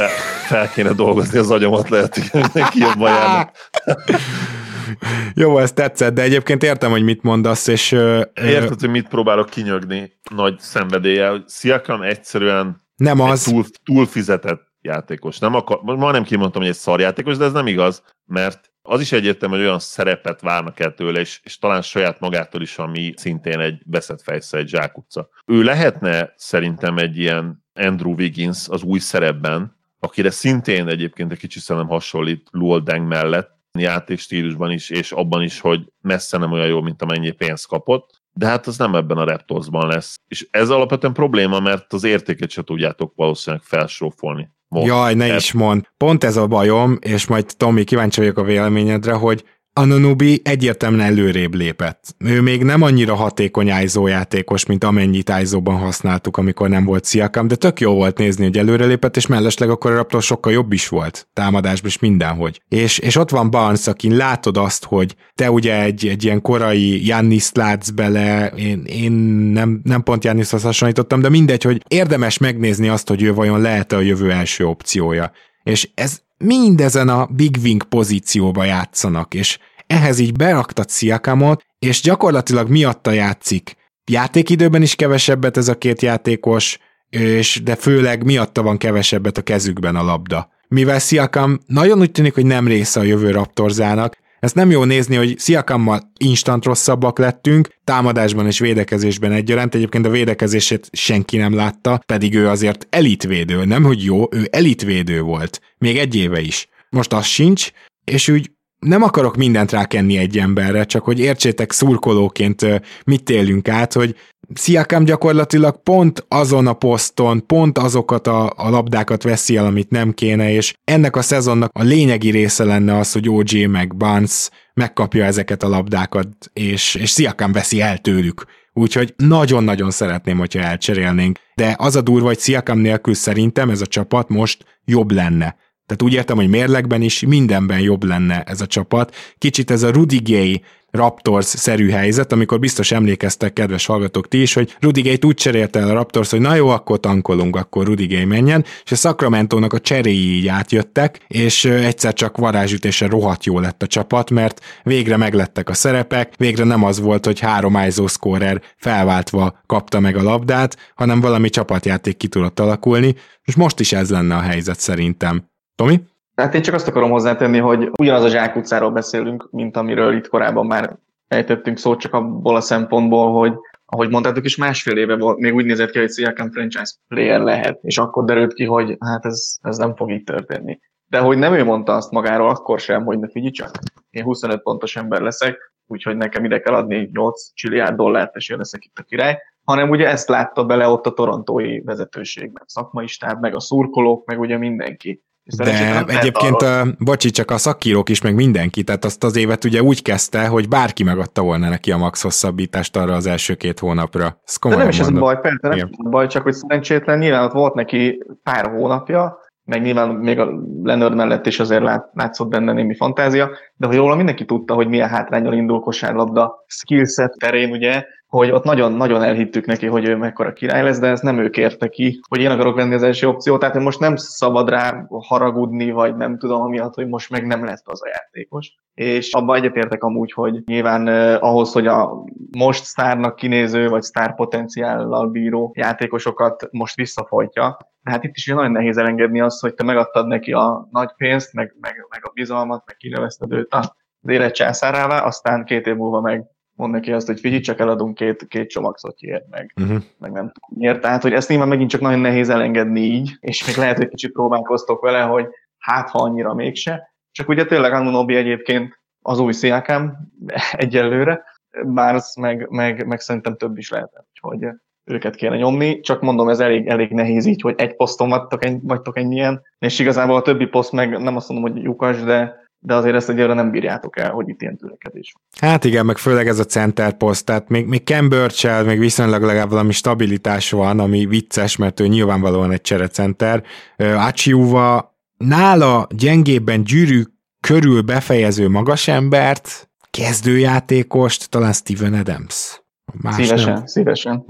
Fel 0.47 0.71
kéne 0.71 0.93
dolgozni 0.93 1.39
az 1.39 1.51
agyamat, 1.51 1.89
lehet, 1.89 2.17
hogy 2.17 2.45
neki 2.53 2.79
jobban 2.79 3.11
járnak. 3.11 3.51
Jó, 5.35 5.59
ez 5.59 5.73
tetszett, 5.73 6.15
de 6.15 6.23
egyébként 6.23 6.63
értem, 6.63 6.91
hogy 6.91 7.03
mit 7.03 7.23
mondasz, 7.23 7.67
és... 7.67 7.93
Érted, 8.35 8.81
hogy 8.81 8.91
mit 8.91 9.09
próbálok 9.09 9.49
kinyögni 9.49 10.13
nagy 10.31 10.59
szenvedéllyel. 10.59 11.45
Sziakam 11.47 12.03
egyszerűen 12.03 12.87
nem 12.99 13.21
az. 13.21 13.43
Túl, 13.43 13.65
túl 13.85 14.07
fizetett 14.07 14.67
játékos. 14.81 15.39
Nem 15.39 15.55
akar, 15.55 15.83
ma 15.83 16.11
nem 16.11 16.23
kimondtam, 16.23 16.61
hogy 16.61 16.71
egy 16.71 16.77
szarjátékos, 16.77 17.37
de 17.37 17.45
ez 17.45 17.53
nem 17.53 17.67
igaz, 17.67 18.03
mert 18.25 18.73
az 18.83 19.01
is 19.01 19.13
egyértelmű, 19.13 19.57
hogy 19.57 19.65
olyan 19.65 19.79
szerepet 19.79 20.41
várnak 20.41 20.81
el 20.81 20.95
tőle, 20.95 21.21
és, 21.21 21.41
és 21.43 21.59
talán 21.59 21.83
saját 21.83 22.21
magától 22.21 22.63
is, 22.63 22.79
ami 22.79 23.13
szintén 23.17 23.61
egy 23.61 23.83
beszett 23.87 24.23
fejsze, 24.23 24.59
egy 24.59 24.69
zsákutca. 24.69 25.29
Ő 25.47 25.63
lehetne 25.63 26.33
szerintem 26.37 26.99
egy 26.99 27.19
ilyen 27.19 27.65
Andrew 27.75 28.15
Wiggins 28.15 28.69
az 28.69 28.83
új 28.83 28.99
szerepben, 28.99 29.77
akire 30.01 30.31
szintén 30.31 30.89
egyébként 30.89 31.33
egy 31.33 31.39
kicsit 31.39 31.63
szerintem 31.63 31.91
hasonlít 31.91 32.49
Luol 32.51 32.81
Deng 32.81 33.07
mellett, 33.07 33.57
játékstílusban 33.79 34.71
is, 34.71 34.91
és 34.91 35.13
abban 35.13 35.43
is, 35.43 35.61
hogy 35.61 35.93
messze 36.01 36.39
nem 36.39 36.53
olyan 36.53 36.67
jó, 36.67 36.81
mint 36.81 37.03
amennyi 37.03 37.31
pénzt 37.31 37.67
kapott, 37.67 38.23
de 38.39 38.47
hát 38.47 38.67
az 38.67 38.79
nem 38.79 38.95
ebben 38.95 39.17
a 39.17 39.25
Raptorsban 39.25 39.87
lesz. 39.87 40.17
És 40.29 40.49
ez 40.51 40.71
alapvetően 40.71 41.13
probléma, 41.13 41.61
mert 41.61 41.93
az 41.93 42.05
értéket 42.05 42.51
se 42.51 42.63
tudjátok 42.63 43.13
valószínűleg 43.17 43.65
felsrófolni. 43.65 44.51
Most. 44.69 44.87
Jaj, 44.87 45.15
ne 45.15 45.35
is 45.35 45.53
mond. 45.53 45.87
Pont 45.97 46.25
ez 46.25 46.37
a 46.37 46.47
bajom, 46.47 46.99
és 47.01 47.27
majd 47.27 47.47
Tomi, 47.57 47.85
kíváncsi 47.85 48.21
vagyok 48.21 48.39
a 48.39 48.43
véleményedre, 48.43 49.13
hogy 49.13 49.45
Anonubi 49.79 50.41
egyértelműen 50.45 51.07
előrébb 51.07 51.55
lépett. 51.55 52.15
Ő 52.19 52.41
még 52.41 52.63
nem 52.63 52.83
annyira 52.83 53.15
hatékony 53.15 53.69
ISO 53.83 54.07
játékos, 54.07 54.67
mint 54.67 54.85
amennyit 54.85 55.33
ISO-ban 55.43 55.77
használtuk, 55.77 56.37
amikor 56.37 56.69
nem 56.69 56.85
volt 56.85 57.07
Siakam, 57.07 57.49
de 57.49 57.55
tök 57.55 57.81
jó 57.81 57.95
volt 57.95 58.19
nézni, 58.19 58.45
hogy 58.45 58.59
előrelépett, 58.59 59.17
és 59.17 59.27
mellesleg 59.27 59.71
akkor 59.71 59.91
a 59.91 59.95
Raptor 59.95 60.23
sokkal 60.23 60.53
jobb 60.53 60.73
is 60.73 60.89
volt, 60.89 61.29
támadásban 61.33 61.89
is 61.89 61.99
mindenhogy. 61.99 62.61
És, 62.69 62.99
és 62.99 63.17
ott 63.17 63.31
van 63.31 63.51
Barnes, 63.51 63.87
akin 63.87 64.17
látod 64.17 64.57
azt, 64.57 64.85
hogy 64.85 65.15
te 65.35 65.51
ugye 65.51 65.83
egy, 65.83 66.07
egy 66.07 66.25
ilyen 66.25 66.41
korai 66.41 67.07
Jannis 67.07 67.53
látsz 67.53 67.91
bele, 67.91 68.47
én, 68.47 68.85
én 68.85 69.13
nem, 69.53 69.81
nem 69.85 70.03
pont 70.03 70.25
Jannishoz 70.25 70.63
hasonlítottam, 70.63 71.21
de 71.21 71.29
mindegy, 71.29 71.63
hogy 71.63 71.83
érdemes 71.89 72.39
megnézni 72.39 72.89
azt, 72.89 73.09
hogy 73.09 73.23
ő 73.23 73.35
vajon 73.35 73.61
lehet-e 73.61 73.97
a 73.97 74.01
jövő 74.01 74.31
első 74.31 74.67
opciója. 74.67 75.33
És 75.63 75.89
ez 75.95 76.21
mindezen 76.39 77.09
a 77.09 77.27
big 77.27 77.57
wing 77.63 77.83
pozícióba 77.83 78.65
játszanak, 78.65 79.35
és 79.35 79.59
ehhez 79.87 80.19
így 80.19 80.33
beraktad 80.33 80.89
Sziakamot, 80.89 81.65
és 81.79 82.01
gyakorlatilag 82.01 82.69
miatta 82.69 83.11
játszik. 83.11 83.77
Játékidőben 84.11 84.83
is 84.83 84.95
kevesebbet 84.95 85.57
ez 85.57 85.69
a 85.69 85.79
két 85.79 86.03
játékos, 86.03 86.79
és 87.11 87.61
de 87.65 87.77
főleg 87.77 88.25
miatta 88.25 88.63
van 88.63 88.77
kevesebbet 88.77 89.39
a 89.39 89.43
kezükben 89.43 89.97
a 89.97 90.03
labda. 90.03 90.49
Mivel 90.69 90.99
Sziakam 90.99 91.59
nagyon 91.67 92.01
úgy 92.01 92.11
tűnik, 92.11 92.35
hogy 92.35 92.47
nem 92.47 92.67
része 92.67 93.01
a 93.01 93.03
jövő 93.03 93.31
Raptorzának, 93.31 94.17
ezt 94.41 94.55
nem 94.55 94.71
jó 94.71 94.85
nézni, 94.85 95.17
hogy 95.17 95.39
Sziakammal 95.39 96.13
instant 96.19 96.65
rosszabbak 96.65 97.19
lettünk, 97.19 97.69
támadásban 97.85 98.47
és 98.47 98.59
védekezésben 98.59 99.33
egyaránt, 99.33 99.75
egyébként 99.75 100.07
a 100.07 100.11
védekezését 100.11 100.89
senki 100.93 101.37
nem 101.37 101.55
látta, 101.55 102.01
pedig 102.07 102.35
ő 102.35 102.49
azért 102.49 102.87
elitvédő, 102.91 103.65
nem 103.65 103.85
hogy 103.85 104.05
jó, 104.05 104.25
ő 104.31 104.49
elitvédő 104.51 105.21
volt, 105.21 105.61
még 105.79 105.99
egy 105.99 106.15
éve 106.15 106.41
is. 106.41 106.69
Most 106.91 107.13
az 107.13 107.25
sincs, 107.25 107.71
és 108.05 108.29
úgy 108.29 108.51
nem 108.79 109.03
akarok 109.03 109.37
mindent 109.37 109.71
rákenni 109.71 110.17
egy 110.17 110.39
emberre, 110.39 110.85
csak 110.85 111.05
hogy 111.05 111.19
értsétek 111.19 111.73
szurkolóként 111.73 112.67
mit 113.05 113.31
élünk 113.31 113.69
át, 113.69 113.93
hogy 113.93 114.17
Sziakám 114.55 115.05
gyakorlatilag 115.05 115.83
pont 115.83 116.25
azon 116.29 116.67
a 116.67 116.73
poszton, 116.73 117.47
pont 117.47 117.79
azokat 117.79 118.27
a, 118.27 118.53
a 118.57 118.71
labdákat 118.71 119.23
veszi 119.23 119.57
el, 119.57 119.67
amit 119.67 119.91
nem 119.91 120.13
kéne, 120.13 120.53
és 120.53 120.75
ennek 120.85 121.17
a 121.17 121.23
szezonnak 121.23 121.71
a 121.75 121.83
lényegi 121.83 122.31
része 122.31 122.65
lenne 122.65 122.99
az, 122.99 123.13
hogy 123.13 123.29
OG 123.29 123.67
meg 123.71 123.97
Barnes 123.97 124.49
megkapja 124.75 125.25
ezeket 125.25 125.63
a 125.63 125.69
labdákat, 125.69 126.29
és, 126.53 126.95
és 126.95 127.11
Sziakám 127.11 127.53
veszi 127.53 127.81
el 127.81 127.99
tőlük. 127.99 128.45
Úgyhogy 128.73 129.15
nagyon-nagyon 129.17 129.91
szeretném, 129.91 130.39
hogyha 130.39 130.61
elcserélnénk. 130.61 131.39
De 131.55 131.75
az 131.79 131.97
a 131.97 132.01
durva, 132.01 132.27
hogy 132.27 132.39
Sziakám 132.39 132.79
nélkül 132.79 133.15
szerintem 133.15 133.71
ez 133.71 133.81
a 133.81 133.87
csapat 133.87 134.29
most 134.29 134.65
jobb 134.85 135.11
lenne 135.11 135.57
Tehát 135.89 136.03
úgy 136.03 136.13
értem, 136.13 136.37
hogy 136.37 136.49
mérlegben 136.49 137.03
is 137.03 137.21
mindenben 137.21 137.81
jobb 137.81 138.05
lenne 138.05 138.43
ez 138.43 138.61
a 138.61 138.67
csapat. 138.67 139.15
Kicsit 139.39 139.71
ez 139.71 139.83
a 139.83 139.91
Rudy 139.91 140.21
Gay 140.23 140.63
Raptors-szerű 140.91 141.91
helyzet, 141.91 142.33
amikor 142.33 142.59
biztos 142.59 142.93
emlékeztek, 142.93 143.53
kedves 143.53 143.87
hallgatók 143.87 144.29
ti 144.29 144.41
is, 144.41 144.55
hogy 144.55 144.77
Rudy 144.81 145.01
Gay 145.01 145.19
úgy 145.27 145.35
cserélte 145.35 145.79
el 145.79 145.89
a 145.89 145.93
Raptors, 145.93 146.31
hogy 146.31 146.41
na 146.41 146.55
jó, 146.55 146.69
akkor 146.69 147.01
tankolunk, 147.01 147.57
akkor 147.57 147.87
Rudy 147.87 148.07
Gay 148.07 148.25
menjen, 148.25 148.65
és 148.85 148.93
a 148.93 148.97
Sacramento-nak 148.97 149.73
a 149.73 149.81
cseréi 149.81 150.35
így 150.37 150.49
átjöttek, 150.49 151.21
és 151.27 151.65
egyszer 151.65 152.13
csak 152.13 152.37
varázsütése 152.37 153.07
rohadt 153.07 153.45
jó 153.45 153.59
lett 153.59 153.83
a 153.83 153.87
csapat, 153.87 154.31
mert 154.31 154.61
végre 154.83 155.17
meglettek 155.17 155.69
a 155.69 155.75
szerepek, 155.75 156.33
végre 156.37 156.65
nem 156.65 156.85
az 156.85 157.01
volt, 157.01 157.25
hogy 157.25 157.41
három 157.41 157.79
ISO 157.87 158.07
scorer 158.07 158.63
felváltva 158.77 159.63
kapta 159.67 160.01
meg 160.01 160.17
a 160.17 160.23
labdát, 160.23 160.77
hanem 160.95 161.21
valami 161.21 161.49
csapatjáték 161.49 162.17
ki 162.17 162.29
tudott 162.29 162.61
alakulni, 162.61 163.15
és 163.45 163.55
most 163.55 163.81
is 163.81 163.93
ez 163.93 164.11
lenne 164.11 164.35
a 164.35 164.41
helyzet 164.41 164.81
szerintem. 164.81 165.57
Tomi? 165.79 166.01
Hát 166.35 166.55
én 166.55 166.63
csak 166.63 166.75
azt 166.75 166.89
akarom 166.89 167.11
hozzátenni, 167.11 167.59
hogy 167.59 167.91
ugyanaz 167.99 168.23
a 168.23 168.29
zsákutcáról 168.29 168.91
beszélünk, 168.91 169.49
mint 169.51 169.77
amiről 169.77 170.17
itt 170.17 170.29
korábban 170.29 170.67
már 170.67 170.97
ejtettünk 171.29 171.79
szót, 171.79 172.01
csak 172.01 172.15
abból 172.15 172.57
a 172.57 172.61
szempontból, 172.61 173.33
hogy 173.33 173.53
ahogy 173.85 174.09
mondtátok 174.09 174.45
is, 174.45 174.57
másfél 174.57 174.97
éve 174.97 175.17
volt, 175.17 175.39
még 175.39 175.55
úgy 175.55 175.65
nézett 175.65 175.91
ki, 175.91 175.99
hogy 175.99 176.11
Siakam 176.11 176.51
franchise 176.51 176.93
player 177.09 177.41
lehet, 177.41 177.79
és 177.83 177.99
akkor 177.99 178.25
derült 178.25 178.53
ki, 178.53 178.65
hogy 178.65 178.97
hát 179.01 179.25
ez, 179.25 179.57
ez 179.61 179.77
nem 179.77 179.95
fog 179.95 180.11
így 180.11 180.25
történni. 180.25 180.81
De 181.07 181.19
hogy 181.19 181.39
nem 181.39 181.53
ő 181.53 181.65
mondta 181.65 181.95
azt 181.95 182.11
magáról, 182.11 182.49
akkor 182.49 182.81
sem, 182.81 183.05
hogy 183.05 183.19
ne 183.19 183.29
figyelj 183.29 183.51
csak, 183.51 183.71
én 184.11 184.23
25 184.23 184.63
pontos 184.63 184.97
ember 184.97 185.21
leszek, 185.21 185.73
úgyhogy 185.87 186.17
nekem 186.17 186.45
ide 186.45 186.61
kell 186.61 186.75
adni 186.75 187.11
8 187.13 187.53
csilliárd 187.55 187.97
dollárt, 187.97 188.37
és 188.37 188.49
én 188.49 188.59
leszek 188.59 188.85
itt 188.85 188.99
a 188.99 189.03
király, 189.03 189.39
hanem 189.65 189.91
ugye 189.91 190.09
ezt 190.09 190.29
látta 190.29 190.65
bele 190.65 190.89
ott 190.89 191.07
a 191.07 191.13
torontói 191.13 191.81
vezetőség, 191.81 192.51
meg 192.53 192.63
szakmai 192.67 193.07
stáb, 193.07 193.41
meg 193.41 193.55
a 193.55 193.61
szurkolók, 193.61 194.27
meg 194.27 194.41
ugye 194.41 194.59
mindenki. 194.59 195.23
De 195.57 196.05
egyébként, 196.07 196.63
a, 196.63 196.87
bocsi, 196.99 197.31
csak 197.31 197.51
a 197.51 197.59
szakírók 197.59 198.09
is, 198.09 198.23
meg 198.23 198.35
mindenki, 198.35 198.83
tehát 198.83 199.05
azt 199.05 199.25
az 199.25 199.37
évet 199.37 199.65
ugye 199.65 199.83
úgy 199.83 200.03
kezdte, 200.03 200.47
hogy 200.47 200.69
bárki 200.69 201.03
megadta 201.03 201.43
volna 201.43 201.69
neki 201.69 201.93
a 201.93 201.97
max 201.97 202.23
hosszabbítást 202.23 202.97
arra 202.97 203.15
az 203.15 203.27
első 203.27 203.55
két 203.55 203.79
hónapra. 203.79 204.41
Ez 204.45 204.57
De 204.63 204.77
nem 204.77 204.89
is 204.89 205.01
ez 205.01 205.07
a 205.07 205.13
baj, 205.13 205.41
persze, 205.41 205.69
nem 205.69 205.91
a 206.05 206.09
baj, 206.09 206.27
csak 206.27 206.43
hogy 206.43 206.53
szerencsétlen 206.53 207.19
nyilván 207.19 207.45
ott 207.45 207.53
volt 207.53 207.75
neki 207.75 208.23
pár 208.43 208.67
hónapja, 208.67 209.39
meg 209.65 209.83
nyilván 209.83 210.09
még 210.09 210.39
a 210.39 210.51
Leonard 210.83 211.15
mellett 211.15 211.47
is 211.47 211.61
azért 211.61 211.83
lát, 211.83 212.11
látszott 212.13 212.49
benne 212.49 212.73
némi 212.73 212.95
fantázia, 212.97 213.51
de 213.77 213.87
hogy 213.87 213.97
róla 213.97 214.15
mindenki 214.15 214.45
tudta, 214.45 214.75
hogy 214.75 214.89
milyen 214.89 215.09
hátrányal 215.09 215.53
indul 215.53 215.81
kosárlabda 215.81 216.65
skillset 216.67 217.35
terén, 217.39 217.71
ugye, 217.71 218.05
hogy 218.29 218.51
ott 218.51 218.65
nagyon-nagyon 218.65 219.23
elhittük 219.23 219.67
neki, 219.67 219.87
hogy 219.87 220.09
ő 220.09 220.17
mekkora 220.17 220.53
király 220.53 220.83
lesz, 220.83 220.99
de 220.99 221.07
ezt 221.07 221.23
nem 221.23 221.39
ő 221.39 221.51
kérte 221.51 221.89
ki, 221.89 222.21
hogy 222.29 222.41
én 222.41 222.51
akarok 222.51 222.77
lenni 222.77 222.95
az 222.95 223.03
első 223.03 223.29
opció, 223.29 223.59
tehát 223.59 223.79
most 223.79 224.01
nem 224.01 224.17
szabad 224.17 224.69
rá 224.69 225.07
haragudni, 225.09 225.91
vagy 225.91 226.17
nem 226.17 226.39
tudom, 226.39 226.61
amiatt, 226.61 226.95
hogy 226.95 227.09
most 227.09 227.31
meg 227.31 227.47
nem 227.47 227.65
lesz 227.65 227.83
az 227.85 228.03
a 228.03 228.09
játékos. 228.09 228.75
És 228.95 229.33
abban 229.33 229.57
egyetértek 229.57 230.03
amúgy, 230.03 230.33
hogy 230.33 230.63
nyilván 230.67 231.09
eh, 231.09 231.43
ahhoz, 231.43 231.73
hogy 231.73 231.87
a 231.87 232.25
most 232.57 232.85
sztárnak 232.85 233.35
kinéző, 233.35 233.89
vagy 233.89 234.03
sztár 234.03 234.35
potenciállal 234.35 235.29
bíró 235.29 235.73
játékosokat 235.75 236.69
most 236.71 236.97
visszafolytja, 236.97 237.77
hát 238.03 238.25
itt 238.25 238.37
is 238.37 238.47
nagyon 238.47 238.73
nehéz 238.73 238.97
elengedni 238.97 239.41
azt, 239.41 239.61
hogy 239.61 239.75
te 239.75 239.85
megadtad 239.85 240.27
neki 240.27 240.53
a 240.53 240.89
nagy 240.91 241.11
pénzt, 241.17 241.53
meg, 241.53 241.75
meg, 241.81 242.07
meg 242.09 242.21
a 242.27 242.31
bizalmat, 242.35 242.83
meg 242.87 242.97
kinevezted 242.97 243.53
őt 243.53 243.75
az 243.75 243.91
élet 244.29 244.55
császárává, 244.55 245.25
aztán 245.25 245.65
két 245.65 245.87
év 245.87 245.95
múlva 245.95 246.21
meg 246.21 246.47
mond 246.79 246.93
neki 246.93 247.13
azt, 247.13 247.27
hogy 247.27 247.41
figyelj, 247.41 247.61
csak 247.61 247.81
eladunk 247.81 248.15
két, 248.15 248.47
két 248.49 248.69
csomag 248.69 248.97
szotyért, 248.97 249.49
meg, 249.51 249.73
uh-huh. 249.81 250.03
meg 250.19 250.33
nem 250.33 250.53
tudom 250.53 250.79
miért. 250.79 251.01
Tehát, 251.01 251.23
hogy 251.23 251.33
ezt 251.33 251.49
nyilván 251.49 251.69
megint 251.69 251.91
csak 251.91 252.01
nagyon 252.01 252.21
nehéz 252.21 252.49
elengedni 252.49 253.01
így, 253.01 253.37
és 253.41 253.67
még 253.67 253.77
lehet, 253.77 253.97
hogy 253.97 254.09
kicsit 254.09 254.33
próbálkoztok 254.33 255.01
vele, 255.01 255.21
hogy 255.21 255.47
hát 255.79 256.11
ha 256.11 256.19
annyira 256.19 256.55
mégse. 256.55 257.15
Csak 257.33 257.49
ugye 257.49 257.65
tényleg 257.65 257.93
Anunobi 257.93 258.35
egyébként 258.35 258.99
az 259.23 259.39
új 259.39 259.53
Sziakám 259.53 260.17
egyelőre, 260.73 261.45
Bársz 261.87 262.37
meg, 262.37 262.69
meg, 262.71 263.07
meg 263.07 263.21
szerintem 263.21 263.57
több 263.57 263.79
is 263.79 263.91
lehet, 263.91 264.25
hogy 264.41 264.69
őket 265.05 265.35
kéne 265.35 265.57
nyomni, 265.57 266.01
csak 266.01 266.21
mondom, 266.21 266.49
ez 266.49 266.61
elég, 266.61 266.87
elég 266.87 267.11
nehéz 267.11 267.47
így, 267.47 267.61
hogy 267.61 267.75
egy 267.79 267.97
poszton 267.97 268.29
vagytok, 268.29 268.63
vagytok 268.83 269.19
ennyien, 269.19 269.63
és 269.79 269.99
igazából 269.99 270.37
a 270.37 270.43
többi 270.43 270.67
poszt 270.67 270.93
meg 270.93 271.23
nem 271.23 271.37
azt 271.37 271.49
mondom, 271.49 271.73
hogy 271.73 271.83
lyukas, 271.83 272.23
de 272.23 272.68
de 272.81 272.95
azért 272.95 273.15
ezt 273.15 273.29
egyelőre 273.29 273.55
nem 273.55 273.71
bírjátok 273.71 274.19
el, 274.19 274.31
hogy 274.31 274.49
itt 274.49 274.63
ilyen 274.63 274.77
tülekedés. 274.77 275.35
Hát 275.61 275.85
igen, 275.85 276.07
meg 276.07 276.17
főleg 276.17 276.49
ez 276.49 276.59
a 276.59 276.65
center 276.65 277.17
poszt, 277.17 277.45
tehát 277.45 277.69
még, 277.69 277.87
még 277.87 278.05
Ken 278.05 278.29
Burchell, 278.29 278.85
még 278.85 278.99
viszonylag 278.99 279.43
legalább 279.43 279.71
valami 279.71 279.93
stabilitás 279.93 280.71
van, 280.71 281.01
ami 281.01 281.27
vicces, 281.27 281.77
mert 281.77 282.01
ő 282.01 282.07
nyilvánvalóan 282.07 282.73
egy 282.73 282.81
cserecenter. 282.81 283.63
Achiuva 283.97 285.17
nála 285.37 286.07
gyengébben 286.11 286.85
gyűrű 286.85 287.23
körül 287.61 288.03
befejező 288.03 288.69
magasembert, 288.69 289.91
kezdőjátékost, 290.11 291.51
talán 291.51 291.73
Steven 291.73 292.15
Adams. 292.15 292.83
Más 293.13 293.35
szívesen, 293.35 293.73
nem. 293.73 293.87
szívesen. 293.87 294.45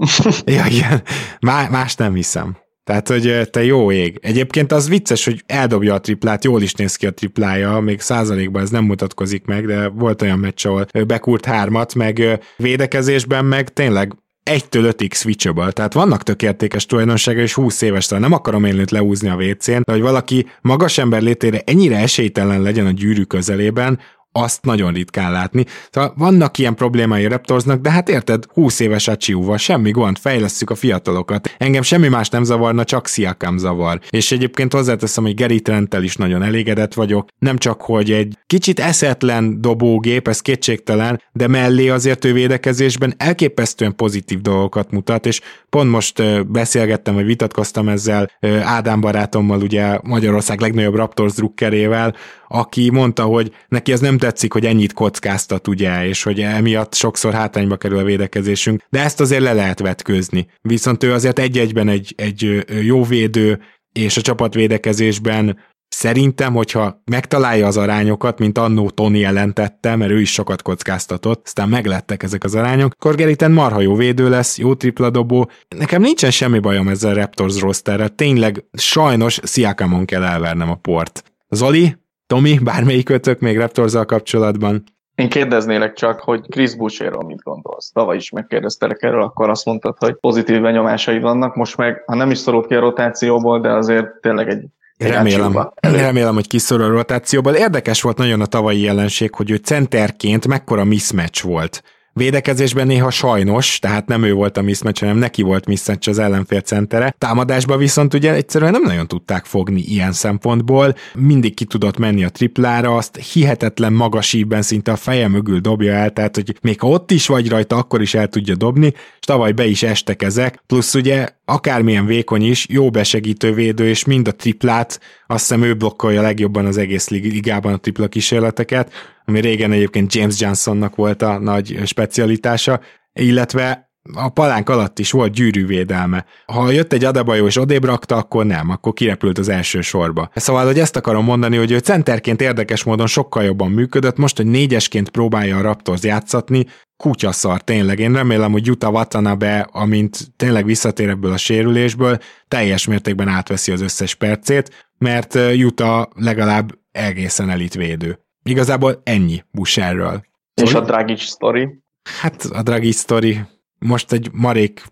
ja, 0.45 0.65
igen, 0.65 1.01
Má, 1.39 1.67
más 1.69 1.95
nem 1.95 2.13
hiszem. 2.13 2.57
Tehát, 2.89 3.07
hogy 3.07 3.49
te 3.51 3.63
jó 3.63 3.91
ég. 3.91 4.19
Egyébként 4.21 4.71
az 4.71 4.89
vicces, 4.89 5.25
hogy 5.25 5.43
eldobja 5.45 5.93
a 5.93 5.99
triplát, 5.99 6.43
jól 6.43 6.61
is 6.61 6.73
néz 6.73 6.95
ki 6.95 7.05
a 7.05 7.11
triplája, 7.11 7.79
még 7.79 7.99
százalékban 7.99 8.61
ez 8.61 8.69
nem 8.69 8.83
mutatkozik 8.83 9.45
meg, 9.45 9.65
de 9.65 9.87
volt 9.87 10.21
olyan 10.21 10.39
meccs, 10.39 10.65
ahol 10.65 10.85
bekúrt 11.07 11.45
hármat, 11.45 11.95
meg 11.95 12.39
védekezésben 12.57 13.45
meg 13.45 13.73
tényleg 13.73 14.15
egytől 14.43 14.83
ötig 14.83 15.13
switchable, 15.13 15.71
tehát 15.71 15.93
vannak 15.93 16.23
tökéletes 16.23 16.85
tulajdonsága, 16.85 17.39
és 17.39 17.53
20 17.53 17.81
éves 17.81 18.05
talán 18.05 18.23
nem 18.23 18.33
akarom 18.33 18.65
én 18.65 18.79
őt 18.79 18.91
leúzni 18.91 19.29
a 19.29 19.35
WC-n, 19.35 19.81
de 19.83 19.91
hogy 19.91 20.01
valaki 20.01 20.45
magas 20.61 20.97
ember 20.97 21.21
létére 21.21 21.61
ennyire 21.65 21.97
esélytelen 21.97 22.61
legyen 22.61 22.85
a 22.85 22.91
gyűrű 22.91 23.23
közelében, 23.23 23.99
azt 24.31 24.65
nagyon 24.65 24.93
ritkán 24.93 25.31
látni. 25.31 25.65
Szóval 25.91 26.13
vannak 26.17 26.57
ilyen 26.57 26.75
problémái 26.75 27.25
a 27.25 27.29
Raptorsnak, 27.29 27.81
de 27.81 27.91
hát 27.91 28.09
érted, 28.09 28.45
20 28.53 28.79
éves 28.79 29.07
a 29.07 29.17
Csiúval, 29.17 29.57
semmi 29.57 29.91
gond, 29.91 30.17
fejlesszük 30.17 30.69
a 30.69 30.75
fiatalokat. 30.75 31.55
Engem 31.57 31.81
semmi 31.81 32.07
más 32.07 32.29
nem 32.29 32.43
zavarna, 32.43 32.83
csak 32.83 33.07
Siakam 33.07 33.57
zavar. 33.57 33.99
És 34.09 34.31
egyébként 34.31 34.73
hozzáteszem, 34.73 35.23
hogy 35.23 35.35
Gary 35.35 35.61
Trenttel 35.61 36.03
is 36.03 36.15
nagyon 36.15 36.43
elégedett 36.43 36.93
vagyok. 36.93 37.29
Nem 37.39 37.57
csak, 37.57 37.81
hogy 37.81 38.11
egy 38.11 38.37
kicsit 38.47 38.79
eszetlen 38.79 39.61
dobógép, 39.61 40.27
ez 40.27 40.41
kétségtelen, 40.41 41.21
de 41.31 41.47
mellé 41.47 41.89
azért 41.89 42.25
ő 42.25 42.33
védekezésben 42.33 43.13
elképesztően 43.17 43.95
pozitív 43.95 44.41
dolgokat 44.41 44.91
mutat, 44.91 45.25
és 45.25 45.41
pont 45.69 45.89
most 45.89 46.47
beszélgettem, 46.51 47.13
vagy 47.13 47.25
vitatkoztam 47.25 47.89
ezzel 47.89 48.31
Ádám 48.63 49.01
barátommal, 49.01 49.61
ugye 49.61 49.99
Magyarország 50.03 50.59
legnagyobb 50.59 50.95
Raptors 50.95 51.33
drukkerével, 51.33 52.15
aki 52.47 52.89
mondta, 52.89 53.23
hogy 53.23 53.51
neki 53.67 53.91
ez 53.91 53.99
nem 53.99 54.17
tetszik, 54.19 54.53
hogy 54.53 54.65
ennyit 54.65 54.93
kockáztat, 54.93 55.67
ugye, 55.67 56.07
és 56.07 56.23
hogy 56.23 56.39
emiatt 56.41 56.93
sokszor 56.93 57.33
hátrányba 57.33 57.77
kerül 57.77 57.97
a 57.97 58.03
védekezésünk, 58.03 58.81
de 58.89 59.03
ezt 59.03 59.19
azért 59.19 59.41
le 59.41 59.53
lehet 59.53 59.79
vetkőzni. 59.79 60.47
Viszont 60.61 61.03
ő 61.03 61.13
azért 61.13 61.39
egy-egyben 61.39 61.87
egy, 61.87 62.13
egy 62.17 62.65
jó 62.81 63.03
védő, 63.03 63.59
és 63.93 64.17
a 64.17 64.21
csapatvédekezésben 64.21 65.57
Szerintem, 65.89 66.53
hogyha 66.53 67.01
megtalálja 67.05 67.67
az 67.67 67.77
arányokat, 67.77 68.39
mint 68.39 68.57
annó 68.57 68.89
Tony 68.89 69.15
jelentette, 69.15 69.95
mert 69.95 70.11
ő 70.11 70.19
is 70.19 70.31
sokat 70.31 70.61
kockáztatott, 70.61 71.41
aztán 71.45 71.69
meglettek 71.69 72.23
ezek 72.23 72.43
az 72.43 72.55
arányok, 72.55 72.93
akkor 72.93 73.15
Geriten 73.15 73.51
marha 73.51 73.81
jó 73.81 73.95
védő 73.95 74.29
lesz, 74.29 74.57
jó 74.57 74.75
tripladobó. 74.75 75.49
Nekem 75.75 76.01
nincsen 76.01 76.31
semmi 76.31 76.59
bajom 76.59 76.87
ezzel 76.87 77.11
a 77.11 77.13
Raptors 77.13 77.59
rosterrel, 77.59 78.09
tényleg 78.09 78.63
sajnos 78.73 79.39
Sziakamon 79.43 80.05
kell 80.05 80.23
elvernem 80.23 80.69
a 80.69 80.75
port. 80.75 81.23
Zoli, 81.49 81.95
Tomi, 82.29 82.59
bármelyik 82.63 83.09
ötök 83.09 83.39
még 83.39 83.57
Raptorzzal 83.57 84.05
kapcsolatban? 84.05 84.83
Én 85.15 85.29
kérdeznélek 85.29 85.93
csak, 85.93 86.19
hogy 86.19 86.41
Chris 86.49 86.75
Boucherról 86.75 87.23
mit 87.23 87.43
gondolsz? 87.43 87.91
Tavaly 87.91 88.15
is 88.15 88.29
megkérdeztelek 88.29 89.03
erről, 89.03 89.21
akkor 89.21 89.49
azt 89.49 89.65
mondtad, 89.65 89.95
hogy 89.97 90.15
pozitív 90.19 90.61
benyomásai 90.61 91.19
vannak, 91.19 91.55
most 91.55 91.77
meg, 91.77 92.03
ha 92.05 92.15
nem 92.15 92.31
is 92.31 92.37
szorult 92.37 92.67
ki 92.67 92.75
a 92.75 92.79
rotációból, 92.79 93.59
de 93.59 93.71
azért 93.71 94.07
tényleg 94.21 94.49
egy 94.49 94.63
Remélem, 94.97 95.71
remélem, 95.79 96.33
hogy 96.33 96.47
kiszorul 96.47 96.85
a 96.85 96.89
rotációból. 96.89 97.53
Érdekes 97.53 98.01
volt 98.01 98.17
nagyon 98.17 98.41
a 98.41 98.45
tavalyi 98.45 98.81
jelenség, 98.81 99.35
hogy 99.35 99.51
ő 99.51 99.55
centerként 99.55 100.47
mekkora 100.47 100.83
mismatch 100.83 101.45
volt 101.45 101.83
Védekezésben 102.19 102.87
néha 102.87 103.09
sajnos, 103.09 103.79
tehát 103.79 104.07
nem 104.07 104.23
ő 104.23 104.33
volt 104.33 104.57
a 104.57 104.61
mismatch, 104.61 105.01
hanem 105.01 105.17
neki 105.17 105.41
volt 105.41 105.65
mismatch 105.65 106.09
az 106.09 106.19
ellenfél 106.19 106.61
centere. 106.61 107.15
Támadásban 107.17 107.77
viszont 107.77 108.13
ugye 108.13 108.33
egyszerűen 108.33 108.71
nem 108.71 108.83
nagyon 108.83 109.07
tudták 109.07 109.45
fogni 109.45 109.81
ilyen 109.81 110.11
szempontból. 110.11 110.95
Mindig 111.13 111.53
ki 111.53 111.65
tudott 111.65 111.97
menni 111.97 112.23
a 112.23 112.29
triplára, 112.29 112.95
azt 112.95 113.15
hihetetlen 113.33 113.93
magas 113.93 114.33
ívben 114.33 114.61
szinte 114.61 114.91
a 114.91 114.95
feje 114.95 115.27
mögül 115.27 115.59
dobja 115.59 115.93
el, 115.93 116.11
tehát 116.11 116.35
hogy 116.35 116.57
még 116.61 116.79
ha 116.79 116.87
ott 116.87 117.11
is 117.11 117.27
vagy 117.27 117.49
rajta, 117.49 117.75
akkor 117.75 118.01
is 118.01 118.13
el 118.13 118.27
tudja 118.27 118.55
dobni, 118.55 118.93
és 119.19 119.25
tavaly 119.25 119.51
be 119.51 119.65
is 119.65 119.83
estek 119.83 120.21
ezek. 120.21 120.63
Plusz 120.67 120.93
ugye 120.93 121.27
akármilyen 121.49 122.05
vékony 122.05 122.43
is, 122.43 122.67
jó 122.69 122.89
besegítő 122.89 123.53
védő, 123.53 123.87
és 123.87 124.05
mind 124.05 124.27
a 124.27 124.35
triplát, 124.35 124.99
azt 125.27 125.47
hiszem 125.47 125.63
ő 125.63 125.73
blokkolja 125.73 126.21
legjobban 126.21 126.65
az 126.65 126.77
egész 126.77 127.09
ligában 127.09 127.73
a 127.73 127.77
tripla 127.77 128.07
kísérleteket, 128.07 128.93
ami 129.25 129.39
régen 129.39 129.71
egyébként 129.71 130.13
James 130.13 130.39
Johnsonnak 130.39 130.95
volt 130.95 131.21
a 131.21 131.39
nagy 131.39 131.79
specialitása, 131.85 132.79
illetve 133.13 133.88
a 134.13 134.29
palánk 134.29 134.69
alatt 134.69 134.99
is 134.99 135.11
volt 135.11 135.33
gyűrűvédelme. 135.33 136.25
Ha 136.45 136.71
jött 136.71 136.93
egy 136.93 137.03
adabajó 137.03 137.45
és 137.45 137.57
odébb 137.57 137.83
rakta, 137.83 138.15
akkor 138.15 138.45
nem, 138.45 138.69
akkor 138.69 138.93
kirepült 138.93 139.37
az 139.37 139.49
első 139.49 139.81
sorba. 139.81 140.29
Szóval, 140.35 140.65
hogy 140.65 140.79
ezt 140.79 140.95
akarom 140.95 141.23
mondani, 141.23 141.57
hogy 141.57 141.71
ő 141.71 141.77
centerként 141.77 142.41
érdekes 142.41 142.83
módon 142.83 143.07
sokkal 143.07 143.43
jobban 143.43 143.71
működött, 143.71 144.17
most, 144.17 144.37
hogy 144.37 144.45
négyesként 144.45 145.09
próbálja 145.09 145.57
a 145.57 145.61
Raptors 145.61 146.03
játszatni, 146.03 146.65
kutyaszar 146.97 147.61
tényleg. 147.61 147.99
Én 147.99 148.13
remélem, 148.13 148.51
hogy 148.51 148.65
Juta 148.65 148.89
Watanabe, 148.89 149.69
amint 149.71 150.17
tényleg 150.35 150.65
visszatér 150.65 151.09
ebből 151.09 151.31
a 151.31 151.37
sérülésből, 151.37 152.17
teljes 152.47 152.87
mértékben 152.87 153.27
átveszi 153.27 153.71
az 153.71 153.81
összes 153.81 154.15
percét, 154.15 154.91
mert 154.97 155.33
Juta 155.53 156.09
legalább 156.15 156.77
egészen 156.91 157.49
elit 157.49 157.73
védő. 157.73 158.19
Igazából 158.43 159.01
ennyi 159.03 159.43
Busherről. 159.51 160.23
És 160.61 160.73
a 160.73 160.79
Dragic 160.79 161.21
sztori? 161.21 161.83
Hát 162.21 162.43
a 162.43 162.63
Dragic 162.63 162.97
sztori 162.97 163.39
most 163.79 164.11
egy 164.11 164.29
marék 164.33 164.83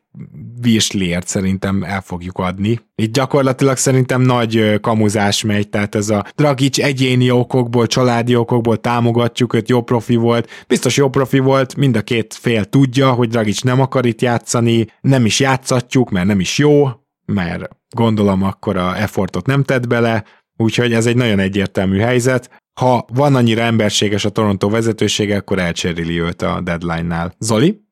virsliért 0.62 1.28
szerintem 1.28 1.84
el 1.84 2.02
fogjuk 2.02 2.38
adni. 2.38 2.80
Itt 2.96 3.14
gyakorlatilag 3.14 3.78
szerintem 3.78 4.22
nagy 4.22 4.80
kamuzás 4.82 5.44
megy, 5.44 5.70
tehát 5.70 5.96
ez 5.96 6.10
a 6.10 6.26
Dragic 6.36 6.78
egyéni 6.80 7.32
okokból, 7.32 7.88
családi 7.88 8.36
okokból 8.36 8.78
támogatjuk 8.78 9.54
őt, 9.54 9.70
jó 9.70 9.82
profi 9.82 10.16
volt. 10.16 10.50
Biztos 10.68 10.98
jó 10.98 11.10
profi 11.10 11.40
volt, 11.40 11.76
mind 11.76 11.96
a 11.96 12.02
két 12.02 12.34
fél 12.34 12.66
tudja, 12.66 13.12
hogy 13.12 13.30
Dragic 13.30 13.62
nem 13.62 13.82
akar 13.82 14.06
itt 14.06 14.22
játszani, 14.22 14.88
nem 15.02 15.26
is 15.26 15.40
játszatjuk, 15.40 16.10
mert 16.10 16.28
nem 16.28 16.40
is 16.40 16.58
jó, 16.58 16.90
mert 17.26 17.70
gondolom 17.96 18.44
akkor 18.44 18.78
a 18.78 19.02
effortot 19.02 19.46
nem 19.46 19.64
tett 19.64 19.88
bele, 19.88 20.24
úgyhogy 20.58 20.94
ez 20.94 21.06
egy 21.06 21.16
nagyon 21.16 21.40
egyértelmű 21.40 21.98
helyzet. 22.00 22.62
Ha 22.80 23.06
van 23.14 23.36
annyira 23.36 23.62
emberséges 23.62 24.26
a 24.26 24.30
Toronto 24.30 24.70
vezetősége, 24.70 25.38
akkor 25.38 25.60
elcseréli 25.60 26.20
őt 26.20 26.42
a 26.42 26.62
deadline-nál. 26.62 27.34
Zoli? 27.40 27.86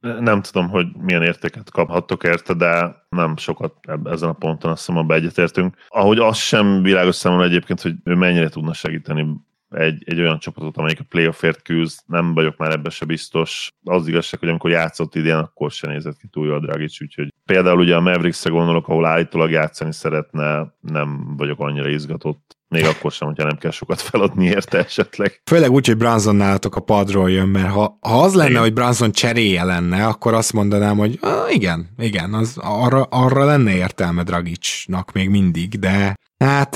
Nem 0.00 0.42
tudom, 0.42 0.68
hogy 0.68 0.86
milyen 0.96 1.22
értéket 1.22 1.70
kaphattok 1.70 2.24
érte, 2.24 2.54
de 2.54 3.04
nem 3.08 3.36
sokat 3.36 3.74
ezen 4.04 4.28
a 4.28 4.32
ponton 4.32 4.70
azt 4.70 4.86
hiszem, 4.86 5.10
egyetértünk. 5.10 5.76
Ahogy 5.88 6.18
az 6.18 6.36
sem 6.36 6.82
világos 6.82 7.14
számomra 7.14 7.44
egyébként, 7.44 7.80
hogy 7.80 7.94
ő 8.04 8.14
mennyire 8.14 8.48
tudna 8.48 8.72
segíteni 8.72 9.26
egy, 9.70 10.02
egy 10.06 10.20
olyan 10.20 10.38
csapatot, 10.38 10.76
amelyik 10.76 11.00
a 11.00 11.04
playoffért 11.08 11.62
küzd, 11.62 12.00
nem 12.06 12.34
vagyok 12.34 12.56
már 12.56 12.70
ebbe 12.70 12.90
se 12.90 13.04
biztos. 13.04 13.68
Az 13.84 14.08
igazság, 14.08 14.40
hogy 14.40 14.48
amikor 14.48 14.70
játszott 14.70 15.14
idén, 15.14 15.34
akkor 15.34 15.70
sem 15.70 15.90
nézett 15.90 16.16
ki 16.16 16.26
túl 16.26 16.46
jól 16.46 16.60
Dragic, 16.60 17.00
úgyhogy 17.02 17.34
például 17.44 17.78
ugye 17.78 17.96
a 17.96 18.00
Mavericksre 18.00 18.50
gondolok, 18.50 18.88
ahol 18.88 19.06
állítólag 19.06 19.50
játszani 19.50 19.92
szeretne, 19.92 20.74
nem 20.80 21.36
vagyok 21.36 21.60
annyira 21.60 21.88
izgatott. 21.88 22.58
Még 22.70 22.84
akkor 22.84 23.12
sem, 23.12 23.28
hogyha 23.28 23.44
nem 23.44 23.56
kell 23.56 23.70
sokat 23.70 24.00
feladni 24.00 24.46
érte 24.46 24.78
esetleg. 24.78 25.40
Főleg 25.44 25.70
úgy, 25.70 25.86
hogy 25.86 25.96
Branson 25.96 26.36
nálatok 26.36 26.76
a 26.76 26.80
padról 26.80 27.30
jön, 27.30 27.48
mert 27.48 27.68
ha, 27.68 27.98
ha 28.00 28.22
az 28.22 28.34
lenne, 28.34 28.50
igen. 28.50 28.62
hogy 28.62 28.72
Branson 28.72 29.12
cseréje 29.12 29.64
lenne, 29.64 30.06
akkor 30.06 30.34
azt 30.34 30.52
mondanám, 30.52 30.96
hogy 30.96 31.18
ah, 31.20 31.54
igen, 31.54 31.88
igen, 31.98 32.34
az 32.34 32.58
arra, 32.60 33.02
arra 33.02 33.44
lenne 33.44 33.74
értelme 33.74 34.22
Dragicsnak 34.22 35.12
még 35.12 35.28
mindig, 35.28 35.78
de 35.78 36.16
hát 36.38 36.74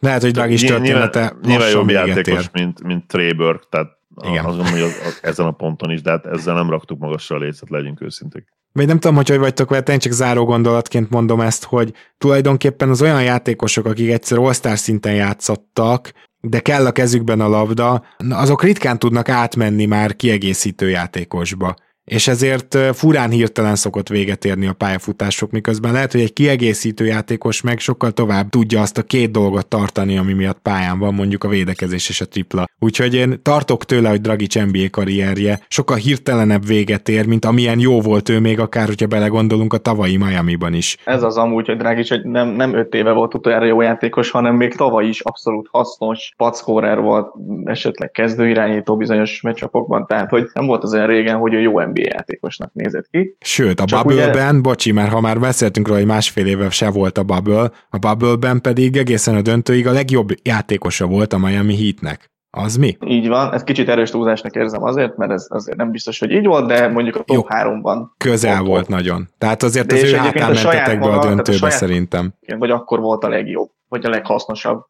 lehet, 0.00 0.22
hogy 0.22 0.30
Dragic 0.30 0.66
története 0.66 1.20
Nyilván, 1.20 1.40
nyilván 1.42 1.70
jobb 1.70 1.90
játékos, 1.90 2.50
mint, 2.52 2.82
mint 2.82 3.36
Burke, 3.36 3.66
tehát 3.70 3.90
igen. 4.22 4.44
azt 4.44 4.56
gondolom, 4.56 4.72
hogy 4.72 4.80
az, 4.80 5.00
az, 5.06 5.18
ezen 5.22 5.46
a 5.46 5.50
ponton 5.50 5.90
is, 5.90 6.02
de 6.02 6.10
hát 6.10 6.26
ezzel 6.26 6.54
nem 6.54 6.70
raktuk 6.70 6.98
magasra 6.98 7.36
a 7.36 7.38
lécet, 7.38 7.70
legyünk 7.70 8.00
őszinték. 8.00 8.44
Vagy 8.72 8.86
nem 8.86 8.98
tudom, 8.98 9.16
hogy 9.16 9.28
hogy 9.28 9.38
vagytok 9.38 9.70
vele, 9.70 9.82
én 9.92 9.98
csak 9.98 10.12
záró 10.12 10.44
gondolatként 10.44 11.10
mondom 11.10 11.40
ezt, 11.40 11.64
hogy 11.64 11.92
tulajdonképpen 12.18 12.88
az 12.88 13.02
olyan 13.02 13.22
játékosok, 13.22 13.86
akik 13.86 14.10
egyszer 14.10 14.38
all 14.38 14.52
szinten 14.76 15.14
játszottak, 15.14 16.12
de 16.40 16.60
kell 16.60 16.86
a 16.86 16.92
kezükben 16.92 17.40
a 17.40 17.48
labda, 17.48 18.04
azok 18.30 18.62
ritkán 18.62 18.98
tudnak 18.98 19.28
átmenni 19.28 19.84
már 19.84 20.16
kiegészítő 20.16 20.88
játékosba 20.88 21.76
és 22.04 22.28
ezért 22.28 22.78
furán 22.92 23.30
hirtelen 23.30 23.76
szokott 23.76 24.08
véget 24.08 24.44
érni 24.44 24.66
a 24.66 24.72
pályafutások, 24.72 25.50
miközben 25.50 25.92
lehet, 25.92 26.12
hogy 26.12 26.20
egy 26.20 26.32
kiegészítő 26.32 27.04
játékos 27.04 27.60
meg 27.60 27.78
sokkal 27.78 28.10
tovább 28.10 28.48
tudja 28.48 28.80
azt 28.80 28.98
a 28.98 29.02
két 29.02 29.30
dolgot 29.30 29.66
tartani, 29.66 30.18
ami 30.18 30.32
miatt 30.32 30.58
pályán 30.58 30.98
van, 30.98 31.14
mondjuk 31.14 31.44
a 31.44 31.48
védekezés 31.48 32.08
és 32.08 32.20
a 32.20 32.28
tripla. 32.28 32.64
Úgyhogy 32.78 33.14
én 33.14 33.42
tartok 33.42 33.84
tőle, 33.84 34.08
hogy 34.08 34.20
Dragic 34.20 34.54
NBA 34.54 34.90
karrierje 34.90 35.60
sokkal 35.68 35.96
hirtelenebb 35.96 36.66
véget 36.66 37.08
ér, 37.08 37.26
mint 37.26 37.44
amilyen 37.44 37.78
jó 37.78 38.00
volt 38.00 38.28
ő 38.28 38.40
még 38.40 38.60
akár, 38.60 38.86
hogyha 38.86 39.06
belegondolunk 39.06 39.72
a 39.72 39.78
tavalyi 39.78 40.16
Miami-ban 40.16 40.74
is. 40.74 40.96
Ez 41.04 41.22
az 41.22 41.36
amúgy, 41.36 41.66
hogy 41.66 41.76
Dragic 41.76 42.08
hogy 42.08 42.24
nem, 42.24 42.48
nem 42.48 42.74
öt 42.74 42.94
éve 42.94 43.12
volt 43.12 43.34
utoljára 43.34 43.64
jó 43.64 43.80
játékos, 43.80 44.30
hanem 44.30 44.54
még 44.54 44.74
tavaly 44.74 45.06
is 45.06 45.20
abszolút 45.20 45.68
hasznos, 45.70 46.32
packorer 46.36 47.00
volt, 47.00 47.32
esetleg 47.64 48.10
kezdőirányító 48.10 48.96
bizonyos 48.96 49.40
meccsapokban, 49.40 50.06
tehát 50.06 50.30
hogy 50.30 50.48
nem 50.52 50.66
volt 50.66 50.82
az 50.82 50.94
olyan 50.94 51.06
régen, 51.06 51.36
hogy 51.36 51.54
ő 51.54 51.60
jó 51.60 51.80
NBA 51.80 52.01
játékosnak 52.04 52.72
nézett 52.72 53.06
ki. 53.10 53.36
Sőt, 53.40 53.80
a 53.80 53.84
Bubble-ben, 53.84 54.50
ugye... 54.50 54.60
bocsi, 54.60 54.92
mert 54.92 55.12
ha 55.12 55.20
már 55.20 55.40
beszéltünk 55.40 55.86
róla, 55.86 55.98
hogy 55.98 56.08
másfél 56.08 56.46
éve 56.46 56.70
se 56.70 56.90
volt 56.90 57.18
a 57.18 57.22
Bubble, 57.22 57.70
a 57.90 57.98
Bubble-ben 57.98 58.60
pedig 58.60 58.96
egészen 58.96 59.34
a 59.34 59.42
döntőig 59.42 59.86
a 59.86 59.92
legjobb 59.92 60.28
játékosa 60.42 61.06
volt 61.06 61.32
a 61.32 61.38
Miami 61.38 61.76
Heatnek. 61.76 62.30
Az 62.56 62.76
mi? 62.76 62.96
Így 63.06 63.28
van, 63.28 63.52
ez 63.52 63.62
kicsit 63.62 63.88
erős 63.88 64.10
túlzásnak 64.10 64.54
érzem 64.54 64.82
azért, 64.82 65.16
mert 65.16 65.32
ez 65.32 65.46
azért 65.48 65.76
nem 65.76 65.90
biztos, 65.90 66.18
hogy 66.18 66.30
így 66.30 66.46
volt, 66.46 66.66
de 66.66 66.88
mondjuk 66.88 67.16
a 67.16 67.22
top 67.22 67.46
3-ban. 67.48 68.06
Közel 68.16 68.56
volt, 68.56 68.68
volt 68.68 68.88
nagyon. 68.88 69.28
Tehát 69.38 69.62
azért 69.62 69.86
de 69.86 69.94
az 69.94 70.02
ő 70.02 70.14
hátán 70.14 70.52
mentetek 70.52 71.00
be 71.00 71.06
a 71.06 71.18
döntőbe 71.18 71.58
saját, 71.58 71.74
szerintem. 71.76 72.34
Vagy 72.58 72.70
akkor 72.70 73.00
volt 73.00 73.24
a 73.24 73.28
legjobb, 73.28 73.70
vagy 73.88 74.04
a 74.04 74.08
leghasznosabb 74.08 74.84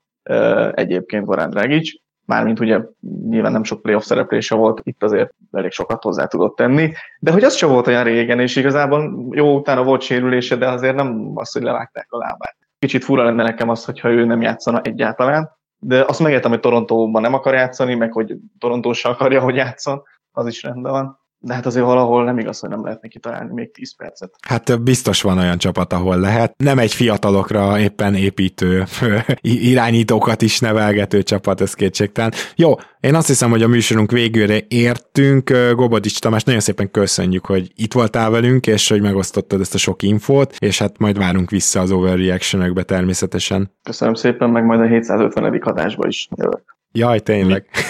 egyébként 0.74 1.24
Goran 1.24 1.50
Dragic 1.50 1.90
mármint 2.32 2.60
ugye 2.60 2.80
nyilván 3.28 3.52
nem 3.52 3.64
sok 3.64 3.82
playoff 3.82 4.04
szereplése 4.04 4.54
volt, 4.54 4.80
itt 4.82 5.02
azért 5.02 5.34
elég 5.52 5.70
sokat 5.70 6.02
hozzá 6.02 6.26
tudott 6.26 6.56
tenni, 6.56 6.92
de 7.18 7.32
hogy 7.32 7.44
az 7.44 7.54
sem 7.54 7.68
volt 7.68 7.86
olyan 7.86 8.04
régen, 8.04 8.40
és 8.40 8.56
igazából 8.56 9.28
jó 9.30 9.56
utána 9.56 9.82
volt 9.82 10.00
sérülése, 10.00 10.56
de 10.56 10.68
azért 10.68 10.94
nem 10.94 11.30
az, 11.34 11.52
hogy 11.52 11.62
levágták 11.62 12.06
a 12.10 12.18
lábát. 12.18 12.56
Kicsit 12.78 13.04
fura 13.04 13.24
lenne 13.24 13.42
nekem 13.42 13.68
az, 13.68 13.84
hogyha 13.84 14.10
ő 14.10 14.24
nem 14.24 14.42
játszana 14.42 14.80
egyáltalán, 14.80 15.50
de 15.78 16.04
azt 16.04 16.20
megértem, 16.20 16.50
hogy 16.50 16.60
Torontóban 16.60 17.22
nem 17.22 17.34
akar 17.34 17.54
játszani, 17.54 17.94
meg 17.94 18.12
hogy 18.12 18.36
Torontó 18.58 18.92
se 18.92 19.08
akarja, 19.08 19.40
hogy 19.40 19.54
játszon, 19.54 20.02
az 20.32 20.46
is 20.46 20.62
rendben 20.62 20.92
van 20.92 21.21
de 21.44 21.54
hát 21.54 21.66
azért 21.66 21.84
valahol 21.84 22.24
nem 22.24 22.38
igaz, 22.38 22.58
hogy 22.58 22.70
nem 22.70 22.84
lehet 22.84 23.02
neki 23.02 23.18
találni 23.18 23.52
még 23.52 23.72
10 23.72 23.96
percet. 23.96 24.34
Hát 24.48 24.82
biztos 24.82 25.22
van 25.22 25.38
olyan 25.38 25.58
csapat, 25.58 25.92
ahol 25.92 26.16
lehet. 26.16 26.54
Nem 26.56 26.78
egy 26.78 26.92
fiatalokra 26.92 27.78
éppen 27.78 28.14
építő 28.14 28.84
irányítókat 29.40 30.42
is 30.42 30.60
nevelgető 30.60 31.22
csapat, 31.22 31.60
ez 31.60 31.74
kétségtelen. 31.74 32.32
Jó, 32.56 32.74
én 33.00 33.14
azt 33.14 33.26
hiszem, 33.26 33.50
hogy 33.50 33.62
a 33.62 33.68
műsorunk 33.68 34.10
végére 34.10 34.58
értünk. 34.68 35.52
Gobodics 35.74 36.20
Tamás, 36.20 36.44
nagyon 36.44 36.60
szépen 36.60 36.90
köszönjük, 36.90 37.46
hogy 37.46 37.72
itt 37.74 37.92
voltál 37.92 38.30
velünk, 38.30 38.66
és 38.66 38.88
hogy 38.88 39.00
megosztottad 39.00 39.60
ezt 39.60 39.74
a 39.74 39.78
sok 39.78 40.02
infót, 40.02 40.56
és 40.58 40.78
hát 40.78 40.98
majd 40.98 41.18
várunk 41.18 41.50
vissza 41.50 41.80
az 41.80 41.90
overreaction 41.90 42.84
természetesen. 42.84 43.72
Köszönöm 43.82 44.14
szépen, 44.14 44.50
meg 44.50 44.64
majd 44.64 44.80
a 44.80 44.86
750. 44.86 45.60
adásba 45.62 46.06
is 46.06 46.28
jövök. 46.36 46.76
Jaj, 46.92 47.20
tényleg. 47.20 47.66
Mi? 47.72 47.80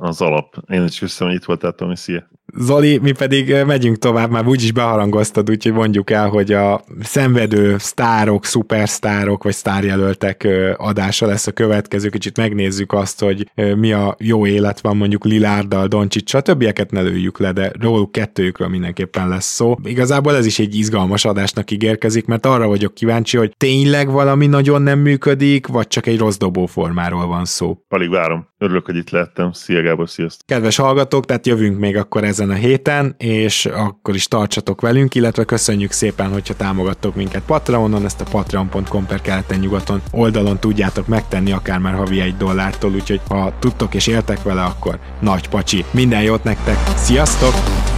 Az 0.00 0.20
alap. 0.20 0.54
Én 0.66 0.84
is 0.84 0.98
köszönöm, 0.98 1.32
hogy 1.32 1.42
itt 1.42 1.46
voltál, 1.46 1.72
Tomi, 1.72 1.96
szia. 1.96 2.28
Zoli, 2.56 2.98
mi 2.98 3.12
pedig 3.12 3.54
megyünk 3.66 3.98
tovább, 3.98 4.30
már 4.30 4.46
úgyis 4.46 4.72
beharangoztad, 4.72 5.50
úgyhogy 5.50 5.72
mondjuk 5.72 6.10
el, 6.10 6.28
hogy 6.28 6.52
a 6.52 6.84
szenvedő 7.02 7.76
sztárok, 7.78 8.44
szupersztárok 8.44 9.42
vagy 9.42 9.52
sztárjelöltek 9.52 10.48
adása 10.76 11.26
lesz 11.26 11.46
a 11.46 11.52
következő. 11.52 12.08
Kicsit 12.08 12.36
megnézzük 12.36 12.92
azt, 12.92 13.20
hogy 13.20 13.50
mi 13.76 13.92
a 13.92 14.16
jó 14.18 14.46
élet 14.46 14.80
van 14.80 14.96
mondjuk 14.96 15.24
Lilárdal, 15.24 15.86
Doncsics, 15.86 16.34
a 16.34 16.40
többieket 16.40 16.90
ne 16.90 17.00
lőjük 17.00 17.38
le, 17.38 17.52
de 17.52 17.72
róluk 17.80 18.12
kettőjükről 18.12 18.68
mindenképpen 18.68 19.28
lesz 19.28 19.54
szó. 19.54 19.76
Igazából 19.84 20.36
ez 20.36 20.46
is 20.46 20.58
egy 20.58 20.74
izgalmas 20.74 21.24
adásnak 21.24 21.70
ígérkezik, 21.70 22.26
mert 22.26 22.46
arra 22.46 22.66
vagyok 22.66 22.94
kíváncsi, 22.94 23.36
hogy 23.36 23.54
tényleg 23.56 24.10
valami 24.10 24.46
nagyon 24.46 24.82
nem 24.82 24.98
működik, 24.98 25.66
vagy 25.66 25.86
csak 25.86 26.06
egy 26.06 26.18
rossz 26.18 26.36
dobóformáról 26.36 27.26
van 27.26 27.44
szó. 27.44 27.78
Alig 27.88 28.10
várom. 28.10 28.46
Örülök, 28.58 28.86
hogy 28.86 28.96
itt 28.96 29.10
lettem. 29.10 29.52
Szia 29.52 29.82
Gábor, 29.82 30.08
sziasztok! 30.08 30.46
Kedves 30.46 30.76
hallgatók, 30.76 31.26
tehát 31.26 31.46
jövünk 31.46 31.78
még 31.78 31.96
akkor 31.96 32.24
ez 32.24 32.37
ezen 32.38 32.50
a 32.50 32.54
héten, 32.54 33.14
és 33.18 33.66
akkor 33.66 34.14
is 34.14 34.28
tartsatok 34.28 34.80
velünk, 34.80 35.14
illetve 35.14 35.44
köszönjük 35.44 35.92
szépen, 35.92 36.32
hogyha 36.32 36.54
támogattok 36.54 37.14
minket 37.14 37.42
Patreonon, 37.46 38.04
ezt 38.04 38.20
a 38.20 38.24
patreon.com 38.30 39.06
per 39.06 39.20
keleten 39.20 39.58
nyugaton 39.58 40.02
oldalon 40.10 40.58
tudjátok 40.58 41.06
megtenni, 41.06 41.52
akár 41.52 41.78
már 41.78 41.94
havi 41.94 42.20
egy 42.20 42.36
dollártól, 42.36 42.94
úgyhogy 42.94 43.20
ha 43.28 43.52
tudtok 43.58 43.94
és 43.94 44.06
éltek 44.06 44.42
vele, 44.42 44.62
akkor 44.62 44.98
nagy 45.20 45.48
pacsi. 45.48 45.84
Minden 45.90 46.22
jót 46.22 46.44
nektek, 46.44 46.76
sziasztok! 46.96 47.97